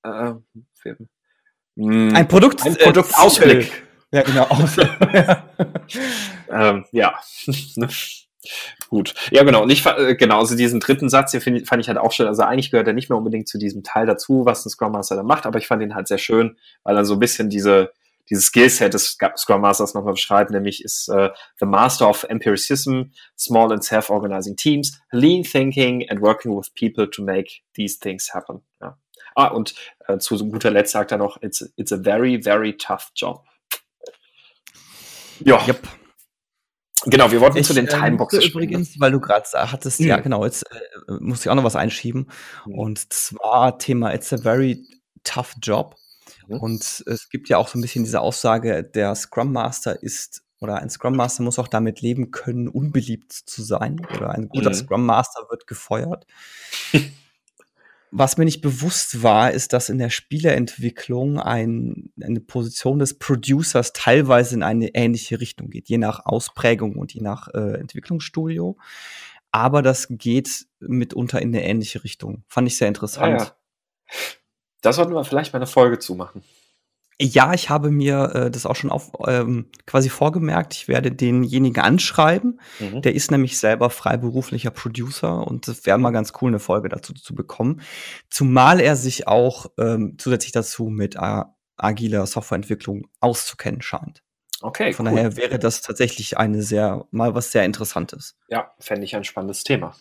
äh, 0.04 0.34
wir, 0.84 0.98
mh, 1.76 2.18
ein 2.18 2.28
Produkt, 2.30 2.66
ein 2.66 2.78
Produktausblick. 2.78 3.85
Ja, 4.12 4.22
genau. 4.22 4.48
ähm, 6.50 6.86
ja. 6.92 7.20
Gut. 8.90 9.14
Ja, 9.32 9.44
genau. 9.44 9.64
Und 9.64 9.72
ich, 9.72 9.86
äh, 9.86 10.16
genau, 10.16 10.40
also 10.40 10.56
diesen 10.56 10.80
dritten 10.80 11.10
Satz 11.10 11.32
hier 11.32 11.42
find, 11.42 11.68
fand 11.68 11.82
ich 11.82 11.88
halt 11.88 11.98
auch 11.98 12.12
schön. 12.12 12.28
Also 12.28 12.44
eigentlich 12.44 12.72
gehört 12.72 12.88
er 12.88 12.94
nicht 12.94 13.10
mehr 13.10 13.18
unbedingt 13.18 13.48
zu 13.48 13.58
diesem 13.58 13.84
Teil 13.84 14.06
dazu, 14.06 14.46
was 14.46 14.66
ein 14.66 14.70
Scrum 14.70 14.92
Master 14.92 15.16
da 15.16 15.24
macht, 15.24 15.46
aber 15.46 15.60
ich 15.60 15.68
fand 15.68 15.82
ihn 15.82 15.96
halt 15.96 16.08
sehr 16.08 16.18
schön, 16.18 16.58
weil 16.84 16.96
er 16.96 17.06
so 17.06 17.14
ein 17.14 17.20
bisschen 17.20 17.50
diese, 17.50 17.92
dieses 18.30 18.46
Skillset 18.46 18.94
des 18.94 19.18
Scrum 19.38 19.62
Masters 19.62 19.94
nochmal 19.94 20.14
beschreibt, 20.14 20.52
nämlich 20.52 20.84
ist 20.84 21.10
uh, 21.10 21.30
the 21.60 21.66
master 21.66 22.10
of 22.10 22.24
empiricism, 22.26 23.12
small 23.38 23.72
and 23.72 23.84
self-organizing 23.84 24.56
teams, 24.56 25.00
lean 25.12 25.44
thinking 25.44 26.08
and 26.10 26.22
working 26.22 26.56
with 26.56 26.74
people 26.76 27.10
to 27.10 27.24
make 27.24 27.62
these 27.76 28.00
things 28.00 28.34
happen. 28.34 28.62
Ja. 28.82 28.98
Ah, 29.36 29.48
und 29.48 29.76
äh, 30.08 30.18
zu 30.18 30.38
guter 30.50 30.72
Letzt 30.72 30.94
sagt 30.94 31.12
er 31.12 31.18
noch, 31.18 31.42
it's, 31.42 31.74
it's 31.76 31.92
a 31.92 31.98
very, 31.98 32.42
very 32.42 32.78
tough 32.78 33.12
job. 33.16 33.44
Ja. 35.40 35.66
Yep. 35.68 35.88
Genau, 37.06 37.32
wir 37.32 37.40
wollten 37.40 37.58
ich, 37.58 37.68
zu 37.68 37.74
den 37.74 37.86
ähm, 37.86 37.92
Timeboxen 37.92 38.42
äh, 38.42 38.48
Übrigens, 38.48 39.00
weil 39.00 39.12
du 39.12 39.20
gerade 39.20 39.46
hattest, 39.54 40.00
mhm. 40.00 40.08
ja 40.08 40.18
genau, 40.18 40.44
jetzt 40.44 40.64
äh, 40.72 41.12
muss 41.20 41.42
ich 41.42 41.50
auch 41.50 41.56
noch 41.56 41.64
was 41.64 41.76
einschieben. 41.76 42.30
Mhm. 42.66 42.80
Und 42.80 43.14
zwar 43.14 43.78
Thema 43.78 44.14
It's 44.14 44.34
a 44.34 44.38
very 44.38 44.84
tough 45.24 45.56
job. 45.62 45.96
Mhm. 46.48 46.60
Und 46.60 47.04
es 47.06 47.30
gibt 47.30 47.50
ja 47.50 47.58
auch 47.58 47.68
so 47.68 47.78
ein 47.78 47.82
bisschen 47.82 48.04
diese 48.04 48.22
Aussage, 48.22 48.84
der 48.84 49.14
Scrum 49.16 49.52
Master 49.52 50.02
ist 50.02 50.44
oder 50.60 50.78
ein 50.78 50.90
Scrum 50.90 51.16
Master 51.16 51.44
muss 51.44 51.60
auch 51.60 51.68
damit 51.68 52.02
leben 52.02 52.32
können, 52.32 52.68
unbeliebt 52.68 53.32
zu 53.34 53.62
sein. 53.62 54.00
Oder 54.16 54.32
ein 54.32 54.48
guter 54.48 54.70
mhm. 54.70 54.76
Scrum 54.76 55.06
Master 55.06 55.46
wird 55.50 55.68
gefeuert. 55.68 56.26
Was 58.18 58.38
mir 58.38 58.46
nicht 58.46 58.62
bewusst 58.62 59.24
war, 59.24 59.52
ist, 59.52 59.74
dass 59.74 59.90
in 59.90 59.98
der 59.98 60.10
Spieleentwicklung 60.10 61.38
ein, 61.38 62.14
eine 62.22 62.40
Position 62.40 62.98
des 62.98 63.20
Producers 63.20 63.92
teilweise 63.92 64.56
in 64.56 64.64
eine 64.64 64.96
ähnliche 64.96 65.42
Richtung 65.42 65.70
geht, 65.70 65.90
je 65.90 65.98
nach 65.98 66.26
Ausprägung 66.26 66.96
und 66.96 67.14
je 67.14 67.20
nach 67.20 67.50
äh, 67.50 67.78
Entwicklungsstudio. 67.78 68.78
Aber 69.52 69.82
das 69.82 70.08
geht 70.10 70.66
mitunter 70.80 71.42
in 71.42 71.50
eine 71.50 71.66
ähnliche 71.66 72.06
Richtung. 72.06 72.46
Fand 72.48 72.70
ich 72.70 72.78
sehr 72.78 72.88
interessant. 72.88 73.42
Ja, 73.42 73.48
ja. 73.48 73.52
Das 74.82 74.96
sollten 74.96 75.14
wir 75.14 75.26
vielleicht 75.26 75.52
mal 75.52 75.60
eine 75.60 75.68
Folge 75.68 76.00
zumachen. 76.00 76.42
Ja, 77.22 77.54
ich 77.54 77.70
habe 77.70 77.92
mir 77.92 78.36
äh, 78.36 78.52
das 78.52 78.66
auch 78.66 78.76
schon 78.76 78.90
auf, 78.92 79.12
ähm, 79.26 79.70
quasi 79.86 80.10
vorgemerkt. 80.10 80.74
Ich 80.74 80.90
werde 80.90 81.12
denjenigen 81.12 81.82
anschreiben. 81.82 82.60
Mhm. 82.80 83.02
Der 83.02 83.16
ist 83.16 83.32
nämlich 83.32 83.58
selber 83.58 83.90
freiberuflicher 83.90 84.72
Producer 84.72 85.48
und 85.48 85.68
es 85.70 85.86
wäre 85.86 85.98
mal 85.98 86.12
ganz 86.12 86.34
cool, 86.42 86.50
eine 86.50 86.60
Folge 86.60 86.90
dazu 86.90 87.14
zu 87.14 87.34
bekommen. 87.34 87.82
Zumal 88.30 88.82
er 88.82 88.98
sich 88.98 89.28
auch 89.28 89.68
ähm, 89.78 90.16
zusätzlich 90.18 90.52
dazu 90.52 90.90
mit 90.90 91.16
äh, 91.16 91.44
agiler 91.78 92.26
Softwareentwicklung 92.26 93.08
auszukennen 93.22 93.82
scheint. 93.82 94.22
Okay. 94.62 94.92
Von 94.92 95.08
cool. 95.08 95.16
daher 95.16 95.38
wäre 95.38 95.60
das 95.60 95.82
tatsächlich 95.82 96.38
eine 96.38 96.64
sehr, 96.64 97.06
mal 97.12 97.34
was 97.34 97.52
sehr 97.52 97.64
Interessantes. 97.64 98.36
Ja, 98.50 98.74
fände 98.80 99.06
ich 99.06 99.16
ein 99.16 99.24
spannendes 99.24 99.64
Thema. 99.64 99.96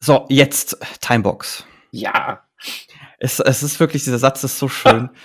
So, 0.00 0.26
jetzt 0.28 0.76
Timebox. 1.00 1.64
Ja. 1.90 2.42
Es, 3.18 3.40
es 3.40 3.62
ist 3.62 3.80
wirklich, 3.80 4.04
dieser 4.04 4.18
Satz 4.18 4.44
ist 4.44 4.58
so 4.58 4.68
schön. 4.68 5.10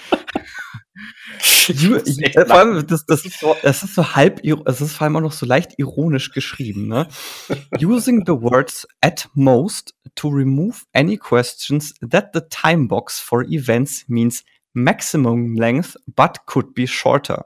You, 1.68 1.96
äh, 1.96 2.46
vor 2.46 2.58
allem, 2.58 2.86
das, 2.88 3.06
das, 3.06 3.24
ist 3.24 3.40
so, 3.40 3.56
das 3.62 3.84
ist 3.84 3.96
so 3.96 4.16
halb, 4.16 4.42
es 4.44 4.82
ist 4.82 4.94
vor 4.94 5.06
allem 5.06 5.16
auch 5.18 5.22
noch 5.22 5.32
so 5.32 5.46
leicht 5.46 5.74
ironisch 5.78 6.32
geschrieben, 6.32 6.88
ne? 6.88 7.08
Using 7.82 8.24
the 8.26 8.34
words 8.34 8.88
at 9.02 9.30
most 9.36 9.94
to 10.16 10.28
remove 10.30 10.84
any 10.94 11.16
questions 11.18 11.94
that 12.02 12.32
the 12.34 12.42
time 12.50 12.88
box 12.88 13.20
for 13.20 13.44
events 13.44 14.06
means 14.08 14.44
maximum 14.74 15.56
length 15.56 15.96
but 16.08 16.46
could 16.46 16.74
be 16.74 16.88
shorter. 16.88 17.46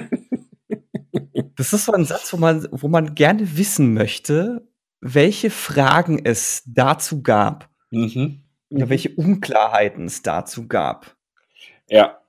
das 1.55 1.73
ist 1.73 1.85
so 1.85 1.93
ein 1.93 2.05
Satz, 2.05 2.31
wo 2.33 2.37
man, 2.37 2.67
wo 2.71 2.87
man 2.87 3.15
gerne 3.15 3.57
wissen 3.57 3.93
möchte, 3.93 4.67
welche 5.01 5.49
Fragen 5.49 6.23
es 6.23 6.63
dazu 6.65 7.21
gab. 7.21 7.69
Mhm. 7.93 8.41
Mhm. 8.69 8.89
welche 8.89 9.09
Unklarheiten 9.09 10.05
es 10.05 10.23
dazu 10.23 10.67
gab. 10.67 11.15
Ja. 11.87 12.19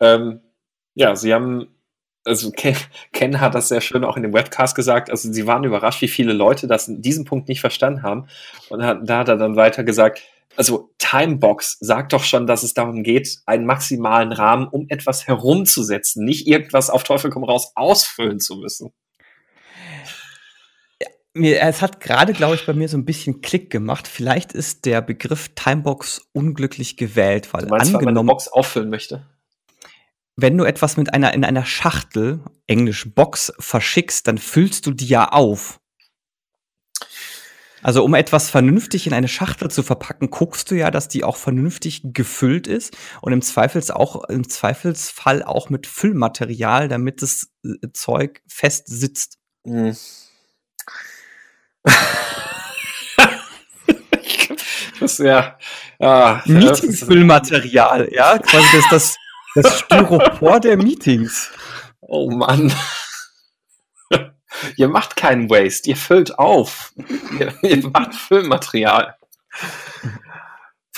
Ähm, 0.00 0.40
ja, 0.94 1.14
sie 1.14 1.34
haben, 1.34 1.68
also 2.24 2.50
Ken, 2.50 2.76
Ken, 3.12 3.40
hat 3.40 3.54
das 3.54 3.68
sehr 3.68 3.80
schön 3.80 4.04
auch 4.04 4.16
in 4.16 4.22
dem 4.22 4.32
Webcast 4.32 4.74
gesagt, 4.74 5.10
also 5.10 5.30
sie 5.30 5.46
waren 5.46 5.64
überrascht, 5.64 6.00
wie 6.00 6.08
viele 6.08 6.32
Leute 6.32 6.66
das 6.66 6.88
in 6.88 7.02
diesem 7.02 7.24
Punkt 7.24 7.48
nicht 7.48 7.60
verstanden 7.60 8.02
haben. 8.02 8.28
Und 8.70 8.82
hat, 8.82 9.00
da 9.04 9.18
hat 9.18 9.28
er 9.28 9.36
dann 9.36 9.56
weiter 9.56 9.84
gesagt, 9.84 10.22
also 10.56 10.90
Timebox 10.98 11.78
sagt 11.80 12.12
doch 12.12 12.24
schon, 12.24 12.46
dass 12.46 12.62
es 12.62 12.74
darum 12.74 13.02
geht, 13.02 13.40
einen 13.44 13.66
maximalen 13.66 14.32
Rahmen 14.32 14.68
um 14.68 14.86
etwas 14.88 15.26
herumzusetzen, 15.26 16.24
nicht 16.24 16.46
irgendwas 16.46 16.90
auf 16.90 17.02
Teufel 17.02 17.30
komm 17.30 17.44
raus 17.44 17.72
ausfüllen 17.74 18.40
zu 18.40 18.56
müssen. 18.56 18.92
Mir, 21.34 21.60
es 21.60 21.82
hat 21.82 22.00
gerade, 22.00 22.32
glaube 22.32 22.54
ich, 22.54 22.64
bei 22.64 22.72
mir 22.72 22.88
so 22.88 22.96
ein 22.96 23.04
bisschen 23.04 23.42
Klick 23.42 23.70
gemacht. 23.70 24.08
Vielleicht 24.08 24.52
ist 24.52 24.84
der 24.84 25.02
Begriff 25.02 25.50
Timebox 25.54 26.28
unglücklich 26.32 26.96
gewählt, 26.96 27.52
weil 27.52 27.62
du 27.62 27.68
meinst, 27.68 27.86
angenommen, 27.86 28.06
weil 28.06 28.14
man 28.14 28.20
eine 28.20 28.26
Box 28.26 28.48
auffüllen 28.48 28.88
möchte. 28.88 29.26
Wenn 30.36 30.56
du 30.56 30.64
etwas 30.64 30.96
mit 30.96 31.12
einer 31.12 31.34
in 31.34 31.44
einer 31.44 31.64
Schachtel, 31.64 32.40
Englisch 32.66 33.14
Box, 33.14 33.52
verschickst, 33.58 34.26
dann 34.26 34.38
füllst 34.38 34.86
du 34.86 34.92
die 34.92 35.06
ja 35.06 35.28
auf. 35.28 35.80
Also 37.82 38.02
um 38.02 38.14
etwas 38.14 38.48
vernünftig 38.48 39.06
in 39.06 39.12
eine 39.12 39.28
Schachtel 39.28 39.70
zu 39.70 39.82
verpacken, 39.82 40.30
guckst 40.30 40.70
du 40.70 40.74
ja, 40.74 40.90
dass 40.90 41.06
die 41.06 41.22
auch 41.22 41.36
vernünftig 41.36 42.00
gefüllt 42.02 42.66
ist 42.66 42.96
und 43.20 43.34
im 43.34 43.42
Zweifels 43.42 43.90
auch 43.90 44.24
im 44.24 44.48
Zweifelsfall 44.48 45.42
auch 45.42 45.68
mit 45.68 45.86
Füllmaterial, 45.86 46.88
damit 46.88 47.20
das 47.20 47.50
äh, 47.62 47.88
Zeug 47.92 48.40
fest 48.48 48.84
sitzt. 48.88 49.38
Mhm. 49.64 49.94
das 55.00 55.18
ja. 55.18 55.58
Ah, 55.98 56.40
Meetingfüllmaterial, 56.44 58.08
ja, 58.12 58.38
quasi 58.38 58.66
das, 58.72 58.84
das, 58.90 59.16
das 59.54 59.80
Styropor 59.80 60.60
der 60.60 60.76
Meetings. 60.76 61.50
Oh 62.00 62.30
Mann. 62.30 62.72
ihr 64.76 64.88
macht 64.88 65.16
keinen 65.16 65.50
Waste, 65.50 65.90
ihr 65.90 65.96
füllt 65.96 66.38
auf. 66.38 66.92
ihr, 67.38 67.52
ihr 67.62 67.88
macht 67.88 68.14
Füllmaterial. 68.14 69.16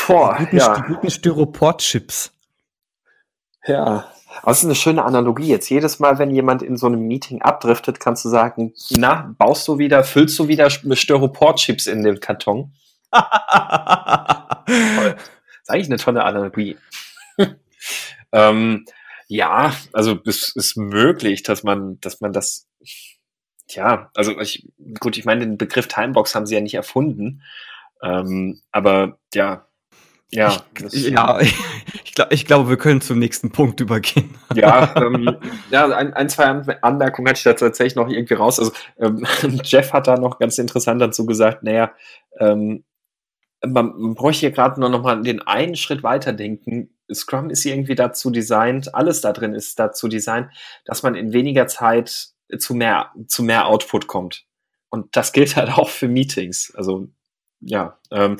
Boah, 0.06 0.36
die 0.38 0.44
guten, 0.44 0.56
ja. 0.56 0.84
guten 0.86 1.10
Styropor-Chips. 1.10 2.32
Ja, 3.66 4.12
aber 4.42 4.52
es 4.52 4.58
ist 4.58 4.64
eine 4.64 4.74
schöne 4.74 5.04
Analogie. 5.04 5.48
Jetzt 5.48 5.68
jedes 5.68 5.98
Mal, 5.98 6.18
wenn 6.18 6.30
jemand 6.30 6.62
in 6.62 6.76
so 6.76 6.86
einem 6.86 7.06
Meeting 7.06 7.42
abdriftet, 7.42 8.00
kannst 8.00 8.24
du 8.24 8.28
sagen, 8.28 8.72
na, 8.90 9.34
baust 9.38 9.66
du 9.68 9.78
wieder, 9.78 10.04
füllst 10.04 10.38
du 10.38 10.48
wieder 10.48 10.70
Styropor-Chips 10.70 11.86
in 11.86 12.02
den 12.02 12.20
Karton? 12.20 12.72
das 13.10 13.24
ist 15.62 15.70
eigentlich 15.70 15.86
eine 15.88 15.98
tolle 15.98 16.24
Analogie. 16.24 16.76
ähm, 18.32 18.84
ja, 19.28 19.74
also 19.92 20.18
es 20.24 20.54
ist 20.54 20.76
möglich, 20.76 21.42
dass 21.42 21.62
man, 21.62 22.00
dass 22.00 22.20
man 22.20 22.32
das, 22.32 22.68
ja, 23.68 24.10
also 24.14 24.38
ich, 24.40 24.68
gut, 25.00 25.16
ich 25.16 25.24
meine, 25.24 25.40
den 25.40 25.58
Begriff 25.58 25.88
Timebox 25.88 26.34
haben 26.34 26.46
sie 26.46 26.54
ja 26.54 26.60
nicht 26.60 26.74
erfunden. 26.74 27.42
Ähm, 28.02 28.60
aber 28.70 29.18
ja, 29.34 29.66
ja, 30.30 30.56
ich, 30.92 31.08
ja, 31.08 31.40
ich, 32.04 32.14
glaub, 32.14 32.32
ich 32.32 32.44
glaube, 32.46 32.68
wir 32.68 32.76
können 32.76 33.00
zum 33.00 33.18
nächsten 33.18 33.50
Punkt 33.50 33.80
übergehen. 33.80 34.34
Ja, 34.54 34.94
ähm, 34.96 35.36
ja 35.70 35.86
ein, 35.86 36.14
ein, 36.14 36.28
zwei 36.28 36.46
Anmerkungen 36.80 37.28
hatte 37.28 37.38
ich 37.38 37.44
da 37.44 37.52
tatsächlich 37.52 37.96
noch 37.96 38.08
irgendwie 38.08 38.34
raus. 38.34 38.58
Also 38.58 38.72
ähm, 38.98 39.26
Jeff 39.64 39.92
hat 39.92 40.06
da 40.06 40.16
noch 40.16 40.38
ganz 40.38 40.58
interessant 40.58 41.00
dazu 41.00 41.26
gesagt, 41.26 41.62
naja, 41.62 41.92
ähm, 42.38 42.84
man, 43.64 43.92
man 43.98 44.14
bräuchte 44.14 44.40
hier 44.40 44.50
gerade 44.52 44.80
nur 44.80 44.88
noch 44.88 45.02
mal 45.02 45.20
den 45.22 45.42
einen 45.42 45.76
Schritt 45.76 46.02
weiter 46.02 46.32
denken. 46.32 46.90
Scrum 47.12 47.50
ist 47.50 47.64
irgendwie 47.64 47.94
dazu 47.94 48.30
designt, 48.30 48.94
alles 48.94 49.20
da 49.20 49.32
drin 49.32 49.54
ist 49.54 49.78
dazu 49.78 50.08
designt, 50.08 50.48
dass 50.84 51.02
man 51.02 51.14
in 51.14 51.32
weniger 51.32 51.66
Zeit 51.66 52.28
zu 52.58 52.74
mehr, 52.74 53.12
zu 53.26 53.42
mehr 53.42 53.66
Output 53.66 54.06
kommt. 54.06 54.44
Und 54.88 55.16
das 55.16 55.32
gilt 55.32 55.56
halt 55.56 55.70
auch 55.76 55.90
für 55.90 56.08
Meetings. 56.08 56.72
Also 56.74 57.08
ja, 57.60 57.98
ähm, 58.10 58.38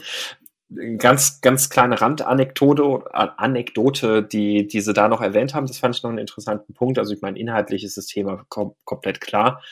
ganz, 0.99 1.41
ganz 1.41 1.71
kleine 1.71 2.01
Randanekdote, 2.01 3.15
Anekdote, 3.15 4.23
die, 4.23 4.67
die 4.67 4.81
sie 4.81 4.93
da 4.93 5.09
noch 5.09 5.21
erwähnt 5.21 5.55
haben, 5.55 5.67
das 5.67 5.79
fand 5.79 5.95
ich 5.95 6.03
noch 6.03 6.11
einen 6.11 6.19
interessanten 6.19 6.75
Punkt. 6.75 6.99
Also 6.99 7.15
ich 7.15 7.23
meine, 7.23 7.39
inhaltlich 7.39 7.85
ist 7.85 7.97
das 7.97 8.07
Thema 8.07 8.45
kom 8.49 8.75
komplett 8.85 9.21
klar. 9.21 9.63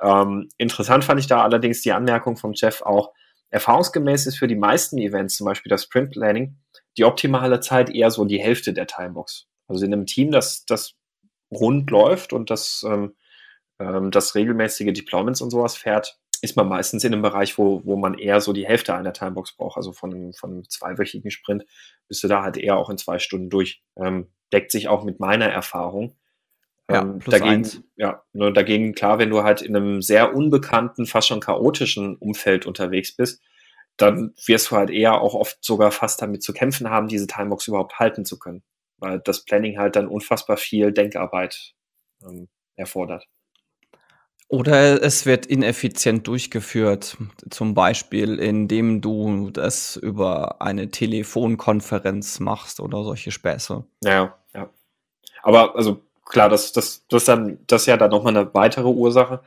Ähm, 0.00 0.48
interessant 0.58 1.04
fand 1.04 1.20
ich 1.20 1.26
da 1.26 1.42
allerdings 1.42 1.82
die 1.82 1.92
Anmerkung 1.92 2.36
vom 2.36 2.52
Jeff 2.54 2.82
auch, 2.82 3.12
erfahrungsgemäß 3.50 4.26
ist 4.26 4.38
für 4.38 4.48
die 4.48 4.56
meisten 4.56 4.98
Events, 4.98 5.36
zum 5.36 5.44
Beispiel 5.44 5.70
das 5.70 5.84
Sprint 5.84 6.12
Planning, 6.12 6.56
die 6.96 7.04
optimale 7.04 7.60
Zeit 7.60 7.90
eher 7.90 8.10
so 8.10 8.24
die 8.24 8.40
Hälfte 8.40 8.72
der 8.72 8.86
Timebox. 8.86 9.46
Also 9.68 9.84
in 9.84 9.92
einem 9.92 10.06
Team, 10.06 10.32
das, 10.32 10.64
das 10.64 10.94
rund 11.50 11.90
läuft 11.90 12.32
und 12.32 12.50
das, 12.50 12.84
ähm, 12.86 13.14
ähm, 13.78 14.10
das 14.10 14.34
regelmäßige 14.34 14.92
Deployments 14.92 15.42
und 15.42 15.50
sowas 15.50 15.76
fährt, 15.76 16.18
ist 16.42 16.56
man 16.56 16.68
meistens 16.68 17.04
in 17.04 17.12
einem 17.12 17.22
Bereich, 17.22 17.56
wo, 17.56 17.82
wo 17.84 17.96
man 17.96 18.18
eher 18.18 18.40
so 18.40 18.52
die 18.52 18.66
Hälfte 18.66 18.94
einer 18.94 19.12
Timebox 19.12 19.56
braucht. 19.56 19.76
Also 19.76 19.92
von 19.92 20.12
einem, 20.12 20.32
von 20.34 20.50
einem 20.50 20.68
zweiwöchigen 20.68 21.30
Sprint 21.30 21.64
bist 22.08 22.22
du 22.24 22.28
da 22.28 22.42
halt 22.42 22.56
eher 22.56 22.76
auch 22.76 22.90
in 22.90 22.98
zwei 22.98 23.20
Stunden 23.20 23.48
durch. 23.48 23.80
Ähm, 23.96 24.26
deckt 24.52 24.72
sich 24.72 24.88
auch 24.88 25.04
mit 25.04 25.20
meiner 25.20 25.46
Erfahrung. 25.46 26.16
Ja, 26.90 27.02
ähm, 27.02 27.20
dagegen, 27.20 27.48
eins. 27.48 27.80
ja, 27.94 28.24
nur 28.32 28.52
dagegen 28.52 28.92
klar, 28.92 29.20
wenn 29.20 29.30
du 29.30 29.44
halt 29.44 29.62
in 29.62 29.76
einem 29.76 30.02
sehr 30.02 30.34
unbekannten, 30.34 31.06
fast 31.06 31.28
schon 31.28 31.38
chaotischen 31.38 32.16
Umfeld 32.16 32.66
unterwegs 32.66 33.14
bist, 33.14 33.40
dann 33.96 34.34
wirst 34.44 34.72
du 34.72 34.76
halt 34.76 34.90
eher 34.90 35.20
auch 35.20 35.34
oft 35.34 35.64
sogar 35.64 35.92
fast 35.92 36.20
damit 36.22 36.42
zu 36.42 36.52
kämpfen 36.52 36.90
haben, 36.90 37.06
diese 37.06 37.28
Timebox 37.28 37.68
überhaupt 37.68 38.00
halten 38.00 38.24
zu 38.24 38.36
können. 38.36 38.64
Weil 38.98 39.20
das 39.20 39.44
Planning 39.44 39.78
halt 39.78 39.94
dann 39.94 40.08
unfassbar 40.08 40.56
viel 40.56 40.90
Denkarbeit 40.90 41.74
ähm, 42.24 42.48
erfordert. 42.74 43.28
Oder 44.52 45.02
es 45.02 45.24
wird 45.24 45.46
ineffizient 45.46 46.26
durchgeführt, 46.26 47.16
zum 47.48 47.72
Beispiel 47.72 48.38
indem 48.38 49.00
du 49.00 49.48
das 49.48 49.96
über 49.96 50.60
eine 50.60 50.90
Telefonkonferenz 50.90 52.38
machst 52.38 52.78
oder 52.78 53.02
solche 53.02 53.30
Späße. 53.30 53.82
Ja, 54.04 54.36
ja. 54.54 54.68
Aber 55.42 55.74
also 55.74 56.02
klar, 56.26 56.50
das, 56.50 56.72
das, 56.72 57.06
das, 57.08 57.24
dann, 57.24 57.60
das 57.66 57.82
ist 57.82 57.86
ja 57.86 57.96
dann 57.96 58.10
nochmal 58.10 58.36
eine 58.36 58.52
weitere 58.52 58.88
Ursache. 58.88 59.40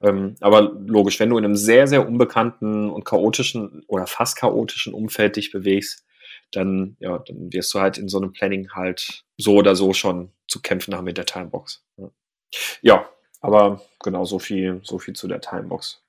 Ähm, 0.00 0.36
aber 0.40 0.60
logisch, 0.60 1.18
wenn 1.18 1.30
du 1.30 1.38
in 1.38 1.44
einem 1.44 1.56
sehr, 1.56 1.88
sehr 1.88 2.06
unbekannten 2.06 2.88
und 2.88 3.04
chaotischen 3.04 3.82
oder 3.88 4.06
fast 4.06 4.36
chaotischen 4.36 4.94
Umfeld 4.94 5.34
dich 5.34 5.50
bewegst, 5.50 6.06
dann, 6.52 6.96
ja, 7.00 7.18
dann 7.18 7.52
wirst 7.52 7.74
du 7.74 7.80
halt 7.80 7.98
in 7.98 8.08
so 8.08 8.18
einem 8.18 8.32
Planning 8.32 8.70
halt 8.70 9.24
so 9.36 9.56
oder 9.56 9.74
so 9.74 9.92
schon 9.92 10.30
zu 10.46 10.62
kämpfen 10.62 10.94
haben 10.94 11.06
mit 11.06 11.18
der 11.18 11.26
Timebox. 11.26 11.84
Ja. 12.80 13.08
Aber 13.42 13.82
genau, 14.02 14.24
so 14.24 14.38
viel, 14.38 14.80
so 14.84 14.98
viel 14.98 15.14
zu 15.14 15.28
der 15.28 15.40
Timebox. 15.40 16.02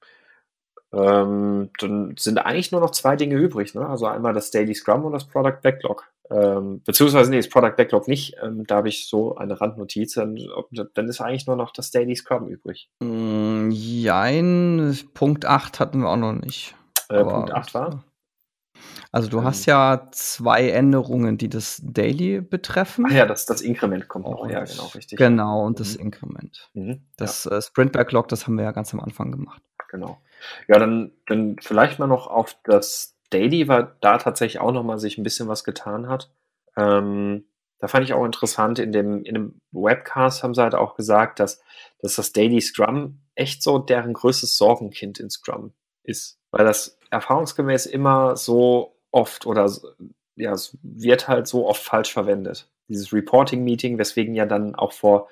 Ähm, 0.93 1.71
dann 1.79 2.15
sind 2.17 2.37
eigentlich 2.37 2.71
nur 2.71 2.79
noch 2.79 2.91
zwei 2.91 3.15
Dinge 3.15 3.35
übrig. 3.35 3.73
Ne? 3.73 3.85
Also 3.87 4.05
einmal 4.05 4.33
das 4.33 4.51
Daily 4.51 4.75
Scrum 4.75 5.03
und 5.05 5.13
das 5.13 5.25
Product 5.27 5.57
Backlog. 5.63 6.07
Ähm, 6.29 6.81
beziehungsweise, 6.85 7.31
nee, 7.31 7.37
das 7.37 7.49
Product 7.49 7.75
Backlog 7.75 8.07
nicht. 8.07 8.35
Ähm, 8.41 8.65
da 8.67 8.77
habe 8.77 8.89
ich 8.89 9.07
so 9.07 9.35
eine 9.35 9.59
Randnotiz. 9.59 10.13
Dann, 10.13 10.39
dann, 10.93 11.09
ist 11.09 11.19
eigentlich 11.19 11.47
nur 11.47 11.55
noch 11.55 11.73
das 11.73 11.89
Daily 11.89 12.15
Scrum 12.15 12.47
übrig. 12.47 12.89
Mm, 12.99 13.71
jein, 13.71 14.97
Punkt 15.15 15.45
8 15.45 15.79
hatten 15.79 16.01
wir 16.01 16.09
auch 16.09 16.17
noch 16.17 16.33
nicht. 16.33 16.75
Äh, 17.09 17.23
Punkt 17.23 17.51
8 17.51 17.73
war? 17.73 18.03
Also 19.11 19.29
du 19.29 19.43
hast 19.43 19.67
ähm. 19.67 19.71
ja 19.71 20.07
zwei 20.11 20.69
Änderungen, 20.69 21.37
die 21.37 21.49
das 21.49 21.81
Daily 21.83 22.41
betreffen. 22.41 23.05
Ach 23.07 23.13
ja, 23.13 23.25
das, 23.25 23.45
das 23.45 23.61
Inkrement 23.61 24.07
kommt 24.07 24.25
noch. 24.25 24.49
Ja, 24.49 24.63
genau, 24.63 24.87
richtig. 24.87 25.17
Genau, 25.17 25.65
und 25.65 25.79
das 25.79 25.95
mhm. 25.95 26.05
Inkrement. 26.05 26.69
Mhm, 26.73 27.01
das 27.17 27.45
ja. 27.45 27.57
äh, 27.57 27.61
Sprint 27.61 27.91
Backlog, 27.91 28.27
das 28.27 28.47
haben 28.47 28.55
wir 28.55 28.63
ja 28.63 28.71
ganz 28.71 28.93
am 28.93 28.99
Anfang 28.99 29.31
gemacht. 29.31 29.61
Genau. 29.89 30.19
Ja, 30.67 30.79
dann, 30.79 31.11
dann 31.27 31.57
vielleicht 31.61 31.99
mal 31.99 32.07
noch 32.07 32.27
auf 32.27 32.57
das 32.63 33.15
Daily, 33.29 33.67
weil 33.67 33.95
da 34.01 34.17
tatsächlich 34.17 34.59
auch 34.59 34.71
noch 34.71 34.83
mal 34.83 34.97
sich 34.97 35.17
ein 35.17 35.23
bisschen 35.23 35.47
was 35.47 35.63
getan 35.63 36.07
hat. 36.07 36.31
Ähm, 36.75 37.45
da 37.79 37.87
fand 37.87 38.05
ich 38.05 38.13
auch 38.13 38.25
interessant, 38.25 38.79
in 38.79 38.91
dem, 38.91 39.23
in 39.25 39.33
dem 39.33 39.61
Webcast 39.71 40.41
haben 40.41 40.53
sie 40.53 40.61
halt 40.61 40.73
auch 40.73 40.95
gesagt, 40.95 41.39
dass, 41.39 41.61
dass 41.99 42.15
das 42.15 42.31
Daily 42.31 42.61
Scrum 42.61 43.19
echt 43.35 43.61
so 43.61 43.77
deren 43.77 44.13
größtes 44.13 44.57
Sorgenkind 44.57 45.19
in 45.19 45.29
Scrum 45.29 45.73
ist. 46.03 46.39
Weil 46.49 46.65
das 46.65 46.97
erfahrungsgemäß 47.13 47.85
immer 47.85 48.35
so 48.35 48.97
oft 49.11 49.45
oder 49.45 49.71
ja, 50.35 50.51
es 50.51 50.77
wird 50.81 51.27
halt 51.27 51.47
so 51.47 51.67
oft 51.67 51.83
falsch 51.83 52.11
verwendet. 52.11 52.69
Dieses 52.87 53.13
Reporting-Meeting, 53.13 53.97
weswegen 53.97 54.33
ja 54.33 54.45
dann 54.45 54.75
auch 54.75 54.91
vor, 54.91 55.29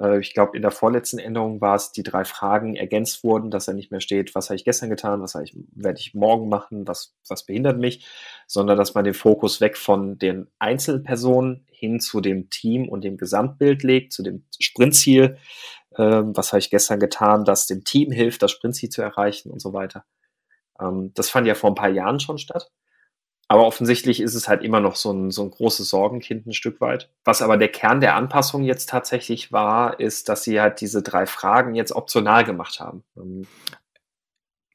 äh, 0.00 0.18
ich 0.18 0.34
glaube, 0.34 0.56
in 0.56 0.62
der 0.62 0.70
vorletzten 0.72 1.18
Änderung 1.18 1.60
war 1.60 1.76
es, 1.76 1.92
die 1.92 2.02
drei 2.02 2.24
Fragen 2.24 2.74
ergänzt 2.74 3.22
wurden, 3.22 3.50
dass 3.50 3.68
er 3.68 3.74
nicht 3.74 3.90
mehr 3.90 4.00
steht, 4.00 4.34
was 4.34 4.48
habe 4.48 4.56
ich 4.56 4.64
gestern 4.64 4.90
getan, 4.90 5.22
was 5.22 5.34
ich, 5.36 5.56
werde 5.72 6.00
ich 6.00 6.14
morgen 6.14 6.48
machen, 6.48 6.86
was, 6.88 7.14
was 7.28 7.46
behindert 7.46 7.78
mich, 7.78 8.04
sondern 8.46 8.76
dass 8.76 8.94
man 8.94 9.04
den 9.04 9.14
Fokus 9.14 9.60
weg 9.60 9.76
von 9.76 10.18
den 10.18 10.48
Einzelpersonen 10.58 11.66
hin 11.70 12.00
zu 12.00 12.20
dem 12.20 12.50
Team 12.50 12.88
und 12.88 13.04
dem 13.04 13.16
Gesamtbild 13.16 13.82
legt, 13.82 14.12
zu 14.12 14.22
dem 14.22 14.44
Sprintziel, 14.58 15.38
äh, 15.92 16.22
was 16.24 16.52
habe 16.52 16.58
ich 16.58 16.70
gestern 16.70 17.00
getan, 17.00 17.44
das 17.44 17.66
dem 17.66 17.84
Team 17.84 18.10
hilft, 18.10 18.42
das 18.42 18.50
Sprintziel 18.50 18.88
zu 18.88 19.02
erreichen 19.02 19.50
und 19.50 19.60
so 19.60 19.72
weiter. 19.72 20.04
Ähm, 20.80 21.12
das 21.14 21.30
fand 21.30 21.46
ja 21.46 21.54
vor 21.54 21.70
ein 21.70 21.76
paar 21.76 21.88
Jahren 21.88 22.20
schon 22.20 22.38
statt. 22.38 22.70
Aber 23.48 23.66
offensichtlich 23.66 24.20
ist 24.20 24.36
es 24.36 24.46
halt 24.46 24.62
immer 24.62 24.78
noch 24.78 24.94
so 24.94 25.12
ein, 25.12 25.32
so 25.32 25.42
ein 25.42 25.50
großes 25.50 25.90
Sorgenkind 25.90 26.46
ein 26.46 26.52
Stück 26.52 26.80
weit. 26.80 27.10
Was 27.24 27.42
aber 27.42 27.56
der 27.56 27.66
Kern 27.66 28.00
der 28.00 28.14
Anpassung 28.14 28.62
jetzt 28.62 28.88
tatsächlich 28.88 29.50
war, 29.50 29.98
ist, 29.98 30.28
dass 30.28 30.44
sie 30.44 30.60
halt 30.60 30.80
diese 30.80 31.02
drei 31.02 31.26
Fragen 31.26 31.74
jetzt 31.74 31.90
optional 31.90 32.44
gemacht 32.44 32.78
haben. 32.78 33.02
Ähm, 33.16 33.48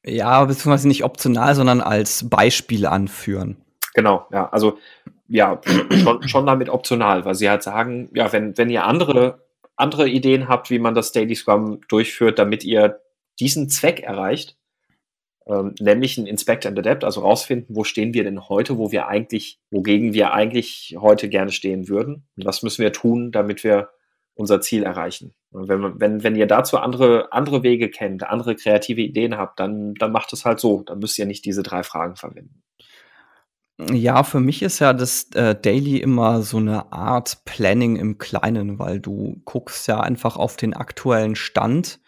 ja, 0.05 0.43
beziehungsweise 0.43 0.89
nicht 0.89 1.05
optional, 1.05 1.55
sondern 1.55 1.79
als 1.79 2.29
Beispiel 2.29 2.85
anführen. 2.85 3.55
Genau, 3.93 4.27
ja. 4.31 4.49
Also 4.49 4.77
ja, 5.27 5.61
schon, 6.03 6.27
schon 6.27 6.45
damit 6.45 6.67
optional, 6.67 7.23
weil 7.23 7.35
sie 7.35 7.49
halt 7.49 7.63
sagen, 7.63 8.09
ja, 8.13 8.33
wenn, 8.33 8.57
wenn 8.57 8.69
ihr 8.69 8.83
andere, 8.83 9.41
andere 9.77 10.09
Ideen 10.09 10.47
habt, 10.49 10.69
wie 10.69 10.79
man 10.79 10.93
das 10.93 11.13
Daily 11.13 11.35
Scrum 11.35 11.79
durchführt, 11.87 12.39
damit 12.39 12.65
ihr 12.65 12.99
diesen 13.39 13.69
Zweck 13.69 14.01
erreicht, 14.01 14.57
ähm, 15.47 15.75
nämlich 15.79 16.17
ein 16.17 16.25
Inspect 16.25 16.65
and 16.65 16.77
Adapt, 16.79 17.03
also 17.03 17.21
rausfinden, 17.21 17.75
wo 17.75 17.83
stehen 17.83 18.13
wir 18.13 18.23
denn 18.23 18.49
heute, 18.49 18.77
wo 18.77 18.91
wir 18.91 19.07
eigentlich, 19.07 19.59
wogegen 19.69 20.13
wir 20.13 20.33
eigentlich 20.33 20.95
heute 20.99 21.29
gerne 21.29 21.51
stehen 21.51 21.87
würden. 21.87 22.27
Und 22.35 22.45
was 22.45 22.63
müssen 22.63 22.81
wir 22.81 22.93
tun, 22.93 23.31
damit 23.31 23.63
wir 23.63 23.89
unser 24.35 24.59
Ziel 24.59 24.83
erreichen. 24.83 25.33
Und 25.51 25.69
wenn, 25.69 25.99
wenn, 25.99 26.23
wenn 26.23 26.35
ihr 26.35 26.47
dazu 26.47 26.77
andere, 26.77 27.31
andere 27.31 27.63
Wege 27.63 27.89
kennt, 27.89 28.23
andere 28.23 28.55
kreative 28.55 29.01
Ideen 29.01 29.37
habt, 29.37 29.59
dann, 29.59 29.93
dann 29.95 30.11
macht 30.11 30.33
es 30.33 30.45
halt 30.45 30.59
so. 30.59 30.83
Dann 30.83 30.99
müsst 30.99 31.17
ihr 31.17 31.25
nicht 31.25 31.45
diese 31.45 31.63
drei 31.63 31.83
Fragen 31.83 32.17
verwenden. 32.17 32.61
Ja, 33.91 34.23
für 34.23 34.39
mich 34.39 34.61
ist 34.61 34.79
ja 34.79 34.93
das 34.93 35.29
äh, 35.35 35.53
Daily 35.53 35.97
immer 35.97 36.41
so 36.41 36.57
eine 36.57 36.93
Art 36.93 37.43
Planning 37.45 37.97
im 37.97 38.17
Kleinen, 38.17 38.79
weil 38.79 38.99
du 38.99 39.41
guckst 39.43 39.87
ja 39.87 39.99
einfach 39.99 40.37
auf 40.37 40.55
den 40.55 40.73
aktuellen 40.73 41.35
Stand 41.35 41.99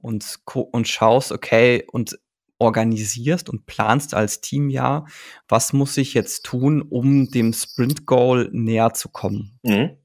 und, 0.00 0.40
und 0.54 0.88
schaust, 0.88 1.30
okay, 1.30 1.84
und 1.90 2.18
organisierst 2.62 3.50
und 3.50 3.66
planst 3.66 4.14
als 4.14 4.40
Team 4.40 4.70
ja, 4.70 5.04
was 5.48 5.72
muss 5.72 5.96
ich 5.96 6.14
jetzt 6.14 6.44
tun, 6.44 6.80
um 6.80 7.30
dem 7.30 7.52
Sprint 7.52 8.06
Goal 8.06 8.48
näher 8.52 8.94
zu 8.94 9.08
kommen? 9.08 9.58
Mhm. 9.62 9.98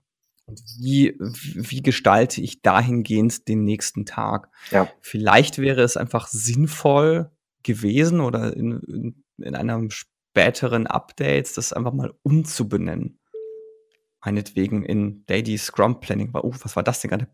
Wie, 0.80 1.18
wie 1.20 1.82
gestalte 1.82 2.41
ich 2.41 2.62
dahingehend 2.62 3.47
den 3.47 3.64
nächsten 3.64 4.05
Tag? 4.05 4.49
Ja. 4.72 4.89
Vielleicht 5.01 5.58
wäre 5.58 5.82
es 5.82 5.97
einfach 5.97 6.28
sinnvoll 6.28 7.32
gewesen 7.64 8.22
oder 8.22 8.55
in, 8.55 8.80
in, 8.88 9.24
in 9.43 9.55
einem 9.55 9.89
späteren 9.91 10.88
Updates 10.88 11.53
das 11.53 11.74
einfach 11.74 11.93
mal 11.93 12.14
umzubenennen. 12.24 13.20
Meinetwegen 14.24 14.84
in 14.84 15.26
Daily 15.26 15.58
Scrum 15.58 15.99
Planning. 15.99 16.32
Oh, 16.34 16.53
was 16.62 16.76
war 16.76 16.84
das 16.84 17.01
denn 17.01 17.12
gerade? 17.12 17.28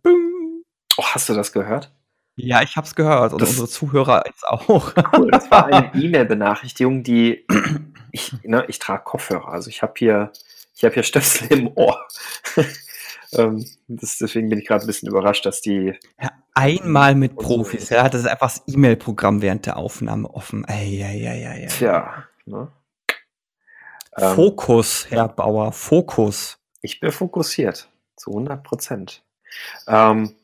Oh, 0.98 1.04
hast 1.04 1.30
du 1.30 1.34
das 1.34 1.52
gehört? 1.52 1.94
Ja, 2.36 2.64
ich 2.64 2.76
habe 2.76 2.88
es 2.88 2.96
gehört 2.96 3.34
und 3.34 3.42
das, 3.42 3.50
unsere 3.50 3.68
Zuhörer 3.68 4.24
jetzt 4.28 4.48
auch. 4.48 4.94
Cool, 5.16 5.30
das 5.32 5.50
war 5.52 5.66
eine 5.68 5.94
E-Mail-Benachrichtigung, 5.94 7.04
die 7.04 7.46
ich, 8.12 8.34
ne, 8.44 8.66
ich 8.68 8.80
trage 8.80 9.04
Kopfhörer, 9.04 9.50
also 9.50 9.70
ich 9.70 9.82
habe 9.82 9.94
hier, 9.98 10.32
ich 10.76 10.84
habe 10.84 10.94
hier 10.94 11.04
Stöpsel 11.04 11.52
im 11.52 11.72
Ohr. 11.76 12.08
ähm, 13.34 13.66
das, 13.88 14.18
deswegen 14.18 14.50
bin 14.50 14.60
ich 14.60 14.68
gerade 14.68 14.84
ein 14.84 14.88
bisschen 14.88 15.10
überrascht, 15.10 15.46
dass 15.46 15.62
die. 15.62 15.94
Ja, 16.20 16.32
einmal 16.56 17.14
mit 17.16 17.36
Profis, 17.36 17.90
ja, 17.90 18.04
hat 18.04 18.16
das 18.16 18.26
einfach 18.26 18.52
das 18.52 18.64
E-Mail-Programm 18.68 19.42
während 19.42 19.66
der 19.66 19.78
Aufnahme 19.78 20.30
offen. 20.30 20.66
Ey, 20.66 21.02
ey, 21.02 21.26
ey, 21.26 21.44
ey, 21.44 21.68
Tja, 21.68 22.26
ne? 22.46 22.72
Ähm, 24.18 24.36
Fokus, 24.36 25.08
Herr 25.10 25.28
Bauer, 25.28 25.72
Fokus. 25.72 26.60
Ich 26.82 27.00
bin 27.00 27.12
fokussiert, 27.12 27.90
zu 28.16 28.32
100 28.32 28.64
Prozent. 28.64 29.24
Ähm, 29.88 30.36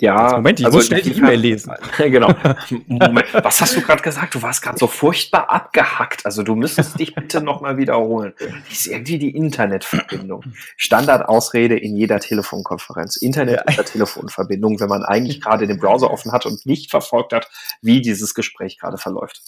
ja, 0.00 0.32
Moment, 0.36 0.60
ich 0.60 0.66
also 0.66 0.78
muss 0.78 0.86
schnell 0.86 1.02
die 1.02 1.12
E-Mail 1.12 1.38
lesen. 1.38 1.72
genau. 1.98 2.32
Moment, 2.86 3.26
was 3.32 3.60
hast 3.60 3.76
du 3.76 3.82
gerade 3.82 4.02
gesagt? 4.02 4.34
Du 4.34 4.42
warst 4.42 4.62
gerade 4.62 4.78
so 4.78 4.86
furchtbar 4.86 5.50
abgehackt. 5.50 6.24
Also 6.24 6.42
du 6.42 6.54
müsstest 6.54 6.98
dich 6.98 7.14
bitte 7.14 7.42
nochmal 7.42 7.76
wiederholen. 7.76 8.32
Das 8.38 8.80
ist 8.80 8.86
irgendwie 8.86 9.18
die 9.18 9.36
Internetverbindung. 9.36 10.44
Standardausrede 10.76 11.78
in 11.78 11.96
jeder 11.96 12.18
Telefonkonferenz. 12.18 13.16
Internet 13.16 13.62
ja. 13.68 13.82
Telefonverbindung, 13.82 14.80
wenn 14.80 14.88
man 14.88 15.04
eigentlich 15.04 15.40
gerade 15.40 15.66
den 15.66 15.78
Browser 15.78 16.10
offen 16.10 16.32
hat 16.32 16.46
und 16.46 16.64
nicht 16.64 16.90
verfolgt 16.90 17.32
hat, 17.32 17.50
wie 17.82 18.00
dieses 18.00 18.34
Gespräch 18.34 18.78
gerade 18.78 18.96
verläuft. 18.96 19.42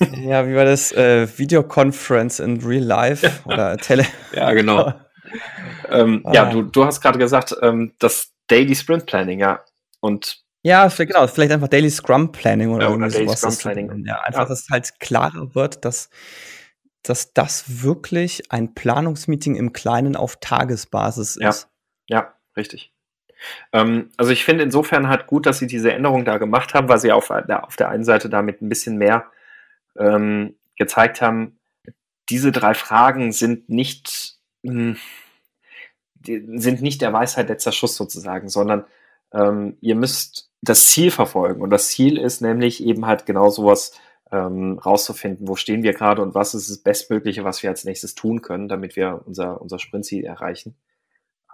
Ja, 0.00 0.46
wie 0.48 0.54
war 0.54 0.64
das? 0.64 0.92
Äh, 0.92 1.28
Videoconference 1.38 2.40
in 2.40 2.62
Real 2.64 2.84
Life 2.84 3.30
oder 3.44 3.76
Tele. 3.78 4.06
ja, 4.32 4.52
genau. 4.52 4.94
ähm, 5.90 6.22
ah. 6.24 6.32
Ja, 6.32 6.44
du, 6.46 6.62
du 6.62 6.84
hast 6.84 7.00
gerade 7.00 7.18
gesagt, 7.18 7.54
ähm, 7.62 7.92
das 7.98 8.32
Daily 8.48 8.74
Sprint 8.74 9.06
Planning, 9.06 9.40
ja. 9.40 9.60
Und 10.00 10.44
ja, 10.62 10.88
genau, 10.88 11.26
vielleicht 11.26 11.52
einfach 11.52 11.68
Daily 11.68 11.90
Scrum 11.90 12.32
Planning 12.32 12.70
oder, 12.70 12.88
ja, 12.88 12.94
oder 12.94 13.08
Daily 13.08 13.26
sowas. 13.26 13.40
Scrum 13.40 13.56
Planning. 13.72 14.04
Ja, 14.06 14.20
einfach, 14.20 14.42
ja. 14.42 14.48
dass 14.48 14.62
es 14.62 14.70
halt 14.70 15.00
klarer 15.00 15.54
wird, 15.54 15.84
dass, 15.84 16.10
dass 17.02 17.32
das 17.32 17.82
wirklich 17.82 18.50
ein 18.50 18.74
Planungsmeeting 18.74 19.56
im 19.56 19.72
Kleinen 19.72 20.16
auf 20.16 20.36
Tagesbasis 20.40 21.36
ist. 21.36 21.68
Ja, 22.08 22.18
ja 22.18 22.34
richtig. 22.56 22.92
Ähm, 23.72 24.10
also 24.16 24.32
ich 24.32 24.44
finde 24.44 24.64
insofern 24.64 25.08
halt 25.08 25.26
gut, 25.26 25.46
dass 25.46 25.58
sie 25.58 25.66
diese 25.66 25.92
Änderung 25.92 26.24
da 26.24 26.38
gemacht 26.38 26.74
haben, 26.74 26.88
weil 26.88 26.98
sie 26.98 27.12
auf, 27.12 27.28
der, 27.28 27.64
auf 27.64 27.76
der 27.76 27.88
einen 27.88 28.04
Seite 28.04 28.28
damit 28.28 28.60
ein 28.60 28.68
bisschen 28.68 28.96
mehr 28.96 29.30
ähm, 29.96 30.56
gezeigt 30.76 31.20
haben, 31.20 31.58
diese 32.28 32.52
drei 32.52 32.74
Fragen 32.74 33.32
sind 33.32 33.68
nicht, 33.68 34.38
mh, 34.62 34.96
hm, 36.26 36.58
sind 36.60 36.82
nicht 36.82 37.00
der 37.00 37.12
Weisheit 37.12 37.48
letzter 37.48 37.72
Schuss 37.72 37.96
sozusagen, 37.96 38.48
sondern 38.48 38.84
ähm, 39.32 39.76
ihr 39.80 39.94
müsst 39.94 40.50
das 40.62 40.86
Ziel 40.86 41.10
verfolgen. 41.10 41.62
Und 41.62 41.70
das 41.70 41.88
Ziel 41.88 42.18
ist 42.18 42.40
nämlich 42.40 42.82
eben 42.82 43.06
halt 43.06 43.26
genau 43.26 43.48
sowas 43.50 43.92
ähm, 44.30 44.78
rauszufinden, 44.78 45.48
wo 45.48 45.56
stehen 45.56 45.82
wir 45.82 45.94
gerade 45.94 46.22
und 46.22 46.34
was 46.34 46.54
ist 46.54 46.70
das 46.70 46.78
Bestmögliche, 46.78 47.44
was 47.44 47.62
wir 47.62 47.70
als 47.70 47.84
nächstes 47.84 48.14
tun 48.14 48.42
können, 48.42 48.68
damit 48.68 48.96
wir 48.96 49.22
unser, 49.24 49.60
unser 49.60 49.78
Sprintziel 49.78 50.24
erreichen. 50.24 50.76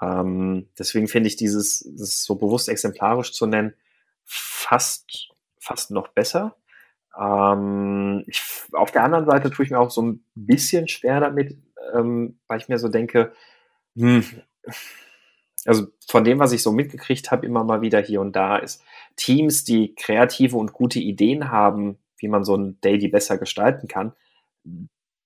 Ähm, 0.00 0.68
deswegen 0.78 1.06
finde 1.06 1.28
ich 1.28 1.36
dieses, 1.36 1.88
das 1.96 2.24
so 2.24 2.34
bewusst 2.34 2.68
exemplarisch 2.68 3.32
zu 3.32 3.46
nennen, 3.46 3.74
fast, 4.24 5.28
fast 5.60 5.90
noch 5.90 6.08
besser. 6.08 6.56
Ähm, 7.16 8.24
ich, 8.26 8.42
auf 8.72 8.90
der 8.90 9.04
anderen 9.04 9.26
Seite 9.26 9.50
tue 9.50 9.64
ich 9.64 9.70
mir 9.70 9.78
auch 9.78 9.90
so 9.90 10.02
ein 10.02 10.24
bisschen 10.34 10.88
schwer 10.88 11.20
damit, 11.20 11.56
ähm, 11.94 12.38
weil 12.48 12.58
ich 12.58 12.68
mir 12.68 12.78
so 12.78 12.88
denke, 12.88 13.32
hm, 13.96 14.24
also 15.64 15.86
von 16.08 16.24
dem, 16.24 16.38
was 16.38 16.52
ich 16.52 16.62
so 16.62 16.72
mitgekriegt 16.72 17.30
habe, 17.30 17.46
immer 17.46 17.64
mal 17.64 17.80
wieder 17.80 18.00
hier 18.00 18.20
und 18.20 18.34
da, 18.36 18.56
ist 18.56 18.82
Teams, 19.16 19.64
die 19.64 19.94
kreative 19.94 20.56
und 20.56 20.72
gute 20.72 20.98
Ideen 20.98 21.50
haben, 21.50 21.98
wie 22.18 22.28
man 22.28 22.44
so 22.44 22.56
ein 22.56 22.78
Daily 22.80 23.08
besser 23.08 23.38
gestalten 23.38 23.88
kann, 23.88 24.12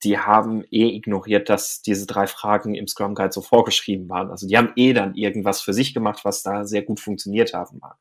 die 0.04 0.18
haben 0.18 0.64
eh 0.70 0.94
ignoriert, 0.94 1.48
dass 1.48 1.82
diese 1.82 2.06
drei 2.06 2.26
Fragen 2.26 2.74
im 2.74 2.86
Scrum 2.86 3.14
Guide 3.14 3.32
so 3.32 3.42
vorgeschrieben 3.42 4.08
waren. 4.08 4.30
Also 4.30 4.46
die 4.46 4.56
haben 4.56 4.72
eh 4.76 4.92
dann 4.92 5.14
irgendwas 5.14 5.60
für 5.60 5.72
sich 5.72 5.92
gemacht, 5.92 6.24
was 6.24 6.42
da 6.42 6.64
sehr 6.64 6.82
gut 6.82 7.00
funktioniert 7.00 7.52
haben 7.52 7.78
mag. 7.78 7.96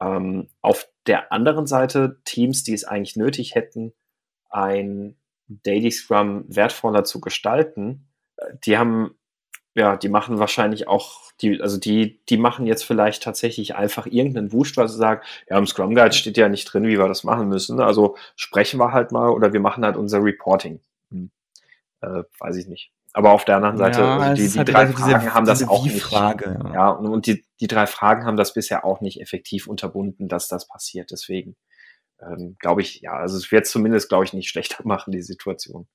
Ähm, 0.00 0.48
auf 0.60 0.88
der 1.06 1.32
anderen 1.32 1.66
Seite 1.66 2.20
Teams, 2.24 2.62
die 2.62 2.72
es 2.72 2.84
eigentlich 2.84 3.16
nötig 3.16 3.54
hätten, 3.54 3.92
ein 4.50 5.16
Daily 5.48 5.90
Scrum 5.90 6.44
wertvoller 6.48 7.04
zu 7.04 7.20
gestalten, 7.20 8.08
äh, 8.36 8.54
die 8.64 8.78
haben 8.78 9.16
ja, 9.74 9.96
die 9.96 10.08
machen 10.08 10.38
wahrscheinlich 10.38 10.86
auch, 10.86 11.32
die, 11.40 11.60
also 11.60 11.78
die, 11.78 12.20
die 12.28 12.36
machen 12.36 12.66
jetzt 12.66 12.84
vielleicht 12.84 13.22
tatsächlich 13.22 13.74
einfach 13.74 14.06
irgendeinen 14.06 14.52
Wust, 14.52 14.76
weil 14.76 14.88
sie 14.88 14.98
sagen, 14.98 15.22
ja, 15.48 15.58
im 15.58 15.66
Scrum 15.66 15.94
Guide 15.94 16.12
steht 16.12 16.36
ja 16.36 16.48
nicht 16.48 16.64
drin, 16.66 16.86
wie 16.86 16.98
wir 16.98 17.08
das 17.08 17.24
machen 17.24 17.48
müssen. 17.48 17.80
Also 17.80 18.16
sprechen 18.36 18.78
wir 18.78 18.92
halt 18.92 19.12
mal 19.12 19.30
oder 19.30 19.52
wir 19.52 19.60
machen 19.60 19.84
halt 19.84 19.96
unser 19.96 20.22
Reporting. 20.22 20.80
Hm. 21.10 21.30
Äh, 22.02 22.24
weiß 22.38 22.56
ich 22.56 22.68
nicht. 22.68 22.92
Aber 23.14 23.32
auf 23.32 23.44
der 23.44 23.56
anderen 23.56 23.76
Seite, 23.76 24.00
ja, 24.00 24.18
also 24.18 24.42
die, 24.42 24.48
die 24.48 24.72
drei 24.72 24.86
Fragen 24.86 25.20
diese, 25.20 25.34
haben 25.34 25.46
das 25.46 25.68
auch 25.68 25.84
nicht. 25.84 26.02
Frage, 26.02 26.58
ja. 26.64 26.74
ja, 26.74 26.88
und 26.90 27.26
die, 27.26 27.44
die 27.60 27.66
drei 27.66 27.86
Fragen 27.86 28.24
haben 28.24 28.38
das 28.38 28.54
bisher 28.54 28.86
auch 28.86 29.02
nicht 29.02 29.20
effektiv 29.20 29.66
unterbunden, 29.66 30.28
dass 30.28 30.48
das 30.48 30.66
passiert. 30.66 31.10
Deswegen 31.10 31.56
ähm, 32.22 32.56
glaube 32.58 32.80
ich, 32.80 33.00
ja, 33.00 33.12
also 33.12 33.36
es 33.36 33.50
wird 33.52 33.66
zumindest, 33.66 34.08
glaube 34.08 34.24
ich, 34.24 34.32
nicht 34.32 34.48
schlechter 34.48 34.82
machen, 34.86 35.12
die 35.12 35.22
Situation. 35.22 35.86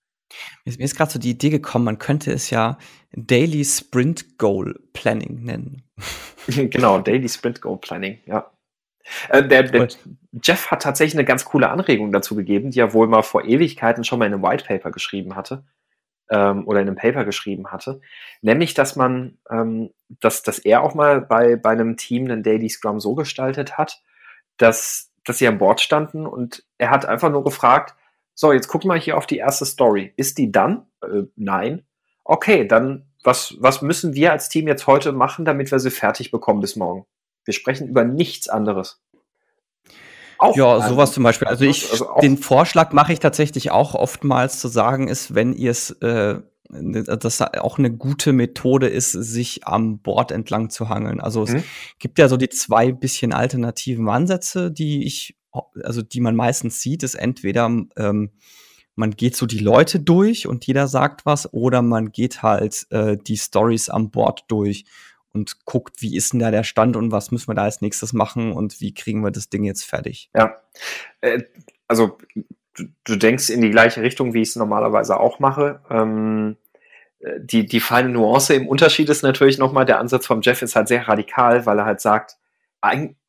Mir 0.65 0.79
ist, 0.79 0.95
gerade 0.95 1.11
so 1.11 1.19
die 1.19 1.31
Idee 1.31 1.49
gekommen, 1.49 1.85
man 1.85 1.99
könnte 1.99 2.31
es 2.31 2.49
ja 2.49 2.77
Daily 3.13 3.63
Sprint 3.63 4.37
Goal 4.37 4.79
Planning 4.93 5.43
nennen. 5.43 5.83
genau, 6.47 6.99
Daily 6.99 7.29
Sprint 7.29 7.61
Goal 7.61 7.77
Planning, 7.77 8.19
ja. 8.25 8.51
Äh, 9.29 9.47
der, 9.47 9.63
der 9.63 9.87
Jeff 10.43 10.69
hat 10.69 10.81
tatsächlich 10.81 11.15
eine 11.15 11.25
ganz 11.25 11.45
coole 11.45 11.69
Anregung 11.69 12.11
dazu 12.11 12.35
gegeben, 12.35 12.71
die 12.71 12.79
er 12.79 12.93
wohl 12.93 13.07
mal 13.07 13.21
vor 13.21 13.45
Ewigkeiten 13.45 14.03
schon 14.03 14.19
mal 14.19 14.25
in 14.25 14.33
einem 14.33 14.43
White 14.43 14.65
Paper 14.65 14.91
geschrieben 14.91 15.35
hatte 15.35 15.63
ähm, 16.29 16.67
oder 16.67 16.81
in 16.81 16.87
einem 16.87 16.97
Paper 16.97 17.25
geschrieben 17.25 17.71
hatte, 17.71 18.01
nämlich, 18.41 18.73
dass 18.73 18.95
man, 18.95 19.37
ähm, 19.49 19.91
dass, 20.09 20.43
dass 20.43 20.59
er 20.59 20.83
auch 20.83 20.93
mal 20.93 21.21
bei, 21.21 21.55
bei 21.55 21.71
einem 21.71 21.97
Team 21.97 22.25
einen 22.25 22.43
Daily 22.43 22.69
Scrum 22.69 22.99
so 22.99 23.15
gestaltet 23.15 23.77
hat, 23.77 24.01
dass, 24.57 25.11
dass 25.23 25.37
sie 25.37 25.47
an 25.47 25.57
Bord 25.57 25.81
standen 25.81 26.25
und 26.25 26.63
er 26.77 26.89
hat 26.89 27.05
einfach 27.05 27.31
nur 27.31 27.43
gefragt, 27.43 27.95
so, 28.39 28.53
jetzt 28.53 28.67
guck 28.67 28.85
mal 28.85 28.99
hier 28.99 29.17
auf 29.17 29.25
die 29.25 29.37
erste 29.37 29.65
Story. 29.65 30.13
Ist 30.15 30.37
die 30.37 30.51
dann? 30.51 30.85
Äh, 31.01 31.23
nein. 31.35 31.87
Okay, 32.23 32.67
dann 32.67 33.07
was, 33.23 33.55
was 33.59 33.81
müssen 33.81 34.13
wir 34.13 34.31
als 34.31 34.47
Team 34.47 34.67
jetzt 34.67 34.85
heute 34.85 35.11
machen, 35.11 35.43
damit 35.43 35.71
wir 35.71 35.79
sie 35.79 35.89
fertig 35.89 36.29
bekommen 36.29 36.61
bis 36.61 36.75
morgen? 36.75 37.07
Wir 37.45 37.55
sprechen 37.55 37.87
über 37.87 38.03
nichts 38.03 38.47
anderes. 38.47 39.01
Auch 40.37 40.55
ja, 40.55 40.87
sowas 40.87 41.13
zum 41.13 41.23
Beispiel. 41.23 41.47
Also 41.47 41.65
ich, 41.65 41.91
also 41.91 42.09
den 42.21 42.37
Vorschlag 42.37 42.93
mache 42.93 43.11
ich 43.11 43.19
tatsächlich 43.19 43.71
auch 43.71 43.95
oftmals 43.95 44.59
zu 44.59 44.67
sagen 44.67 45.07
ist, 45.07 45.33
wenn 45.33 45.53
ihr 45.53 45.71
es, 45.71 45.89
äh, 46.01 46.39
ne, 46.69 47.03
das 47.03 47.41
auch 47.41 47.79
eine 47.79 47.91
gute 47.91 48.33
Methode 48.33 48.87
ist, 48.87 49.13
sich 49.13 49.65
am 49.65 49.99
Board 49.99 50.31
entlang 50.31 50.69
zu 50.69 50.89
hangeln. 50.89 51.19
Also 51.19 51.41
mhm. 51.41 51.55
es 51.55 51.63
gibt 51.97 52.19
ja 52.19 52.29
so 52.29 52.37
die 52.37 52.49
zwei 52.49 52.91
bisschen 52.91 53.33
alternativen 53.33 54.07
Ansätze, 54.07 54.71
die 54.71 55.07
ich, 55.07 55.35
also 55.83 56.01
die 56.01 56.21
man 56.21 56.35
meistens 56.35 56.81
sieht, 56.81 57.03
ist 57.03 57.15
entweder 57.15 57.65
ähm, 57.97 58.31
man 58.95 59.11
geht 59.11 59.35
so 59.35 59.45
die 59.45 59.59
Leute 59.59 59.99
durch 59.99 60.47
und 60.47 60.65
jeder 60.65 60.87
sagt 60.87 61.25
was, 61.25 61.53
oder 61.53 61.81
man 61.81 62.11
geht 62.11 62.41
halt 62.41 62.87
äh, 62.89 63.15
die 63.15 63.37
Stories 63.37 63.89
am 63.89 64.09
Board 64.09 64.45
durch 64.47 64.85
und 65.33 65.65
guckt, 65.65 66.01
wie 66.01 66.17
ist 66.17 66.33
denn 66.33 66.39
da 66.39 66.51
der 66.51 66.63
Stand 66.63 66.95
und 66.95 67.11
was 67.11 67.31
müssen 67.31 67.47
wir 67.47 67.55
da 67.55 67.63
als 67.63 67.81
nächstes 67.81 68.11
machen 68.11 68.51
und 68.51 68.81
wie 68.81 68.93
kriegen 68.93 69.23
wir 69.23 69.31
das 69.31 69.49
Ding 69.49 69.63
jetzt 69.63 69.83
fertig. 69.83 70.29
Ja, 70.35 70.55
äh, 71.21 71.43
also 71.87 72.17
du, 72.75 72.85
du, 73.03 73.15
denkst 73.15 73.49
in 73.49 73.61
die 73.61 73.69
gleiche 73.69 74.01
Richtung, 74.01 74.33
wie 74.33 74.41
ich 74.41 74.49
es 74.49 74.55
normalerweise 74.55 75.19
auch 75.19 75.39
mache. 75.39 75.79
Ähm, 75.91 76.57
äh, 77.19 77.39
die, 77.39 77.67
die 77.67 77.79
feine 77.79 78.09
Nuance 78.09 78.55
im 78.55 78.67
Unterschied 78.67 79.09
ist 79.09 79.21
natürlich 79.21 79.59
nochmal, 79.59 79.85
der 79.85 79.99
Ansatz 79.99 80.25
vom 80.25 80.41
Jeff 80.41 80.63
ist 80.63 80.75
halt 80.75 80.87
sehr 80.87 81.07
radikal, 81.07 81.67
weil 81.67 81.77
er 81.77 81.85
halt 81.85 82.01
sagt, 82.01 82.37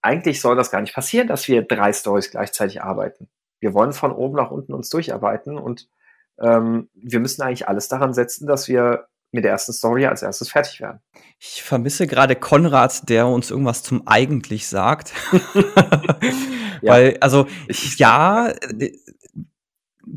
eigentlich 0.02 0.40
soll 0.40 0.56
das 0.56 0.70
gar 0.70 0.80
nicht 0.80 0.94
passieren, 0.94 1.28
dass 1.28 1.48
wir 1.48 1.62
drei 1.62 1.92
Stories 1.92 2.30
gleichzeitig 2.30 2.82
arbeiten. 2.82 3.28
Wir 3.60 3.74
wollen 3.74 3.92
von 3.92 4.12
oben 4.12 4.36
nach 4.36 4.50
unten 4.50 4.72
uns 4.72 4.88
durcharbeiten 4.88 5.58
und 5.58 5.88
ähm, 6.40 6.88
wir 6.94 7.20
müssen 7.20 7.42
eigentlich 7.42 7.68
alles 7.68 7.88
daran 7.88 8.14
setzen, 8.14 8.46
dass 8.46 8.68
wir 8.68 9.08
mit 9.30 9.44
der 9.44 9.52
ersten 9.52 9.72
Story 9.72 10.06
als 10.06 10.22
erstes 10.22 10.50
fertig 10.50 10.80
werden. 10.80 11.00
Ich 11.38 11.62
vermisse 11.62 12.06
gerade 12.06 12.34
Konrad, 12.34 13.08
der 13.08 13.26
uns 13.26 13.50
irgendwas 13.50 13.82
zum 13.82 14.06
eigentlich 14.06 14.66
sagt. 14.68 15.12
ja. 16.80 16.92
Weil, 16.92 17.18
also, 17.20 17.46
ich, 17.66 17.98
ja, 17.98 18.54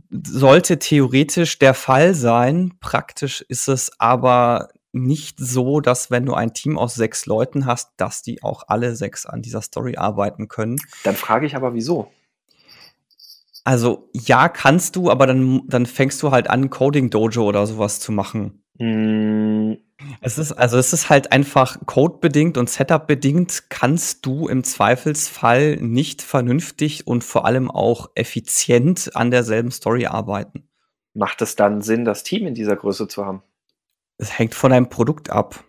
sollte 0.10 0.80
theoretisch 0.80 1.60
der 1.60 1.74
Fall 1.74 2.14
sein. 2.14 2.74
Praktisch 2.80 3.42
ist 3.42 3.68
es 3.68 3.92
aber 4.00 4.70
nicht 4.94 5.40
so, 5.40 5.80
dass 5.80 6.12
wenn 6.12 6.26
du 6.26 6.34
ein 6.34 6.54
Team 6.54 6.78
aus 6.78 6.96
sechs 6.96 7.26
Leuten 7.26 7.66
hast, 7.66 7.92
dass 7.98 8.22
die 8.22 8.44
auch 8.44 8.64
alle 8.68 8.96
sechs 8.96 9.26
an 9.26 9.42
dieser 9.42 9.62
Story 9.62 9.98
arbeiten 9.98 10.48
können. 10.48 10.78
Dann 11.04 11.16
frage 11.16 11.46
ich 11.46 11.56
aber, 11.56 11.74
wieso? 11.74 12.12
Also 13.64 14.10
ja, 14.14 14.50
kannst 14.50 14.96
du, 14.96 15.12
aber 15.12 15.28
dann, 15.28 15.62
dann 15.68 15.86
fängst 15.86 16.22
du 16.24 16.32
halt 16.32 16.50
an, 16.50 16.70
Coding 16.70 17.10
Dojo 17.10 17.44
oder 17.44 17.66
sowas 17.68 18.00
zu 18.00 18.12
machen. 18.12 18.64
Mm. 18.80 19.74
Es 20.20 20.40
ist, 20.40 20.54
also 20.54 20.80
es 20.80 20.94
ist 20.94 21.12
halt 21.12 21.32
einfach 21.32 21.78
codebedingt 21.86 22.58
und 22.58 22.72
Setup-bedingt 22.72 23.70
kannst 23.70 24.26
du 24.26 24.48
im 24.48 24.64
Zweifelsfall 24.64 25.78
nicht 25.78 26.24
vernünftig 26.24 27.06
und 27.06 27.24
vor 27.24 27.46
allem 27.46 27.70
auch 27.70 28.10
effizient 28.16 29.16
an 29.16 29.30
derselben 29.30 29.70
Story 29.70 30.08
arbeiten. 30.08 30.68
Macht 31.14 31.44
es 31.44 31.56
dann 31.56 31.82
Sinn, 31.82 32.04
das 32.04 32.24
Team 32.24 32.48
in 32.48 32.56
dieser 32.56 32.76
Größe 32.76 33.08
zu 33.08 33.26
haben? 33.26 33.44
Es 34.22 34.38
hängt 34.38 34.56
von 34.56 34.70
deinem 34.70 34.88
Produkt 34.88 35.32
ab. 35.32 35.64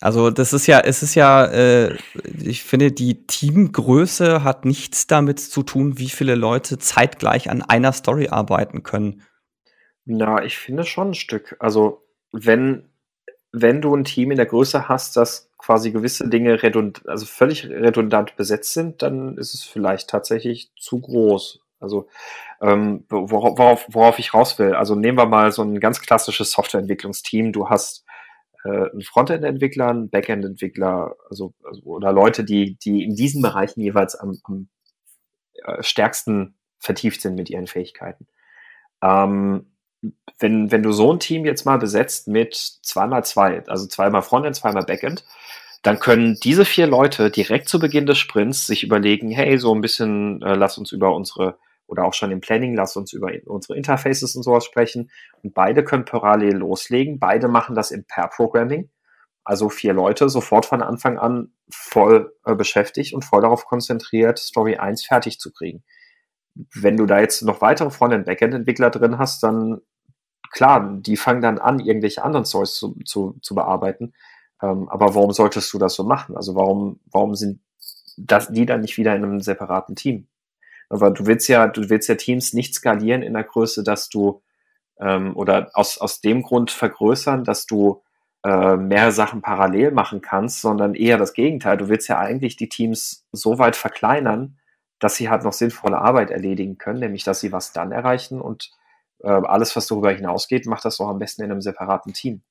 Also 0.00 0.30
das 0.30 0.52
ist 0.52 0.66
ja, 0.66 0.80
es 0.80 1.02
ist 1.02 1.14
ja, 1.14 1.46
äh, 1.46 1.96
ich 2.40 2.62
finde, 2.62 2.92
die 2.92 3.26
Teamgröße 3.26 4.44
hat 4.44 4.64
nichts 4.64 5.06
damit 5.06 5.40
zu 5.40 5.62
tun, 5.62 5.98
wie 5.98 6.10
viele 6.10 6.34
Leute 6.34 6.78
zeitgleich 6.78 7.50
an 7.50 7.62
einer 7.62 7.92
Story 7.92 8.28
arbeiten 8.28 8.82
können. 8.82 9.22
Na, 10.04 10.44
ich 10.44 10.58
finde 10.58 10.84
schon 10.84 11.10
ein 11.10 11.14
Stück. 11.14 11.56
Also 11.58 12.04
wenn, 12.30 12.90
wenn 13.52 13.80
du 13.80 13.96
ein 13.96 14.04
Team 14.04 14.30
in 14.30 14.36
der 14.36 14.46
Größe 14.46 14.88
hast, 14.88 15.16
das 15.16 15.50
quasi 15.58 15.90
gewisse 15.90 16.28
Dinge 16.28 16.62
redundant, 16.62 17.08
also 17.08 17.24
völlig 17.26 17.66
redundant 17.66 18.36
besetzt 18.36 18.74
sind, 18.74 19.02
dann 19.02 19.36
ist 19.38 19.54
es 19.54 19.64
vielleicht 19.64 20.10
tatsächlich 20.10 20.70
zu 20.78 21.00
groß. 21.00 21.65
Also 21.78 22.08
ähm, 22.60 23.04
worauf, 23.08 23.86
worauf 23.90 24.18
ich 24.18 24.34
raus 24.34 24.58
will. 24.58 24.74
Also 24.74 24.94
nehmen 24.94 25.18
wir 25.18 25.26
mal 25.26 25.52
so 25.52 25.62
ein 25.62 25.78
ganz 25.80 26.00
klassisches 26.00 26.52
Softwareentwicklungsteam. 26.52 27.52
Du 27.52 27.68
hast 27.68 28.04
äh, 28.64 28.90
einen 28.90 29.02
Frontend-Entwickler, 29.02 29.88
einen 29.88 30.10
Backend-Entwickler, 30.10 31.14
also, 31.30 31.54
also, 31.64 31.82
oder 31.82 32.12
Leute, 32.12 32.44
die, 32.44 32.76
die 32.76 33.04
in 33.04 33.14
diesen 33.14 33.42
Bereichen 33.42 33.80
jeweils 33.80 34.14
am, 34.14 34.38
am 34.44 34.68
äh, 35.64 35.82
stärksten 35.82 36.56
vertieft 36.78 37.20
sind 37.20 37.34
mit 37.34 37.50
ihren 37.50 37.66
Fähigkeiten. 37.66 38.26
Ähm, 39.02 39.72
wenn, 40.38 40.70
wenn 40.70 40.82
du 40.82 40.92
so 40.92 41.12
ein 41.12 41.20
Team 41.20 41.44
jetzt 41.44 41.64
mal 41.64 41.78
besetzt 41.78 42.28
mit 42.28 42.54
zweimal 42.54 43.24
zwei, 43.24 43.64
also 43.66 43.86
zweimal 43.86 44.22
Frontend, 44.22 44.56
zweimal 44.56 44.84
Backend, 44.84 45.24
dann 45.82 45.98
können 45.98 46.38
diese 46.42 46.64
vier 46.64 46.86
Leute 46.86 47.30
direkt 47.30 47.68
zu 47.68 47.78
Beginn 47.78 48.06
des 48.06 48.18
Sprints 48.18 48.66
sich 48.66 48.82
überlegen, 48.82 49.30
hey, 49.30 49.58
so 49.58 49.74
ein 49.74 49.80
bisschen, 49.80 50.42
äh, 50.42 50.54
lass 50.54 50.78
uns 50.78 50.92
über 50.92 51.14
unsere 51.14 51.58
oder 51.86 52.04
auch 52.04 52.14
schon 52.14 52.30
im 52.30 52.40
Planning, 52.40 52.74
lass 52.74 52.96
uns 52.96 53.12
über 53.12 53.30
unsere 53.46 53.76
Interfaces 53.76 54.34
und 54.34 54.42
sowas 54.42 54.64
sprechen. 54.64 55.10
Und 55.42 55.54
beide 55.54 55.84
können 55.84 56.04
parallel 56.04 56.56
loslegen. 56.56 57.18
Beide 57.18 57.48
machen 57.48 57.74
das 57.74 57.90
im 57.90 58.04
Pair-Programming. 58.04 58.90
Also 59.44 59.68
vier 59.68 59.92
Leute 59.92 60.28
sofort 60.28 60.66
von 60.66 60.82
Anfang 60.82 61.18
an 61.18 61.52
voll 61.70 62.34
äh, 62.44 62.56
beschäftigt 62.56 63.14
und 63.14 63.24
voll 63.24 63.42
darauf 63.42 63.64
konzentriert, 63.64 64.38
Story 64.38 64.76
1 64.76 65.06
fertig 65.06 65.38
zu 65.38 65.52
kriegen. 65.52 65.84
Wenn 66.74 66.96
du 66.96 67.06
da 67.06 67.20
jetzt 67.20 67.42
noch 67.42 67.60
weitere 67.60 67.90
Frontend-Backend-Entwickler 67.90 68.90
drin 68.90 69.18
hast, 69.18 69.42
dann 69.44 69.82
klar, 70.50 70.98
die 71.00 71.16
fangen 71.16 71.42
dann 71.42 71.58
an, 71.58 71.78
irgendwelche 71.78 72.24
anderen 72.24 72.44
Stories 72.44 72.74
zu, 72.74 72.96
zu, 73.04 73.38
zu 73.40 73.54
bearbeiten. 73.54 74.14
Ähm, 74.62 74.88
aber 74.88 75.14
warum 75.14 75.32
solltest 75.32 75.72
du 75.72 75.78
das 75.78 75.94
so 75.94 76.02
machen? 76.02 76.36
Also 76.36 76.56
warum, 76.56 76.98
warum 77.12 77.36
sind 77.36 77.60
das, 78.16 78.48
die 78.48 78.66
dann 78.66 78.80
nicht 78.80 78.96
wieder 78.96 79.14
in 79.14 79.22
einem 79.22 79.40
separaten 79.40 79.94
Team? 79.94 80.26
Aber 80.88 81.10
du 81.10 81.26
willst 81.26 81.48
ja, 81.48 81.66
du 81.66 81.88
willst 81.90 82.08
ja 82.08 82.14
Teams 82.14 82.52
nicht 82.52 82.74
skalieren 82.74 83.22
in 83.22 83.34
der 83.34 83.44
Größe, 83.44 83.82
dass 83.82 84.08
du 84.08 84.42
ähm, 85.00 85.36
oder 85.36 85.70
aus, 85.74 85.98
aus 85.98 86.20
dem 86.20 86.42
Grund 86.42 86.70
vergrößern, 86.70 87.44
dass 87.44 87.66
du 87.66 88.02
äh, 88.44 88.76
mehr 88.76 89.12
Sachen 89.12 89.42
parallel 89.42 89.90
machen 89.90 90.20
kannst, 90.20 90.60
sondern 90.60 90.94
eher 90.94 91.18
das 91.18 91.32
Gegenteil. 91.32 91.76
Du 91.76 91.88
willst 91.88 92.08
ja 92.08 92.18
eigentlich 92.18 92.56
die 92.56 92.68
Teams 92.68 93.26
so 93.32 93.58
weit 93.58 93.76
verkleinern, 93.76 94.58
dass 94.98 95.16
sie 95.16 95.28
halt 95.28 95.44
noch 95.44 95.52
sinnvolle 95.52 95.98
Arbeit 95.98 96.30
erledigen 96.30 96.78
können, 96.78 97.00
nämlich 97.00 97.24
dass 97.24 97.40
sie 97.40 97.52
was 97.52 97.72
dann 97.72 97.92
erreichen 97.92 98.40
und 98.40 98.70
äh, 99.22 99.28
alles, 99.28 99.74
was 99.76 99.86
darüber 99.86 100.12
hinausgeht, 100.12 100.66
macht 100.66 100.84
das 100.84 100.98
doch 100.98 101.08
am 101.08 101.18
besten 101.18 101.42
in 101.42 101.50
einem 101.50 101.60
separaten 101.60 102.12
Team. 102.12 102.42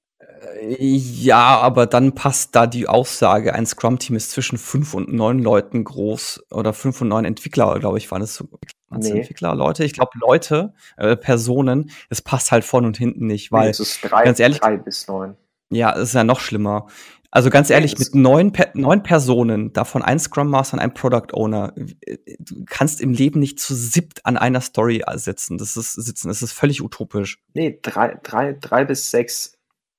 Ja, 0.61 1.59
aber 1.59 1.85
dann 1.85 2.15
passt 2.15 2.55
da 2.55 2.67
die 2.67 2.87
Aussage, 2.87 3.53
ein 3.53 3.65
Scrum-Team 3.65 4.15
ist 4.15 4.31
zwischen 4.31 4.57
fünf 4.57 4.93
und 4.93 5.11
neun 5.11 5.39
Leuten 5.39 5.83
groß 5.83 6.45
oder 6.51 6.73
fünf 6.73 7.01
und 7.01 7.09
neun 7.09 7.25
Entwickler, 7.25 7.77
glaube 7.79 7.97
ich, 7.97 8.09
waren 8.11 8.21
es 8.21 8.35
so. 8.35 8.47
Nee. 8.89 9.09
Entwickler, 9.09 9.55
Leute? 9.55 9.83
Ich 9.83 9.93
glaube, 9.93 10.11
Leute, 10.19 10.73
äh, 10.97 11.15
Personen, 11.15 11.91
es 12.09 12.21
passt 12.21 12.51
halt 12.51 12.63
vorne 12.63 12.87
und 12.87 12.97
hinten 12.97 13.27
nicht, 13.27 13.51
weil. 13.51 13.65
Nee, 13.65 13.71
es 13.71 13.79
ist 13.79 13.99
drei, 14.03 14.23
ganz 14.23 14.39
ehrlich, 14.39 14.59
drei 14.59 14.77
bis 14.77 15.07
neun. 15.07 15.35
Ja, 15.69 15.93
es 15.93 16.09
ist 16.09 16.13
ja 16.13 16.23
noch 16.23 16.39
schlimmer. 16.39 16.87
Also 17.35 17.49
ganz 17.49 17.69
ehrlich, 17.69 17.99
mit 17.99 18.15
neun, 18.15 18.53
neun 18.75 19.03
Personen, 19.03 19.73
davon 19.73 20.01
ein 20.01 20.19
Scrum 20.19 20.49
Master 20.49 20.75
und 20.75 20.79
ein 20.79 20.93
Product 20.93 21.33
Owner, 21.33 21.73
du 21.75 22.63
kannst 22.65 23.01
im 23.01 23.11
Leben 23.11 23.41
nicht 23.41 23.59
zu 23.59 23.75
siebt 23.75 24.25
an 24.25 24.37
einer 24.37 24.61
Story 24.61 25.03
sitzen. 25.15 25.57
Das 25.57 25.75
ist 25.75 25.93
sitzen, 25.93 26.29
das 26.29 26.41
ist 26.41 26.53
völlig 26.53 26.81
utopisch. 26.81 27.43
Nee, 27.53 27.77
drei, 27.81 28.17
drei, 28.23 28.53
drei 28.53 28.85
bis 28.85 29.11
sechs 29.11 29.54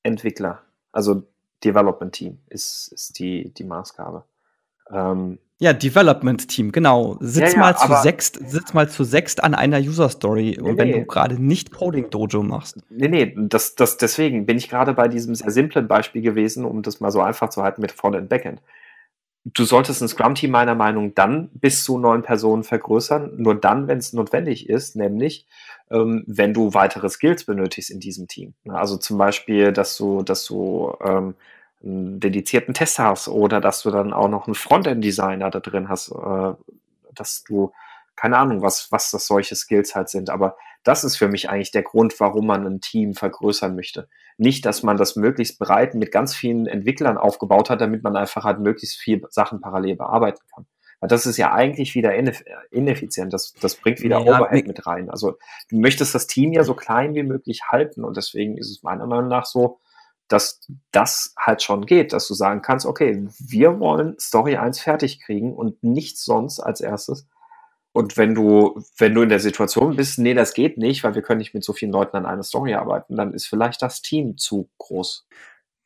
Entwickler, 0.06 0.62
also 0.92 1.22
Development 1.64 2.12
Team 2.12 2.38
ist, 2.48 2.92
ist 2.92 3.18
die, 3.18 3.52
die 3.52 3.64
Maßgabe. 3.64 4.24
Ähm, 4.90 5.38
ja, 5.58 5.72
Development 5.72 6.48
Team, 6.48 6.70
genau. 6.70 7.16
Sitz 7.20 7.54
ja, 7.54 7.54
ja, 7.54 7.58
mal 7.58 7.76
zu 7.76 8.02
sechst, 8.02 8.38
sitz 8.50 8.74
mal 8.74 8.90
zu 8.90 9.04
sechst 9.04 9.42
an 9.42 9.54
einer 9.54 9.78
User 9.78 10.10
Story 10.10 10.58
nee, 10.60 10.76
wenn 10.76 10.88
nee. 10.88 11.00
du 11.00 11.06
gerade 11.06 11.42
nicht 11.42 11.70
Coding 11.72 12.10
Dojo 12.10 12.42
machst. 12.42 12.78
Nee, 12.90 13.08
nee, 13.08 13.34
das, 13.36 13.74
das, 13.74 13.96
deswegen 13.96 14.44
bin 14.44 14.58
ich 14.58 14.68
gerade 14.68 14.92
bei 14.92 15.08
diesem 15.08 15.34
sehr 15.34 15.50
simplen 15.50 15.88
Beispiel 15.88 16.20
gewesen, 16.20 16.66
um 16.66 16.82
das 16.82 17.00
mal 17.00 17.10
so 17.10 17.22
einfach 17.22 17.48
zu 17.48 17.62
halten 17.62 17.80
mit 17.80 17.92
Frontend 17.92 18.28
Backend. 18.28 18.60
Du 19.54 19.64
solltest 19.64 20.02
ein 20.02 20.08
Scrum-Team 20.08 20.50
meiner 20.50 20.74
Meinung 20.74 21.14
dann 21.14 21.50
bis 21.52 21.84
zu 21.84 21.98
neun 21.98 22.22
Personen 22.22 22.64
vergrößern, 22.64 23.36
nur 23.36 23.54
dann, 23.54 23.86
wenn 23.86 23.98
es 23.98 24.12
notwendig 24.12 24.68
ist, 24.68 24.96
nämlich 24.96 25.46
ähm, 25.88 26.24
wenn 26.26 26.52
du 26.52 26.74
weitere 26.74 27.08
Skills 27.08 27.44
benötigst 27.44 27.90
in 27.90 28.00
diesem 28.00 28.26
Team. 28.26 28.54
Also 28.68 28.96
zum 28.96 29.18
Beispiel, 29.18 29.72
dass 29.72 29.96
du, 29.96 30.22
dass 30.24 30.44
du 30.46 30.92
ähm, 31.00 31.36
einen 31.84 32.18
dedizierten 32.18 32.74
Tester 32.74 33.04
hast 33.04 33.28
oder 33.28 33.60
dass 33.60 33.82
du 33.82 33.92
dann 33.92 34.12
auch 34.12 34.28
noch 34.28 34.48
einen 34.48 34.56
Frontend-Designer 34.56 35.48
da 35.50 35.60
drin 35.60 35.88
hast, 35.88 36.10
äh, 36.10 36.54
dass 37.14 37.44
du, 37.44 37.72
keine 38.16 38.38
Ahnung, 38.38 38.62
was, 38.62 38.88
was 38.90 39.10
das 39.10 39.26
solche 39.26 39.54
Skills 39.54 39.94
halt 39.94 40.08
sind. 40.08 40.30
Aber 40.30 40.56
das 40.82 41.04
ist 41.04 41.16
für 41.16 41.28
mich 41.28 41.50
eigentlich 41.50 41.70
der 41.70 41.82
Grund, 41.82 42.18
warum 42.20 42.46
man 42.46 42.66
ein 42.66 42.80
Team 42.80 43.14
vergrößern 43.14 43.74
möchte. 43.74 44.08
Nicht, 44.38 44.64
dass 44.66 44.82
man 44.82 44.96
das 44.96 45.16
möglichst 45.16 45.58
breit 45.58 45.94
mit 45.94 46.12
ganz 46.12 46.34
vielen 46.34 46.66
Entwicklern 46.66 47.18
aufgebaut 47.18 47.70
hat, 47.70 47.80
damit 47.80 48.02
man 48.02 48.16
einfach 48.16 48.44
halt 48.44 48.60
möglichst 48.60 48.96
viele 48.96 49.26
Sachen 49.30 49.60
parallel 49.60 49.96
bearbeiten 49.96 50.42
kann. 50.54 50.66
Weil 51.00 51.08
das 51.08 51.26
ist 51.26 51.36
ja 51.36 51.52
eigentlich 51.52 51.94
wieder 51.94 52.14
ineffizient. 52.70 53.32
Das, 53.32 53.52
das 53.60 53.74
bringt 53.76 54.00
wieder 54.00 54.20
ja, 54.20 54.38
Overhead 54.38 54.66
mit 54.66 54.86
rein. 54.86 55.10
Also 55.10 55.36
du 55.68 55.76
möchtest 55.78 56.14
das 56.14 56.26
Team 56.26 56.52
ja 56.52 56.64
so 56.64 56.74
klein 56.74 57.14
wie 57.14 57.22
möglich 57.22 57.62
halten 57.70 58.04
und 58.04 58.16
deswegen 58.16 58.56
ist 58.56 58.70
es 58.70 58.82
meiner 58.82 59.06
Meinung 59.06 59.28
nach 59.28 59.44
so, 59.44 59.80
dass 60.28 60.60
das 60.92 61.34
halt 61.38 61.62
schon 61.62 61.86
geht, 61.86 62.12
dass 62.12 62.26
du 62.26 62.34
sagen 62.34 62.62
kannst, 62.62 62.86
okay, 62.86 63.28
wir 63.38 63.78
wollen 63.78 64.18
Story 64.18 64.56
1 64.56 64.80
fertig 64.80 65.20
kriegen 65.20 65.54
und 65.54 65.82
nichts 65.82 66.24
sonst 66.24 66.60
als 66.60 66.80
erstes. 66.80 67.28
Und 67.96 68.18
wenn 68.18 68.34
du, 68.34 68.82
wenn 68.98 69.14
du 69.14 69.22
in 69.22 69.30
der 69.30 69.40
Situation 69.40 69.96
bist, 69.96 70.18
nee, 70.18 70.34
das 70.34 70.52
geht 70.52 70.76
nicht, 70.76 71.02
weil 71.02 71.14
wir 71.14 71.22
können 71.22 71.38
nicht 71.38 71.54
mit 71.54 71.64
so 71.64 71.72
vielen 71.72 71.92
Leuten 71.92 72.14
an 72.18 72.26
einer 72.26 72.42
Story 72.42 72.74
arbeiten, 72.74 73.16
dann 73.16 73.32
ist 73.32 73.46
vielleicht 73.46 73.80
das 73.80 74.02
Team 74.02 74.36
zu 74.36 74.68
groß. 74.76 75.26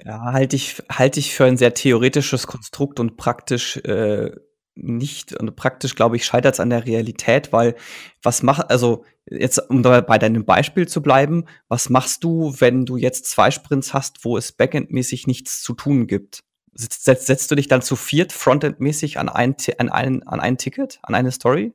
Ja, 0.05 0.33
halte 0.33 0.57
ich, 0.57 0.83
halte 0.91 1.21
ich 1.21 1.33
für 1.33 1.45
ein 1.45 1.57
sehr 1.57 1.73
theoretisches 1.73 2.49
Konstrukt 2.49 2.99
und 2.99 3.17
praktisch 3.17 3.77
äh, 3.77 4.33
nicht 4.75 5.37
und 5.37 5.55
praktisch, 5.55 5.95
glaube 5.95 6.17
ich, 6.17 6.25
scheitert 6.25 6.55
es 6.55 6.61
an 6.61 6.71
der 6.71 6.85
Realität, 6.85 7.53
weil 7.53 7.77
was 8.25 8.43
macht, 8.43 8.71
also 8.71 9.05
jetzt, 9.27 9.59
um 9.71 9.83
bei 9.83 10.19
deinem 10.19 10.45
Beispiel 10.45 10.89
zu 10.89 11.03
bleiben, 11.03 11.45
was 11.69 11.91
machst 11.91 12.25
du, 12.25 12.57
wenn 12.59 12.87
du 12.87 12.97
jetzt 12.97 13.27
zwei 13.27 13.53
Sprints 13.53 13.95
hast, 13.95 14.25
wo 14.25 14.37
es 14.37 14.51
backendmäßig 14.51 15.29
nichts 15.29 15.63
zu 15.63 15.75
tun 15.75 16.09
gibt? 16.09 16.43
Setzt, 16.75 17.27
setzt 17.27 17.53
du 17.53 17.55
dich 17.55 17.69
dann 17.69 17.83
zu 17.83 17.95
viert 17.95 18.33
frontendmäßig 18.33 19.19
an 19.21 19.29
ein, 19.29 19.55
an, 19.79 19.91
ein, 19.91 20.23
an 20.25 20.41
ein 20.41 20.59
Ticket, 20.59 20.99
an 21.03 21.15
eine 21.15 21.31
Story? 21.31 21.73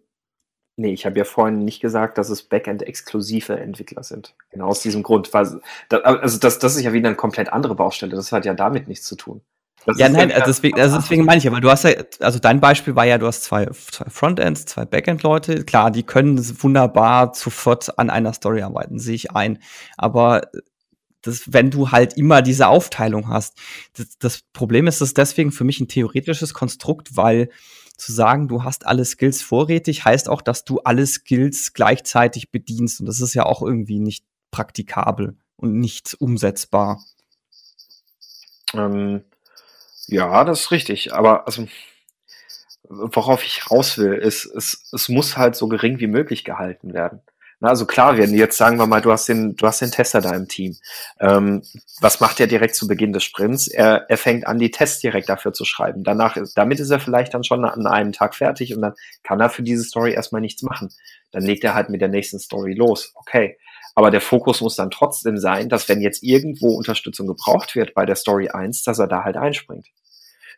Nee, 0.77 0.91
ich 0.91 1.05
habe 1.05 1.17
ja 1.17 1.23
vorhin 1.23 1.63
nicht 1.63 1.79
gesagt, 1.79 2.17
dass 2.17 2.29
es 2.29 2.43
Backend-exklusive 2.43 3.57
Entwickler 3.57 4.03
sind. 4.03 4.33
Genau 4.51 4.67
aus 4.67 4.81
diesem 4.81 5.03
Grund. 5.03 5.33
Weil, 5.33 5.61
also 5.89 6.37
das, 6.37 6.59
das 6.59 6.75
ist 6.75 6.83
ja 6.83 6.91
wieder 6.91 7.07
eine 7.07 7.15
komplett 7.15 7.53
andere 7.53 7.75
Baustelle. 7.75 8.15
Das 8.15 8.31
hat 8.33 8.45
ja 8.45 8.53
damit 8.53 8.89
nichts 8.89 9.05
zu 9.05 9.15
tun. 9.15 9.41
Das 9.85 9.99
ja, 9.99 10.09
nein, 10.09 10.31
also 10.31 10.47
deswegen, 10.47 10.79
also 10.79 10.97
deswegen 10.97 11.25
meine 11.25 11.37
ich 11.37 11.43
ja, 11.43 11.51
weil 11.51 11.61
du 11.61 11.69
hast 11.69 11.83
ja, 11.83 11.91
also 12.19 12.39
dein 12.39 12.59
Beispiel 12.59 12.95
war 12.95 13.05
ja, 13.05 13.19
du 13.19 13.27
hast 13.27 13.43
zwei, 13.43 13.67
zwei 13.67 14.09
Frontends, 14.09 14.65
zwei 14.65 14.83
Backend-Leute. 14.83 15.63
Klar, 15.63 15.91
die 15.91 16.03
können 16.03 16.39
wunderbar 16.61 17.33
sofort 17.35 17.97
an 17.99 18.09
einer 18.09 18.33
Story 18.33 18.63
arbeiten, 18.63 18.99
sehe 18.99 19.15
ich 19.15 19.31
ein. 19.31 19.59
Aber 19.95 20.41
das, 21.21 21.53
wenn 21.53 21.71
du 21.71 21.91
halt 21.91 22.17
immer 22.17 22.41
diese 22.41 22.67
Aufteilung 22.67 23.29
hast, 23.29 23.57
das, 23.95 24.17
das 24.17 24.41
Problem 24.53 24.87
ist, 24.87 25.01
das 25.01 25.13
deswegen 25.13 25.51
für 25.51 25.63
mich 25.63 25.79
ein 25.79 25.87
theoretisches 25.87 26.53
Konstrukt, 26.53 27.15
weil 27.15 27.49
zu 27.97 28.11
sagen, 28.11 28.47
du 28.47 28.63
hast 28.63 28.85
alle 28.85 29.05
Skills 29.05 29.41
vorrätig, 29.41 30.05
heißt 30.05 30.29
auch, 30.29 30.41
dass 30.41 30.65
du 30.65 30.79
alle 30.79 31.05
Skills 31.05 31.73
gleichzeitig 31.73 32.51
bedienst. 32.51 32.99
Und 32.99 33.05
das 33.05 33.21
ist 33.21 33.33
ja 33.33 33.45
auch 33.45 33.61
irgendwie 33.61 33.99
nicht 33.99 34.25
praktikabel 34.51 35.37
und 35.57 35.79
nicht 35.79 36.15
umsetzbar. 36.19 37.03
Ähm, 38.73 39.23
ja, 40.07 40.43
das 40.43 40.61
ist 40.61 40.71
richtig. 40.71 41.13
Aber 41.13 41.47
also, 41.47 41.67
worauf 42.89 43.43
ich 43.43 43.69
raus 43.71 43.97
will, 43.97 44.13
ist, 44.13 44.45
es, 44.45 44.89
es 44.91 45.09
muss 45.09 45.37
halt 45.37 45.55
so 45.55 45.67
gering 45.67 45.99
wie 45.99 46.07
möglich 46.07 46.43
gehalten 46.43 46.93
werden. 46.93 47.21
Na, 47.59 47.69
also 47.69 47.85
klar, 47.85 48.17
wenn 48.17 48.33
jetzt 48.33 48.57
sagen 48.57 48.77
wir 48.77 48.85
mal, 48.85 49.01
du 49.01 49.11
hast 49.11 49.27
den, 49.29 49.55
du 49.55 49.65
hast 49.65 49.81
den 49.81 49.91
Tester 49.91 50.21
da 50.21 50.35
im 50.35 50.47
Team. 50.47 50.75
Ähm, 51.19 51.63
was 52.01 52.19
macht 52.19 52.39
er 52.39 52.47
direkt 52.47 52.75
zu 52.75 52.87
Beginn 52.87 53.13
des 53.13 53.23
Sprints? 53.23 53.67
Er, 53.67 54.09
er 54.09 54.17
fängt 54.17 54.45
an, 54.45 54.59
die 54.59 54.71
Tests 54.71 54.99
direkt 54.99 55.29
dafür 55.29 55.53
zu 55.53 55.63
schreiben. 55.63 56.03
Danach, 56.03 56.37
damit 56.55 56.79
ist 56.79 56.89
er 56.89 56.99
vielleicht 56.99 57.33
dann 57.33 57.43
schon 57.43 57.63
an 57.63 57.87
einem 57.87 58.11
Tag 58.11 58.35
fertig 58.35 58.75
und 58.75 58.81
dann 58.81 58.93
kann 59.23 59.39
er 59.39 59.49
für 59.49 59.63
diese 59.63 59.83
Story 59.83 60.13
erstmal 60.13 60.41
nichts 60.41 60.63
machen. 60.63 60.89
Dann 61.31 61.43
legt 61.43 61.63
er 61.63 61.75
halt 61.75 61.89
mit 61.89 62.01
der 62.01 62.09
nächsten 62.09 62.39
Story 62.39 62.73
los. 62.73 63.11
Okay. 63.15 63.57
Aber 63.97 64.11
der 64.11 64.21
Fokus 64.21 64.59
muss 64.59 64.75
dann 64.75 64.91
trotzdem 64.91 65.37
sein, 65.37 65.69
dass 65.69 65.87
wenn 65.87 66.01
jetzt 66.01 66.21
irgendwo 66.21 66.75
Unterstützung 66.75 67.27
gebraucht 67.27 67.75
wird 67.75 67.93
bei 67.93 68.05
der 68.05 68.17
Story 68.17 68.49
1, 68.49 68.83
dass 68.83 68.99
er 68.99 69.07
da 69.07 69.23
halt 69.23 69.37
einspringt. 69.37 69.87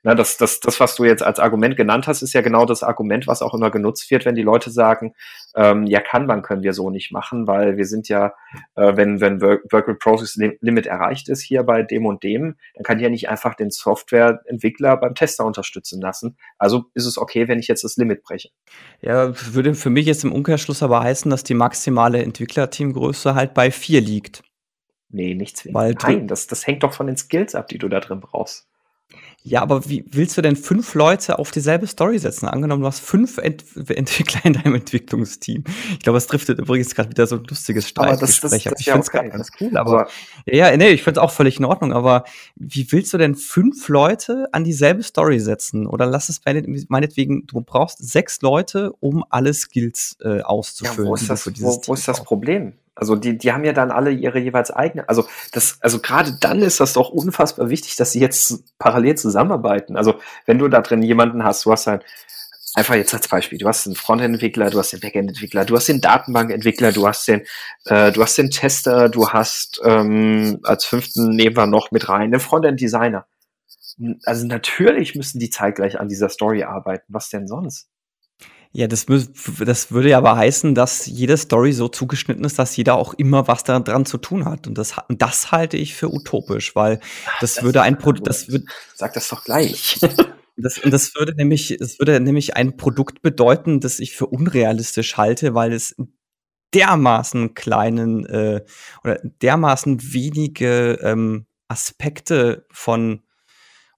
Na, 0.03 0.15
das, 0.15 0.37
das, 0.37 0.59
das, 0.59 0.79
was 0.79 0.95
du 0.95 1.05
jetzt 1.05 1.23
als 1.23 1.39
Argument 1.39 1.75
genannt 1.75 2.07
hast, 2.07 2.21
ist 2.21 2.33
ja 2.33 2.41
genau 2.41 2.65
das 2.65 2.83
Argument, 2.83 3.27
was 3.27 3.41
auch 3.41 3.53
immer 3.53 3.71
genutzt 3.71 4.09
wird, 4.11 4.25
wenn 4.25 4.35
die 4.35 4.43
Leute 4.43 4.71
sagen, 4.71 5.13
ähm, 5.55 5.85
ja, 5.85 5.99
Kanban 5.99 6.41
können 6.41 6.63
wir 6.63 6.73
so 6.73 6.89
nicht 6.89 7.11
machen, 7.11 7.47
weil 7.47 7.77
wir 7.77 7.85
sind 7.85 8.09
ja, 8.09 8.33
äh, 8.75 8.95
wenn, 8.95 9.21
wenn 9.21 9.41
Work 9.41 9.87
with 9.87 9.99
Process 9.99 10.35
Limit 10.35 10.85
erreicht 10.85 11.29
ist 11.29 11.41
hier 11.41 11.63
bei 11.63 11.83
dem 11.83 12.05
und 12.05 12.23
dem, 12.23 12.55
dann 12.75 12.83
kann 12.83 12.97
ich 12.97 13.03
ja 13.03 13.09
nicht 13.09 13.29
einfach 13.29 13.55
den 13.55 13.71
Softwareentwickler 13.71 14.97
beim 14.97 15.15
Tester 15.15 15.45
unterstützen 15.45 16.01
lassen. 16.01 16.37
Also 16.57 16.85
ist 16.93 17.05
es 17.05 17.17
okay, 17.17 17.47
wenn 17.47 17.59
ich 17.59 17.67
jetzt 17.67 17.83
das 17.83 17.97
Limit 17.97 18.23
breche. 18.23 18.49
Ja, 19.01 19.33
würde 19.53 19.73
für 19.73 19.89
mich 19.89 20.05
jetzt 20.05 20.23
im 20.23 20.31
Umkehrschluss 20.31 20.83
aber 20.83 21.01
heißen, 21.01 21.29
dass 21.31 21.43
die 21.43 21.53
maximale 21.53 22.21
Entwicklerteamgröße 22.21 23.35
halt 23.35 23.53
bei 23.53 23.71
vier 23.71 24.01
liegt. 24.01 24.43
Nee, 25.09 25.33
nichts. 25.33 25.67
Weil 25.73 25.95
Nein, 26.03 26.27
das, 26.27 26.47
das 26.47 26.67
hängt 26.67 26.83
doch 26.83 26.93
von 26.93 27.07
den 27.07 27.17
Skills 27.17 27.55
ab, 27.55 27.67
die 27.67 27.77
du 27.77 27.87
da 27.87 27.99
drin 27.99 28.19
brauchst. 28.19 28.67
Ja, 29.47 29.61
aber 29.61 29.87
wie 29.87 30.03
willst 30.11 30.35
du 30.35 30.41
denn 30.41 30.57
fünf 30.57 30.93
Leute 30.93 31.39
auf 31.39 31.51
dieselbe 31.51 31.87
Story 31.87 32.19
setzen? 32.19 32.47
Angenommen, 32.47 32.81
du 32.81 32.87
hast 32.87 32.99
fünf 32.99 33.37
Ent 33.37 33.63
Entwickler 33.89 34.41
in 34.43 34.53
deinem 34.53 34.75
Entwicklungsteam. 34.75 35.63
Ich 35.93 35.99
glaube, 35.99 36.17
es 36.17 36.27
driftet 36.27 36.59
übrigens 36.59 36.93
gerade 36.93 37.09
wieder 37.09 37.25
so 37.27 37.37
ein 37.37 37.45
lustiges 37.45 37.87
Streitgespräch. 37.87 38.65
Ich 38.77 38.85
finde 38.91 38.99
es 38.99 39.09
ganz 39.09 39.49
cool, 39.61 39.77
aber, 39.77 40.01
aber 40.01 40.09
ja, 40.45 40.75
nee, 40.75 40.89
ich 40.89 41.01
finde 41.01 41.21
es 41.21 41.23
auch 41.23 41.31
völlig 41.31 41.59
in 41.59 41.65
Ordnung. 41.65 41.93
Aber 41.93 42.25
wie 42.57 42.91
willst 42.91 43.13
du 43.13 43.17
denn 43.17 43.35
fünf 43.35 43.87
Leute 43.87 44.49
an 44.51 44.65
dieselbe 44.65 45.01
Story 45.01 45.39
setzen? 45.39 45.87
Oder 45.87 46.07
lass 46.07 46.27
es 46.27 46.41
meinetwegen, 46.89 47.47
du 47.47 47.61
brauchst 47.61 47.99
sechs 47.99 48.41
Leute, 48.41 48.91
um 48.99 49.23
alle 49.29 49.53
Skills 49.53 50.17
äh, 50.19 50.41
auszufüllen. 50.41 51.05
Ja, 51.05 51.09
wo 51.09 51.15
ist 51.15 51.29
das, 51.29 51.47
wo, 51.61 51.81
wo 51.85 51.93
ist 51.93 52.05
das 52.05 52.21
Problem? 52.21 52.73
Also 52.97 53.15
die, 53.15 53.37
die 53.37 53.53
haben 53.53 53.63
ja 53.63 53.73
dann 53.73 53.91
alle 53.91 54.11
ihre 54.11 54.39
jeweils 54.39 54.71
eigene. 54.71 55.07
Also 55.07 55.25
das, 55.51 55.77
also 55.81 55.99
gerade 55.99 56.37
dann 56.39 56.61
ist 56.61 56.79
das 56.79 56.93
doch 56.93 57.09
unfassbar 57.09 57.69
wichtig, 57.69 57.95
dass 57.95 58.11
sie 58.11 58.19
jetzt 58.19 58.77
parallel 58.79 59.15
zusammenarbeiten. 59.15 59.95
Also 59.95 60.15
wenn 60.45 60.57
du 60.57 60.67
da 60.67 60.81
drin 60.81 61.03
jemanden 61.03 61.43
hast, 61.43 61.65
du 61.65 61.71
hast 61.71 61.87
halt 61.87 62.03
einfach 62.73 62.95
jetzt 62.95 63.13
als 63.13 63.27
Beispiel, 63.27 63.57
du 63.57 63.67
hast 63.67 63.87
einen 63.87 63.95
Frontend-Entwickler, 63.95 64.69
du 64.69 64.79
hast 64.79 64.93
den 64.93 64.99
Backend-Entwickler, 64.99 65.65
du 65.65 65.75
hast 65.75 65.87
den 65.87 66.01
Datenbank-Entwickler, 66.01 66.91
du 66.91 67.07
hast 67.07 67.27
den, 67.27 67.41
äh, 67.85 68.11
du 68.11 68.21
hast 68.21 68.37
den 68.37 68.49
Tester, 68.49 69.09
du 69.09 69.29
hast 69.29 69.79
ähm, 69.83 70.59
als 70.63 70.85
fünften 70.85 71.29
nehmen 71.29 71.55
wir 71.55 71.67
noch 71.67 71.91
mit 71.91 72.09
rein 72.09 72.31
den 72.31 72.39
Frontend-Designer. 72.39 73.25
Also 74.25 74.45
natürlich 74.45 75.15
müssen 75.15 75.39
die 75.39 75.49
zeitgleich 75.49 75.99
an 75.99 76.07
dieser 76.07 76.29
Story 76.29 76.63
arbeiten. 76.63 77.05
Was 77.07 77.29
denn 77.29 77.47
sonst? 77.47 77.87
Ja, 78.71 78.87
das, 78.87 79.05
das 79.59 79.91
würde 79.91 80.09
ja 80.09 80.17
aber 80.17 80.35
heißen, 80.35 80.75
dass 80.75 81.05
jede 81.05 81.37
Story 81.37 81.73
so 81.73 81.87
zugeschnitten 81.87 82.43
ist, 82.43 82.59
dass 82.59 82.75
jeder 82.75 82.95
auch 82.95 83.13
immer 83.13 83.47
was 83.47 83.63
daran 83.63 84.05
zu 84.05 84.17
tun 84.17 84.45
hat. 84.45 84.67
Und 84.67 84.77
das, 84.77 84.95
das 85.09 85.51
halte 85.51 85.77
ich 85.77 85.95
für 85.95 86.13
utopisch, 86.13 86.75
weil 86.75 86.99
das, 87.39 87.55
das 87.55 87.63
würde 87.63 87.81
ein 87.81 87.97
Produkt, 87.97 88.27
das 88.27 88.49
wird. 88.49 88.65
Sag 88.95 89.13
das 89.13 89.29
doch 89.29 89.43
gleich. 89.43 89.99
Das, 90.59 90.81
das 90.83 91.13
würde 91.13 91.35
nämlich, 91.35 91.69
es 91.79 91.99
würde 91.99 92.19
nämlich 92.19 92.57
ein 92.57 92.77
Produkt 92.77 93.21
bedeuten, 93.21 93.79
das 93.79 93.99
ich 93.99 94.15
für 94.15 94.25
unrealistisch 94.25 95.15
halte, 95.15 95.53
weil 95.53 95.71
es 95.71 95.95
dermaßen 96.73 97.53
kleinen 97.53 98.25
äh, 98.25 98.63
oder 99.03 99.19
dermaßen 99.23 100.13
wenige 100.13 100.97
ähm, 101.03 101.45
Aspekte 101.67 102.65
von 102.71 103.21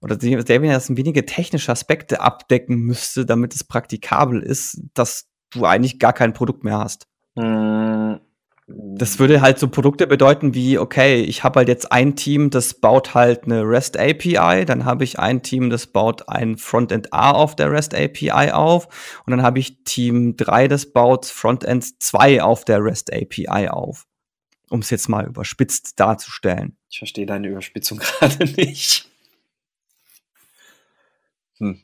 oder 0.00 0.16
der 0.16 0.42
das 0.42 0.96
wenige 0.96 1.26
technische 1.26 1.72
Aspekte 1.72 2.20
abdecken 2.20 2.76
müsste, 2.76 3.26
damit 3.26 3.54
es 3.54 3.64
praktikabel 3.64 4.42
ist, 4.42 4.80
dass 4.94 5.28
du 5.50 5.66
eigentlich 5.66 5.98
gar 5.98 6.12
kein 6.12 6.32
Produkt 6.32 6.64
mehr 6.64 6.78
hast. 6.78 7.06
Mm. 7.34 8.14
Das 8.72 9.18
würde 9.18 9.40
halt 9.40 9.58
so 9.58 9.66
Produkte 9.66 10.06
bedeuten 10.06 10.54
wie, 10.54 10.78
okay, 10.78 11.22
ich 11.22 11.42
habe 11.42 11.58
halt 11.58 11.68
jetzt 11.68 11.90
ein 11.90 12.14
Team, 12.14 12.50
das 12.50 12.74
baut 12.74 13.14
halt 13.14 13.42
eine 13.44 13.62
REST 13.62 13.98
API, 13.98 14.64
dann 14.64 14.84
habe 14.84 15.02
ich 15.02 15.18
ein 15.18 15.42
Team, 15.42 15.70
das 15.70 15.88
baut 15.88 16.28
ein 16.28 16.56
Frontend 16.56 17.12
A 17.12 17.32
auf 17.32 17.56
der 17.56 17.72
REST 17.72 17.96
API 17.96 18.52
auf 18.52 19.22
und 19.26 19.32
dann 19.32 19.42
habe 19.42 19.58
ich 19.58 19.82
Team 19.82 20.36
3, 20.36 20.68
das 20.68 20.86
baut 20.92 21.26
Frontend 21.26 22.00
2 22.00 22.44
auf 22.44 22.64
der 22.64 22.84
REST 22.84 23.12
API 23.12 23.68
auf. 23.68 24.06
Um 24.68 24.78
es 24.78 24.90
jetzt 24.90 25.08
mal 25.08 25.26
überspitzt 25.26 25.98
darzustellen. 25.98 26.76
Ich 26.88 26.98
verstehe 26.98 27.26
deine 27.26 27.48
Überspitzung 27.48 27.98
gerade 28.20 28.44
nicht. 28.44 29.10
Hm. 31.60 31.74
Ja, 31.74 31.80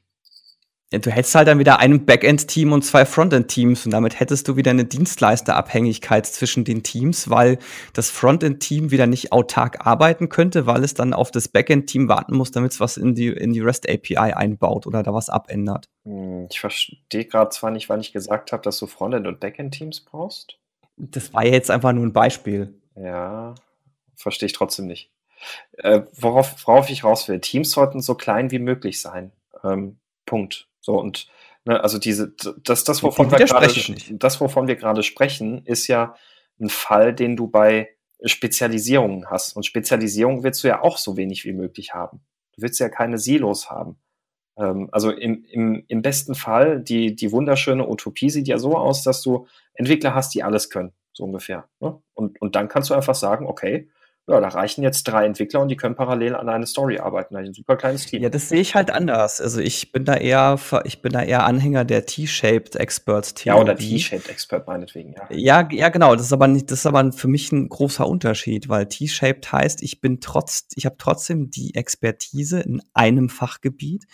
du 0.91 1.11
hättest 1.11 1.35
halt 1.35 1.49
dann 1.49 1.59
wieder 1.59 1.81
ein 1.81 2.07
Backend-Team 2.07 2.73
und 2.73 2.83
zwei 2.83 3.05
Frontend-Teams 3.05 3.87
und 3.87 3.93
damit 3.93 4.21
hättest 4.21 4.47
du 4.47 4.57
wieder 4.57 4.71
eine 4.71 4.85
Dienstleisterabhängigkeit 4.85 6.27
zwischen 6.27 6.65
den 6.65 6.83
Teams, 6.83 7.29
weil 7.29 7.59
das 7.93 8.11
Frontend-Team 8.11 8.91
wieder 8.91 9.07
nicht 9.07 9.33
autark 9.33 9.85
arbeiten 9.85 10.29
könnte, 10.29 10.67
weil 10.67 10.85
es 10.85 10.95
dann 10.95 11.13
auf 11.13 11.31
das 11.31 11.49
Backend-Team 11.49 12.09
warten 12.09 12.37
muss, 12.37 12.53
damit 12.53 12.73
es 12.73 12.81
was 12.81 12.97
in 12.97 13.15
die, 13.15 13.29
in 13.29 13.53
die 13.53 13.61
REST-API 13.61 14.33
einbaut 14.33 14.87
oder 14.87 15.03
da 15.03 15.13
was 15.13 15.29
abändert. 15.29 15.89
Hm, 16.05 16.47
ich 16.51 16.61
verstehe 16.61 17.25
gerade 17.25 17.51
zwar 17.51 17.73
nicht, 17.73 17.89
wann 17.89 18.01
ich 18.01 18.13
gesagt 18.13 18.53
habe, 18.53 18.63
dass 18.63 18.79
du 18.79 18.87
Frontend- 18.87 19.27
und 19.27 19.41
Backend-Teams 19.41 20.01
brauchst. 20.01 20.59
Das 20.97 21.35
war 21.35 21.45
jetzt 21.45 21.71
einfach 21.71 21.93
nur 21.93 22.07
ein 22.07 22.13
Beispiel. 22.13 22.75
Ja, 22.95 23.55
verstehe 24.15 24.47
ich 24.47 24.53
trotzdem 24.53 24.87
nicht. 24.87 25.11
Äh, 25.79 26.03
worauf, 26.15 26.67
worauf 26.67 26.89
ich 26.91 27.05
raus 27.05 27.29
will, 27.29 27.41
Teams 27.41 27.71
sollten 27.73 28.01
so 28.01 28.15
klein 28.15 28.51
wie 28.51 28.59
möglich 28.59 29.01
sein. 29.01 29.33
Ähm, 29.63 29.99
Punkt. 30.25 30.69
So 30.87 30.99
und 31.01 31.27
ne, 31.65 31.83
also 31.83 31.99
diese, 31.99 32.33
das, 32.63 32.85
das, 32.85 33.03
wovon 33.03 33.31
wir 33.31 33.39
gerade, 33.39 33.69
das, 34.11 34.41
wovon 34.41 34.69
wir 34.69 34.77
gerade 34.77 35.03
sprechen, 35.03 35.67
ist 35.67 35.89
ja 35.89 36.15
ein 36.61 36.69
Fall, 36.69 37.13
den 37.13 37.37
du 37.37 37.49
bei 37.49 37.91
Spezialisierungen 38.25 39.29
hast. 39.29 39.57
Und 39.57 39.67
Spezialisierung 39.67 40.45
willst 40.45 40.63
du 40.63 40.69
ja 40.69 40.81
auch 40.81 40.97
so 40.97 41.17
wenig 41.17 41.45
wie 41.45 41.53
möglich 41.53 41.93
haben. 41.93 42.21
Du 42.55 42.63
willst 42.63 42.79
ja 42.79 42.89
keine 42.89 43.19
Silos 43.19 43.69
haben. 43.69 43.99
Ähm, 44.57 44.89
also 44.93 45.11
im, 45.11 45.45
im, 45.51 45.85
im 45.89 46.03
besten 46.03 46.37
Fall, 46.37 46.81
die, 46.81 47.17
die 47.17 47.33
wunderschöne 47.33 47.87
Utopie 47.87 48.31
sieht 48.31 48.47
ja 48.47 48.59
so 48.59 48.77
aus, 48.77 49.03
dass 49.03 49.21
du 49.21 49.49
Entwickler 49.75 50.15
hast, 50.15 50.35
die 50.35 50.45
alles 50.45 50.71
können, 50.71 50.93
so 51.13 51.25
ungefähr. 51.25 51.69
Ne? 51.81 52.01
Und, 52.15 52.41
und 52.41 52.55
dann 52.55 52.69
kannst 52.69 52.91
du 52.91 52.95
einfach 52.95 53.17
sagen, 53.17 53.45
okay, 53.45 53.91
ja, 54.29 54.41
da 54.41 54.49
reichen 54.49 54.83
jetzt 54.83 55.05
drei 55.05 55.25
Entwickler 55.25 55.61
und 55.61 55.69
die 55.69 55.77
können 55.77 55.95
parallel 55.95 56.35
an 56.35 56.49
einer 56.49 56.67
Story 56.67 56.99
arbeiten. 56.99 57.37
Ein 57.37 57.55
super 57.55 57.77
kleines 57.77 58.07
Team. 58.07 58.23
Ja, 58.23 58.29
das 58.29 58.49
sehe 58.49 58.61
ich 58.61 58.75
halt 58.75 58.91
anders. 58.91 59.41
Also 59.41 59.61
ich 59.61 59.93
bin 59.93 60.05
da 60.05 60.15
eher, 60.15 60.59
ich 60.85 61.01
bin 61.01 61.13
da 61.13 61.23
eher 61.23 61.45
Anhänger 61.45 61.85
der 61.85 62.07
T-shaped 62.07 62.75
Expert 62.75 63.37
Theorie. 63.37 63.57
Ja, 63.57 63.63
oder 63.63 63.77
T-shaped 63.77 64.29
Expert 64.29 64.67
meinetwegen, 64.67 65.13
ja. 65.13 65.29
Ja, 65.31 65.69
ja, 65.71 65.91
genau. 65.91 66.17
Das 66.17 66.27
ist 66.27 66.33
aber 66.33 66.49
nicht, 66.49 66.73
das 66.73 66.81
ist 66.81 66.87
aber 66.87 67.13
für 67.13 67.29
mich 67.29 67.53
ein 67.53 67.69
großer 67.69 68.07
Unterschied, 68.07 68.69
weil 68.69 68.87
T-shaped 68.87 69.53
heißt, 69.53 69.81
ich 69.83 70.01
bin 70.01 70.21
trotz, 70.21 70.67
ich 70.75 70.87
habe 70.87 70.97
trotzdem 70.99 71.51
die 71.51 71.77
Expertise 71.77 72.59
in 72.59 72.83
einem 72.95 73.29
Fachgebiet, 73.29 74.07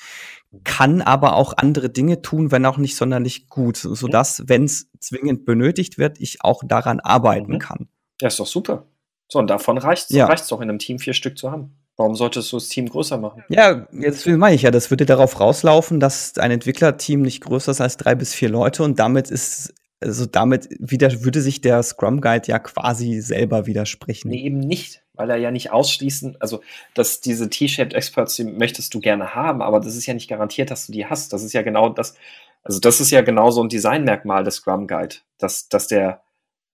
kann 0.65 1.01
aber 1.01 1.37
auch 1.37 1.55
andere 1.57 1.89
Dinge 1.89 2.21
tun, 2.21 2.51
wenn 2.51 2.67
auch 2.67 2.77
nicht 2.77 2.97
sonderlich 2.97 3.49
gut, 3.49 3.79
sodass, 3.79 4.43
wenn 4.47 4.65
es 4.65 4.91
zwingend 5.01 5.47
benötigt 5.47 5.97
wird, 5.97 6.21
ich 6.21 6.45
auch 6.45 6.63
daran 6.67 7.01
arbeiten 7.01 7.53
mhm. 7.53 7.59
kann. 7.59 7.89
Ja, 8.21 8.29
ist 8.29 8.39
doch 8.39 8.47
super. 8.47 8.87
So, 9.33 9.39
und 9.39 9.49
davon 9.49 9.79
reicht 9.79 10.11
es 10.11 10.17
ja. 10.17 10.27
doch 10.51 10.61
in 10.61 10.69
einem 10.69 10.79
Team 10.79 10.99
vier 10.99 11.15
Stück 11.15 11.39
zu 11.39 11.51
haben. 11.51 11.75
Warum 11.97 12.15
solltest 12.15 12.53
du 12.53 12.59
das 12.59 12.69
Team 12.69 12.87
größer 12.87 13.17
machen? 13.17 13.43
Ja, 13.49 13.87
jetzt 13.91 14.27
meine 14.27 14.55
ich 14.55 14.61
ja, 14.61 14.71
das 14.71 14.91
würde 14.91 15.07
darauf 15.07 15.41
rauslaufen, 15.41 16.01
dass 16.01 16.37
ein 16.37 16.51
Entwicklerteam 16.51 17.23
nicht 17.23 17.43
größer 17.43 17.71
ist 17.71 17.81
als 17.81 17.97
drei 17.97 18.15
bis 18.15 18.35
vier 18.35 18.51
Leute 18.51 18.83
und 18.83 18.99
damit 18.99 19.31
ist, 19.31 19.73
also 20.01 20.27
damit 20.27 20.69
wieder, 20.79 21.25
würde 21.25 21.41
sich 21.41 21.63
der 21.63 21.83
Scrum 21.83 22.21
Guide 22.21 22.47
ja 22.49 22.59
quasi 22.59 23.23
selber 23.23 23.65
widersprechen. 23.65 24.29
Nee, 24.29 24.43
eben 24.43 24.59
nicht, 24.59 25.03
weil 25.15 25.31
er 25.31 25.39
ja 25.39 25.51
nicht 25.51 25.73
ausschließen, 25.73 26.37
also 26.39 26.61
dass 26.93 27.23
diese 27.23 27.49
T-Shaped 27.49 27.95
Experts, 27.95 28.35
die 28.35 28.45
möchtest 28.45 28.93
du 28.93 29.01
gerne 29.01 29.35
haben, 29.35 29.63
aber 29.63 29.81
das 29.81 29.97
ist 29.97 30.05
ja 30.05 30.13
nicht 30.13 30.29
garantiert, 30.29 30.71
dass 30.71 30.85
du 30.89 30.93
die 30.93 31.07
hast. 31.07 31.33
Das 31.33 31.43
ist 31.43 31.55
ja 31.55 31.63
genau 31.63 31.89
das, 31.89 32.17
also 32.65 32.81
das 32.81 33.01
ist 33.01 33.11
ja 33.11 33.23
genau 33.23 33.51
so 33.51 33.63
ein 33.63 33.71
Designmerkmal 33.71 34.45
des 34.45 34.57
Scrum 34.57 34.87
Guide, 34.87 35.17
dass, 35.39 35.71
dass 35.71 35.87
der 35.87 36.21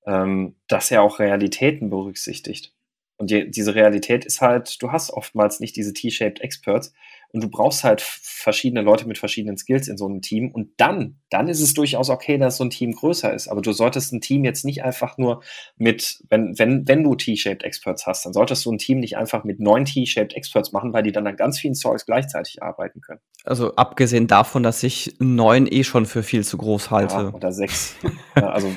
ähm, 0.09 0.57
dass 0.67 0.91
er 0.91 1.03
auch 1.03 1.19
Realitäten 1.19 1.91
berücksichtigt. 1.91 2.73
Und 3.19 3.33
die, 3.33 3.51
diese 3.51 3.75
Realität 3.75 4.25
ist 4.25 4.41
halt, 4.41 4.81
du 4.81 4.93
hast 4.93 5.11
oftmals 5.11 5.59
nicht 5.59 5.75
diese 5.75 5.93
T-shaped 5.93 6.41
Experts 6.41 6.93
und 7.33 7.43
du 7.43 7.51
brauchst 7.51 7.83
halt 7.83 8.01
verschiedene 8.01 8.81
Leute 8.81 9.09
mit 9.09 9.19
verschiedenen 9.19 9.59
Skills 9.59 9.89
in 9.89 9.99
so 9.99 10.07
einem 10.07 10.23
Team 10.23 10.53
und 10.53 10.71
dann, 10.77 11.19
dann 11.29 11.49
ist 11.49 11.61
es 11.61 11.75
durchaus 11.75 12.11
okay, 12.11 12.39
dass 12.39 12.59
so 12.59 12.65
ein 12.65 12.71
Team 12.71 12.93
größer 12.93 13.35
ist. 13.35 13.49
Aber 13.49 13.61
du 13.61 13.73
solltest 13.73 14.13
ein 14.13 14.21
Team 14.21 14.45
jetzt 14.45 14.65
nicht 14.65 14.85
einfach 14.85 15.19
nur 15.19 15.43
mit, 15.77 16.23
wenn, 16.31 16.57
wenn, 16.59 16.87
wenn 16.87 17.03
du 17.03 17.17
T-shaped 17.17 17.65
Experts 17.65 18.07
hast, 18.07 18.25
dann 18.25 18.33
solltest 18.33 18.65
du 18.65 18.73
ein 18.73 18.79
Team 18.79 19.01
nicht 19.01 19.17
einfach 19.17 19.43
mit 19.43 19.59
neun 19.59 19.85
T-shaped 19.85 20.35
Experts 20.35 20.71
machen, 20.71 20.93
weil 20.93 21.03
die 21.03 21.13
dann 21.13 21.27
an 21.27 21.37
ganz 21.37 21.59
vielen 21.59 21.75
Zeugs 21.75 22.07
gleichzeitig 22.07 22.63
arbeiten 22.63 23.01
können. 23.01 23.21
Also 23.43 23.75
abgesehen 23.75 24.29
davon, 24.29 24.63
dass 24.63 24.85
ich 24.85 25.17
neun 25.19 25.67
eh 25.67 25.83
schon 25.83 26.07
für 26.07 26.23
viel 26.23 26.45
zu 26.45 26.57
groß 26.57 26.93
halte. 26.93 27.15
Ja, 27.15 27.35
oder 27.35 27.51
sechs. 27.51 27.97
also 28.37 28.71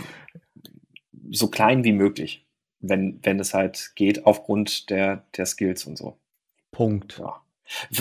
so 1.31 1.47
klein 1.47 1.83
wie 1.83 1.93
möglich, 1.93 2.45
wenn, 2.79 3.19
wenn 3.23 3.39
es 3.39 3.53
halt 3.53 3.93
geht, 3.95 4.25
aufgrund 4.25 4.89
der, 4.89 5.23
der 5.35 5.45
Skills 5.45 5.85
und 5.85 5.97
so. 5.97 6.17
Punkt. 6.71 7.17
Ja. 7.19 7.41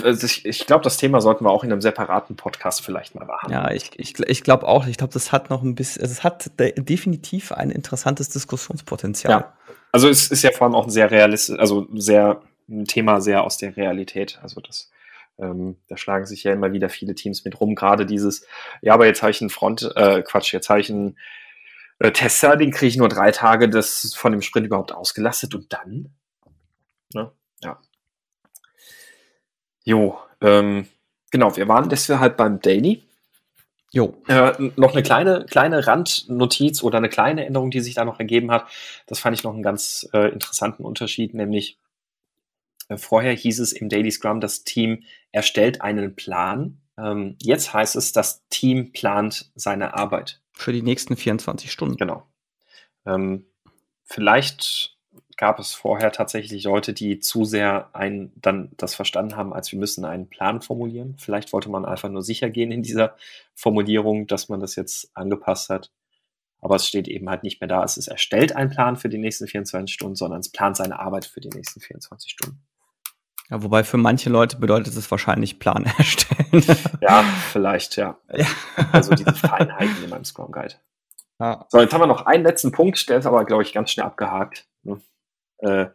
Also 0.03 0.27
ich, 0.27 0.45
ich 0.45 0.67
glaube, 0.67 0.83
das 0.83 0.97
Thema 0.97 1.21
sollten 1.21 1.45
wir 1.45 1.51
auch 1.51 1.63
in 1.63 1.71
einem 1.71 1.81
separaten 1.81 2.35
Podcast 2.35 2.85
vielleicht 2.85 3.15
mal 3.15 3.25
behandeln. 3.25 3.63
Ja, 3.63 3.71
ich, 3.71 3.93
ich, 3.97 4.19
ich 4.19 4.43
glaube 4.43 4.67
auch. 4.67 4.87
Ich 4.87 4.97
glaube, 4.97 5.13
das 5.13 5.31
hat 5.31 5.49
noch 5.49 5.63
ein 5.63 5.77
bisschen, 5.77 6.03
also 6.03 6.13
es 6.13 6.25
hat 6.25 6.51
definitiv 6.59 7.53
ein 7.53 7.71
interessantes 7.71 8.31
Diskussionspotenzial. 8.31 9.31
Ja. 9.31 9.57
Also 9.93 10.09
es 10.09 10.31
ist 10.31 10.43
ja 10.43 10.51
vor 10.51 10.67
allem 10.67 10.75
auch 10.75 10.85
ein 10.85 10.91
sehr 10.91 11.11
realistisch, 11.11 11.59
also 11.59 11.87
sehr 11.95 12.43
ein 12.69 12.85
Thema 12.85 13.21
sehr 13.21 13.45
aus 13.45 13.59
der 13.59 13.77
Realität. 13.77 14.41
Also 14.43 14.61
das, 14.61 14.91
ähm, 15.39 15.77
da 15.89 15.97
schlagen 15.97 16.27
sich 16.27 16.43
ja 16.43 16.53
immer 16.53 16.73
wieder 16.73 16.89
viele 16.89 17.15
Teams 17.15 17.45
mit 17.45 17.61
rum. 17.61 17.77
Gerade 17.77 18.07
dieses, 18.07 18.47
ja, 18.83 18.95
aber 18.95 19.07
jetzt 19.07 19.23
habe 19.23 19.31
ich 19.31 19.41
einen 19.41 19.51
Front, 19.51 19.91
äh, 19.95 20.23
Quatsch, 20.23 20.53
jetzt 20.53 20.69
habe 20.69 20.81
ich 20.81 20.91
einen 20.91 21.17
äh, 22.01 22.13
Tester, 22.13 22.57
den 22.57 22.71
kriege 22.73 22.89
ich 22.89 22.97
nur 22.97 23.09
drei 23.09 23.31
Tage 23.31 23.69
das 23.69 24.15
von 24.15 24.33
dem 24.33 24.43
Sprint 24.43 24.67
überhaupt 24.67 24.93
ausgelastet 24.93 25.55
und 25.55 25.73
dann? 25.73 26.15
Ne? 27.15 27.31
Ja. 27.63 27.81
Jo, 29.85 30.19
ähm, 30.41 30.89
genau, 31.31 31.57
wir 31.57 31.69
waren 31.69 31.89
deshalb 31.89 32.37
beim 32.37 32.61
Daily. 32.61 33.03
Jo. 33.93 34.17
Äh, 34.29 34.53
noch 34.77 34.93
eine 34.93 35.03
kleine, 35.03 35.45
kleine 35.47 35.87
Randnotiz 35.87 36.83
oder 36.83 36.99
eine 36.99 37.09
kleine 37.09 37.45
Änderung, 37.45 37.71
die 37.71 37.81
sich 37.81 37.95
da 37.95 38.05
noch 38.05 38.19
ergeben 38.19 38.51
hat. 38.51 38.67
Das 39.07 39.19
fand 39.19 39.37
ich 39.37 39.45
noch 39.45 39.53
einen 39.53 39.63
ganz 39.63 40.09
äh, 40.13 40.29
interessanten 40.29 40.85
Unterschied, 40.85 41.35
nämlich 41.35 41.79
äh, 42.89 42.97
vorher 42.97 43.33
hieß 43.33 43.59
es 43.59 43.73
im 43.73 43.89
Daily 43.89 44.11
Scrum, 44.11 44.41
das 44.41 44.65
Team 44.65 45.03
erstellt 45.33 45.83
einen 45.83 46.15
Plan. 46.17 46.79
Ähm, 46.97 47.37
jetzt 47.43 47.75
heißt 47.75 47.97
es, 47.97 48.13
das 48.13 48.47
Team 48.49 48.93
plant 48.93 49.51
seine 49.55 49.95
Arbeit. 49.95 50.41
Für 50.61 50.73
die 50.73 50.83
nächsten 50.83 51.17
24 51.17 51.73
Stunden. 51.73 51.97
Genau. 51.97 52.27
Ähm, 53.07 53.47
vielleicht 54.05 54.99
gab 55.39 55.59
es 55.59 55.73
vorher 55.73 56.13
tatsächlich 56.13 56.65
Leute, 56.65 56.93
die 56.93 57.19
zu 57.19 57.47
sehr 57.47 57.89
ein, 57.95 58.31
dann 58.37 58.73
das 58.77 58.95
verstanden 58.95 59.37
haben, 59.37 59.55
als 59.55 59.73
wir 59.73 59.79
müssen 59.79 60.05
einen 60.05 60.29
Plan 60.29 60.61
formulieren. 60.61 61.17
Vielleicht 61.19 61.55
wollte 61.55 61.71
man 61.71 61.87
einfach 61.87 62.11
nur 62.11 62.23
sicher 62.23 62.51
gehen 62.51 62.73
in 62.73 62.83
dieser 62.83 63.17
Formulierung, 63.55 64.27
dass 64.27 64.51
man 64.51 64.61
das 64.61 64.77
jetzt 64.77 65.11
angepasst 65.17 65.71
hat. 65.71 65.91
Aber 66.61 66.77
es 66.77 66.87
steht 66.87 67.09
eben 67.09 67.31
halt 67.31 67.43
nicht 67.43 67.63
mehr 67.63 67.69
da. 67.69 67.83
Es 67.83 67.97
ist 67.97 68.09
erstellt 68.09 68.55
ein 68.55 68.69
Plan 68.69 68.97
für 68.99 69.09
die 69.09 69.17
nächsten 69.17 69.47
24 69.47 69.95
Stunden, 69.95 70.17
sondern 70.17 70.41
es 70.41 70.53
plant 70.53 70.77
seine 70.77 70.99
Arbeit 70.99 71.25
für 71.25 71.41
die 71.41 71.49
nächsten 71.49 71.81
24 71.81 72.31
Stunden. 72.33 72.61
Ja, 73.51 73.63
wobei 73.63 73.83
für 73.83 73.97
manche 73.97 74.31
Leute 74.31 74.59
bedeutet 74.59 74.97
es 74.97 75.11
wahrscheinlich 75.11 75.59
Plan 75.59 75.85
erstellen. 75.99 76.65
ja, 77.01 77.23
vielleicht, 77.53 77.97
ja. 77.97 78.17
ja. 78.33 78.47
Also 78.93 79.15
diese 79.15 79.35
Feinheiten 79.35 80.05
in 80.05 80.11
meinem 80.11 80.25
Scrum 80.25 80.53
Guide. 80.53 80.75
Ja. 81.41 81.67
So, 81.69 81.81
jetzt 81.81 81.93
haben 81.93 82.01
wir 82.01 82.07
noch 82.07 82.27
einen 82.27 82.45
letzten 82.45 82.71
Punkt, 82.71 83.09
der 83.09 83.19
ist 83.19 83.27
aber, 83.27 83.45
glaube 83.45 83.63
ich, 83.63 83.73
ganz 83.73 83.91
schnell 83.91 84.07
abgehakt. 84.07 84.67
Ne? 84.83 85.01
Äh, 85.59 85.87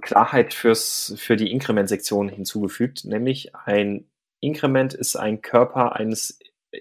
Klarheit 0.00 0.54
fürs, 0.54 1.14
für 1.16 1.36
die 1.36 1.50
Inkrement-Sektion 1.50 2.28
hinzugefügt, 2.28 3.04
nämlich 3.04 3.54
ein 3.54 4.08
Inkrement 4.40 4.94
ist 4.94 5.16
ein 5.16 5.40
Körper 5.40 5.96
eines 5.96 6.38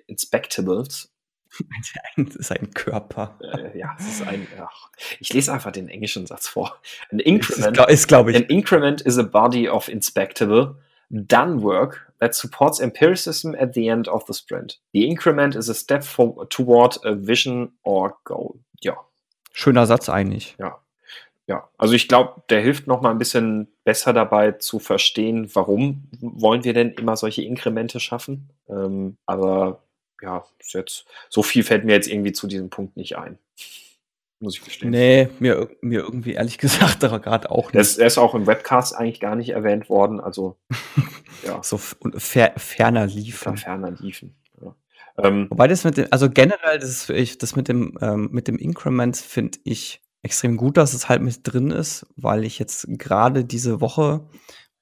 Inspectables 0.08 1.12
das 2.18 2.36
ist 2.36 2.52
ein 2.52 2.72
Körper. 2.72 3.38
Äh, 3.42 3.78
ja, 3.78 3.96
es 4.00 4.08
ist 4.08 4.28
ein. 4.28 4.48
Ach, 4.60 4.90
ich 5.20 5.34
lese 5.34 5.54
einfach 5.54 5.72
den 5.72 5.90
englischen 5.90 6.26
Satz 6.26 6.48
vor. 6.48 6.80
An 7.12 7.20
increment 7.20 7.78
ist, 7.78 7.90
ist 7.90 8.08
glaube 8.08 8.32
ich. 8.32 8.38
An 8.38 8.44
increment 8.44 9.02
is 9.02 9.18
a 9.18 9.24
body 9.24 9.70
of 9.70 9.88
inspectable 9.88 10.76
done 11.10 11.62
work 11.62 12.12
that 12.20 12.36
supports 12.36 12.80
empiricism 12.80 13.56
at 13.56 13.74
the 13.74 13.88
end 13.88 14.08
of 14.08 14.26
the 14.28 14.34
sprint. 14.34 14.80
The 14.94 15.08
increment 15.08 15.56
is 15.56 15.70
a 15.70 15.74
step 15.74 16.04
for, 16.04 16.48
toward 16.50 16.98
a 17.06 17.16
vision 17.16 17.74
or 17.84 18.18
goal. 18.24 18.60
Ja. 18.82 18.98
Schöner 19.54 19.86
Satz 19.86 20.10
eigentlich. 20.10 20.56
Ja. 20.60 20.80
Ja, 21.50 21.70
also 21.78 21.94
ich 21.94 22.10
glaube, 22.10 22.44
der 22.50 22.60
hilft 22.60 22.88
noch 22.88 23.00
mal 23.00 23.12
ein 23.12 23.18
bisschen 23.18 23.70
besser 23.86 24.12
dabei 24.12 24.52
zu 24.52 24.80
verstehen, 24.80 25.50
warum 25.54 26.10
wollen 26.20 26.66
wir 26.66 26.74
denn 26.74 26.92
immer 26.92 27.16
solche 27.16 27.42
Inkremente 27.42 28.02
schaffen. 28.02 28.50
Ähm, 28.68 29.16
aber 29.26 29.82
ja, 30.22 30.46
ist 30.60 30.74
jetzt, 30.74 31.06
so 31.30 31.44
viel 31.44 31.64
fällt 31.64 31.86
mir 31.86 31.94
jetzt 31.94 32.08
irgendwie 32.08 32.32
zu 32.32 32.48
diesem 32.48 32.70
Punkt 32.70 32.98
nicht 32.98 33.18
ein. 33.18 33.38
Muss 34.40 34.56
ich 34.56 34.62
verstehen. 34.62 34.92
Nee, 34.92 35.30
mir, 35.40 35.70
mir 35.82 36.02
irgendwie 36.02 36.34
ehrlich 36.34 36.58
gesagt 36.60 37.04
aber 37.04 37.20
gerade 37.20 37.50
auch 37.50 37.74
nicht. 37.74 37.98
Er 37.98 38.08
ist 38.08 38.18
auch 38.18 38.36
im 38.36 38.46
Webcast 38.46 38.96
eigentlich 38.96 39.20
gar 39.20 39.36
nicht 39.36 39.50
erwähnt 39.50 39.90
worden, 39.90 40.20
also 40.20 40.58
ja. 41.44 41.62
So 41.64 41.78
fer 41.78 42.54
ferner 42.58 43.08
liefen. 43.08 43.58
Ferner 43.58 43.92
liefen. 43.92 44.36
Ja. 44.62 44.76
Ähm, 45.18 45.48
Wobei 45.50 45.68
das 45.68 45.84
mit 45.84 45.98
dem, 45.98 46.08
also 46.12 46.30
generell, 46.30 46.78
das, 46.80 47.10
ich, 47.10 47.40
das 47.40 47.56
mit 47.56 47.68
dem, 47.68 47.98
ähm, 48.02 48.30
mit 48.32 48.48
dem 48.48 48.58
Increment 48.58 49.18
finde 49.18 49.58
ich 49.64 50.02
extrem 50.22 50.58
gut, 50.58 50.78
dass 50.78 50.94
es 50.94 51.10
halt 51.10 51.22
mit 51.22 51.40
drin 51.44 51.72
ist, 51.72 52.06
weil 52.16 52.44
ich 52.44 52.60
jetzt 52.60 52.86
gerade 52.90 53.44
diese 53.44 53.82
Woche, 53.82 54.28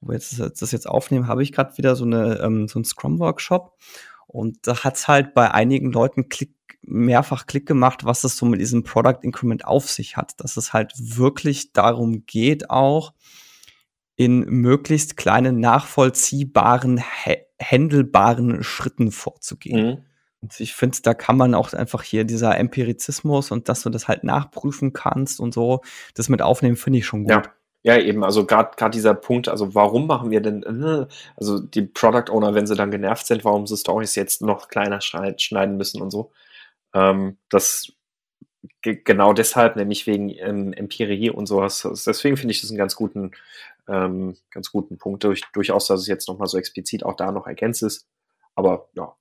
wo 0.02 0.10
wir 0.10 0.16
jetzt 0.16 0.40
das 0.40 0.72
jetzt 0.72 0.88
aufnehmen, 0.88 1.28
habe 1.28 1.44
ich 1.44 1.54
gerade 1.54 1.78
wieder 1.78 1.96
so 1.96 2.04
eine 2.04 2.40
ähm, 2.42 2.68
so 2.68 2.80
einen 2.80 2.86
Scrum 2.86 3.20
Workshop 3.20 3.78
und 4.36 4.68
da 4.68 4.84
hat's 4.84 5.08
halt 5.08 5.34
bei 5.34 5.52
einigen 5.52 5.94
Leuten 5.94 6.28
Klick, 6.28 6.54
mehrfach 6.82 7.46
Klick 7.46 7.66
gemacht, 7.66 8.04
was 8.04 8.26
es 8.26 8.36
so 8.36 8.46
mit 8.46 8.60
diesem 8.60 8.84
Product 8.84 9.20
Increment 9.22 9.66
auf 9.66 9.90
sich 9.90 10.18
hat. 10.18 10.34
Dass 10.40 10.58
es 10.58 10.74
halt 10.74 10.92
wirklich 10.98 11.72
darum 11.72 12.26
geht, 12.26 12.70
auch 12.70 13.14
in 14.18 14.42
möglichst 14.42 15.16
kleinen, 15.16 15.62
nachvollziehbaren, 15.62 17.02
händelbaren 17.58 18.62
Schritten 18.62 19.12
vorzugehen. 19.12 19.88
Mhm. 19.88 19.98
Und 20.42 20.60
ich 20.60 20.74
finde, 20.74 20.98
da 21.02 21.14
kann 21.14 21.38
man 21.38 21.56
auch 21.56 21.72
einfach 21.72 22.04
hier 22.04 22.26
dieser 22.26 22.58
Empirizismus 22.58 23.52
und 23.52 23.70
dass 23.70 23.84
du 23.84 23.90
das 23.90 24.10
halt 24.10 24.26
nachprüfen 24.26 24.92
kannst 24.92 25.40
und 25.40 25.54
so, 25.54 25.82
das 26.14 26.28
mit 26.28 26.42
aufnehmen, 26.42 26.76
finde 26.76 27.00
ich 27.00 27.06
schon 27.06 27.24
gut. 27.24 27.32
Ja. 27.32 27.44
Ja, 27.86 28.00
eben, 28.00 28.24
also 28.24 28.48
gerade 28.48 28.90
dieser 28.90 29.14
Punkt, 29.14 29.48
also 29.48 29.76
warum 29.76 30.08
machen 30.08 30.32
wir 30.32 30.42
denn, 30.42 30.64
äh, 30.64 31.06
also 31.38 31.60
die 31.60 31.84
Product 31.84 32.32
Owner, 32.32 32.56
wenn 32.56 32.66
sie 32.66 32.76
dann 32.76 32.90
genervt 32.90 33.28
sind, 33.28 33.46
warum 33.46 33.68
sie 33.68 33.78
Stories 33.78 34.16
jetzt 34.16 34.42
noch 34.42 34.70
kleiner 34.70 35.02
schneiden 35.02 35.78
müssen 35.78 36.02
und 36.02 36.10
so. 36.10 36.32
Ähm, 36.96 37.38
das 37.50 37.94
genau 38.82 39.34
deshalb, 39.34 39.76
nämlich 39.76 40.08
wegen 40.08 40.30
ähm, 40.30 40.74
Empirie 40.74 41.30
und 41.30 41.48
sowas. 41.48 41.82
Deswegen 42.08 42.38
finde 42.38 42.54
ich 42.54 42.62
das 42.62 42.72
einen 42.72 42.80
ganz 42.80 42.96
guten, 42.96 43.32
ähm, 43.88 44.38
ganz 44.52 44.72
guten 44.72 44.98
Punkt. 44.98 45.24
Durch, 45.24 45.44
durchaus, 45.54 45.88
dass 45.88 46.02
es 46.02 46.08
jetzt 46.08 46.28
nochmal 46.28 46.48
so 46.48 46.58
explizit 46.58 47.04
auch 47.06 47.16
da 47.16 47.32
noch 47.32 47.48
ergänzt 47.48 47.84
ist. 47.84 48.08
Aber 48.56 48.90
ja, 48.94 49.16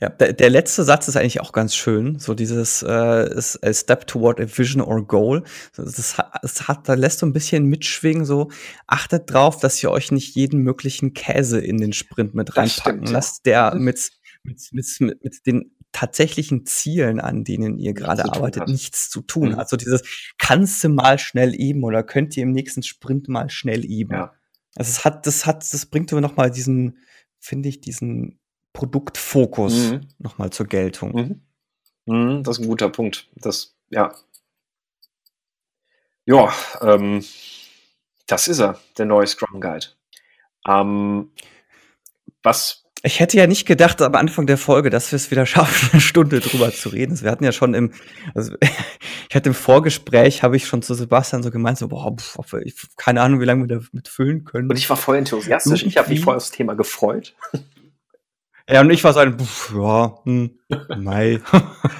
ja. 0.00 0.08
Der, 0.08 0.32
der, 0.32 0.50
letzte 0.50 0.84
Satz 0.84 1.08
ist 1.08 1.16
eigentlich 1.16 1.40
auch 1.40 1.52
ganz 1.52 1.74
schön. 1.74 2.18
So 2.18 2.34
dieses 2.34 2.82
äh, 2.82 3.34
ist 3.34 3.64
a 3.64 3.72
step 3.72 4.06
toward 4.06 4.40
a 4.40 4.46
vision 4.46 4.82
or 4.82 5.06
goal. 5.06 5.44
Das, 5.76 6.16
das 6.42 6.68
hat, 6.68 6.88
da 6.88 6.94
lässt 6.94 7.20
so 7.20 7.26
ein 7.26 7.32
bisschen 7.32 7.64
mitschwingen. 7.66 8.24
So 8.24 8.50
achtet 8.86 9.32
drauf, 9.32 9.58
dass 9.58 9.82
ihr 9.82 9.90
euch 9.90 10.12
nicht 10.12 10.34
jeden 10.34 10.60
möglichen 10.60 11.14
Käse 11.14 11.58
in 11.58 11.78
den 11.78 11.92
Sprint 11.92 12.34
mit 12.34 12.56
reinpacken 12.56 13.02
stimmt, 13.02 13.10
lasst, 13.10 13.46
der 13.46 13.74
mhm. 13.74 13.84
mit, 13.84 14.10
mit, 14.42 14.60
mit, 14.72 15.00
mit 15.00 15.46
den 15.46 15.74
tatsächlichen 15.92 16.64
Zielen, 16.66 17.20
an 17.20 17.44
denen 17.44 17.78
ihr 17.78 17.92
gerade 17.92 18.24
arbeitet, 18.24 18.68
nichts 18.68 19.10
zu 19.10 19.20
tun. 19.20 19.50
Mhm. 19.50 19.58
Also 19.58 19.76
dieses 19.76 20.02
kannst 20.38 20.82
du 20.82 20.88
mal 20.88 21.18
schnell 21.18 21.58
eben 21.58 21.84
oder 21.84 22.02
könnt 22.02 22.36
ihr 22.36 22.42
im 22.42 22.52
nächsten 22.52 22.82
Sprint 22.82 23.28
mal 23.28 23.50
schnell 23.50 23.84
eben. 23.84 24.12
Ja. 24.12 24.32
Also 24.74 24.90
es 24.90 25.04
hat, 25.04 25.26
das 25.26 25.46
hat, 25.46 25.62
das 25.72 25.86
bringt 25.86 26.10
immer 26.12 26.22
noch 26.22 26.36
mal 26.36 26.50
diesen, 26.50 26.98
finde 27.38 27.68
ich, 27.68 27.80
diesen 27.80 28.40
Produktfokus 28.72 29.90
mhm. 29.90 30.08
noch 30.18 30.38
mal 30.38 30.50
zur 30.50 30.66
Geltung. 30.66 31.12
Mhm. 31.12 31.42
Mhm, 32.06 32.42
das 32.42 32.58
ist 32.58 32.64
ein 32.64 32.68
guter 32.68 32.88
Punkt. 32.88 33.28
Das, 33.36 33.74
ja. 33.90 34.14
Ja, 36.24 36.52
ähm, 36.80 37.24
das 38.26 38.48
ist 38.48 38.60
er, 38.60 38.78
der 38.96 39.06
neue 39.06 39.26
Scrum 39.26 39.60
Guide. 39.60 39.86
Ähm, 40.66 41.32
was 42.42 42.82
ich 43.04 43.18
hätte 43.18 43.36
ja 43.36 43.48
nicht 43.48 43.66
gedacht 43.66 44.00
am 44.00 44.14
Anfang 44.14 44.46
der 44.46 44.58
Folge, 44.58 44.88
dass 44.88 45.10
wir 45.10 45.16
es 45.16 45.30
wieder 45.30 45.44
schaffen, 45.46 45.90
eine 45.92 46.00
Stunde 46.00 46.40
drüber 46.40 46.72
zu 46.72 46.88
reden. 46.88 47.20
Wir 47.20 47.30
hatten 47.30 47.44
ja 47.44 47.52
schon 47.52 47.74
im, 47.74 47.92
also 48.34 48.54
ich 49.28 49.34
hatte 49.34 49.48
im 49.48 49.54
Vorgespräch, 49.54 50.42
habe 50.42 50.56
ich 50.56 50.66
schon 50.66 50.82
zu 50.82 50.94
Sebastian 50.94 51.42
so 51.42 51.50
gemeint, 51.50 51.78
so, 51.78 51.88
boah, 51.88 52.16
pf, 52.16 52.38
ich, 52.64 52.76
keine 52.96 53.22
Ahnung, 53.22 53.40
wie 53.40 53.44
lange 53.44 53.68
wir 53.68 53.80
damit 53.80 54.08
füllen 54.08 54.44
können. 54.44 54.70
Und 54.70 54.76
ich 54.76 54.88
war 54.88 54.96
voll 54.96 55.16
enthusiastisch. 55.16 55.82
Ich 55.84 55.96
habe 55.96 56.10
mich 56.10 56.20
voll 56.20 56.36
aufs 56.36 56.52
Thema 56.52 56.74
gefreut. 56.74 57.34
Ja, 58.68 58.80
und 58.80 58.90
ich 58.90 59.02
war 59.04 59.12
so 59.12 59.20
ein, 59.20 59.38
pf, 59.38 59.74
ja, 59.74 60.18
hm, 60.24 60.58
Mai. 60.96 61.40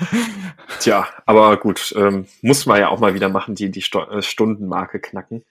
Tja, 0.80 1.06
aber 1.26 1.56
gut, 1.58 1.92
ähm, 1.96 2.26
muss 2.40 2.66
man 2.66 2.80
ja 2.80 2.88
auch 2.88 3.00
mal 3.00 3.14
wieder 3.14 3.28
machen, 3.28 3.54
die, 3.54 3.70
die 3.70 3.82
Sto 3.82 4.02
äh, 4.04 4.22
Stundenmarke 4.22 5.00
knacken. 5.00 5.44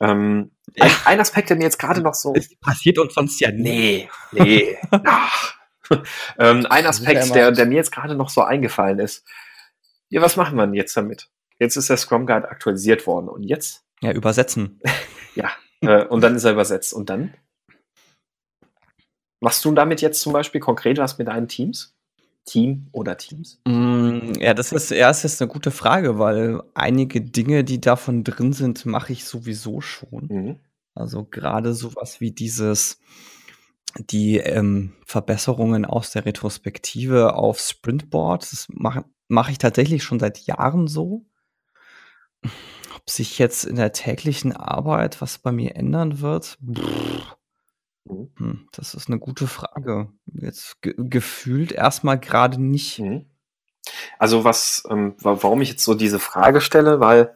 Ähm, 0.00 0.52
ein, 0.78 0.90
ein, 1.04 1.20
Aspekt, 1.20 1.50
der 1.50 1.56
mir 1.56 1.64
jetzt 1.64 1.78
gerade 1.78 2.00
noch 2.00 2.14
so. 2.14 2.32
Das 2.32 2.48
passiert 2.60 2.98
uns 2.98 3.14
sonst 3.14 3.40
ja 3.40 3.50
Nee, 3.50 4.08
nee. 4.32 4.76
ähm, 6.38 6.66
ein 6.68 6.86
Aspekt, 6.86 7.34
der, 7.34 7.50
der 7.52 7.66
mir 7.66 7.76
jetzt 7.76 7.92
gerade 7.92 8.14
noch 8.14 8.28
so 8.28 8.42
eingefallen 8.42 8.98
ist. 8.98 9.24
Ja, 10.10 10.22
was 10.22 10.36
machen 10.36 10.56
wir 10.56 10.66
denn 10.66 10.74
jetzt 10.74 10.96
damit? 10.96 11.28
Jetzt 11.58 11.76
ist 11.76 11.90
der 11.90 11.96
Scrum 11.96 12.26
Guide 12.26 12.48
aktualisiert 12.48 13.06
worden 13.06 13.28
und 13.28 13.42
jetzt? 13.42 13.84
Ja, 14.00 14.12
übersetzen. 14.12 14.80
ja, 15.34 15.50
äh, 15.80 16.04
und 16.04 16.20
dann 16.22 16.34
ist 16.34 16.44
er 16.44 16.52
übersetzt. 16.52 16.92
Und 16.92 17.10
dann? 17.10 17.34
Machst 19.40 19.64
du 19.64 19.72
damit 19.72 20.00
jetzt 20.00 20.20
zum 20.20 20.32
Beispiel 20.32 20.60
konkret 20.60 20.98
was 20.98 21.18
mit 21.18 21.28
deinen 21.28 21.48
Teams? 21.48 21.94
Team 22.44 22.88
oder 22.92 23.16
Teams? 23.16 23.60
Mm, 23.66 24.32
ja, 24.40 24.54
das 24.54 24.72
ist 24.72 24.90
erst 24.90 25.22
jetzt 25.22 25.40
eine 25.40 25.50
gute 25.50 25.70
Frage, 25.70 26.18
weil 26.18 26.62
einige 26.74 27.20
Dinge, 27.20 27.62
die 27.62 27.80
davon 27.80 28.24
drin 28.24 28.52
sind, 28.52 28.86
mache 28.86 29.12
ich 29.12 29.24
sowieso 29.24 29.80
schon. 29.80 30.28
Mhm. 30.28 30.56
Also 30.94 31.24
gerade 31.24 31.74
sowas 31.74 32.20
wie 32.20 32.32
dieses, 32.32 32.98
die 33.98 34.38
ähm, 34.38 34.94
Verbesserungen 35.04 35.84
aus 35.84 36.10
der 36.10 36.24
Retrospektive 36.24 37.34
auf 37.34 37.60
Sprintboard, 37.60 38.50
das 38.50 38.66
mache 38.70 39.04
mach 39.28 39.50
ich 39.50 39.58
tatsächlich 39.58 40.02
schon 40.02 40.18
seit 40.18 40.38
Jahren 40.38 40.88
so. 40.88 41.26
Ob 42.42 43.10
sich 43.10 43.38
jetzt 43.38 43.64
in 43.64 43.76
der 43.76 43.92
täglichen 43.92 44.52
Arbeit 44.52 45.20
was 45.20 45.38
bei 45.38 45.52
mir 45.52 45.76
ändern 45.76 46.20
wird? 46.20 46.58
Pff, 46.74 47.36
Mhm. 48.08 48.30
Hm, 48.38 48.68
das 48.72 48.94
ist 48.94 49.08
eine 49.08 49.18
gute 49.18 49.46
Frage. 49.46 50.08
Jetzt 50.26 50.80
ge 50.82 50.94
gefühlt 50.96 51.72
erstmal 51.72 52.18
gerade 52.18 52.60
nicht. 52.62 52.98
Mhm. 52.98 53.26
Also 54.18 54.44
was, 54.44 54.82
ähm, 54.90 55.14
warum 55.20 55.62
ich 55.62 55.70
jetzt 55.70 55.84
so 55.84 55.94
diese 55.94 56.18
Frage 56.18 56.60
stelle, 56.60 57.00
weil 57.00 57.34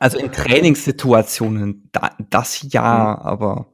Also 0.00 0.18
in 0.18 0.30
Trainingssituationen, 0.32 1.88
da 1.92 2.10
das 2.30 2.64
ja, 2.72 3.16
Mhm. 3.20 3.26
aber 3.26 3.66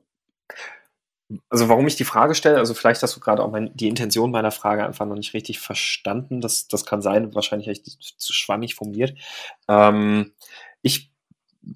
Also 1.48 1.68
warum 1.68 1.86
ich 1.86 1.96
die 1.96 2.04
Frage 2.04 2.34
stelle, 2.34 2.58
also 2.58 2.74
vielleicht 2.74 3.02
hast 3.02 3.16
du 3.16 3.20
gerade 3.20 3.42
auch 3.42 3.50
mein 3.50 3.70
die 3.74 3.88
Intention 3.88 4.30
meiner 4.30 4.50
Frage 4.50 4.84
einfach 4.84 5.06
noch 5.06 5.16
nicht 5.16 5.34
richtig 5.34 5.58
verstanden. 5.60 6.40
Das 6.40 6.68
das 6.68 6.84
kann 6.84 7.02
sein, 7.02 7.34
wahrscheinlich 7.34 7.68
habe 7.68 7.78
ich 7.84 8.18
zu 8.18 8.32
schwammig 8.32 8.74
formuliert. 8.74 9.18
Ähm, 9.68 10.32
ich 10.82 11.12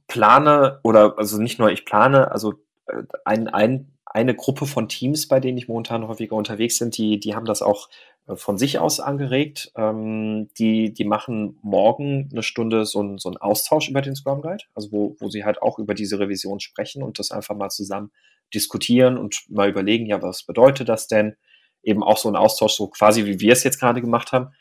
plane 0.07 0.81
oder 0.85 1.19
also 1.19 1.39
nicht 1.41 1.59
nur 1.59 1.71
ich 1.71 1.85
plane, 1.87 2.31
also, 2.31 2.55
äh, 2.87 3.03
ein 3.25 3.49
ein 3.49 3.97
eine 4.11 4.34
Gruppe 4.34 4.66
von 4.66 4.88
Teams, 4.88 5.28
bei 5.28 5.40
denen 5.40 5.59
ich 5.59 5.68
momentan 5.68 6.06
häufiger 6.09 6.36
unterwegs 6.36 6.78
bin, 6.78 6.90
die, 6.90 7.20
die 7.20 7.34
haben 7.34 7.44
das 7.44 7.62
auch 7.62 7.88
äh, 8.26 8.36
von 8.36 8.59
sich 8.59 8.78
aus 8.78 9.00
angeregt. 9.00 9.72
Ähm, 9.76 10.48
die, 10.59 10.92
die 10.92 11.04
machen 11.04 11.59
morgen 11.62 12.28
eine 12.32 12.42
Stunde 12.42 12.84
so, 12.84 13.02
ein, 13.02 13.18
so 13.18 13.28
einen 13.28 13.38
Austausch 13.38 13.88
über 13.88 14.02
den 14.02 14.16
Scrum 14.16 14.42
Guide, 14.42 14.64
also 14.74 14.92
wo, 14.92 15.16
wo 15.18 15.28
sie 15.28 15.44
halt 15.44 15.62
auch 15.62 15.78
über 15.78 15.94
diese 15.94 16.18
Revision 16.18 16.61
sprechen 16.61 17.02
und 17.02 17.18
das 17.18 17.30
einfach 17.30 17.56
mal 17.56 17.70
zusammen 17.70 18.11
diskutieren 18.54 19.18
und 19.18 19.44
mal 19.48 19.68
überlegen, 19.68 20.06
ja, 20.06 20.22
was 20.22 20.42
bedeutet 20.42 20.88
das 20.88 21.06
denn? 21.06 21.36
Eben 21.82 22.02
auch 22.02 22.16
so 22.16 22.28
ein 22.28 22.36
Austausch, 22.36 22.72
so 22.72 22.88
quasi 22.88 23.24
wie 23.26 23.40
wir 23.40 23.52
es 23.52 23.64
jetzt 23.64 23.78
gerade 23.78 24.00
gemacht 24.00 24.32
haben. 24.32 24.52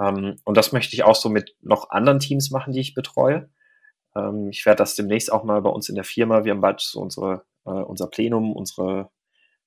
Ähm, 0.00 0.36
und 0.44 0.56
das 0.56 0.72
möchte 0.72 0.94
ich 0.94 1.04
auch 1.04 1.16
so 1.16 1.28
mit 1.28 1.54
noch 1.60 1.90
anderen 1.90 2.18
Teams 2.18 2.50
machen, 2.50 2.72
die 2.72 2.80
ich 2.80 2.94
betreue. 2.94 3.50
Ähm, 4.16 4.48
ich 4.50 4.64
werde 4.66 4.78
das 4.78 4.94
demnächst 4.94 5.32
auch 5.32 5.44
mal 5.44 5.60
bei 5.62 5.70
uns 5.70 5.88
in 5.88 5.94
der 5.94 6.04
Firma, 6.04 6.44
wir 6.44 6.52
haben 6.52 6.60
bald 6.60 6.80
so 6.80 7.00
unsere 7.00 7.44
äh, 7.66 7.70
unser 7.70 8.06
Plenum, 8.06 8.52
unsere 8.52 9.10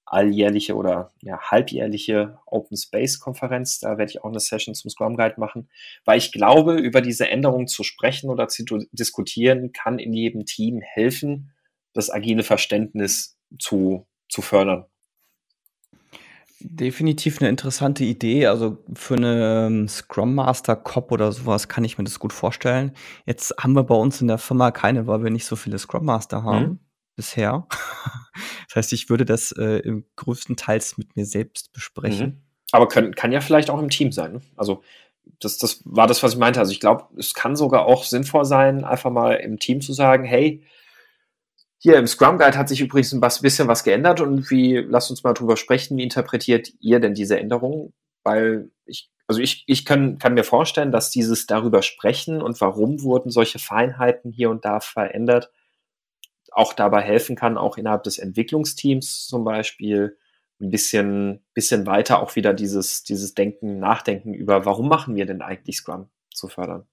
alljährliche 0.10 0.76
oder 0.76 1.12
ja, 1.22 1.40
halbjährliche 1.40 2.40
Open 2.46 2.78
Space 2.78 3.20
Konferenz. 3.20 3.80
Da 3.80 3.98
werde 3.98 4.12
ich 4.12 4.24
auch 4.24 4.30
eine 4.30 4.40
Session 4.40 4.74
zum 4.74 4.90
Scrum 4.90 5.16
Guide 5.16 5.36
machen, 5.38 5.70
weil 6.06 6.18
ich 6.18 6.32
glaube, 6.32 6.76
über 6.76 7.02
diese 7.02 7.30
Änderungen 7.30 7.68
zu 7.68 7.84
sprechen 7.84 8.30
oder 8.30 8.48
zu 8.48 8.64
diskutieren, 8.92 9.72
kann 9.72 10.00
in 10.00 10.14
jedem 10.14 10.46
Team 10.46 10.82
helfen, 10.82 11.52
das 11.94 12.10
agile 12.10 12.44
Verständnis 12.44 13.38
zu, 13.60 14.08
zu 14.30 14.42
fördern. 14.42 14.86
Definitiv 16.62 17.40
eine 17.40 17.50
interessante 17.50 18.04
Idee. 18.04 18.48
Also 18.48 18.80
für 18.94 19.16
eine 19.16 19.68
ähm, 19.68 19.88
Scrum 19.88 20.36
Master 20.36 20.76
Cop 20.76 21.12
oder 21.12 21.32
sowas 21.32 21.70
kann 21.70 21.86
ich 21.86 21.98
mir 21.98 22.04
das 22.04 22.20
gut 22.20 22.34
vorstellen. 22.34 22.92
Jetzt 23.26 23.56
haben 23.58 23.74
wir 23.74 23.84
bei 23.84 23.96
uns 23.96 24.20
in 24.20 24.28
der 24.28 24.40
Firma 24.40 24.72
keine, 24.72 25.08
weil 25.08 25.24
wir 25.24 25.30
nicht 25.30 25.46
so 25.46 25.56
viele 25.56 25.78
Scrum 25.78 26.04
Master 26.04 26.44
haben. 26.44 26.66
Mhm 26.66 26.80
bisher. 27.20 27.68
das 28.68 28.76
heißt, 28.78 28.94
ich 28.94 29.10
würde 29.10 29.26
das 29.26 29.52
äh, 29.52 29.80
im 29.80 30.06
größtenteils 30.16 30.98
mit 30.98 31.18
mir 31.18 31.26
selbst 31.26 31.74
besprechen. 31.74 32.28
Mhm. 32.28 32.42
Aber 32.72 32.88
können, 32.88 33.14
kann 33.14 33.34
ja 33.34 33.42
vielleicht 33.42 33.70
auch 33.70 33.80
im 33.80 33.90
Team 33.90 34.14
sein. 34.14 34.34
Ne? 34.34 34.42
Also 34.56 34.84
das, 35.42 35.58
das 35.58 35.82
war 35.84 36.08
das, 36.08 36.24
was 36.24 36.34
ich 36.34 36.40
meinte. 36.40 36.62
Also 36.62 36.72
ich 36.72 36.80
glaube, 36.80 37.08
es 37.18 37.34
kann 37.34 37.58
sogar 37.58 37.86
auch 37.86 38.06
sinnvoll 38.06 38.46
sein, 38.46 38.86
einfach 38.86 39.12
mal 39.12 39.34
im 39.34 39.60
Team 39.60 39.82
zu 39.82 39.92
sagen, 39.92 40.24
hey, 40.24 40.64
hier 41.78 41.98
im 41.98 42.08
Scrum 42.08 42.38
Guide 42.38 42.58
hat 42.58 42.70
sich 42.70 42.80
übrigens 42.80 43.14
ein 43.14 43.22
bisschen 43.42 43.68
was 43.68 43.84
geändert 43.84 44.22
und 44.22 44.50
wie, 44.50 44.78
lasst 44.78 45.12
uns 45.12 45.24
mal 45.24 45.34
drüber 45.34 45.58
sprechen, 45.58 45.98
wie 45.98 46.04
interpretiert 46.04 46.72
ihr 46.80 47.02
denn 47.02 47.14
diese 47.14 47.38
Änderungen? 47.38 47.94
Weil 48.24 48.72
ich, 48.86 49.10
also 49.28 49.42
ich, 49.42 49.66
ich 49.68 49.84
kann, 49.84 50.20
kann 50.20 50.36
mir 50.36 50.44
vorstellen, 50.46 50.92
dass 50.92 51.10
dieses 51.10 51.48
darüber 51.48 51.82
sprechen 51.82 52.42
und 52.42 52.60
warum 52.62 53.02
wurden 53.02 53.30
solche 53.30 53.60
Feinheiten 53.60 54.32
hier 54.32 54.50
und 54.50 54.64
da 54.64 54.80
verändert, 54.80 55.52
auch 56.52 56.74
dabei 56.74 57.02
helfen 57.02 57.36
kann, 57.36 57.58
auch 57.58 57.78
innerhalb 57.78 58.04
des 58.04 58.18
Entwicklungsteams 58.18 59.28
zum 59.28 59.44
Beispiel 59.44 60.18
ein 60.62 60.72
bisschen, 60.72 61.42
bisschen 61.54 61.86
weiter 61.86 62.22
auch 62.22 62.36
wieder 62.36 62.54
dieses, 62.54 63.04
dieses 63.04 63.34
Denken, 63.34 63.80
Nachdenken 63.80 64.34
über, 64.34 64.66
warum 64.66 64.90
machen 64.90 65.16
wir 65.16 65.26
denn 65.26 65.42
eigentlich 65.42 65.78
Scrum 65.78 66.10
zu 66.34 66.48
fördern. 66.48 66.86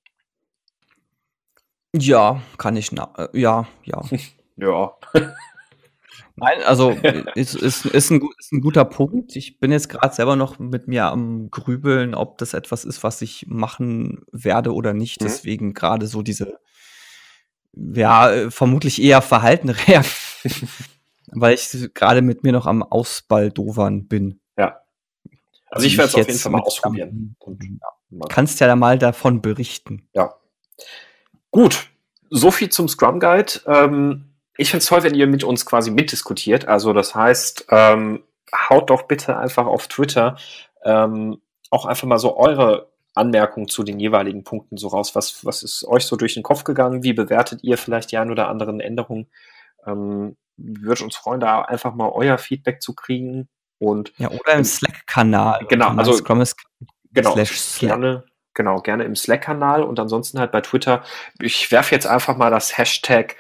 Ja, 1.95 2.43
kann 2.59 2.77
ich, 2.77 2.93
äh, 2.93 3.29
ja, 3.33 3.67
ja. 3.85 4.03
ja. 4.57 4.93
Nein, 6.39 6.63
also 6.67 6.91
ist, 7.35 7.55
ist, 7.55 7.87
ist, 7.87 8.11
ein, 8.11 8.21
ist 8.39 8.53
ein 8.53 8.61
guter 8.61 8.85
Punkt. 8.85 9.37
Ich 9.37 9.59
bin 9.59 9.73
jetzt 9.73 9.89
gerade 9.89 10.15
selber 10.15 10.37
noch 10.37 10.59
mit 10.59 10.87
mir 10.87 11.07
am 11.07 11.51
Grübeln, 11.51 12.15
ob 12.15 12.37
das 12.37 12.53
etwas 12.53 12.85
ist, 12.85 13.03
was 13.03 13.23
ich 13.23 13.47
machen 13.49 14.27
werde 14.31 14.75
oder 14.75 14.93
nicht. 14.93 15.23
Mhm. 15.23 15.25
Deswegen 15.25 15.73
gerade 15.73 16.07
so 16.07 16.21
diese 16.21 16.59
ja, 17.77 18.31
äh, 18.31 18.51
vermutlich 18.51 19.01
eher 19.01 19.23
verhaltene 19.23 19.77
Reaktion, 19.89 20.69
weil 21.29 21.55
ich 21.55 21.71
gerade 21.95 22.23
mit 22.23 22.43
mir 22.43 22.53
noch 22.53 22.67
am 22.67 22.83
Ausbaldovern 22.83 24.09
bin. 24.09 24.41
Ja. 24.59 24.81
Also, 25.71 25.87
ich 25.87 25.97
werde 25.97 26.09
es 26.09 26.15
auf 26.15 26.27
jeden 26.27 26.39
Fall 26.39 26.53
mal 26.53 26.63
ausprobieren. 26.63 27.37
Und, 27.39 27.63
ja. 27.63 28.21
Kannst 28.29 28.61
ja 28.61 28.75
mal 28.77 28.99
davon 28.99 29.43
berichten. 29.43 30.09
Ja. 30.15 30.35
Gut. 31.51 31.89
So 32.31 32.51
viel 32.51 32.71
zum 32.71 32.89
Scrum 32.89 33.21
Guide. 33.21 33.61
Ähm, 33.67 34.33
Ich 34.59 34.71
finde 34.71 34.83
es 34.83 34.87
toll, 34.87 35.03
wenn 35.03 35.15
ihr 35.15 35.27
mit 35.27 35.45
uns 35.45 35.67
quasi 35.67 35.91
mitdiskutiert. 35.91 36.67
Also 36.67 36.93
das 36.93 37.15
heißt, 37.15 37.67
ähm, 37.71 38.23
haut 38.69 38.91
doch 38.91 39.03
bitte 39.03 39.37
einfach 39.37 39.67
auf 39.67 39.87
Twitter 39.89 40.37
ähm, 40.85 41.41
auch 41.71 41.85
einfach 41.85 42.07
mal 42.07 42.19
so 42.19 42.37
eure 42.37 42.89
Anmerkungen 43.17 43.69
zu 43.69 43.83
den 43.83 43.99
jeweiligen 43.99 44.45
Punkten 44.45 44.77
so 44.77 44.89
raus. 44.89 45.15
Was, 45.15 45.45
was 45.45 45.63
ist 45.63 45.85
euch 45.85 46.05
so 46.05 46.17
durch 46.17 46.35
den 46.35 46.43
Kopf 46.43 46.65
gegangen? 46.65 47.03
Wie 47.03 47.13
bewertet 47.13 47.61
ihr 47.63 47.79
vielleicht 47.79 48.13
die 48.13 48.19
ein 48.19 48.31
oder 48.31 48.49
anderen 48.49 48.81
Änderungen? 48.81 49.27
Ähm, 49.87 50.37
würde 50.57 51.05
uns 51.05 51.17
freuen, 51.17 51.41
da 51.41 51.63
einfach 51.63 51.95
mal 51.95 52.11
euer 52.11 52.39
Feedback 52.39 52.83
zu 52.83 52.95
kriegen. 52.95 53.49
Und 53.79 54.13
ja, 54.19 54.31
oder 54.31 54.55
im 54.55 54.65
Slack-Kanal. 54.65 55.67
Genau, 55.69 55.89
also 55.97 56.13
Scrum 56.13 56.41
ist 56.41 56.57
genau, 57.13 57.37
gerne, 57.79 58.25
genau, 58.55 58.81
gerne 58.81 59.05
im 59.05 59.17
Slack-Kanal 59.17 59.83
und 59.83 60.01
ansonsten 60.01 60.39
halt 60.39 60.53
bei 60.53 60.63
Twitter. 60.63 61.03
Ich 61.41 61.71
werfe 61.73 61.95
jetzt 61.95 62.07
einfach 62.07 62.37
mal 62.37 62.51
das 62.51 62.79
Hashtag 62.79 63.37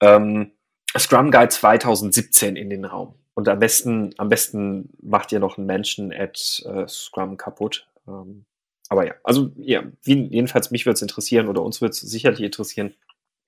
ähm, 0.00 0.52
Scrum 0.96 1.30
Guide 1.30 1.48
2017 1.48 2.56
in 2.56 2.70
den 2.70 2.84
Raum. 2.84 3.14
Und 3.34 3.48
am 3.48 3.58
besten, 3.60 4.14
am 4.18 4.28
besten 4.28 4.90
macht 5.00 5.32
ihr 5.32 5.38
noch 5.38 5.58
einen 5.58 5.66
Menschen 5.66 6.12
at 6.12 6.62
äh, 6.66 6.88
Scrum 6.88 7.36
kaputt. 7.36 7.86
Ähm, 8.06 8.44
aber 8.88 9.06
ja, 9.06 9.14
also 9.22 9.50
ja, 9.56 9.82
jedenfalls 10.04 10.70
mich 10.70 10.86
würde 10.86 10.94
es 10.94 11.02
interessieren 11.02 11.48
oder 11.48 11.62
uns 11.62 11.80
würde 11.80 11.92
es 11.92 12.00
sicherlich 12.00 12.40
interessieren, 12.40 12.94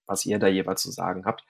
was 0.07 0.27
ihr 0.27 0.39
da 0.39 0.49
jeweils 0.49 0.83
zu 0.83 0.91
sagen 0.91 1.25
habt. 1.25 1.45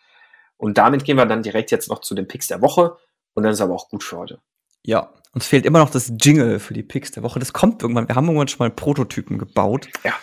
Und 0.56 0.78
damit 0.78 1.04
gehen 1.04 1.16
wir 1.16 1.26
dann 1.26 1.42
direkt 1.42 1.70
jetzt 1.70 1.88
noch 1.88 2.00
zu 2.00 2.14
den 2.14 2.28
Picks 2.28 2.46
der 2.46 2.60
Woche. 2.60 2.96
Und 3.34 3.42
dann 3.42 3.52
ist 3.52 3.60
aber 3.60 3.74
auch 3.74 3.88
gut 3.88 4.04
für 4.04 4.18
heute. 4.18 4.40
Ja, 4.84 5.12
uns 5.32 5.46
fehlt 5.46 5.64
immer 5.64 5.78
noch 5.78 5.90
das 5.90 6.12
Jingle 6.20 6.58
für 6.60 6.74
die 6.74 6.82
Picks 6.82 7.10
der 7.12 7.22
Woche. 7.22 7.38
Das 7.38 7.52
kommt 7.52 7.82
irgendwann. 7.82 8.08
Wir 8.08 8.14
haben 8.14 8.26
irgendwann 8.26 8.48
schon 8.48 8.58
mal 8.58 8.70
Prototypen 8.70 9.38
gebaut. 9.38 9.88
Ja. 10.04 10.14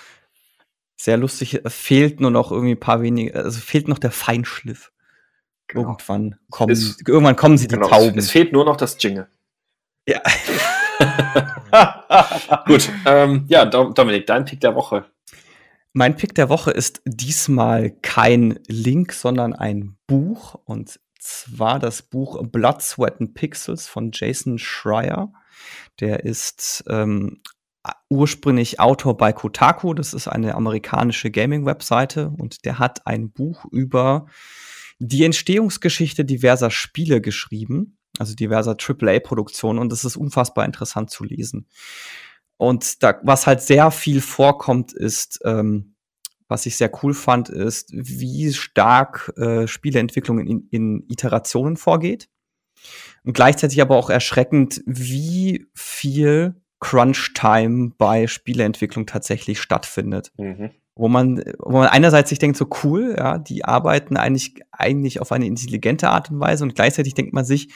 Sehr 0.95 1.18
lustig. 1.18 1.61
Fehlt 1.68 2.20
nur 2.20 2.32
noch 2.32 2.51
irgendwie 2.51 2.74
ein 2.74 2.80
paar 2.80 3.01
wenige, 3.01 3.36
also 3.36 3.59
fehlt 3.59 3.88
noch 3.88 3.99
der 3.99 4.11
Feinschliff. 4.11 4.91
Genau. 5.68 5.84
Irgendwann 5.84 6.39
kommen, 6.49 6.72
es, 6.72 6.97
irgendwann 7.05 7.36
kommen 7.36 7.57
sie 7.57 7.68
die 7.68 7.76
genau, 7.76 7.89
Tauben. 7.89 8.18
Es 8.18 8.32
fehlt 8.32 8.53
nur 8.53 8.65
noch 8.65 8.78
das 8.78 8.97
Jingle. 8.99 9.28
Ja. 10.07 10.22
Gut, 12.66 12.89
ähm, 13.06 13.45
ja, 13.48 13.66
Dominik, 13.66 14.26
dein 14.26 14.45
Pick 14.45 14.60
der 14.62 14.76
Woche. 14.76 15.06
Mein 15.93 16.16
Pick 16.16 16.36
der 16.36 16.50
Woche 16.50 16.72
ist 16.72 17.02
diesmal 17.06 17.89
kein 17.89 18.60
Link, 18.68 19.14
sondern 19.14 19.54
ein 19.54 19.98
Buch. 20.06 20.56
Und 20.66 21.00
zwar 21.20 21.80
das 21.80 22.04
Buch 22.04 22.41
Blood, 22.43 22.82
Sweat 22.82 23.20
and 23.20 23.34
Pixels 23.34 23.88
von 23.88 24.12
Jason 24.14 24.60
Schreier. 24.60 25.34
Der 26.00 26.24
ist 26.24 26.84
ähm, 26.88 27.41
ursprünglich 28.10 28.80
Autor 28.80 29.18
bei 29.18 29.34
Kotaku. 29.34 29.93
Das 29.93 30.14
ist 30.14 30.28
eine 30.28 30.56
amerikanische 30.56 31.32
Gaming-Webseite. 31.32 32.32
Und 32.38 32.66
der 32.66 32.80
hat 32.80 33.08
ein 33.08 33.32
Buch 33.32 33.66
über 33.72 34.28
die 35.00 35.24
Entstehungsgeschichte 35.24 36.26
diverser 36.26 36.72
Spiele 36.72 37.22
geschrieben, 37.22 37.97
also 38.20 38.36
diverser 38.36 38.76
AAA-Produktionen, 38.78 39.80
und 39.80 39.91
das 39.91 40.05
ist 40.05 40.18
unfassbar 40.18 40.65
interessant 40.65 41.09
zu 41.09 41.24
lesen. 41.24 41.68
Und 42.57 43.03
da, 43.03 43.20
was 43.24 43.47
halt 43.47 43.61
sehr 43.61 43.91
viel 43.91 44.22
vorkommt, 44.22 44.93
ist, 44.93 45.39
ähm, 45.45 45.95
was 46.47 46.65
ich 46.65 46.78
sehr 46.78 46.91
cool 47.03 47.13
fand, 47.13 47.49
ist, 47.49 47.89
wie 47.91 48.53
stark 48.53 49.34
äh, 49.38 49.68
Spieleentwicklung 49.68 50.39
in, 50.39 50.68
in 50.72 51.05
Iterationen 51.09 51.78
vorgeht. 51.78 52.30
Und 53.24 53.34
gleichzeitig 53.34 53.82
aber 53.82 53.97
auch 53.97 54.09
erschreckend, 54.09 54.82
wie 54.86 55.68
viel 55.74 56.61
Crunch-Time 56.80 57.91
bei 57.97 58.28
Spieleentwicklung 58.28 59.05
tatsächlich 59.05 59.59
stattfindet. 59.59 60.32
Mhm 60.38 60.72
wo 60.97 61.07
man, 61.07 61.43
wo 61.59 61.78
man 61.78 61.88
einerseits 61.88 62.30
sich 62.30 62.39
denkt, 62.39 62.57
so 62.57 62.68
cool, 62.84 63.15
ja, 63.18 63.38
die 63.38 63.63
arbeiten 63.63 64.18
eigentlich, 64.18 64.55
eigentlich 64.72 65.22
auf 65.22 65.32
eine 65.32 65.45
intelligente 65.45 66.09
Art 66.09 66.32
und 66.32 66.39
Weise 66.39 66.63
und 66.63 66.76
gleichzeitig 66.76 67.13
denkt 67.13 67.34
man 67.34 67.45
sich, 67.45 67.70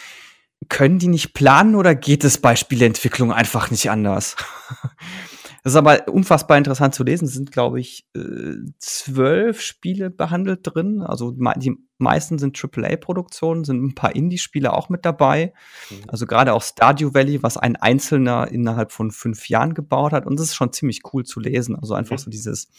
können 0.71 0.99
die 0.99 1.09
nicht 1.09 1.33
planen 1.33 1.75
oder 1.75 1.95
geht 1.95 2.23
es 2.23 2.37
bei 2.37 2.55
Spieleentwicklung 2.55 3.33
einfach 3.33 3.71
nicht 3.71 3.91
anders? 3.91 4.37
das 5.63 5.73
ist 5.73 5.75
aber 5.75 6.07
unfassbar 6.07 6.57
interessant 6.57 6.95
zu 6.95 7.03
lesen. 7.03 7.25
Es 7.25 7.33
sind, 7.33 7.51
glaube 7.51 7.81
ich, 7.81 8.07
äh, 8.15 8.55
zwölf 8.79 9.59
Spiele 9.59 10.09
behandelt 10.09 10.61
drin. 10.63 11.01
Also 11.01 11.31
die 11.33 11.75
meisten 11.97 12.39
sind 12.39 12.57
AAA-Produktionen, 12.57 13.65
sind 13.65 13.83
ein 13.83 13.95
paar 13.95 14.15
Indie-Spiele 14.15 14.71
auch 14.71 14.87
mit 14.87 15.03
dabei. 15.03 15.53
Mhm. 15.89 16.03
Also 16.07 16.25
gerade 16.25 16.53
auch 16.53 16.63
Stardew 16.63 17.13
Valley, 17.13 17.43
was 17.43 17.57
ein 17.57 17.75
Einzelner 17.75 18.47
innerhalb 18.47 18.93
von 18.93 19.11
fünf 19.11 19.49
Jahren 19.49 19.73
gebaut 19.73 20.13
hat. 20.13 20.25
Und 20.25 20.39
das 20.39 20.47
ist 20.47 20.55
schon 20.55 20.71
ziemlich 20.71 21.01
cool 21.11 21.25
zu 21.25 21.41
lesen. 21.41 21.75
Also 21.75 21.95
einfach 21.95 22.15
mhm. 22.15 22.21
so 22.21 22.31
dieses 22.31 22.69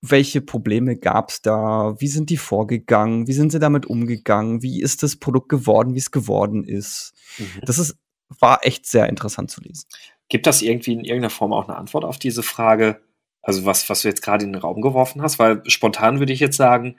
welche 0.00 0.40
Probleme 0.40 0.96
gab 0.96 1.30
es 1.30 1.42
da? 1.42 1.94
Wie 1.98 2.06
sind 2.08 2.30
die 2.30 2.36
vorgegangen? 2.36 3.26
Wie 3.26 3.32
sind 3.32 3.50
sie 3.50 3.58
damit 3.58 3.86
umgegangen? 3.86 4.62
Wie 4.62 4.80
ist 4.80 5.02
das 5.02 5.16
Produkt 5.16 5.48
geworden, 5.48 5.94
wie 5.94 5.98
es 5.98 6.10
geworden 6.10 6.64
ist? 6.64 7.14
Mhm. 7.38 7.60
Das 7.62 7.78
ist, 7.78 7.96
war 8.38 8.60
echt 8.62 8.86
sehr 8.86 9.08
interessant 9.08 9.50
zu 9.50 9.60
lesen. 9.60 9.86
Gibt 10.28 10.46
das 10.46 10.62
irgendwie 10.62 10.92
in 10.92 11.00
irgendeiner 11.00 11.30
Form 11.30 11.52
auch 11.52 11.68
eine 11.68 11.76
Antwort 11.76 12.04
auf 12.04 12.18
diese 12.18 12.42
Frage? 12.42 13.00
Also 13.42 13.64
was, 13.64 13.88
was 13.88 14.02
du 14.02 14.08
jetzt 14.08 14.22
gerade 14.22 14.44
in 14.44 14.52
den 14.52 14.60
Raum 14.60 14.82
geworfen 14.82 15.22
hast? 15.22 15.38
Weil 15.38 15.62
spontan 15.66 16.18
würde 16.18 16.32
ich 16.32 16.40
jetzt 16.40 16.56
sagen, 16.56 16.96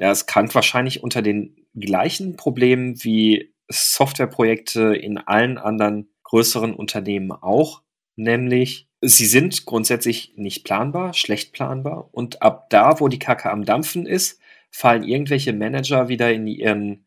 es 0.00 0.26
krankt 0.26 0.54
wahrscheinlich 0.54 1.02
unter 1.02 1.22
den 1.22 1.56
gleichen 1.74 2.36
Problemen 2.36 3.02
wie 3.04 3.54
Softwareprojekte 3.68 4.94
in 4.96 5.18
allen 5.18 5.58
anderen 5.58 6.08
größeren 6.24 6.74
Unternehmen 6.74 7.30
auch, 7.30 7.82
nämlich 8.16 8.86
Sie 9.02 9.26
sind 9.26 9.66
grundsätzlich 9.66 10.32
nicht 10.36 10.64
planbar, 10.64 11.12
schlecht 11.12 11.52
planbar. 11.52 12.08
Und 12.12 12.42
ab 12.42 12.70
da, 12.70 12.98
wo 12.98 13.08
die 13.08 13.18
Kacke 13.18 13.50
am 13.50 13.64
Dampfen 13.64 14.06
ist, 14.06 14.40
fallen 14.70 15.04
irgendwelche 15.04 15.52
Manager 15.52 16.08
wieder 16.08 16.32
in 16.32 16.46
ihren 16.46 17.04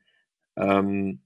ähm, 0.55 1.21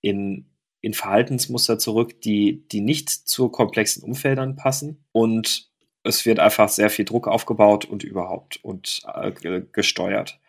in, 0.00 0.46
in 0.80 0.94
Verhaltensmuster 0.94 1.78
zurück, 1.78 2.20
die, 2.20 2.66
die 2.68 2.80
nicht 2.80 3.08
zu 3.08 3.48
komplexen 3.48 4.02
Umfeldern 4.02 4.56
passen. 4.56 5.04
Und 5.12 5.70
es 6.04 6.26
wird 6.26 6.40
einfach 6.40 6.68
sehr 6.68 6.90
viel 6.90 7.04
Druck 7.04 7.28
aufgebaut 7.28 7.84
und 7.84 8.04
überhaupt 8.04 8.62
und 8.62 9.02
äh, 9.14 9.62
gesteuert. 9.72 10.40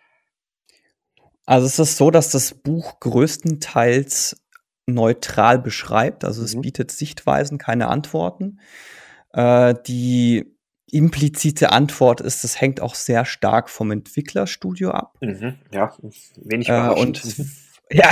Also 1.46 1.68
es 1.68 1.80
ist 1.80 1.98
so, 1.98 2.10
dass 2.10 2.32
das 2.32 2.54
Buch 2.54 3.00
größtenteils 3.00 4.43
neutral 4.86 5.60
beschreibt. 5.60 6.26
Also 6.26 6.44
es 6.44 6.56
mhm. 6.56 6.62
bietet 6.62 6.92
Sichtweisen, 6.92 7.58
keine 7.58 7.88
Antworten. 7.88 8.60
Äh, 9.32 9.76
die 9.88 10.54
implizite 10.92 11.72
Antwort 11.72 12.22
ist, 12.22 12.44
es 12.44 12.62
hängt 12.62 12.80
auch 12.80 12.96
sehr 12.96 13.26
stark 13.26 13.70
vom 13.70 13.92
Entwicklerstudio 13.92 14.92
ab. 14.92 15.18
Mhm, 15.22 15.56
ja, 15.72 15.92
wenig 16.36 16.70
äh, 16.70 16.90
und 16.90 17.22
ja, 17.92 18.10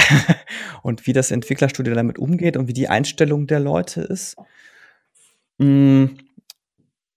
und 0.81 1.05
wie 1.05 1.13
das 1.13 1.29
Entwicklerstudio 1.29 1.93
damit 1.93 2.17
umgeht 2.17 2.57
und 2.57 2.67
wie 2.67 2.73
die 2.73 2.89
Einstellung 2.89 3.45
der 3.45 3.59
Leute 3.59 4.01
ist. 4.01 4.35
Mm, 5.59 6.05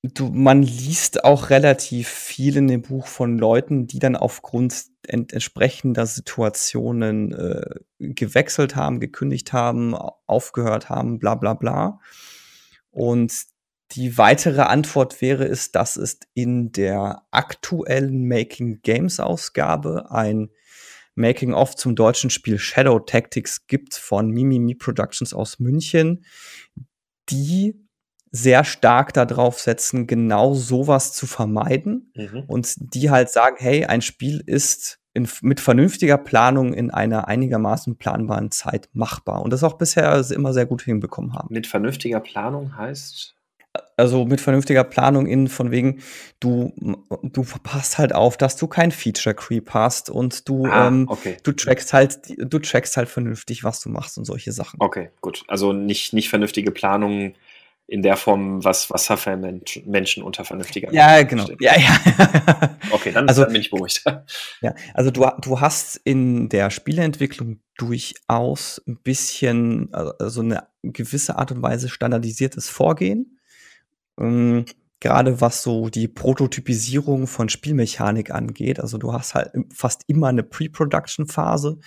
du, 0.03 0.29
man 0.29 0.63
liest 0.63 1.25
auch 1.25 1.49
relativ 1.49 2.09
viel 2.09 2.59
in 2.59 2.69
dem 2.69 2.83
Buch 2.83 3.07
von 3.07 3.39
Leuten, 3.39 3.87
die 3.87 3.99
dann 3.99 4.17
aufgrund 4.17 4.94
ent 5.09 5.33
entsprechender 5.33 6.07
Situationen 6.07 7.33
äh, 7.33 7.81
gewechselt 7.99 8.77
haben, 8.77 9.01
gekündigt 9.01 9.53
haben, 9.53 9.95
aufgehört 9.95 10.89
haben, 10.89 11.19
bla 11.19 11.35
bla 11.35 11.55
bla. 11.55 12.01
Und 12.91 13.33
die 13.93 14.19
weitere 14.19 14.63
Antwort 14.63 15.21
wäre 15.21 15.45
es, 15.45 15.71
dass 15.71 15.97
es 15.97 16.19
in 16.33 16.73
der 16.73 17.23
aktuellen 17.31 18.27
Making 18.27 18.81
Games 18.83 19.21
Ausgabe 19.21 20.11
ein 20.11 20.51
Making 21.15 21.55
of 21.55 21.77
zum 21.77 21.95
deutschen 21.95 22.31
Spiel 22.31 22.59
Shadow 22.59 22.99
Tactics 22.99 23.67
gibt 23.67 23.95
von 23.95 24.31
Mimimi 24.31 24.75
Productions 24.75 25.33
aus 25.33 25.61
München, 25.61 26.25
die 27.29 27.84
sehr 28.35 28.65
stark 28.65 29.13
darauf 29.13 29.61
setzen, 29.61 30.09
genau 30.09 30.55
sowas 30.55 31.13
zu 31.13 31.25
vermeiden 31.25 32.11
mhm. 32.17 32.43
und 32.49 32.75
die 32.95 33.09
halt 33.11 33.31
sagen, 33.31 33.55
hey, 33.61 33.85
ein 33.85 34.03
Spiel 34.03 34.43
ist 34.45 34.99
in, 35.13 35.29
mit 35.43 35.61
vernünftiger 35.61 36.19
Planung 36.19 36.75
in 36.75 36.91
einer 36.91 37.29
einigermaßen 37.29 37.97
planbaren 37.97 38.51
Zeit 38.51 38.89
machbar 38.93 39.41
und 39.43 39.53
das 39.53 39.63
auch 39.63 39.75
bisher 39.75 40.25
immer 40.33 40.53
sehr 40.53 40.67
gut 40.67 40.83
hinbekommen 40.83 41.35
haben. 41.35 41.55
Mit 41.55 41.69
vernünftiger 41.69 42.19
Planung 42.19 42.77
heißt? 42.77 43.37
also 43.97 44.25
mit 44.25 44.41
vernünftiger 44.41 44.85
Planung 44.85 45.27
in 45.27 45.49
von 45.49 45.71
wegen, 45.71 46.01
du, 46.41 46.73
du 47.23 47.45
passt 47.63 47.99
halt 47.99 48.15
auf, 48.15 48.37
dass 48.37 48.57
du 48.57 48.67
kein 48.67 48.91
Feature 48.93 49.35
Creep 49.35 49.71
hast 49.71 50.11
und 50.11 50.49
du, 50.49 50.67
ah, 50.67 50.89
ähm, 50.89 51.07
okay. 51.09 51.37
du 51.43 51.53
trackst 51.53 51.93
halt, 51.93 52.19
du 52.39 52.59
trackst 52.59 52.97
halt 52.97 53.09
vernünftig, 53.09 53.65
was 53.65 53.81
du 53.81 53.89
machst 53.89 54.19
und 54.19 54.25
solche 54.25 54.53
Sachen. 54.53 54.77
Okay, 54.81 55.11
gut. 55.21 55.45
Also 55.49 55.73
nicht, 55.73 56.13
nicht 56.13 56.29
vernünftige 56.29 56.71
Planung 56.71 57.35
in 57.87 58.03
der 58.03 58.17
Form, 58.17 58.65
was 58.65 58.91
Wasserfallmenschen 58.91 60.23
unter 60.23 60.45
vernünftiger 60.45 60.93
Ja, 60.93 61.23
genau. 61.23 61.47
Verstehen. 61.47 61.59
Ja, 61.61 61.79
ja. 61.79 62.79
okay, 62.93 63.13
dann, 63.13 63.29
also, 63.29 63.43
dann 63.43 63.53
bin 63.53 63.61
ich 63.61 63.71
beruhigt. 63.71 64.05
Ja, 64.63 64.75
also 64.95 65.11
du, 65.11 65.27
du 65.43 65.61
hast 65.61 65.97
in 65.97 66.49
der 66.49 66.71
Spieleentwicklung 66.71 67.61
durchaus 67.77 68.83
ein 68.87 68.97
bisschen, 69.03 69.93
also 69.93 70.41
eine 70.41 70.67
gewisse 70.83 71.37
Art 71.37 71.53
und 71.53 71.63
Weise 71.63 71.89
standardisiertes 71.89 72.69
Vorgehen 72.69 73.35
ähm, 74.21 74.65
gerade 75.01 75.41
was 75.41 75.63
so 75.63 75.91
die 75.91 76.09
Prototypisierung 76.09 77.27
von 77.27 77.49
Spielmechanik 77.49 78.31
angeht. 78.31 78.81
Also 78.81 78.97
du 78.97 79.13
hast 79.13 79.35
halt 79.35 79.53
fast 79.73 80.03
immer 80.07 80.29
eine 80.29 80.43
Pre-Production-Phase, 80.43 81.79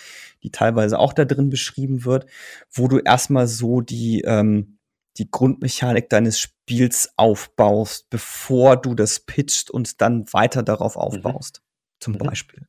die 0.44 0.52
teilweise 0.52 1.00
auch 1.00 1.14
da 1.14 1.26
drin 1.26 1.50
beschrieben 1.50 2.06
wird, 2.06 2.28
wo 2.72 2.88
du 2.88 3.00
erstmal 3.00 3.48
so 3.48 3.82
die, 3.82 4.22
ähm, 4.22 4.77
die 5.18 5.30
Grundmechanik 5.30 6.10
deines 6.10 6.40
Spiels 6.40 7.14
aufbaust, 7.18 8.10
bevor 8.10 8.78
du 8.78 8.96
das 8.96 9.20
pitcht 9.20 9.70
und 9.70 10.02
dann 10.02 10.32
weiter 10.34 10.64
darauf 10.64 10.96
mhm. 10.96 11.02
aufbaust. 11.02 11.62
Mhm. 11.62 12.00
Zum 12.00 12.18
Beispiel. 12.18 12.68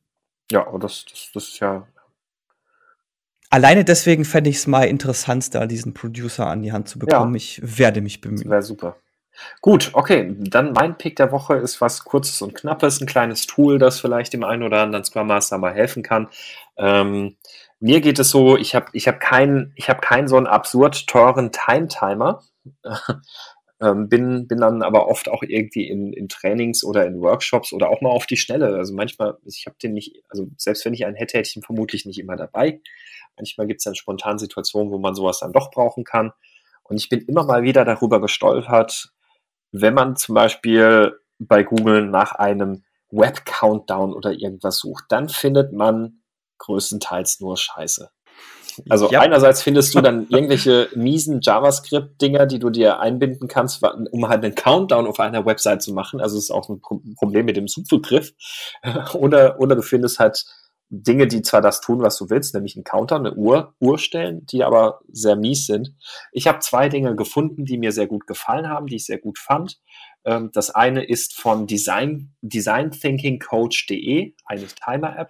Ja, 0.51 0.65
aber 0.67 0.79
das, 0.79 1.05
das, 1.05 1.29
das 1.33 1.43
ist 1.49 1.59
ja 1.59 1.87
Alleine 3.51 3.83
deswegen 3.83 4.25
fände 4.25 4.49
ich 4.49 4.57
es 4.57 4.67
mal 4.67 4.83
interessant, 4.83 5.55
da 5.55 5.65
diesen 5.65 5.93
Producer 5.93 6.45
an 6.47 6.61
die 6.61 6.71
Hand 6.71 6.87
zu 6.87 6.99
bekommen. 6.99 7.33
Ja. 7.33 7.37
Ich 7.37 7.59
werde 7.63 8.01
mich 8.01 8.21
bemühen. 8.21 8.49
Wäre 8.49 8.61
super. 8.61 8.97
Gut, 9.61 9.91
okay. 9.93 10.35
Dann 10.37 10.73
mein 10.73 10.97
Pick 10.97 11.15
der 11.15 11.31
Woche 11.31 11.55
ist 11.55 11.81
was 11.81 12.03
Kurzes 12.03 12.41
und 12.41 12.53
Knappes, 12.53 13.01
ein 13.01 13.07
kleines 13.07 13.47
Tool, 13.47 13.79
das 13.79 13.99
vielleicht 13.99 14.33
dem 14.33 14.43
einen 14.43 14.63
oder 14.63 14.81
anderen 14.81 15.03
Scrum 15.03 15.27
Master 15.27 15.57
mal 15.57 15.73
helfen 15.73 16.03
kann. 16.03 16.27
Ähm, 16.77 17.37
mir 17.79 18.01
geht 18.01 18.19
es 18.19 18.29
so, 18.29 18.57
ich 18.57 18.75
habe 18.75 18.87
ich 18.93 19.07
hab 19.07 19.19
keinen 19.19 19.73
hab 19.81 20.01
keinen 20.01 20.27
so 20.27 20.37
einen 20.37 20.47
absurd 20.47 21.07
teuren 21.07 21.51
Time-Timer. 21.51 22.43
ähm, 23.81 24.09
bin, 24.09 24.47
bin 24.47 24.59
dann 24.59 24.83
aber 24.83 25.07
oft 25.07 25.29
auch 25.29 25.43
irgendwie 25.43 25.87
in, 25.87 26.11
in 26.11 26.27
Trainings 26.27 26.83
oder 26.83 27.05
in 27.05 27.21
Workshops 27.21 27.71
oder 27.71 27.89
auch 27.89 28.01
mal 28.01 28.09
auf 28.09 28.25
die 28.25 28.37
Schnelle. 28.37 28.75
Also 28.75 28.93
manchmal, 28.93 29.37
ich 29.45 29.65
habe 29.65 29.77
den 29.81 29.93
nicht, 29.93 30.21
also 30.27 30.47
selbst 30.57 30.83
wenn 30.85 30.93
ich 30.93 31.05
einen 31.05 31.15
hätte, 31.15 31.37
hätte 31.37 31.49
ich 31.49 31.55
ihn 31.55 31.63
vermutlich 31.63 32.05
nicht 32.05 32.19
immer 32.19 32.35
dabei. 32.35 32.81
Manchmal 33.37 33.67
gibt 33.67 33.79
es 33.79 33.85
dann 33.85 33.95
spontan 33.95 34.37
Situationen, 34.37 34.91
wo 34.91 34.97
man 34.97 35.15
sowas 35.15 35.39
dann 35.39 35.53
doch 35.53 35.71
brauchen 35.71 36.03
kann. 36.03 36.33
Und 36.83 36.97
ich 36.97 37.07
bin 37.07 37.21
immer 37.21 37.45
mal 37.45 37.63
wieder 37.63 37.85
darüber 37.85 38.19
gestolpert, 38.19 39.13
wenn 39.71 39.93
man 39.93 40.15
zum 40.15 40.35
Beispiel 40.35 41.17
bei 41.37 41.63
Google 41.63 42.07
nach 42.07 42.33
einem 42.33 42.83
Web-Countdown 43.11 44.13
oder 44.13 44.31
irgendwas 44.33 44.79
sucht, 44.79 45.05
dann 45.09 45.29
findet 45.29 45.71
man 45.73 46.18
größtenteils 46.59 47.39
nur 47.39 47.57
Scheiße. 47.57 48.09
Also 48.87 49.09
ja. 49.11 49.21
einerseits 49.21 49.61
findest 49.61 49.95
du 49.95 50.01
dann 50.01 50.27
irgendwelche 50.29 50.89
miesen 50.95 51.41
JavaScript-Dinger, 51.41 52.45
die 52.45 52.59
du 52.59 52.69
dir 52.69 52.99
einbinden 52.99 53.47
kannst, 53.47 53.83
um 53.83 54.29
halt 54.29 54.43
einen 54.43 54.55
Countdown 54.55 55.07
auf 55.07 55.19
einer 55.19 55.45
Website 55.45 55.81
zu 55.81 55.93
machen. 55.93 56.21
Also 56.21 56.37
es 56.37 56.45
ist 56.45 56.51
auch 56.51 56.69
ein 56.69 56.81
Problem 57.15 57.45
mit 57.45 57.57
dem 57.57 57.67
Suchbegriff. 57.67 58.33
oder, 59.13 59.59
oder 59.59 59.75
du 59.75 59.81
findest 59.81 60.19
halt 60.19 60.45
Dinge, 60.91 61.27
die 61.27 61.43
zwar 61.43 61.61
das 61.61 61.81
tun, 61.81 62.01
was 62.01 62.17
du 62.17 62.31
willst, 62.31 62.55
nämlich 62.55 62.75
einen 62.75 62.83
Counter, 62.83 63.17
eine 63.17 63.35
Uhr, 63.35 63.75
Uhr 63.79 63.99
stellen, 63.99 64.45
die 64.47 64.63
aber 64.63 65.01
sehr 65.07 65.35
mies 65.35 65.67
sind. 65.67 65.93
Ich 66.31 66.47
habe 66.47 66.59
zwei 66.59 66.89
Dinge 66.89 67.15
gefunden, 67.15 67.65
die 67.65 67.77
mir 67.77 67.91
sehr 67.91 68.07
gut 68.07 68.25
gefallen 68.25 68.69
haben, 68.69 68.87
die 68.87 68.95
ich 68.95 69.05
sehr 69.05 69.19
gut 69.19 69.37
fand. 69.37 69.79
Ähm, 70.25 70.49
das 70.51 70.71
eine 70.71 71.03
ist 71.03 71.35
von 71.35 71.67
Design, 71.67 72.33
designthinkingcoach.de, 72.41 74.33
eine 74.45 74.65
Timer-App, 74.65 75.29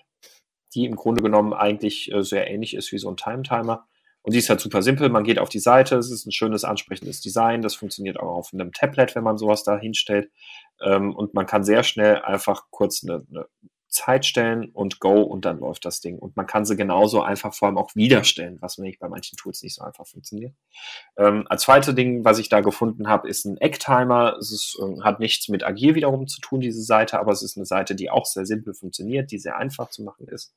die 0.75 0.85
im 0.85 0.95
Grunde 0.95 1.21
genommen 1.21 1.53
eigentlich 1.53 2.11
äh, 2.11 2.23
sehr 2.23 2.49
ähnlich 2.49 2.75
ist 2.75 2.91
wie 2.91 2.97
so 2.97 3.09
ein 3.09 3.17
Time-Timer. 3.17 3.85
Und 4.21 4.33
die 4.33 4.39
ist 4.39 4.49
halt 4.49 4.59
super 4.59 4.81
simpel. 4.81 5.09
Man 5.09 5.23
geht 5.23 5.39
auf 5.39 5.49
die 5.49 5.59
Seite, 5.59 5.95
es 5.95 6.11
ist 6.11 6.25
ein 6.25 6.31
schönes, 6.31 6.63
ansprechendes 6.63 7.21
Design. 7.21 7.61
Das 7.61 7.75
funktioniert 7.75 8.19
auch 8.19 8.35
auf 8.35 8.53
einem 8.53 8.73
Tablet, 8.73 9.15
wenn 9.15 9.23
man 9.23 9.37
sowas 9.37 9.63
da 9.63 9.77
hinstellt. 9.77 10.29
Ähm, 10.81 11.15
und 11.15 11.33
man 11.33 11.45
kann 11.45 11.63
sehr 11.63 11.83
schnell 11.83 12.21
einfach 12.21 12.65
kurz 12.69 13.03
eine, 13.03 13.25
eine 13.29 13.47
Zeit 13.89 14.25
stellen 14.25 14.69
und 14.69 14.99
Go 14.99 15.21
und 15.23 15.45
dann 15.45 15.59
läuft 15.59 15.83
das 15.83 15.99
Ding. 15.99 16.19
Und 16.19 16.37
man 16.37 16.45
kann 16.45 16.63
sie 16.63 16.75
genauso 16.75 17.21
einfach 17.21 17.53
vor 17.53 17.67
allem 17.67 17.77
auch 17.77 17.95
wiederstellen, 17.95 18.57
was 18.61 18.77
nämlich 18.77 18.99
bei 18.99 19.09
manchen 19.09 19.35
Tools 19.35 19.63
nicht 19.63 19.75
so 19.75 19.83
einfach 19.83 20.05
funktioniert. 20.05 20.53
Ähm, 21.17 21.45
als 21.49 21.63
zweite 21.63 21.93
Ding, 21.95 22.23
was 22.23 22.37
ich 22.37 22.49
da 22.49 22.61
gefunden 22.61 23.07
habe, 23.07 23.27
ist 23.27 23.45
ein 23.45 23.57
Ecktimer. 23.57 24.37
Es 24.39 24.51
ist, 24.51 24.79
äh, 24.79 25.01
hat 25.01 25.19
nichts 25.19 25.49
mit 25.49 25.63
Agil 25.63 25.95
wiederum 25.95 26.27
zu 26.27 26.39
tun, 26.39 26.61
diese 26.61 26.83
Seite, 26.83 27.19
aber 27.19 27.31
es 27.31 27.41
ist 27.41 27.57
eine 27.57 27.65
Seite, 27.65 27.95
die 27.95 28.11
auch 28.11 28.25
sehr 28.25 28.45
simpel 28.45 28.73
funktioniert, 28.75 29.31
die 29.31 29.39
sehr 29.39 29.57
einfach 29.57 29.89
zu 29.89 30.03
machen 30.03 30.27
ist. 30.27 30.53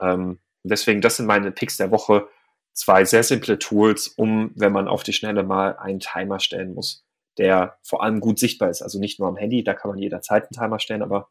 Ähm, 0.00 0.38
deswegen, 0.62 1.00
das 1.00 1.16
sind 1.16 1.26
meine 1.26 1.50
Picks 1.50 1.76
der 1.76 1.90
Woche. 1.90 2.28
Zwei 2.74 3.04
sehr 3.04 3.24
simple 3.24 3.58
Tools, 3.58 4.08
um, 4.08 4.52
wenn 4.54 4.72
man 4.72 4.88
auf 4.88 5.02
die 5.02 5.12
Schnelle 5.12 5.42
mal 5.42 5.76
einen 5.76 6.00
Timer 6.00 6.38
stellen 6.38 6.74
muss, 6.74 7.04
der 7.38 7.76
vor 7.82 8.02
allem 8.02 8.20
gut 8.20 8.38
sichtbar 8.38 8.70
ist. 8.70 8.82
Also 8.82 8.98
nicht 8.98 9.18
nur 9.18 9.28
am 9.28 9.36
Handy, 9.36 9.64
da 9.64 9.74
kann 9.74 9.90
man 9.90 9.98
jederzeit 9.98 10.44
einen 10.44 10.58
Timer 10.58 10.78
stellen, 10.78 11.02
aber 11.02 11.28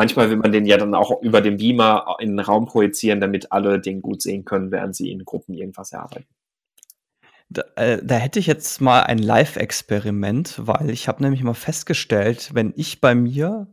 manchmal 0.00 0.30
will 0.30 0.38
man 0.38 0.50
den 0.50 0.64
ja 0.64 0.78
dann 0.78 0.94
auch 0.94 1.20
über 1.20 1.42
den 1.42 1.58
Beamer 1.58 2.16
in 2.20 2.30
den 2.30 2.38
Raum 2.38 2.64
projizieren, 2.64 3.20
damit 3.20 3.52
alle 3.52 3.78
den 3.78 4.00
gut 4.00 4.22
sehen 4.22 4.46
können, 4.46 4.70
während 4.70 4.96
sie 4.96 5.10
in 5.12 5.26
Gruppen 5.26 5.52
irgendwas 5.52 5.92
erarbeiten. 5.92 6.26
Da, 7.50 7.64
äh, 7.76 7.98
da 8.02 8.14
hätte 8.14 8.38
ich 8.38 8.46
jetzt 8.46 8.80
mal 8.80 9.02
ein 9.02 9.18
Live-Experiment, 9.18 10.54
weil 10.62 10.88
ich 10.88 11.06
habe 11.06 11.22
nämlich 11.22 11.42
mal 11.42 11.52
festgestellt, 11.52 12.54
wenn 12.54 12.72
ich 12.76 13.02
bei 13.02 13.14
mir 13.14 13.66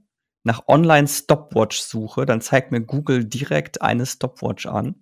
nach 0.43 0.67
Online-Stopwatch 0.67 1.79
suche, 1.79 2.25
dann 2.25 2.41
zeigt 2.41 2.73
mir 2.73 2.81
Google 2.81 3.23
direkt 3.23 3.81
eine 3.81 4.05
Stopwatch 4.05 4.65
an. 4.65 4.95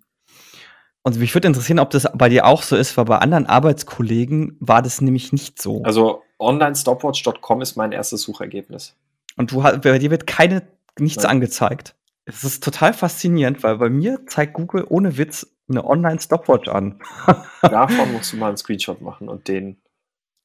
Und 1.02 1.18
mich 1.18 1.34
würde 1.34 1.48
interessieren, 1.48 1.80
ob 1.80 1.90
das 1.90 2.06
bei 2.14 2.28
dir 2.28 2.46
auch 2.46 2.62
so 2.62 2.76
ist, 2.76 2.96
weil 2.96 3.06
bei 3.06 3.18
anderen 3.18 3.46
Arbeitskollegen 3.46 4.56
war 4.60 4.80
das 4.80 5.00
nämlich 5.00 5.32
nicht 5.32 5.60
so. 5.60 5.82
Also 5.82 6.22
onlinestopwatch.com 6.38 7.62
ist 7.62 7.74
mein 7.74 7.90
erstes 7.90 8.22
Suchergebnis. 8.22 8.94
Und 9.36 9.50
du, 9.50 9.60
bei 9.60 9.98
dir 9.98 10.10
wird 10.10 10.28
keine 10.28 10.62
nichts 10.98 11.24
ja. 11.24 11.28
angezeigt. 11.28 11.94
Es 12.24 12.42
ist 12.42 12.62
total 12.62 12.92
faszinierend, 12.92 13.62
weil 13.62 13.76
bei 13.78 13.88
mir 13.88 14.26
zeigt 14.26 14.54
Google 14.54 14.84
ohne 14.88 15.16
Witz 15.16 15.46
eine 15.68 15.84
Online-Stopwatch 15.84 16.68
an. 16.68 17.00
Davon 17.62 18.12
musst 18.12 18.32
du 18.32 18.36
mal 18.36 18.48
einen 18.48 18.56
Screenshot 18.56 19.00
machen 19.00 19.28
und 19.28 19.48
den. 19.48 19.80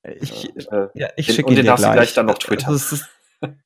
Ich, 0.03 0.49
äh, 0.71 0.87
ja, 0.93 1.09
ich 1.15 1.27
den, 1.27 1.35
schicke 1.35 1.49
und 1.49 1.55
den 1.55 1.65
darfst 1.65 1.83
gleich. 1.83 1.93
du 1.93 1.97
gleich 1.97 2.13
dann 2.13 2.25
noch 2.25 2.37
twittern. 2.37 2.79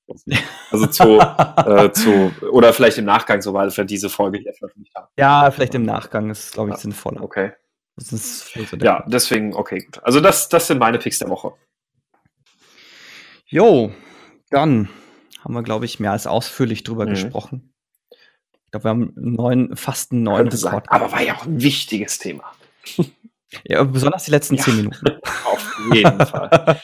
also 0.72 0.88
zu, 0.88 1.20
äh, 1.20 1.92
zu, 1.94 2.32
oder 2.52 2.74
vielleicht 2.74 2.98
im 2.98 3.06
Nachgang, 3.06 3.42
sobald 3.42 3.76
wir 3.76 3.86
diese 3.86 4.10
Folge 4.10 4.40
hier 4.40 4.54
veröffentlicht 4.54 4.96
haben. 4.96 5.08
Ja, 5.18 5.50
vielleicht 5.52 5.76
im 5.76 5.84
Nachgang 5.84 6.30
ist, 6.30 6.54
glaube 6.54 6.70
ich, 6.70 6.76
ja. 6.76 6.82
sinnvoller. 6.82 7.22
Okay. 7.22 7.54
Das 7.98 8.12
ist 8.12 8.54
ja, 8.82 9.06
deswegen, 9.08 9.54
okay, 9.54 9.80
gut. 9.80 10.04
Also 10.04 10.20
das, 10.20 10.50
das 10.50 10.68
sind 10.68 10.80
meine 10.80 11.00
Picks 11.00 11.20
der 11.20 11.30
Woche. 11.30 11.54
Jo, 13.46 13.94
dann 14.50 14.90
haben 15.46 15.54
wir, 15.54 15.64
glaube 15.64 15.86
ich, 15.86 16.00
mehr 16.00 16.12
als 16.12 16.26
ausführlich 16.26 16.84
drüber 16.84 17.06
mhm. 17.06 17.12
gesprochen. 17.12 17.74
Ich 18.66 18.72
glaube, 18.72 18.86
wir 18.86 18.90
haben 18.90 19.14
neun, 19.16 19.78
fast 19.78 20.12
einen 20.12 20.24
neuen 20.24 20.48
Rekord. 20.48 20.60
Sein, 20.60 20.82
aber 20.88 21.12
war 21.12 21.22
ja 21.22 21.36
auch 21.36 21.46
ein 21.46 21.62
wichtiges 21.62 22.18
Thema. 22.18 22.52
ja, 23.64 23.84
besonders 23.84 24.26
die 24.26 24.32
letzten 24.32 24.56
ja, 24.56 24.64
zehn 24.64 24.76
Minuten. 24.78 25.06
Auf 25.46 25.80
jeden 25.94 26.26
Fall. 26.26 26.82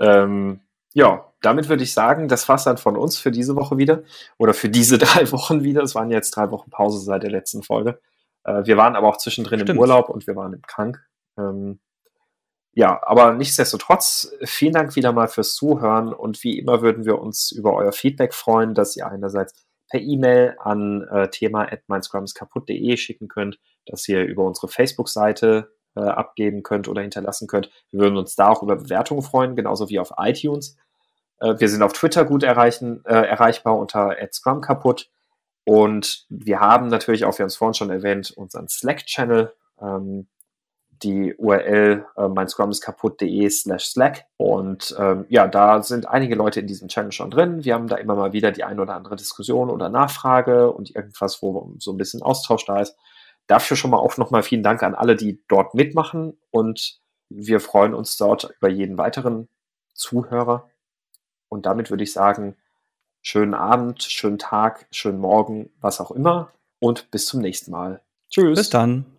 ähm, 0.00 0.60
ja, 0.92 1.32
damit 1.40 1.68
würde 1.68 1.84
ich 1.84 1.94
sagen, 1.94 2.26
das 2.26 2.48
war's 2.48 2.64
dann 2.64 2.78
von 2.78 2.96
uns 2.96 3.16
für 3.16 3.30
diese 3.30 3.54
Woche 3.54 3.78
wieder. 3.78 4.02
Oder 4.38 4.54
für 4.54 4.68
diese 4.68 4.98
drei 4.98 5.30
Wochen 5.30 5.62
wieder. 5.62 5.82
Es 5.82 5.94
waren 5.94 6.10
jetzt 6.10 6.32
drei 6.32 6.50
Wochen 6.50 6.70
Pause 6.70 6.98
seit 6.98 7.22
der 7.22 7.30
letzten 7.30 7.62
Folge. 7.62 8.00
Äh, 8.42 8.66
wir 8.66 8.76
waren 8.76 8.96
aber 8.96 9.06
auch 9.06 9.18
zwischendrin 9.18 9.60
Stimmt. 9.60 9.70
im 9.70 9.78
Urlaub 9.78 10.08
und 10.08 10.26
wir 10.26 10.34
waren 10.34 10.52
im 10.52 10.62
Krank. 10.62 11.00
Ähm, 11.38 11.78
ja, 12.72 13.00
aber 13.02 13.32
nichtsdestotrotz, 13.32 14.32
vielen 14.44 14.72
Dank 14.72 14.94
wieder 14.96 15.12
mal 15.12 15.28
fürs 15.28 15.54
Zuhören 15.54 16.12
und 16.12 16.42
wie 16.44 16.58
immer 16.58 16.82
würden 16.82 17.04
wir 17.04 17.18
uns 17.18 17.50
über 17.50 17.74
euer 17.74 17.92
Feedback 17.92 18.34
freuen, 18.34 18.74
dass 18.74 18.96
ihr 18.96 19.06
einerseits 19.06 19.66
per 19.90 20.00
E-Mail 20.00 20.56
an 20.58 21.02
äh, 21.10 21.28
thema@meinscrumskaputt.de 21.28 22.96
schicken 22.96 23.28
könnt, 23.28 23.58
dass 23.86 24.06
ihr 24.08 24.22
über 24.24 24.44
unsere 24.44 24.68
Facebook-Seite 24.68 25.72
äh, 25.96 26.00
abgeben 26.00 26.62
könnt 26.62 26.88
oder 26.88 27.02
hinterlassen 27.02 27.48
könnt. 27.48 27.70
Wir 27.90 28.00
würden 28.00 28.18
uns 28.18 28.36
da 28.36 28.48
auch 28.48 28.62
über 28.62 28.76
Bewertungen 28.76 29.22
freuen, 29.22 29.56
genauso 29.56 29.88
wie 29.88 29.98
auf 29.98 30.12
iTunes. 30.18 30.76
Äh, 31.40 31.54
wir 31.58 31.68
sind 31.68 31.82
auf 31.82 31.94
Twitter 31.94 32.24
gut 32.24 32.42
erreichen, 32.42 33.02
äh, 33.06 33.14
erreichbar 33.14 33.78
unter 33.78 34.14
@scrumkaputt 34.30 35.10
und 35.64 36.26
wir 36.28 36.60
haben 36.60 36.88
natürlich 36.88 37.24
auch, 37.24 37.38
wir 37.38 37.42
haben 37.42 37.48
es 37.48 37.56
vorhin 37.56 37.74
schon 37.74 37.90
erwähnt, 37.90 38.30
unseren 38.30 38.68
Slack-Channel. 38.68 39.52
Ähm, 39.80 40.28
die 41.02 41.34
URL 41.36 42.06
äh, 42.16 42.28
mein 42.28 42.48
Scrum 42.48 42.70
ist 42.70 42.80
kaputt.de 42.80 43.48
slash 43.50 43.86
Slack. 43.86 44.26
Und 44.36 44.94
ähm, 44.98 45.26
ja, 45.28 45.46
da 45.46 45.82
sind 45.82 46.08
einige 46.08 46.34
Leute 46.34 46.60
in 46.60 46.66
diesem 46.66 46.88
Channel 46.88 47.12
schon 47.12 47.30
drin. 47.30 47.64
Wir 47.64 47.74
haben 47.74 47.88
da 47.88 47.96
immer 47.96 48.14
mal 48.14 48.32
wieder 48.32 48.52
die 48.52 48.64
ein 48.64 48.80
oder 48.80 48.94
andere 48.94 49.16
Diskussion 49.16 49.70
oder 49.70 49.88
Nachfrage 49.88 50.70
und 50.72 50.94
irgendwas, 50.94 51.42
wo 51.42 51.74
so 51.78 51.92
ein 51.92 51.96
bisschen 51.96 52.22
Austausch 52.22 52.64
da 52.64 52.80
ist. 52.80 52.96
Dafür 53.46 53.76
schon 53.76 53.90
mal 53.90 53.98
auch 53.98 54.16
nochmal 54.16 54.42
vielen 54.42 54.62
Dank 54.62 54.82
an 54.82 54.94
alle, 54.94 55.16
die 55.16 55.42
dort 55.48 55.74
mitmachen. 55.74 56.38
Und 56.50 57.00
wir 57.28 57.60
freuen 57.60 57.94
uns 57.94 58.16
dort 58.16 58.50
über 58.58 58.68
jeden 58.68 58.98
weiteren 58.98 59.48
Zuhörer. 59.94 60.68
Und 61.48 61.66
damit 61.66 61.90
würde 61.90 62.04
ich 62.04 62.12
sagen, 62.12 62.56
schönen 63.22 63.54
Abend, 63.54 64.02
schönen 64.02 64.38
Tag, 64.38 64.86
schönen 64.90 65.18
Morgen, 65.18 65.70
was 65.80 66.00
auch 66.00 66.10
immer. 66.10 66.52
Und 66.80 67.10
bis 67.10 67.26
zum 67.26 67.40
nächsten 67.40 67.70
Mal. 67.70 68.02
Tschüss. 68.30 68.58
Bis 68.58 68.70
dann. 68.70 69.17